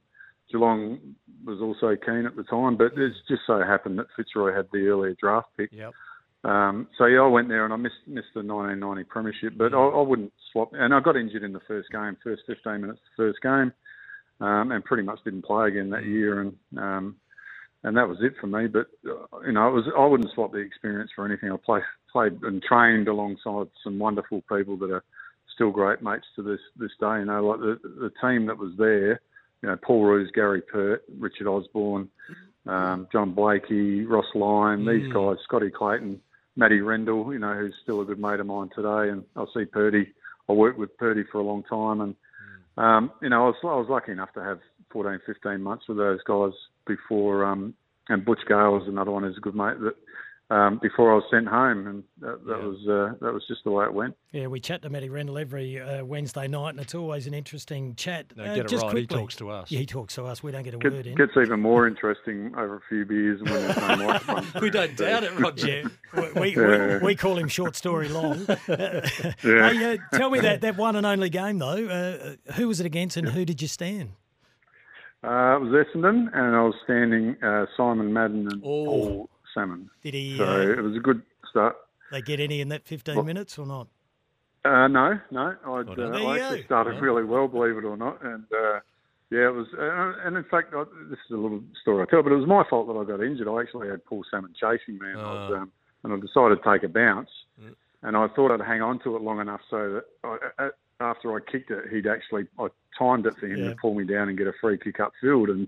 Geelong 0.52 1.16
was 1.46 1.60
also 1.62 1.96
keen 1.96 2.26
at 2.26 2.36
the 2.36 2.44
time, 2.44 2.78
but 2.78 2.98
it 2.98 3.14
just 3.28 3.42
so 3.48 3.60
happened 3.60 4.00
that 4.00 4.08
Fitzroy 4.16 4.56
had 4.56 4.68
the 4.72 4.88
earlier 4.88 5.16
draft 5.20 5.48
pick. 5.58 5.72
Yep. 5.72 5.94
Um, 6.44 6.88
so 6.98 7.06
yeah, 7.08 7.22
I 7.22 7.28
went 7.28 7.50
there 7.50 7.66
and 7.66 7.74
I 7.74 7.78
missed 7.78 8.06
missed 8.06 8.28
the 8.36 8.44
1990 8.44 9.04
premiership, 9.06 9.58
but 9.58 9.74
I, 9.74 9.80
I 9.80 10.02
wouldn't 10.02 10.32
swap. 10.52 10.70
And 10.74 10.94
I 10.94 11.00
got 11.00 11.18
injured 11.18 11.44
in 11.44 11.54
the 11.54 11.60
first 11.68 11.90
game, 11.92 12.16
first 12.24 12.44
15 12.46 12.82
minutes, 12.82 13.00
of 13.00 13.18
the 13.18 13.24
first 13.24 13.42
game, 13.42 13.74
um, 14.48 14.72
and 14.72 14.86
pretty 14.86 15.02
much 15.02 15.24
didn't 15.24 15.46
play 15.46 15.70
again 15.70 15.90
that 15.90 16.06
year. 16.06 16.42
And 16.42 16.56
um, 16.78 17.16
and 17.84 17.98
that 17.98 18.08
was 18.08 18.18
it 18.22 18.34
for 18.40 18.46
me. 18.46 18.68
But 18.68 18.88
uh, 19.08 19.40
you 19.46 19.54
know, 19.54 19.68
it 19.68 19.74
was 19.74 19.86
I 19.98 20.06
wouldn't 20.06 20.32
swap 20.34 20.52
the 20.52 20.60
experience 20.60 21.10
for 21.16 21.26
anything. 21.26 21.52
I 21.52 21.58
play, 21.58 21.80
played 22.12 22.40
and 22.44 22.62
trained 22.62 23.08
alongside 23.08 23.68
some 23.84 23.98
wonderful 23.98 24.44
people 24.48 24.78
that 24.78 24.92
are 24.92 25.04
still 25.56 25.72
great 25.72 26.02
mates 26.02 26.26
to 26.36 26.44
this 26.44 26.60
this 26.78 26.92
day. 27.00 27.20
You 27.20 27.26
know, 27.26 27.46
like 27.46 27.60
the 27.60 27.80
the 27.84 28.12
team 28.22 28.46
that 28.48 28.58
was 28.58 28.74
there. 28.78 29.22
You 29.62 29.70
know, 29.70 29.78
Paul 29.82 30.04
Roos, 30.06 30.30
Gary 30.36 30.62
Pert, 30.62 31.04
Richard 31.18 31.48
Osborne, 31.48 32.08
um, 32.68 33.08
John 33.12 33.34
Blakey, 33.34 34.06
Ross 34.06 34.26
Lyon, 34.36 34.86
these 34.86 35.08
Mm. 35.12 35.14
guys, 35.36 35.44
Scotty 35.44 35.72
Clayton, 35.72 36.22
Matty 36.56 36.82
Rendell, 36.82 37.34
you 37.34 37.40
know, 37.40 37.54
who's 37.56 37.74
still 37.82 38.02
a 38.02 38.06
good 38.06 38.20
mate 38.20 38.40
of 38.40 38.46
mine 38.46 38.70
today, 38.76 39.10
and 39.10 39.24
I 39.36 39.46
see 39.56 39.66
Purdy. 39.66 40.12
I 40.48 40.54
worked 40.54 40.78
with 40.78 40.96
Purdy 40.98 41.24
for 41.32 41.40
a 41.40 41.44
long 41.44 41.64
time, 41.64 42.02
and 42.02 42.16
um, 42.78 43.12
you 43.22 43.30
know, 43.30 43.46
I 43.46 43.48
was 43.48 43.56
I 43.64 43.68
was 43.78 43.88
lucky 43.90 44.12
enough 44.12 44.34
to 44.34 44.42
have 44.44 44.60
14, 44.92 45.20
15 45.26 45.62
months 45.62 45.88
with 45.88 45.98
those 45.98 46.22
guys 46.24 46.52
before. 46.86 47.46
Um, 47.46 47.74
and 48.10 48.24
Butch 48.24 48.46
Gale 48.48 48.74
was 48.74 48.88
another 48.88 49.12
one 49.12 49.24
who's 49.24 49.38
a 49.38 49.42
good 49.42 49.56
mate 49.56 49.80
that 49.80 49.96
um, 50.52 50.78
before 50.80 51.12
I 51.12 51.16
was 51.16 51.24
sent 51.32 51.48
home, 51.48 51.88
and 51.88 52.04
that, 52.20 52.46
that 52.46 52.62
was 52.62 52.78
uh, 52.88 53.16
that 53.26 53.34
was 53.34 53.42
just 53.48 53.64
the 53.64 53.72
way 53.72 53.86
it 53.86 53.94
went. 53.94 54.16
Yeah, 54.32 54.46
we 54.46 54.60
chat 54.60 54.84
to 54.84 54.90
Matty 54.92 55.10
Rendell 55.10 55.40
every 55.40 55.82
uh, 55.82 56.06
Wednesday 56.06 56.48
night, 56.48 56.70
and 56.70 56.80
it's 56.80 56.94
always 56.94 57.26
an 57.26 57.34
interesting 57.34 57.96
chat. 57.96 58.28
No, 58.36 58.44
Uh, 58.44 58.56
get 58.56 58.66
it 58.66 58.68
just 58.68 58.84
right. 58.84 58.96
He 58.98 59.06
quickly- 59.08 59.18
talks 59.22 59.36
to 59.38 59.50
us. 59.50 59.72
Yeah, 59.72 59.80
he 59.80 59.86
talks 59.88 60.14
to 60.16 60.26
us. 60.26 60.44
We 60.44 60.52
don't 60.52 60.62
get 60.62 60.76
a 60.76 60.78
Get, 60.78 60.94
word 60.94 61.08
in. 61.08 61.16
gets 61.16 61.32
even 61.36 61.60
more 61.62 61.88
interesting 61.88 62.54
over 62.56 62.76
a 62.78 62.82
few 62.88 63.06
beers 63.06 63.42
and 63.42 63.50
when 63.50 63.62
there's 63.62 63.78
no 63.78 63.96
microphone. 64.08 64.46
We 64.62 64.70
don't 64.70 64.96
doubt 64.96 65.24
it, 65.24 65.40
Roger. 65.40 65.84
Yeah, 66.16 66.30
we, 66.36 66.40
we, 66.42 66.56
Yeah. 66.56 66.98
we, 67.00 67.06
we 67.08 67.16
call 67.16 67.38
him 67.38 67.48
short 67.48 67.76
story 67.76 68.08
long. 68.08 68.46
Yeah. 68.68 69.02
Hey, 69.42 69.94
uh, 69.94 69.98
tell 70.18 70.30
me 70.30 70.40
that, 70.42 70.62
that 70.62 70.78
one 70.78 70.96
and 70.96 71.06
only 71.06 71.30
game, 71.30 71.58
though. 71.60 71.88
Uh, 72.48 72.54
who 72.54 72.68
was 72.68 72.80
it 72.80 72.86
against 72.86 73.18
and 73.18 73.30
who 73.30 73.46
did 73.46 73.62
you 73.64 73.68
stand? 73.68 74.12
Uh, 75.24 75.58
it 75.58 75.62
was 75.62 75.86
Essendon, 75.88 76.28
and 76.34 76.56
I 76.56 76.62
was 76.62 76.76
standing 76.84 77.36
uh, 77.44 77.66
Simon 77.76 78.14
Madden 78.14 78.48
and 78.52 78.62
Oh. 78.64 78.86
Paul 78.86 79.30
Salmon. 79.56 79.90
Did 80.04 80.14
he, 80.14 80.38
So 80.38 80.44
uh, 80.48 80.60
it 80.60 80.82
was 80.84 80.96
a 80.96 81.00
good 81.00 81.24
start. 81.50 81.76
They 82.12 82.22
get 82.22 82.40
any 82.40 82.62
in 82.62 82.70
that 82.70 82.86
15 82.86 83.16
Well- 83.16 83.24
minutes 83.26 83.58
or 83.58 83.66
not? 83.66 83.88
Uh, 84.64 84.88
no, 84.88 85.20
no. 85.32 85.56
I'd, 85.66 85.90
uh, 85.90 85.94
you 86.18 86.28
I 86.28 86.40
actually 86.40 86.60
go. 86.62 86.66
started 86.66 86.96
Yeah. 86.96 87.02
really 87.02 87.24
well, 87.24 87.48
believe 87.48 87.78
it 87.78 87.84
or 87.86 87.96
not. 87.98 88.24
And 88.24 88.44
uh, 88.52 88.80
yeah, 89.30 89.48
it 89.48 89.54
was. 89.54 89.68
Uh, 89.78 90.26
and 90.28 90.36
in 90.38 90.44
fact, 90.46 90.74
I, 90.76 90.84
this 91.10 91.20
is 91.30 91.32
a 91.34 91.38
little 91.38 91.62
story 91.82 92.02
I 92.02 92.10
tell, 92.10 92.24
but 92.24 92.32
it 92.32 92.36
was 92.36 92.48
my 92.48 92.64
fault 92.70 92.88
that 92.88 92.94
I 93.00 93.04
got 93.06 93.24
injured. 93.24 93.48
I 93.48 93.62
actually 93.62 93.90
had 93.90 94.04
Paul 94.06 94.24
Salmon 94.30 94.54
chasing 94.60 94.98
me, 95.00 95.12
and, 95.12 95.20
I, 95.22 95.24
was, 95.34 95.52
Oh. 95.52 95.58
um, 95.58 95.72
and 96.04 96.14
I 96.14 96.16
decided 96.20 96.62
to 96.64 96.72
take 96.74 96.84
a 96.84 96.90
bounce. 96.92 97.30
Mm. 97.62 97.76
And 98.04 98.18
I 98.18 98.28
thought 98.30 98.52
I'd 98.52 98.62
hang 98.66 98.82
on 98.82 99.00
to 99.00 99.16
it 99.16 99.22
long 99.22 99.40
enough 99.40 99.62
so 99.70 99.94
that 99.94 100.06
I, 100.58 100.64
uh, 100.66 100.70
after 101.00 101.36
I 101.36 101.40
kicked 101.42 101.70
it, 101.72 101.88
he'd 101.92 102.08
actually 102.08 102.48
I 102.60 102.68
timed 102.98 103.26
it 103.28 103.36
for 103.38 103.46
him 103.48 103.58
Yeah. 103.58 103.70
to 103.70 103.76
pull 103.76 103.94
me 103.94 104.06
down 104.06 104.30
and 104.30 104.38
get 104.38 104.48
a 104.48 104.54
free 104.62 104.78
kick 104.80 104.98
upfield. 104.98 105.50
And 105.52 105.68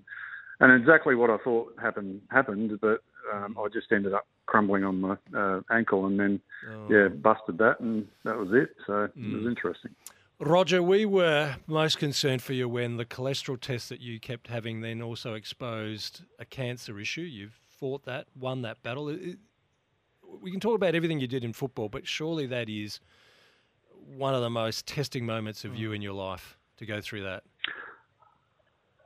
and 0.59 0.71
exactly 0.71 1.13
what 1.13 1.29
I 1.29 1.37
thought 1.37 1.75
happened 1.79 2.21
happened, 2.31 2.79
but 2.81 3.03
um, 3.33 3.57
I 3.57 3.67
just 3.69 3.91
ended 3.91 4.13
up 4.13 4.25
crumbling 4.45 4.83
on 4.83 5.01
my 5.01 5.17
uh, 5.35 5.61
ankle, 5.71 6.05
and 6.05 6.19
then 6.19 6.39
Oh. 6.69 6.87
yeah, 6.89 7.07
busted 7.09 7.57
that, 7.59 7.79
and 7.79 8.07
that 8.23 8.37
was 8.37 8.49
it. 8.53 8.75
So 8.85 9.03
it 9.05 9.11
was 9.15 9.43
Mm. 9.43 9.47
interesting. 9.47 9.91
Roger, 10.39 10.83
we 10.83 11.05
were 11.05 11.55
most 11.65 11.97
concerned 11.97 12.41
for 12.43 12.53
you 12.53 12.69
when 12.69 12.97
the 12.97 13.05
cholesterol 13.05 13.59
test 13.59 13.89
that 13.89 14.01
you 14.01 14.19
kept 14.19 14.47
having 14.47 14.81
then 14.81 15.01
also 15.01 15.33
exposed 15.33 16.23
a 16.39 16.45
cancer 16.45 16.99
issue. 16.99 17.21
You've 17.21 17.53
fought 17.67 18.05
that, 18.05 18.27
won 18.35 18.61
that 18.61 18.81
battle. 18.83 19.09
It- 19.09 19.21
it- 19.21 19.39
we 20.41 20.51
can 20.51 20.59
talk 20.59 20.75
about 20.75 20.93
everything 20.93 21.19
you 21.19 21.27
did 21.27 21.43
in 21.43 21.53
football, 21.53 21.89
but 21.89 22.05
surely 22.07 22.45
that 22.47 22.69
is 22.69 22.99
one 24.05 24.33
of 24.35 24.41
the 24.41 24.49
most 24.49 24.85
testing 24.87 25.25
moments 25.25 25.65
of 25.65 25.75
you 25.75 25.91
in 25.91 26.01
your 26.01 26.13
life 26.13 26.57
to 26.77 26.85
go 26.85 27.01
through 27.01 27.23
that. 27.23 27.43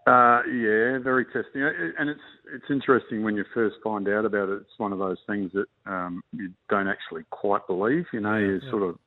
Uh, 0.07 0.41
yeah, 0.47 0.97
very 0.97 1.25
testing, 1.25 1.61
Uh, 1.61 1.91
and 1.99 2.09
it's 2.09 2.19
it's 2.53 2.65
interesting 2.71 3.23
when 3.23 3.35
you 3.35 3.45
first 3.53 3.75
find 3.83 4.07
out 4.09 4.25
about 4.25 4.49
it. 4.49 4.61
It's 4.61 4.79
one 4.79 4.91
of 4.91 4.97
those 4.99 5.19
things 5.27 5.51
that 5.53 5.67
um, 5.85 6.23
you 6.33 6.51
don't 6.69 6.87
actually 6.87 7.23
quite 7.29 7.67
believe. 7.67 8.05
You 8.11 8.21
know, 8.21 8.35
you 8.35 8.59
sort 8.71 8.81
of, 8.81 8.97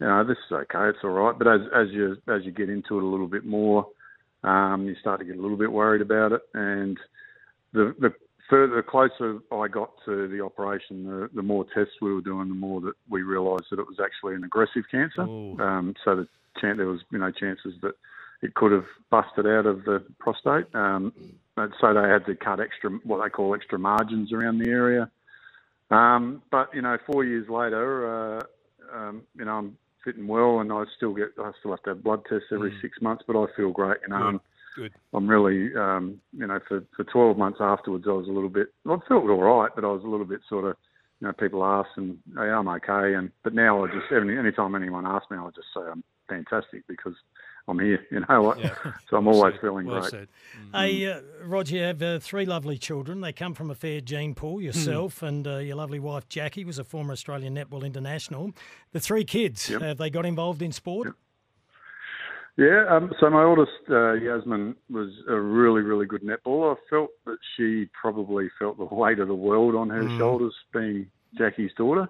you 0.00 0.06
know, 0.06 0.24
this 0.24 0.38
is 0.38 0.52
okay, 0.52 0.88
it's 0.88 0.98
all 1.04 1.10
right. 1.10 1.38
But 1.38 1.48
as 1.48 1.60
as 1.74 1.88
you 1.90 2.16
as 2.28 2.44
you 2.44 2.50
get 2.50 2.70
into 2.70 2.98
it 2.98 3.02
a 3.02 3.06
little 3.06 3.26
bit 3.26 3.44
more, 3.44 3.86
um, 4.42 4.86
you 4.86 4.94
start 5.00 5.20
to 5.20 5.26
get 5.26 5.36
a 5.36 5.42
little 5.42 5.58
bit 5.58 5.70
worried 5.70 6.00
about 6.00 6.32
it, 6.32 6.40
and 6.54 6.98
the 7.74 7.94
the 8.00 8.14
further 8.48 8.76
the 8.76 8.82
closer 8.82 9.38
I 9.52 9.68
got 9.68 9.90
to 10.06 10.28
the 10.28 10.42
operation, 10.42 11.04
the, 11.04 11.28
the 11.34 11.42
more 11.42 11.66
tests 11.74 11.94
we 12.00 12.12
were 12.12 12.22
doing, 12.22 12.48
the 12.48 12.54
more 12.54 12.80
that 12.80 12.94
we 13.10 13.22
realised 13.22 13.64
that 13.70 13.80
it 13.80 13.86
was 13.86 14.00
actually 14.02 14.34
an 14.34 14.44
aggressive 14.44 14.84
cancer. 14.90 15.22
Um, 15.60 15.94
so 16.04 16.16
the 16.16 16.28
chan 16.58 16.78
there 16.78 16.86
was 16.86 17.00
you 17.12 17.18
know 17.18 17.30
chances 17.30 17.74
that 17.82 17.92
it 18.42 18.54
could 18.54 18.72
have 18.72 18.86
busted 19.10 19.46
out 19.46 19.66
of 19.66 19.84
the 19.84 20.04
prostate. 20.18 20.72
Um, 20.74 21.12
so 21.56 21.94
they 21.94 22.08
had 22.08 22.26
to 22.26 22.34
cut 22.34 22.60
extra 22.60 22.90
what 23.04 23.22
they 23.22 23.30
call 23.30 23.54
extra 23.54 23.78
margins 23.78 24.32
around 24.32 24.58
the 24.58 24.70
area. 24.70 25.10
Um, 25.90 26.42
but 26.50 26.74
you 26.74 26.82
know, 26.82 26.96
four 27.06 27.24
years 27.24 27.48
later, 27.48 28.38
uh, 28.38 28.42
um, 28.92 29.22
you 29.36 29.44
know, 29.44 29.52
I'm 29.52 29.78
fit 30.04 30.16
and 30.16 30.28
well, 30.28 30.60
and 30.60 30.72
I 30.72 30.84
still 30.96 31.14
get 31.14 31.32
I 31.38 31.52
still 31.60 31.70
have 31.72 31.82
to 31.84 31.90
have 31.90 32.02
blood 32.02 32.22
tests 32.28 32.46
every 32.52 32.72
Mm. 32.72 32.80
six 32.80 33.00
months, 33.00 33.24
but 33.26 33.40
I 33.40 33.46
feel 33.54 33.70
great. 33.70 33.98
You 34.02 34.08
know, 34.08 34.18
Good. 34.18 34.26
I'm, 34.26 34.40
Good. 34.74 34.92
I'm 35.12 35.28
really, 35.28 35.74
um, 35.76 36.20
you 36.32 36.46
know, 36.46 36.58
for, 36.66 36.82
for 36.96 37.04
12 37.04 37.36
months 37.36 37.58
afterwards, 37.60 38.06
I 38.08 38.12
was 38.12 38.26
a 38.26 38.32
little 38.32 38.48
bit, 38.48 38.68
I 38.86 38.96
felt 39.06 39.28
all 39.28 39.42
right, 39.42 39.70
but 39.74 39.84
I 39.84 39.88
was 39.88 40.02
a 40.02 40.08
little 40.08 40.24
bit 40.24 40.40
sort 40.48 40.64
of, 40.64 40.76
you 41.20 41.26
know, 41.26 41.32
people 41.34 41.62
ask 41.62 41.90
and, 41.96 42.18
hey, 42.34 42.48
I'm 42.48 42.68
okay. 42.68 43.14
And, 43.14 43.30
but 43.44 43.54
now 43.54 43.84
I 43.84 43.88
just, 43.88 44.10
any, 44.10 44.36
anytime 44.36 44.74
anyone 44.74 45.06
asks 45.06 45.30
me, 45.30 45.36
I 45.36 45.46
just 45.54 45.68
say 45.74 45.82
I'm 45.82 46.02
fantastic 46.26 46.86
because 46.88 47.14
I'm 47.68 47.78
here, 47.78 48.04
you 48.10 48.20
know 48.28 48.42
what? 48.42 48.58
Yeah. 48.58 48.74
So 49.08 49.16
I'm 49.16 49.28
always 49.28 49.54
feeling 49.60 49.86
Well 49.86 50.00
great. 50.00 50.10
said. 50.10 50.28
Hey, 50.72 51.06
uh, 51.06 51.20
Roger, 51.44 51.76
you 51.76 51.82
have 51.82 52.02
uh, 52.02 52.18
three 52.18 52.44
lovely 52.46 52.78
children. 52.78 53.20
They 53.20 53.32
come 53.32 53.54
from 53.54 53.70
a 53.70 53.74
fair 53.74 54.00
gene 54.00 54.34
pool. 54.34 54.60
Yourself 54.60 55.22
and 55.22 55.46
uh, 55.46 55.58
your 55.58 55.76
lovely 55.76 56.00
wife 56.00 56.28
Jackie 56.28 56.64
was 56.64 56.78
a 56.78 56.84
former 56.84 57.12
Australian 57.12 57.54
netball 57.54 57.84
international. 57.84 58.52
The 58.92 59.00
three 59.00 59.24
kids 59.24 59.68
Yep. 59.70 59.80
have 59.82 59.98
they 59.98 60.10
got 60.10 60.26
involved 60.26 60.62
in 60.62 60.72
sport? 60.72 61.14
Yeah, 62.58 62.84
um, 62.90 63.10
so 63.18 63.30
my 63.30 63.44
oldest, 63.44 63.70
uh, 63.88 64.12
Yasmin, 64.12 64.76
was 64.90 65.08
a 65.26 65.40
really, 65.40 65.80
really 65.80 66.04
good 66.04 66.22
netballer. 66.22 66.76
I 66.76 66.80
felt 66.90 67.08
that 67.24 67.38
she 67.56 67.88
probably 67.98 68.50
felt 68.58 68.76
the 68.76 68.84
weight 68.94 69.18
of 69.20 69.28
the 69.28 69.34
world 69.34 69.74
on 69.74 69.88
her 69.88 70.04
Mm. 70.04 70.18
shoulders, 70.18 70.54
being 70.72 71.10
Jackie's 71.38 71.72
daughter. 71.78 72.08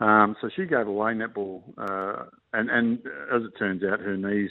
Um, 0.00 0.36
so 0.40 0.50
she 0.54 0.66
gave 0.66 0.86
away 0.86 1.14
netball, 1.14 1.62
uh, 1.78 2.24
and, 2.52 2.68
and 2.70 2.98
as 3.32 3.42
it 3.42 3.56
turns 3.58 3.82
out, 3.82 4.00
her 4.00 4.16
knees 4.18 4.50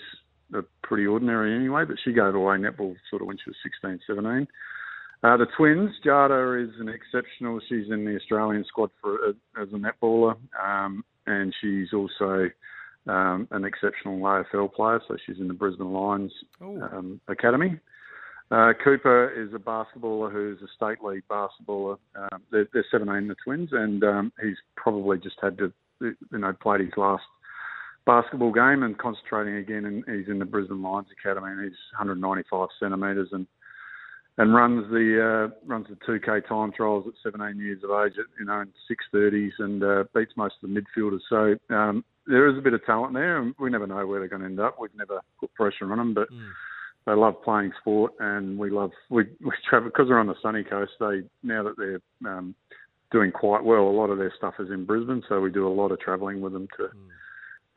are 0.54 0.66
pretty 0.84 1.06
ordinary 1.06 1.56
anyway, 1.56 1.84
but 1.86 1.97
she 2.04 2.12
gave 2.12 2.36
away 2.36 2.58
netball 2.58 2.95
sort 3.10 3.22
of 3.22 3.28
when 3.28 3.38
she 3.38 3.50
was 3.50 3.56
16, 3.64 4.00
17. 4.08 4.47
Uh, 5.22 5.36
the 5.36 5.47
twins, 5.58 5.91
Jada 6.06 6.64
is 6.64 6.74
an 6.80 6.88
exceptional. 6.88 7.60
She's 7.68 7.91
in 7.91 8.06
the 8.06 8.16
Australian 8.16 8.64
squad 8.66 8.89
for 9.02 9.16
uh, 9.16 9.62
as 9.62 9.68
a 9.74 9.78
netballer, 9.78 10.38
um, 10.64 11.04
and 11.28 11.54
she's 11.60 11.93
also 11.93 12.50
um, 13.08 13.47
an 13.52 13.66
exceptional 13.66 14.20
AFL 14.20 14.74
player. 14.74 15.02
So 15.08 15.18
she's 15.26 15.39
in 15.39 15.50
the 15.50 15.54
Brisbane 15.54 15.91
Lions 15.91 16.32
um, 16.62 17.20
academy. 17.28 17.80
Uh, 18.52 18.74
Cooper 18.84 19.30
is 19.30 19.54
a 19.54 19.60
basketballer 19.60 20.32
who's 20.32 20.60
a 20.61 20.68
state 20.76 21.03
league 21.03 21.23
basketballer. 21.30 21.98
Um, 22.15 22.41
they're, 22.52 22.68
they're 22.73 22.86
17, 22.90 23.28
the 23.28 23.36
twins, 23.44 23.69
and 23.73 24.03
um, 24.03 24.32
he's 24.41 24.57
probably 24.76 25.19
just 25.19 25.36
had 25.41 25.57
to, 25.60 25.72
you 26.02 26.15
know, 26.32 26.53
played 26.53 26.82
his 26.82 26.90
last 26.98 27.23
basketball 28.05 28.51
game 28.51 28.84
and 28.84 28.97
concentrating 28.97 29.55
again. 29.55 29.85
And 29.85 30.03
he's 30.07 30.30
in 30.30 30.39
the 30.39 30.45
Brisbane 30.45 30.81
Lions 30.81 31.07
academy, 31.11 31.51
and 31.51 31.63
he's 31.63 31.77
195 31.93 32.67
centimetres 32.80 33.30
and 33.31 33.47
and 34.39 34.53
runs 34.53 34.89
the 34.89 35.49
uh, 35.51 35.67
runs 35.67 35.88
the 35.89 35.95
2K 36.07 36.47
time 36.47 36.71
trials 36.71 37.05
at 37.07 37.13
17 37.23 37.59
years 37.59 37.84
of 37.84 37.89
age, 37.91 38.13
at, 38.17 38.26
you 38.39 38.45
know, 38.45 38.61
in 38.61 38.69
6:30s, 38.89 39.51
and 39.59 39.84
uh, 39.84 40.03
beats 40.15 40.31
most 40.38 40.55
of 40.63 40.69
the 40.69 40.81
midfielders. 40.81 41.19
So 41.30 41.76
um, 41.76 42.05
there 42.26 42.47
is 42.47 42.57
a 42.57 42.61
bit 42.61 42.73
of 42.73 42.85
talent 42.85 43.13
there, 43.13 43.38
and 43.38 43.53
we 43.59 43.69
never 43.69 43.85
know 43.85 44.07
where 44.07 44.19
they're 44.19 44.30
going 44.30 44.41
to 44.41 44.47
end 44.47 44.61
up. 44.61 44.77
We've 44.80 44.95
never 44.95 45.19
put 45.39 45.53
pressure 45.55 45.91
on 45.91 45.97
them, 45.97 46.13
but 46.13 46.30
they 47.05 47.13
love 47.13 47.43
playing 47.43 47.71
sport, 47.81 48.13
and 48.19 48.57
we 48.57 48.69
love 48.69 48.91
we 49.09 49.23
we 49.43 49.51
travel 49.69 49.89
because 49.89 50.07
they're 50.07 50.19
on 50.19 50.27
the 50.27 50.35
sunny 50.41 50.63
coast. 50.63 50.91
They 51.01 51.23
now 51.43 51.63
that 51.63 51.76
they're 51.77 52.01
um, 52.31 52.55
doing 53.11 53.31
quite 53.31 53.63
well, 53.63 53.84
a 53.84 53.89
lot 53.89 54.09
of 54.09 54.19
their 54.19 54.34
stuff 54.38 54.53
is 54.59 54.69
in 54.69 54.85
Brisbane, 54.85 55.23
so 55.27 55.41
we 55.41 55.51
do 55.51 55.67
a 55.67 55.69
lot 55.69 55.91
of 55.91 55.99
travelling 55.99 56.39
with 56.39 56.53
them 56.53 56.67
to 56.77 56.85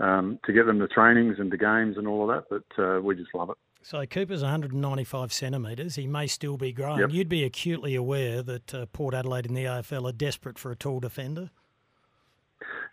um, 0.02 0.38
to 0.44 0.52
get 0.52 0.66
them 0.66 0.78
to 0.80 0.88
trainings 0.88 1.36
and 1.38 1.50
to 1.50 1.56
games 1.56 1.96
and 1.96 2.06
all 2.06 2.28
of 2.30 2.36
that. 2.36 2.44
But 2.76 2.82
uh, 2.82 3.00
we 3.00 3.14
just 3.16 3.34
love 3.34 3.48
it. 3.50 3.56
So 3.84 4.04
Cooper's 4.06 4.42
195 4.42 5.32
centimetres. 5.32 5.96
He 5.96 6.06
may 6.06 6.26
still 6.26 6.56
be 6.56 6.72
growing. 6.72 7.00
Yep. 7.00 7.10
You'd 7.12 7.28
be 7.28 7.42
acutely 7.44 7.94
aware 7.94 8.42
that 8.42 8.74
uh, 8.74 8.86
Port 8.92 9.14
Adelaide 9.14 9.46
in 9.46 9.54
the 9.54 9.64
AFL 9.64 10.08
are 10.08 10.12
desperate 10.12 10.58
for 10.58 10.70
a 10.70 10.76
tall 10.76 11.00
defender. 11.00 11.50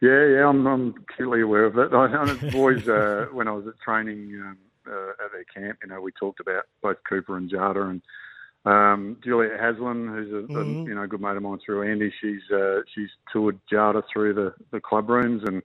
Yeah, 0.02 0.26
yeah, 0.26 0.48
I'm, 0.48 0.66
I'm 0.66 0.96
acutely 1.10 1.42
aware 1.42 1.66
of 1.66 1.74
that. 1.76 1.94
I, 1.94 2.06
I 2.06 2.58
always, 2.58 2.88
uh, 2.88 3.28
when 3.34 3.48
I 3.48 3.52
was 3.52 3.68
at 3.68 3.80
training 3.84 4.42
um, 4.44 4.58
uh, 4.90 5.26
at 5.26 5.32
their 5.32 5.44
camp, 5.54 5.80
you 5.84 5.90
know, 5.90 6.02
we 6.02 6.12
talked 6.14 6.40
about 6.40 6.64
both 6.82 6.98
Cooper 7.08 7.38
and 7.38 7.52
Jada 7.52 7.90
and 7.90 8.02
um, 8.66 9.18
Juliet 9.24 9.60
Haslam, 9.60 10.08
who's 10.08 10.32
a, 10.34 10.38
a 10.38 10.64
Mhm. 10.66 10.86
you 10.88 10.94
know 10.96 11.08
good 11.08 11.22
mate 11.22 11.38
of 11.38 11.44
mine 11.44 11.60
through 11.66 11.90
Andy. 11.90 12.12
She's 12.20 12.42
uh, 12.52 12.82
she's 12.94 13.10
toured 13.32 13.58
Jada 13.72 14.04
through 14.12 14.34
the, 14.34 14.54
the 14.72 14.82
club 14.82 15.10
rooms, 15.10 15.44
and 15.46 15.62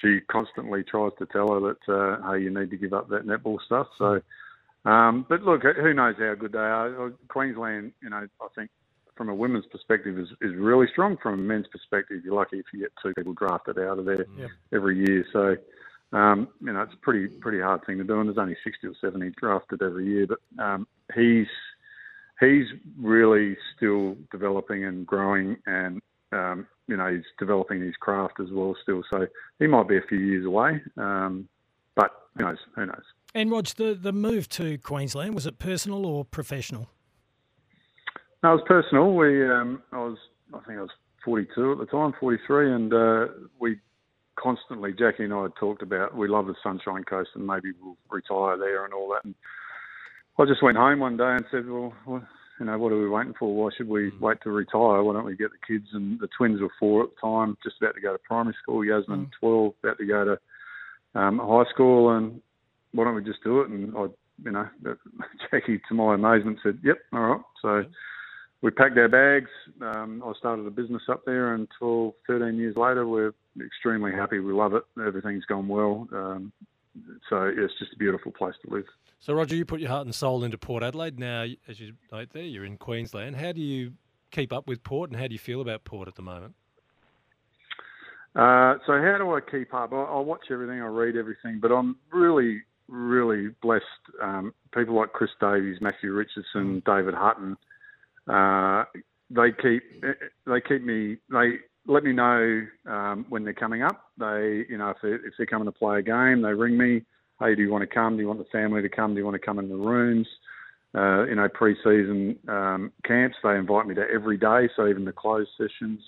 she 0.00 0.20
constantly 0.30 0.82
tries 0.82 1.12
to 1.18 1.26
tell 1.26 1.52
her 1.52 1.60
that 1.60 1.92
uh, 1.92 2.32
hey, 2.32 2.42
you 2.42 2.50
need 2.50 2.70
to 2.70 2.76
give 2.76 2.92
up 2.92 3.08
that 3.08 3.26
netball 3.26 3.58
stuff. 3.64 3.86
So, 3.98 4.20
um, 4.84 5.26
but 5.28 5.42
look, 5.42 5.62
who 5.62 5.94
knows 5.94 6.16
how 6.18 6.34
good 6.34 6.52
they 6.52 6.58
are? 6.58 7.06
Uh, 7.06 7.10
Queensland, 7.28 7.92
you 8.02 8.10
know, 8.10 8.26
I 8.40 8.46
think 8.54 8.70
from 9.16 9.28
a 9.28 9.34
women's 9.34 9.66
perspective 9.66 10.18
is, 10.18 10.28
is 10.40 10.54
really 10.56 10.86
strong. 10.90 11.18
From 11.22 11.34
a 11.34 11.42
men's 11.42 11.66
perspective, 11.70 12.22
you're 12.24 12.34
lucky 12.34 12.58
if 12.58 12.66
you 12.72 12.80
get 12.80 12.92
two 13.02 13.12
people 13.14 13.34
drafted 13.34 13.78
out 13.78 13.98
of 13.98 14.06
there 14.06 14.24
Yep. 14.38 14.50
every 14.72 14.98
year. 14.98 15.26
So, 15.32 15.56
um, 16.16 16.48
you 16.60 16.72
know, 16.72 16.80
it's 16.80 16.94
a 16.94 16.96
pretty 17.02 17.28
pretty 17.36 17.60
hard 17.60 17.84
thing 17.84 17.98
to 17.98 18.04
do, 18.04 18.18
and 18.18 18.28
there's 18.28 18.38
only 18.38 18.56
60 18.64 18.86
or 18.86 18.94
70 19.00 19.32
drafted 19.38 19.82
every 19.82 20.06
year. 20.06 20.26
But 20.26 20.64
um, 20.64 20.86
he's 21.14 21.46
he's 22.40 22.64
really 22.98 23.56
still 23.76 24.16
developing 24.32 24.84
and 24.86 25.06
growing, 25.06 25.58
and 25.66 26.00
um, 26.32 26.66
you 26.86 26.96
know, 26.96 27.12
he's 27.12 27.24
developing 27.38 27.80
his 27.80 27.94
craft 27.96 28.40
as 28.40 28.48
well 28.50 28.76
still. 28.82 29.02
So 29.10 29.26
he 29.58 29.66
might 29.66 29.88
be 29.88 29.96
a 29.96 30.02
few 30.08 30.18
years 30.18 30.44
away, 30.46 30.80
um, 30.96 31.48
but 31.94 32.10
who 32.36 32.44
knows? 32.44 32.58
Who 32.76 32.86
knows? 32.86 33.02
And 33.34 33.50
Rog, 33.50 33.66
the, 33.66 33.94
the 34.00 34.12
move 34.12 34.48
to 34.50 34.78
Queensland, 34.78 35.34
was 35.34 35.46
it 35.46 35.58
personal 35.58 36.04
or 36.04 36.24
professional? 36.24 36.88
No, 38.42 38.52
it 38.52 38.54
was 38.56 38.64
personal. 38.66 39.14
We, 39.14 39.48
um, 39.48 39.82
I 39.92 39.98
was, 39.98 40.18
I 40.52 40.58
think 40.60 40.78
I 40.78 40.82
was 40.82 40.90
42 41.24 41.72
at 41.72 41.78
the 41.78 41.86
time, 41.86 42.12
43, 42.18 42.72
and 42.72 42.92
uh, 42.92 43.26
we 43.60 43.76
constantly, 44.36 44.92
Jackie 44.92 45.24
and 45.24 45.34
I 45.34 45.42
had 45.42 45.56
talked 45.58 45.82
about 45.82 46.16
we 46.16 46.28
love 46.28 46.46
the 46.46 46.54
Sunshine 46.62 47.04
Coast 47.04 47.30
and 47.34 47.46
maybe 47.46 47.70
we'll 47.80 47.96
retire 48.10 48.56
there 48.56 48.84
and 48.84 48.94
all 48.94 49.10
that. 49.10 49.24
And 49.24 49.34
I 50.38 50.44
just 50.46 50.62
went 50.62 50.78
home 50.78 51.00
one 51.00 51.16
day 51.16 51.36
and 51.36 51.44
said, 51.50 51.68
well, 51.68 51.92
well 52.06 52.26
you 52.60 52.66
know, 52.66 52.78
what 52.78 52.92
are 52.92 53.00
we 53.00 53.08
waiting 53.08 53.34
for? 53.38 53.54
Why 53.54 53.70
should 53.74 53.88
we 53.88 54.12
wait 54.20 54.38
to 54.42 54.50
retire? 54.50 55.02
Why 55.02 55.14
don't 55.14 55.24
we 55.24 55.34
get 55.34 55.50
the 55.50 55.66
kids? 55.66 55.88
And 55.94 56.20
the 56.20 56.28
twins 56.36 56.60
were 56.60 56.68
four 56.78 57.04
at 57.04 57.10
the 57.10 57.20
time, 57.20 57.56
just 57.64 57.76
about 57.80 57.94
to 57.94 58.02
go 58.02 58.12
to 58.12 58.18
primary 58.18 58.54
school. 58.62 58.84
Yasmin, 58.84 59.30
12, 59.40 59.72
about 59.82 59.98
to 59.98 60.06
go 60.06 60.24
to 60.26 61.18
um, 61.18 61.38
high 61.38 61.68
school. 61.72 62.16
And 62.16 62.42
why 62.92 63.04
don't 63.04 63.14
we 63.14 63.24
just 63.24 63.42
do 63.42 63.62
it? 63.62 63.70
And 63.70 63.96
I, 63.96 64.06
you 64.44 64.50
know, 64.52 64.68
Jackie, 65.50 65.80
to 65.88 65.94
my 65.94 66.14
amazement, 66.14 66.58
said, 66.62 66.78
yep, 66.84 66.98
all 67.14 67.20
right. 67.20 67.40
So 67.62 67.84
we 68.60 68.70
packed 68.70 68.98
our 68.98 69.08
bags. 69.08 69.50
Um, 69.80 70.22
I 70.24 70.32
started 70.38 70.66
a 70.66 70.70
business 70.70 71.02
up 71.08 71.24
there, 71.24 71.54
and 71.54 71.66
12, 71.78 72.12
13 72.26 72.56
years 72.58 72.76
later, 72.76 73.06
we're 73.06 73.32
extremely 73.64 74.12
happy. 74.12 74.38
We 74.38 74.52
love 74.52 74.74
it. 74.74 74.82
Everything's 75.04 75.46
gone 75.46 75.66
well. 75.66 76.06
Um, 76.12 76.52
so 77.28 77.42
it's 77.44 77.72
just 77.78 77.92
a 77.92 77.96
beautiful 77.96 78.32
place 78.32 78.54
to 78.64 78.72
live. 78.72 78.84
So, 79.18 79.34
Roger, 79.34 79.54
you 79.54 79.64
put 79.64 79.80
your 79.80 79.90
heart 79.90 80.06
and 80.06 80.14
soul 80.14 80.44
into 80.44 80.56
Port 80.56 80.82
Adelaide. 80.82 81.18
Now, 81.18 81.46
as 81.68 81.78
you 81.78 81.92
note 82.10 82.30
there, 82.32 82.42
you're 82.42 82.64
in 82.64 82.78
Queensland. 82.78 83.36
How 83.36 83.52
do 83.52 83.60
you 83.60 83.92
keep 84.30 84.52
up 84.52 84.66
with 84.66 84.82
Port, 84.82 85.10
and 85.10 85.18
how 85.18 85.26
do 85.26 85.32
you 85.32 85.38
feel 85.38 85.60
about 85.60 85.84
Port 85.84 86.08
at 86.08 86.14
the 86.14 86.22
moment? 86.22 86.54
Uh, 88.34 88.74
so 88.86 88.92
how 88.92 89.16
do 89.18 89.34
I 89.34 89.40
keep 89.40 89.74
up? 89.74 89.92
I, 89.92 89.96
I 89.96 90.20
watch 90.20 90.46
everything, 90.50 90.80
I 90.80 90.86
read 90.86 91.16
everything, 91.16 91.58
but 91.60 91.72
I'm 91.72 91.96
really, 92.12 92.62
really 92.88 93.48
blessed. 93.60 93.84
Um, 94.22 94.54
people 94.72 94.94
like 94.94 95.12
Chris 95.12 95.30
Davies, 95.40 95.78
Matthew 95.80 96.12
Richardson, 96.12 96.82
David 96.86 97.14
Hutton, 97.14 97.56
uh, 98.28 98.84
they 99.30 99.52
keep 99.52 99.82
they 100.46 100.60
keep 100.60 100.82
me 100.82 101.16
they 101.30 101.58
let 101.86 102.04
me 102.04 102.12
know 102.12 102.66
um, 102.86 103.26
when 103.28 103.44
they're 103.44 103.52
coming 103.52 103.82
up. 103.82 104.10
They 104.18 104.64
you 104.68 104.78
know 104.78 104.90
if 104.90 104.98
they 105.02 105.10
if 105.10 105.34
they're 105.36 105.46
coming 105.46 105.66
to 105.66 105.72
play 105.72 105.98
a 105.98 106.02
game, 106.02 106.42
they 106.42 106.52
ring 106.52 106.76
me. 106.76 107.02
Hey, 107.40 107.54
do 107.54 107.62
you 107.62 107.70
want 107.70 107.82
to 107.82 107.94
come? 107.94 108.16
Do 108.16 108.22
you 108.22 108.28
want 108.28 108.38
the 108.38 108.44
family 108.52 108.82
to 108.82 108.88
come? 108.88 109.14
Do 109.14 109.18
you 109.18 109.24
want 109.24 109.40
to 109.40 109.44
come 109.44 109.58
in 109.58 109.68
the 109.68 109.76
rooms? 109.76 110.26
Uh, 110.94 111.24
you 111.24 111.36
know, 111.36 111.48
pre-season 111.48 112.36
um, 112.48 112.92
camps, 113.04 113.36
they 113.44 113.56
invite 113.56 113.86
me 113.86 113.94
to 113.94 114.04
every 114.12 114.36
day, 114.36 114.68
so 114.74 114.88
even 114.88 115.04
the 115.04 115.12
closed 115.12 115.48
sessions. 115.56 116.00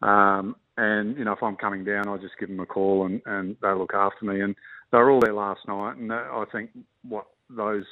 Um, 0.00 0.56
and 0.78 1.18
you 1.18 1.24
know, 1.24 1.32
if 1.32 1.42
I'm 1.42 1.56
coming 1.56 1.84
down, 1.84 2.08
I 2.08 2.16
just 2.16 2.38
give 2.40 2.48
them 2.48 2.60
a 2.60 2.66
call 2.66 3.04
and, 3.04 3.20
and 3.26 3.56
they 3.60 3.72
look 3.72 3.92
after 3.92 4.24
me. 4.24 4.40
And 4.40 4.56
they 4.90 4.98
were 4.98 5.10
all 5.10 5.20
there 5.20 5.34
last 5.34 5.60
night, 5.68 5.96
and 5.96 6.12
I 6.12 6.44
think 6.50 6.70
what 7.06 7.26
those 7.50 7.84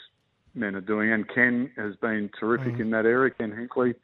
men 0.54 0.74
are 0.74 0.80
doing, 0.80 1.12
and 1.12 1.28
Ken 1.28 1.70
has 1.76 1.94
been 1.96 2.30
terrific 2.38 2.78
in 2.78 2.90
that 2.90 3.04
area, 3.04 3.30
Ken 3.30 3.52
Hinkley. 3.52 3.94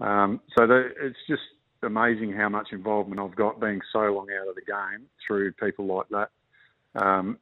Um, 0.00 0.40
so 0.56 0.66
they, 0.66 0.82
it's 1.00 1.18
just 1.28 1.42
amazing 1.82 2.32
how 2.32 2.48
much 2.48 2.68
involvement 2.72 3.20
I've 3.20 3.36
got 3.36 3.60
being 3.60 3.80
so 3.92 4.00
long 4.00 4.28
out 4.40 4.48
of 4.48 4.54
the 4.54 4.62
game 4.62 5.06
through 5.26 5.52
people 5.52 5.86
like 5.86 6.06
that. 6.10 6.30
Um, 7.00 7.38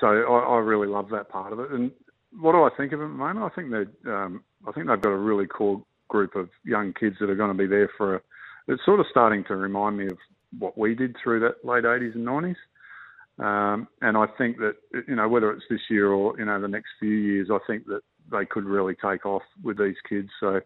so 0.00 0.06
I, 0.06 0.54
I 0.54 0.58
really 0.58 0.88
love 0.88 1.10
that 1.10 1.28
part 1.28 1.52
of 1.52 1.60
it. 1.60 1.70
And 1.70 1.90
what 2.40 2.52
do 2.52 2.62
I 2.62 2.70
think 2.76 2.92
of 2.92 3.00
it 3.00 3.04
at 3.04 3.08
the 3.08 3.14
moment? 3.14 3.52
I 3.52 3.54
think 3.54 3.70
that 3.70 4.10
um, 4.10 4.42
I 4.66 4.72
think 4.72 4.86
they've 4.86 5.00
got 5.00 5.10
a 5.10 5.16
really 5.16 5.46
cool 5.46 5.86
group 6.08 6.34
of 6.36 6.48
young 6.64 6.92
kids 6.98 7.16
that 7.20 7.30
are 7.30 7.36
going 7.36 7.56
to 7.56 7.58
be 7.58 7.66
there 7.66 7.90
for. 7.96 8.16
A, 8.16 8.20
it's 8.68 8.84
sort 8.84 9.00
of 9.00 9.06
starting 9.10 9.44
to 9.44 9.56
remind 9.56 9.98
me 9.98 10.06
of 10.06 10.18
what 10.58 10.78
we 10.78 10.94
did 10.94 11.16
through 11.22 11.40
that 11.40 11.64
late 11.64 11.84
80s 11.84 12.14
and 12.14 12.26
90s. 12.26 12.56
Um, 13.38 13.88
and 14.02 14.16
I 14.16 14.26
think 14.38 14.58
that 14.58 14.74
you 15.08 15.16
know 15.16 15.28
whether 15.28 15.50
it's 15.50 15.64
this 15.68 15.80
year 15.90 16.08
or 16.08 16.38
you 16.38 16.44
know 16.44 16.60
the 16.60 16.68
next 16.68 16.90
few 17.00 17.10
years, 17.10 17.48
I 17.50 17.58
think 17.66 17.86
that 17.86 18.02
they 18.30 18.44
could 18.44 18.64
really 18.64 18.94
take 18.94 19.26
off 19.26 19.42
with 19.62 19.78
these 19.78 19.96
kids. 20.08 20.28
So 20.38 20.60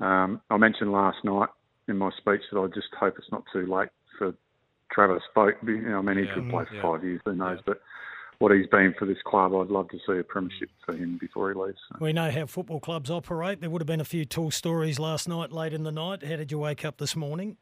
um, 0.00 0.40
I 0.50 0.56
mentioned 0.56 0.90
last 0.90 1.18
night 1.22 1.48
in 1.88 1.98
my 1.98 2.10
speech 2.18 2.42
that 2.52 2.58
I 2.58 2.66
just 2.68 2.88
hope 2.98 3.14
it's 3.18 3.32
not 3.32 3.44
too 3.52 3.66
late 3.66 3.88
for 4.18 4.34
Travis 4.92 5.22
Boak. 5.36 5.54
You 5.66 5.80
know, 5.82 5.98
I 5.98 6.02
mean, 6.02 6.18
he 6.18 6.24
Yeah, 6.24 6.34
could 6.34 6.50
play 6.50 6.64
for 6.66 6.74
yeah. 6.74 6.82
five 6.82 7.04
years, 7.04 7.20
who 7.24 7.34
knows? 7.34 7.60
But 7.64 7.80
what 8.38 8.52
he's 8.52 8.66
been 8.68 8.94
for 8.98 9.04
this 9.04 9.18
club, 9.24 9.54
I'd 9.54 9.68
love 9.68 9.88
to 9.88 9.98
see 10.06 10.18
a 10.18 10.22
premiership 10.22 10.70
for 10.86 10.94
him 10.94 11.18
before 11.18 11.52
he 11.52 11.58
leaves. 11.58 11.78
We 12.00 12.12
know 12.12 12.30
how 12.30 12.46
football 12.46 12.80
clubs 12.80 13.10
operate. 13.10 13.60
There 13.60 13.70
would 13.70 13.82
have 13.82 13.86
been 13.86 14.00
a 14.00 14.04
few 14.04 14.24
tall 14.24 14.50
stories 14.50 14.98
last 14.98 15.28
night, 15.28 15.50
late 15.50 15.72
in 15.72 15.82
the 15.82 15.92
night. 15.92 16.22
How 16.22 16.36
did 16.36 16.52
you 16.52 16.58
wake 16.58 16.84
up 16.84 16.98
this 16.98 17.16
morning? 17.16 17.56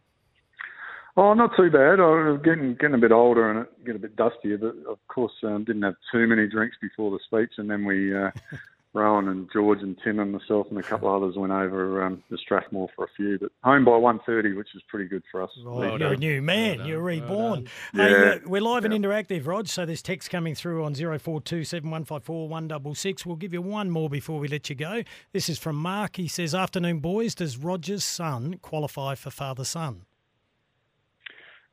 Oh, 1.18 1.32
not 1.32 1.56
too 1.56 1.70
bad. 1.70 1.98
I'm 1.98 2.42
getting 2.42 2.74
getting 2.74 2.94
a 2.94 2.98
bit 2.98 3.10
older 3.10 3.50
and 3.50 3.60
it 3.60 3.84
getting 3.86 3.96
a 3.96 4.06
bit 4.06 4.16
dustier, 4.16 4.58
but 4.58 4.74
of 4.86 4.98
course 5.08 5.32
um, 5.44 5.64
didn't 5.64 5.82
have 5.82 5.94
too 6.12 6.26
many 6.26 6.46
drinks 6.46 6.76
before 6.80 7.10
the 7.10 7.18
speech, 7.24 7.52
and 7.56 7.70
then 7.70 7.86
we, 7.86 8.14
uh, 8.14 8.30
Rowan 8.96 9.28
and 9.28 9.48
George 9.52 9.80
and 9.82 9.96
Tim 10.02 10.18
and 10.18 10.32
myself 10.32 10.66
and 10.70 10.78
a 10.78 10.82
couple 10.82 11.14
of 11.14 11.22
others 11.22 11.36
went 11.36 11.52
over 11.52 12.02
um, 12.02 12.22
to 12.30 12.36
Strathmore 12.38 12.88
for 12.96 13.04
a 13.04 13.08
few, 13.16 13.38
but 13.38 13.52
home 13.62 13.84
by 13.84 13.92
1.30, 13.92 14.56
which 14.56 14.68
is 14.74 14.82
pretty 14.88 15.06
good 15.06 15.22
for 15.30 15.42
us. 15.42 15.50
Oh, 15.66 15.96
you're 15.96 16.14
a 16.14 16.16
new 16.16 16.40
man. 16.40 16.84
you're 16.86 17.02
reborn. 17.02 17.68
Yeah. 17.92 18.08
Hey, 18.08 18.32
uh, 18.32 18.38
we're 18.46 18.62
live 18.62 18.84
and 18.84 18.94
interactive, 18.94 19.46
Rod. 19.46 19.68
So 19.68 19.84
there's 19.84 20.02
text 20.02 20.30
coming 20.30 20.54
through 20.54 20.84
on 20.84 20.94
0427 20.94 21.88
154 21.88 22.48
166. 22.48 23.26
We'll 23.26 23.36
give 23.36 23.52
you 23.52 23.62
one 23.62 23.90
more 23.90 24.08
before 24.08 24.38
we 24.38 24.48
let 24.48 24.70
you 24.70 24.76
go. 24.76 25.02
This 25.32 25.48
is 25.48 25.58
from 25.58 25.76
Mark. 25.76 26.16
He 26.16 26.28
says, 26.28 26.54
Afternoon, 26.54 27.00
boys. 27.00 27.34
Does 27.34 27.58
Roger's 27.58 28.04
son 28.04 28.58
qualify 28.62 29.14
for 29.14 29.30
father 29.30 29.64
son? 29.64 30.06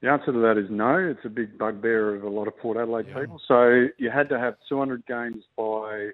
The 0.04 0.10
answer 0.10 0.34
to 0.34 0.40
that 0.40 0.58
is 0.58 0.70
no. 0.70 0.98
It's 0.98 1.24
a 1.24 1.30
big 1.30 1.58
bugbear 1.58 2.16
of 2.16 2.24
a 2.24 2.30
lot 2.30 2.50
of 2.50 2.58
Port 2.58 2.76
Adelaide 2.76 3.08
people. 3.08 3.40
So 3.48 3.88
you 3.98 4.12
had 4.12 4.28
to 4.30 4.38
have 4.38 4.56
200 4.68 5.06
games 5.06 5.45
by, 5.58 6.10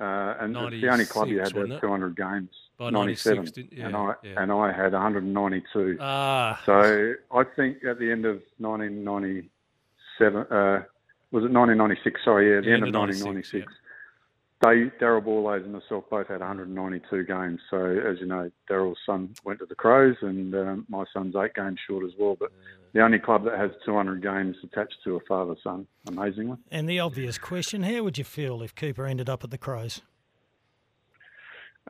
uh, 0.00 0.34
and 0.40 0.56
it's 0.56 0.80
the 0.82 0.88
only 0.88 1.04
club 1.06 1.28
you 1.28 1.38
had 1.38 1.54
96, 1.54 1.54
to 1.54 1.58
wasn't 1.60 1.72
have 1.72 1.80
200 1.82 2.16
games. 2.16 2.50
By 2.76 2.90
97, 2.90 3.36
96, 3.44 3.50
didn't- 3.70 3.86
and 3.86 3.96
I 3.96 4.14
yeah. 4.24 4.42
and 4.42 4.50
I 4.52 4.72
had 4.72 4.92
192. 4.92 5.96
Ah. 6.00 6.60
So 6.66 7.14
I 7.32 7.44
think 7.56 7.84
at 7.84 7.98
the 8.00 8.10
end 8.10 8.24
of 8.26 8.42
1997, 8.58 10.36
uh, 10.50 10.82
was 11.30 11.44
it 11.44 11.50
1996? 11.52 12.20
Sorry, 12.24 12.50
yeah, 12.50 12.58
at 12.58 12.64
the 12.64 12.68
Yeah, 12.70 12.74
end 12.74 12.82
of 12.82 12.86
end 12.88 12.96
of 12.96 13.00
96, 13.02 13.24
1996. 13.24 13.72
They, 14.60 14.90
Daryl 15.00 15.22
Borlase 15.22 15.64
and 15.64 15.72
myself 15.74 16.04
both 16.10 16.28
had 16.28 16.40
192 16.40 17.24
games. 17.24 17.60
So, 17.70 17.84
as 17.84 18.18
you 18.20 18.26
know, 18.26 18.50
Daryl's 18.70 18.98
son 19.04 19.34
went 19.44 19.58
to 19.58 19.66
the 19.66 19.74
Crows, 19.74 20.16
and 20.22 20.54
um, 20.54 20.86
my 20.88 21.04
son's 21.12 21.34
eight 21.36 21.54
games 21.54 21.78
short 21.86 22.04
as 22.04 22.12
well. 22.18 22.36
But 22.38 22.50
the 22.92 23.00
only 23.02 23.18
club 23.18 23.44
that 23.44 23.58
has 23.58 23.72
200 23.84 24.22
games 24.22 24.56
attached 24.62 24.96
to 25.04 25.16
a 25.16 25.20
father-son, 25.28 25.86
amazingly. 26.08 26.56
And 26.70 26.88
the 26.88 27.00
obvious 27.00 27.36
question 27.36 27.82
how 27.82 28.02
would 28.04 28.16
you 28.16 28.24
feel 28.24 28.62
if 28.62 28.74
Cooper 28.74 29.06
ended 29.06 29.28
up 29.28 29.44
at 29.44 29.50
the 29.50 29.58
Crows? 29.58 30.00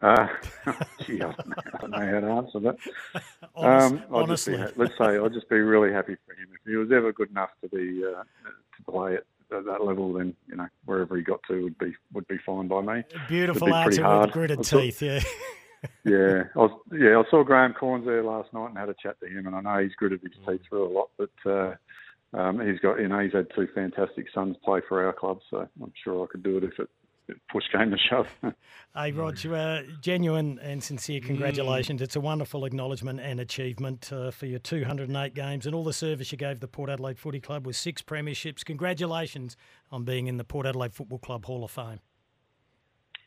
Uh, 0.02 0.26
gee, 1.06 1.22
I 1.22 1.30
don't 1.30 1.46
know- 1.46 1.54
I 1.72 1.78
don't 1.78 1.90
know 1.90 1.98
how 1.98 2.20
to 2.20 2.26
answer 2.26 2.60
that. 2.60 2.76
Honest- 3.54 3.92
um, 3.94 3.98
I'd 4.00 4.08
be, 4.08 4.14
honestly. 4.14 4.56
let's 4.76 4.98
say 4.98 5.16
I'd 5.18 5.32
just 5.32 5.48
be 5.48 5.60
really 5.60 5.92
happy 5.92 6.16
for 6.26 6.32
him. 6.32 6.48
If 6.52 6.68
he 6.68 6.74
was 6.76 6.90
ever 6.90 7.12
good 7.12 7.30
enough 7.30 7.50
to 7.62 7.68
be 7.68 8.02
uh, 8.04 8.22
to 8.24 8.90
play 8.90 9.14
at 9.14 9.24
at 9.52 9.66
that 9.66 9.84
level, 9.84 10.12
then 10.14 10.34
you 10.48 10.56
know 10.56 10.66
wherever 11.14 11.16
he 11.16 11.22
got 11.22 11.40
to 11.48 11.62
would 11.64 11.78
be 11.78 11.94
would 12.12 12.28
be 12.28 12.38
fine 12.44 12.68
by 12.68 12.80
me. 12.80 13.02
Beautiful 13.28 13.72
answer 13.74 14.02
hard. 14.02 14.26
with 14.26 14.34
gritted 14.34 14.66
saw- 14.66 14.80
teeth, 14.80 15.02
yeah. 15.02 15.20
yeah, 16.04 16.44
I 16.54 16.58
was, 16.58 16.80
yeah, 16.92 17.18
I 17.18 17.30
saw 17.30 17.42
Graham 17.44 17.74
Cornes 17.74 18.04
there 18.04 18.24
last 18.24 18.52
night 18.52 18.68
and 18.70 18.78
had 18.78 18.88
a 18.88 18.94
chat 18.94 19.18
to 19.20 19.26
him, 19.26 19.46
and 19.46 19.54
I 19.54 19.60
know 19.60 19.82
he's 19.82 19.94
gritted 19.94 20.22
his 20.22 20.32
teeth 20.46 20.60
through 20.68 20.88
a 20.88 20.92
lot, 20.92 21.10
but 21.18 21.30
uh, 21.46 21.74
um, 22.36 22.66
he's 22.66 22.80
got, 22.80 23.00
you 23.00 23.08
know, 23.08 23.20
he's 23.20 23.32
had 23.32 23.48
two 23.54 23.68
fantastic 23.74 24.26
sons 24.34 24.56
play 24.64 24.80
for 24.88 25.04
our 25.04 25.12
club, 25.12 25.40
so 25.50 25.68
I'm 25.82 25.92
sure 26.02 26.24
I 26.24 26.26
could 26.30 26.42
do 26.42 26.56
it 26.56 26.64
if 26.64 26.78
it, 26.78 26.88
push 27.50 27.64
came 27.72 27.90
to 27.90 27.98
shove. 27.98 28.26
Hey, 28.96 29.10
Roger, 29.10 29.56
uh, 29.56 29.82
genuine 30.00 30.60
and 30.62 30.80
sincere 30.80 31.20
congratulations. 31.20 32.00
It's 32.00 32.14
a 32.14 32.20
wonderful 32.20 32.64
acknowledgement 32.64 33.18
and 33.18 33.40
achievement 33.40 34.12
uh, 34.12 34.30
for 34.30 34.46
your 34.46 34.60
208 34.60 35.34
games 35.34 35.66
and 35.66 35.74
all 35.74 35.82
the 35.82 35.92
service 35.92 36.30
you 36.30 36.38
gave 36.38 36.60
the 36.60 36.68
Port 36.68 36.88
Adelaide 36.88 37.18
Footy 37.18 37.40
Club 37.40 37.66
with 37.66 37.74
six 37.74 38.02
premierships. 38.02 38.64
Congratulations 38.64 39.56
on 39.94 40.04
being 40.04 40.26
in 40.26 40.36
the 40.36 40.44
Port 40.44 40.66
Adelaide 40.66 40.92
Football 40.92 41.18
Club 41.20 41.44
Hall 41.46 41.64
of 41.64 41.70
Fame. 41.70 42.00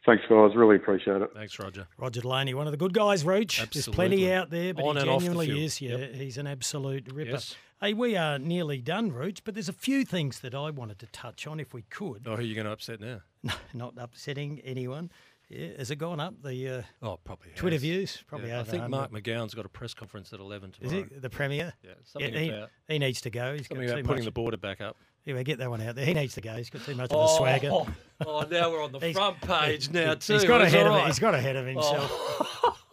Thanks, 0.06 0.24
guys. 0.30 0.52
Really 0.56 0.78
appreciate 0.78 1.22
it. 1.22 1.32
Thanks, 1.34 1.60
Roger. 1.60 1.88
Roger 1.98 2.22
Delaney, 2.22 2.54
one 2.54 2.66
of 2.66 2.72
the 2.72 2.78
good 2.78 2.94
guys, 2.94 3.26
Rooch. 3.26 3.60
Absolutely. 3.62 3.82
There's 3.82 3.96
plenty 3.96 4.32
out 4.34 4.50
there, 4.50 4.74
but 4.74 4.84
On 4.86 4.96
he 4.96 5.02
and 5.02 5.10
the 5.10 5.14
genuinely 5.18 5.46
field. 5.48 5.60
is. 5.60 5.82
Yeah, 5.82 5.96
Yep. 5.98 6.14
he's 6.14 6.38
an 6.38 6.48
absolute 6.48 7.12
ripper. 7.12 7.32
Yes. 7.32 7.56
Hey, 7.82 7.94
we 7.94 8.16
are 8.16 8.40
nearly 8.40 8.80
done, 8.82 9.12
Rooch, 9.12 9.44
but 9.44 9.54
there's 9.54 9.68
a 9.70 9.74
few 9.74 10.06
things 10.06 10.40
that 10.40 10.56
I 10.56 10.70
wanted 10.70 11.00
to 11.00 11.08
touch 11.08 11.46
on 11.46 11.60
if 11.60 11.74
we 11.74 11.82
could. 11.84 12.24
Oh, 12.26 12.32
who 12.36 12.38
are 12.38 12.42
you 12.42 12.56
going 12.56 12.66
to 12.66 12.72
upset 12.72 13.00
now? 13.02 13.22
No, 13.44 13.54
not 13.74 13.94
upsetting 13.98 14.60
anyone. 14.62 15.12
Yeah, 15.50 15.70
has 15.78 15.92
it 15.92 15.98
gone 15.98 16.20
up? 16.20 16.42
The 16.44 16.70
uh, 16.70 16.82
Oh, 17.02 17.18
probably. 17.24 17.52
Twitter 17.56 17.76
has. 17.76 17.82
views 17.82 18.24
probably. 18.28 18.50
Yeah, 18.50 18.60
I 18.62 18.64
think 18.64 18.82
100. 18.84 18.90
Mark 18.90 19.12
McGowan's 19.12 19.54
got 19.54 19.66
a 19.66 19.70
press 19.70 19.94
conference 19.94 20.34
at 20.34 20.40
eleven 20.42 20.74
Is 20.82 20.90
tomorrow. 20.90 21.08
the 21.20 21.30
premier? 21.30 21.74
Yeah, 21.84 21.92
something 22.04 22.34
he, 22.34 22.50
about 22.50 22.70
he 22.90 23.00
needs 23.00 23.22
to 23.22 23.30
go. 23.30 23.56
He's 23.56 23.68
something 23.68 23.86
got 23.88 23.94
about 24.00 24.06
putting 24.06 24.24
much. 24.24 24.26
the 24.26 24.32
border 24.32 24.58
back 24.58 24.82
up. 24.82 24.98
Anyway, 25.28 25.44
get 25.44 25.58
that 25.60 25.70
one 25.70 25.82
out 25.82 25.96
there. 25.96 26.06
He 26.06 26.14
needs 26.14 26.36
to 26.36 26.42
go. 26.42 26.54
He's 26.56 26.70
got 26.70 26.86
too 26.86 26.96
much 26.96 27.12
of 27.12 27.18
a 27.18 27.22
Oh, 27.22 27.38
swagger. 27.38 27.70
oh, 27.70 27.88
oh 28.26 28.46
now 28.50 28.72
we're 28.72 28.82
on 28.82 28.94
the 28.94 29.00
front 29.14 29.42
page 29.42 29.90
now 29.92 30.14
too. 30.16 30.34
He's 30.34 30.46
got 30.46 30.62
ahead 30.62 30.88
all 30.88 30.96
of 30.96 31.04
it. 31.04 31.08
He's 31.08 31.20
got 31.20 31.36
ahead 31.36 31.58
of 31.58 31.66
oh. 31.66 31.70
himself. 31.70 32.12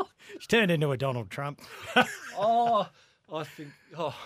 Oh, 0.00 0.06
He's 0.32 0.48
turned 0.48 0.72
into 0.72 0.90
a 0.90 0.96
Donald 0.96 1.30
Trump. 1.30 1.60
oh, 2.36 2.88
I 3.32 3.44
think. 3.44 3.68
Oh, 3.96 4.16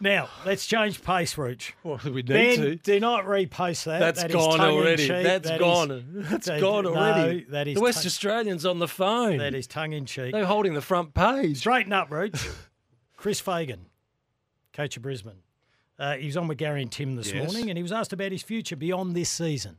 Now 0.00 0.30
let's 0.46 0.64
change 0.66 1.02
pace, 1.04 1.36
Rooch. 1.36 1.74
well, 1.84 2.00
we 2.02 2.10
need 2.12 2.28
Ben, 2.28 2.56
to. 2.56 2.76
do 2.76 2.98
not 2.98 3.26
repost 3.26 3.84
that. 3.84 3.98
That's 3.98 4.22
That 4.22 4.30
is 4.30 4.36
gone 4.36 4.60
already. 4.62 5.06
That's 5.06 5.46
That 5.46 5.54
is- 5.56 5.60
gone. 5.60 6.04
That's 6.30 6.46
that- 6.46 6.60
gone 6.62 6.84
no, 6.84 6.94
already. 6.94 7.44
that 7.50 7.68
is 7.68 7.74
the 7.74 7.82
West 7.82 7.98
tongue- 7.98 8.06
Australians 8.06 8.64
on 8.64 8.78
the 8.78 8.88
phone. 8.88 9.36
That 9.36 9.54
is 9.54 9.66
tongue 9.66 9.92
in 9.92 10.06
cheek. 10.06 10.32
They're 10.32 10.46
holding 10.46 10.72
the 10.72 10.80
front 10.80 11.12
page. 11.12 11.58
Straighten 11.58 11.92
up, 11.92 12.10
Rooch. 12.10 12.40
Chris 13.18 13.38
Fagan, 13.38 13.84
coach 14.72 14.96
of 14.96 15.02
Brisbane. 15.02 15.42
Uh, 16.00 16.14
he 16.16 16.24
was 16.24 16.36
on 16.38 16.48
with 16.48 16.56
Gary 16.56 16.80
and 16.80 16.90
Tim 16.90 17.14
this 17.14 17.30
Yes. 17.30 17.44
morning, 17.44 17.68
and 17.68 17.76
he 17.76 17.82
was 17.82 17.92
asked 17.92 18.14
about 18.14 18.32
his 18.32 18.42
future 18.42 18.74
beyond 18.74 19.14
this 19.14 19.28
season. 19.28 19.76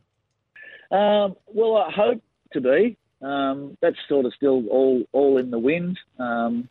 Um, 0.92 1.36
well, 1.48 1.78
I 1.78 1.90
hope 1.92 2.22
to 2.54 2.62
be. 2.62 2.96
Um, 3.24 3.76
that's 3.82 3.98
sort 4.08 4.26
of 4.26 4.34
still 4.36 4.68
all 4.68 5.04
all 5.14 5.38
in 5.38 5.50
the 5.50 5.58
wind. 5.60 6.00
Um, 6.20 6.70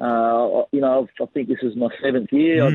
uh, 0.00 0.62
you 0.72 0.80
know, 0.80 1.08
I 1.20 1.26
think 1.26 1.48
this 1.48 1.58
is 1.62 1.76
my 1.76 1.88
seventh 2.02 2.32
year. 2.32 2.64
I, 2.64 2.68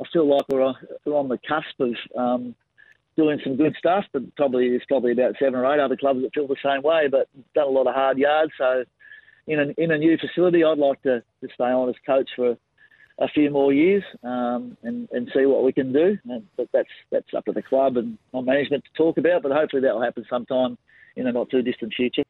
I 0.00 0.04
feel 0.12 0.28
like 0.28 0.44
we're 0.48 0.62
on, 0.62 0.74
we're 1.06 1.16
on 1.16 1.28
the 1.28 1.38
cusp 1.38 1.80
of 1.80 1.94
um, 2.16 2.54
doing 3.16 3.40
some 3.42 3.56
good 3.56 3.74
stuff, 3.78 4.04
but 4.12 4.34
probably 4.36 4.68
there's 4.68 4.84
probably 4.86 5.12
about 5.12 5.34
seven 5.38 5.54
or 5.54 5.72
eight 5.72 5.80
other 5.80 5.96
clubs 5.96 6.20
that 6.22 6.34
feel 6.34 6.46
the 6.46 6.56
same 6.62 6.82
way. 6.82 7.08
But 7.10 7.28
done 7.54 7.68
a 7.68 7.70
lot 7.70 7.86
of 7.86 7.94
hard 7.94 8.18
yards, 8.18 8.52
so 8.58 8.84
in 9.46 9.60
a, 9.60 9.82
in 9.82 9.90
a 9.92 9.98
new 9.98 10.18
facility, 10.18 10.64
I'd 10.64 10.78
like 10.78 11.00
to, 11.02 11.20
to 11.20 11.48
stay 11.54 11.64
on 11.64 11.88
as 11.88 11.94
coach 12.06 12.28
for 12.34 12.56
a 13.18 13.28
few 13.28 13.50
more 13.50 13.72
years 13.72 14.02
um, 14.22 14.76
and, 14.82 15.08
and 15.12 15.30
see 15.34 15.46
what 15.46 15.62
we 15.62 15.72
can 15.72 15.92
do. 15.92 16.18
And, 16.28 16.46
but 16.56 16.68
that's 16.72 16.88
that's 17.12 17.32
up 17.36 17.44
to 17.46 17.52
the 17.52 17.62
club 17.62 17.96
and 17.96 18.18
my 18.32 18.40
management 18.40 18.84
to 18.84 18.90
talk 18.96 19.18
about. 19.18 19.42
But 19.42 19.52
hopefully 19.52 19.82
that 19.82 19.94
will 19.94 20.02
happen 20.02 20.24
sometime 20.28 20.76
in 21.16 21.26
a 21.26 21.32
not 21.32 21.50
too 21.50 21.62
distant 21.62 21.94
future. 21.94 22.24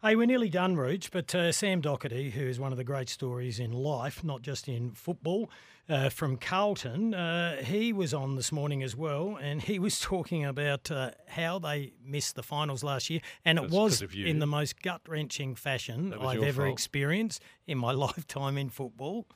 Hey, 0.00 0.14
we're 0.14 0.26
nearly 0.26 0.48
done, 0.48 0.76
Rooch, 0.76 1.10
but 1.10 1.34
uh, 1.34 1.50
Sam 1.50 1.82
Docherty, 1.82 2.30
who 2.30 2.46
is 2.46 2.60
one 2.60 2.70
of 2.70 2.78
the 2.78 2.84
great 2.84 3.08
stories 3.08 3.58
in 3.58 3.72
life, 3.72 4.22
not 4.22 4.42
just 4.42 4.68
in 4.68 4.92
football, 4.92 5.50
uh, 5.88 6.08
from 6.08 6.36
Carlton, 6.36 7.14
uh, 7.14 7.56
he 7.64 7.92
was 7.92 8.14
on 8.14 8.36
this 8.36 8.52
morning 8.52 8.84
as 8.84 8.94
well, 8.94 9.36
and 9.42 9.60
he 9.60 9.80
was 9.80 9.98
talking 10.00 10.44
about 10.44 10.88
uh, 10.92 11.10
how 11.26 11.58
they 11.58 11.94
missed 12.04 12.36
the 12.36 12.44
finals 12.44 12.84
last 12.84 13.10
year, 13.10 13.18
and 13.44 13.58
it 13.58 13.62
That's 13.62 13.74
was 13.74 13.92
'cause 13.98 14.02
of 14.02 14.14
in 14.14 14.38
the 14.38 14.46
most 14.46 14.80
gut 14.82 15.00
wrenching 15.08 15.56
fashion 15.56 16.14
I've 16.14 16.44
ever 16.44 16.62
fault. 16.62 16.72
experienced 16.74 17.42
in 17.66 17.76
my 17.78 17.90
lifetime 18.06 18.56
in 18.56 18.68
football. 18.70 19.26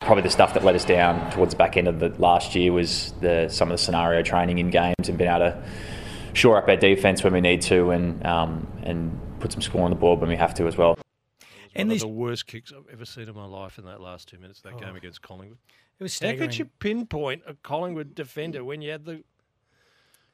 Probably 0.00 0.22
the 0.22 0.30
stuff 0.30 0.54
that 0.54 0.62
let 0.64 0.74
us 0.74 0.84
down 0.84 1.30
towards 1.30 1.52
the 1.54 1.58
back 1.58 1.76
end 1.76 1.88
of 1.88 1.98
the 2.00 2.10
last 2.20 2.54
year 2.54 2.72
was 2.72 3.12
the 3.20 3.48
some 3.48 3.70
of 3.70 3.78
the 3.78 3.82
scenario 3.82 4.22
training 4.22 4.58
in 4.58 4.70
games 4.70 5.08
and 5.08 5.16
being 5.16 5.30
able 5.30 5.50
to 5.50 5.62
shore 6.34 6.58
up 6.58 6.68
our 6.68 6.76
defence 6.76 7.24
when 7.24 7.32
we 7.32 7.40
need 7.40 7.62
to 7.62 7.90
and 7.90 8.24
um, 8.26 8.66
and 8.82 9.18
put 9.40 9.52
some 9.52 9.62
score 9.62 9.82
on 9.82 9.90
the 9.90 9.96
board 9.96 10.20
when 10.20 10.28
we 10.28 10.36
have 10.36 10.52
to 10.54 10.66
as 10.66 10.76
well. 10.76 10.98
And 11.74 11.88
one 11.88 11.96
of 11.96 12.00
the 12.00 12.08
worst 12.08 12.46
kicks 12.46 12.72
I've 12.72 12.86
ever 12.92 13.04
seen 13.04 13.28
in 13.28 13.34
my 13.34 13.46
life 13.46 13.78
in 13.78 13.84
that 13.86 14.00
last 14.00 14.28
two 14.28 14.38
minutes 14.38 14.60
of 14.60 14.64
that 14.64 14.74
Oh. 14.74 14.86
game 14.86 14.96
against 14.96 15.22
Collingwood. 15.22 15.58
It 15.98 16.02
was 16.02 16.18
How 16.20 16.34
could 16.34 16.56
you 16.58 16.66
pinpoint 16.78 17.42
a 17.46 17.54
Collingwood 17.54 18.14
defender 18.14 18.62
when 18.64 18.82
you 18.82 18.90
had 18.90 19.06
the 19.06 19.24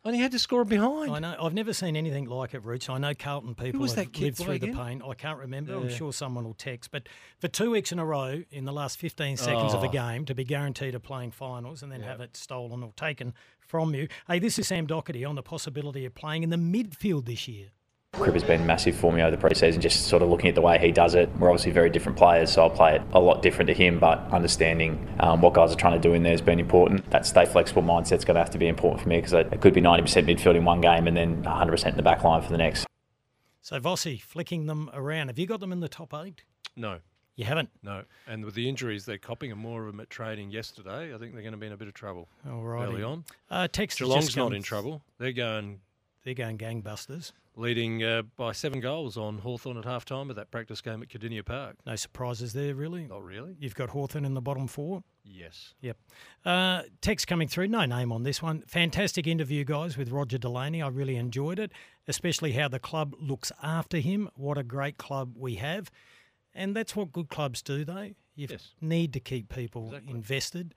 and 0.04 0.14
he 0.14 0.20
had 0.20 0.32
to 0.32 0.38
score 0.38 0.64
behind? 0.64 1.10
I 1.12 1.18
know. 1.18 1.36
I've 1.40 1.54
never 1.54 1.72
seen 1.72 1.96
anything 1.96 2.26
like 2.26 2.54
it, 2.54 2.64
Rooch. 2.64 2.88
I 2.88 2.98
know 2.98 3.14
Carlton 3.14 3.54
people 3.54 3.86
have 3.86 3.96
lived 3.96 4.36
through 4.38 4.54
again? 4.54 4.72
the 4.72 4.76
pain. 4.82 5.02
I 5.06 5.14
can't 5.14 5.38
remember. 5.38 5.74
I'm 5.74 5.88
sure 5.88 6.12
someone 6.12 6.44
will 6.44 6.54
text. 6.54 6.90
But 6.90 7.08
for 7.38 7.48
two 7.48 7.70
weeks 7.70 7.92
in 7.92 7.98
a 7.98 8.04
row, 8.04 8.42
in 8.50 8.64
the 8.64 8.72
last 8.72 8.98
15 8.98 9.36
seconds 9.36 9.74
of 9.74 9.82
a 9.84 9.88
Oh. 9.88 9.90
game, 9.90 10.24
to 10.26 10.34
be 10.34 10.44
guaranteed 10.44 10.94
of 10.94 11.02
playing 11.02 11.30
finals 11.32 11.82
and 11.82 11.90
then 11.92 12.00
Yeah. 12.00 12.06
have 12.08 12.20
it 12.20 12.36
stolen 12.36 12.82
or 12.82 12.92
taken 12.96 13.34
from 13.60 13.94
you. 13.94 14.08
Hey, 14.26 14.38
this 14.38 14.58
is 14.58 14.68
Sam 14.68 14.86
Docherty 14.86 15.26
on 15.28 15.34
the 15.36 15.42
possibility 15.42 16.04
of 16.04 16.14
playing 16.14 16.42
in 16.42 16.50
the 16.50 16.56
midfield 16.56 17.24
this 17.26 17.46
year. 17.48 17.68
Cripps 18.12 18.34
has 18.34 18.44
been 18.44 18.66
massive 18.66 18.94
for 18.94 19.10
me 19.10 19.22
over 19.22 19.30
the 19.30 19.38
pre-season, 19.38 19.80
just 19.80 20.06
sort 20.06 20.22
of 20.22 20.28
looking 20.28 20.48
at 20.50 20.54
the 20.54 20.60
way 20.60 20.78
he 20.78 20.92
does 20.92 21.14
it. 21.14 21.30
We're 21.38 21.48
obviously 21.48 21.72
very 21.72 21.88
different 21.88 22.18
players, 22.18 22.52
so 22.52 22.62
I'll 22.62 22.70
play 22.70 22.96
it 22.96 23.02
a 23.14 23.18
lot 23.18 23.40
different 23.40 23.68
to 23.68 23.74
him, 23.74 23.98
but 23.98 24.18
understanding 24.30 25.08
um, 25.18 25.40
what 25.40 25.54
guys 25.54 25.72
are 25.72 25.76
trying 25.76 25.94
to 25.94 26.08
do 26.08 26.12
in 26.12 26.22
there 26.22 26.32
has 26.32 26.42
been 26.42 26.60
important. 26.60 27.08
That 27.10 27.24
stay 27.24 27.46
flexible 27.46 27.82
mindset's 27.82 28.26
going 28.26 28.34
to 28.34 28.40
have 28.40 28.50
to 28.50 28.58
be 28.58 28.68
important 28.68 29.02
for 29.02 29.08
me 29.08 29.16
because 29.16 29.32
it 29.32 29.60
could 29.62 29.72
be 29.72 29.80
90% 29.80 30.26
midfield 30.26 30.56
in 30.56 30.64
one 30.66 30.82
game 30.82 31.06
and 31.06 31.16
then 31.16 31.42
100% 31.42 31.86
in 31.86 31.96
the 31.96 32.02
back 32.02 32.22
line 32.22 32.42
for 32.42 32.50
the 32.50 32.58
next. 32.58 32.86
So 33.62 33.80
Vossi 33.80 34.20
flicking 34.20 34.66
them 34.66 34.90
around. 34.92 35.28
Have 35.28 35.38
you 35.38 35.46
got 35.46 35.60
them 35.60 35.72
in 35.72 35.80
the 35.80 35.88
top 35.88 36.12
eight? 36.12 36.44
No. 36.76 36.98
You 37.34 37.46
haven't? 37.46 37.70
No. 37.82 38.02
And 38.28 38.44
with 38.44 38.54
the 38.54 38.68
injuries 38.68 39.06
they're 39.06 39.16
copping 39.16 39.50
and 39.50 39.58
more 39.60 39.86
of 39.86 39.92
them 39.92 40.00
at 40.00 40.10
training 40.10 40.50
yesterday, 40.50 41.14
I 41.14 41.18
think 41.18 41.32
they're 41.32 41.42
going 41.42 41.52
to 41.52 41.58
be 41.58 41.66
in 41.66 41.72
a 41.72 41.78
bit 41.78 41.88
of 41.88 41.94
trouble 41.94 42.28
All 42.46 42.62
righty. 42.62 42.92
early 42.92 43.02
on. 43.02 43.24
Uh, 43.50 43.68
text 43.68 43.98
has 44.00 44.06
Geelong's 44.06 44.26
just 44.26 44.36
not 44.36 44.52
in 44.52 44.62
trouble. 44.62 45.02
They're 45.18 45.32
going 45.32 45.80
They're 46.24 46.34
going 46.34 46.56
gangbusters. 46.58 47.32
leading 47.56 48.02
uh, 48.02 48.22
by 48.36 48.52
seven 48.52 48.78
goals 48.80 49.16
on 49.16 49.38
Hawthorn 49.38 49.76
at 49.76 49.84
half 49.84 50.04
time 50.04 50.30
of 50.30 50.36
that 50.36 50.50
practice 50.50 50.80
game 50.80 51.02
at 51.02 51.08
Kardinia 51.08 51.44
Park. 51.44 51.76
No 51.84 51.96
surprises 51.96 52.52
there, 52.52 52.74
really. 52.74 53.06
Not 53.08 53.24
really. 53.24 53.56
You've 53.58 53.74
got 53.74 53.90
Hawthorn 53.90 54.24
in 54.24 54.34
the 54.34 54.40
bottom 54.40 54.66
four. 54.68 55.02
Yes. 55.24 55.74
Yep. 55.80 55.96
Uh, 56.44 56.82
text 57.00 57.26
coming 57.26 57.48
through, 57.48 57.68
no 57.68 57.84
name 57.86 58.12
on 58.12 58.22
this 58.22 58.40
one. 58.40 58.62
Fantastic 58.68 59.26
interview, 59.26 59.64
guys, 59.64 59.96
with 59.96 60.10
Roger 60.10 60.38
Delaney. 60.38 60.80
I 60.80 60.88
really 60.88 61.16
enjoyed 61.16 61.58
it, 61.58 61.72
especially 62.08 62.52
how 62.52 62.68
the 62.68 62.78
club 62.78 63.14
looks 63.20 63.50
after 63.62 63.98
him. 63.98 64.28
What 64.34 64.58
a 64.58 64.62
great 64.64 64.96
club 64.98 65.34
we 65.36 65.56
have. 65.56 65.90
And 66.54 66.74
that's 66.76 66.94
what 66.94 67.12
good 67.12 67.28
clubs 67.28 67.62
do, 67.62 67.84
though. 67.84 68.10
You 68.34 68.46
Yes. 68.48 68.74
need 68.80 69.12
to 69.14 69.20
keep 69.20 69.48
people 69.48 69.92
invested. 70.08 70.74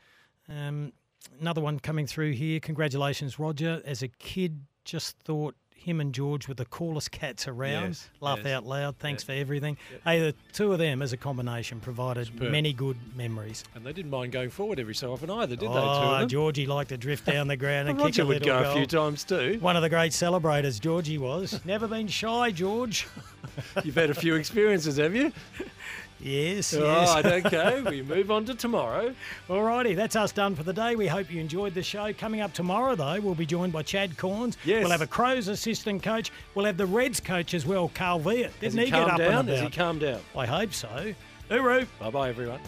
Um, 0.49 0.91
another 1.39 1.61
one 1.61 1.80
coming 1.80 2.05
through 2.07 2.31
here. 2.34 2.59
Congratulations, 2.59 3.39
Roger. 3.39 3.81
As 3.85 4.01
a 4.03 4.07
kid, 4.07 4.65
just 4.86 5.18
thought 5.20 5.56
him 5.76 5.99
and 6.02 6.16
George 6.16 6.48
were 6.48 6.56
the 6.56 6.66
coolest 6.66 7.12
cats 7.12 7.48
around. 7.48 7.90
Yes, 7.90 8.10
Laugh 8.20 8.40
yes. 8.44 8.48
out 8.48 8.66
loud. 8.66 8.98
Thanks 8.98 9.22
Yeah. 9.24 9.36
for 9.36 9.40
everything. 9.40 9.78
Hey, 10.03 10.20
the 10.20 10.34
two 10.52 10.74
of 10.74 10.80
them 10.80 11.03
as 11.03 11.14
a 11.14 11.18
combination 11.18 11.80
provided 11.80 12.26
Superb. 12.26 12.52
many 12.52 12.74
good 12.74 12.98
memories. 13.16 13.64
And 13.76 13.86
they 13.86 13.94
didn't 13.94 14.10
mind 14.10 14.32
going 14.32 14.49
forward 14.49 14.80
every 14.80 14.95
so 14.95 15.14
often 15.14 15.30
either, 15.30 15.56
did 15.56 15.70
they? 15.70 15.74
Oh, 15.74 15.78
of 15.78 16.20
them? 16.22 16.30
Georgie 16.30 16.66
liked 16.66 16.90
to 16.90 16.98
drift 16.98 17.26
down 17.28 17.48
the 17.48 17.56
ground 17.57 17.88
and 17.90 17.99
Well, 17.99 18.07
kick 18.07 18.18
a 18.18 18.22
Roger 18.24 18.28
would 18.34 18.44
go 18.44 18.64
goal. 18.64 18.72
a 18.72 18.76
few 18.76 18.88
times 18.88 19.24
too. 19.24 19.57
One 19.62 19.76
of 19.76 19.84
the 19.84 19.90
great 19.90 20.14
celebrators, 20.14 20.80
Georgie 20.80 21.20
was. 21.20 21.60
Never 21.66 21.88
been 21.88 22.07
shy, 22.07 22.49
George. 22.52 23.06
You've 23.84 23.94
had 23.95 24.10
a 24.10 24.16
few 24.16 24.34
experiences, 24.36 24.98
have 24.98 25.14
you? 25.16 25.32
Yes, 26.26 26.73
All 26.73 26.81
yes. 26.81 27.14
right, 27.23 27.45
okay. 27.45 27.81
We 27.88 28.02
move 28.02 28.31
on 28.31 28.45
to 28.45 28.56
tomorrow. 28.56 29.14
Alrighty, 29.47 29.95
that's 29.95 30.15
us 30.15 30.31
done 30.31 30.56
for 30.56 30.64
the 30.64 30.73
day. 30.73 30.95
We 30.95 31.06
hope 31.06 31.31
you 31.31 31.39
enjoyed 31.39 31.76
the 31.76 31.84
show. 31.84 32.11
Coming 32.14 32.41
up 32.41 32.52
tomorrow, 32.52 32.95
though, 32.95 33.19
we'll 33.22 33.35
be 33.35 33.45
joined 33.45 33.72
by 33.72 33.84
Chad 33.84 34.18
Cornes. 34.18 34.57
Yes. 34.65 34.81
We'll 34.81 34.89
have 34.91 35.03
a 35.03 35.07
Crows 35.07 35.47
assistant 35.49 36.02
coach. 36.02 36.31
We'll 36.56 36.65
have 36.65 36.77
the 36.77 36.88
Reds 36.88 37.19
coach 37.19 37.53
as 37.53 37.68
well, 37.68 37.91
Carl 37.93 38.19
Veart. 38.19 38.49
Didn't 38.60 38.80
he 38.80 38.85
he, 38.85 38.91
get 38.91 39.07
up 39.07 39.19
down? 39.19 39.41
and 39.41 39.49
Has 39.49 39.61
he 39.61 39.69
calmed 39.69 40.02
down? 40.02 40.19
I 40.35 40.47
hope 40.47 40.73
so. 40.73 41.14
Hooroo. 41.52 41.85
Bye 41.99 42.10
bye, 42.10 42.30
everyone. 42.30 42.60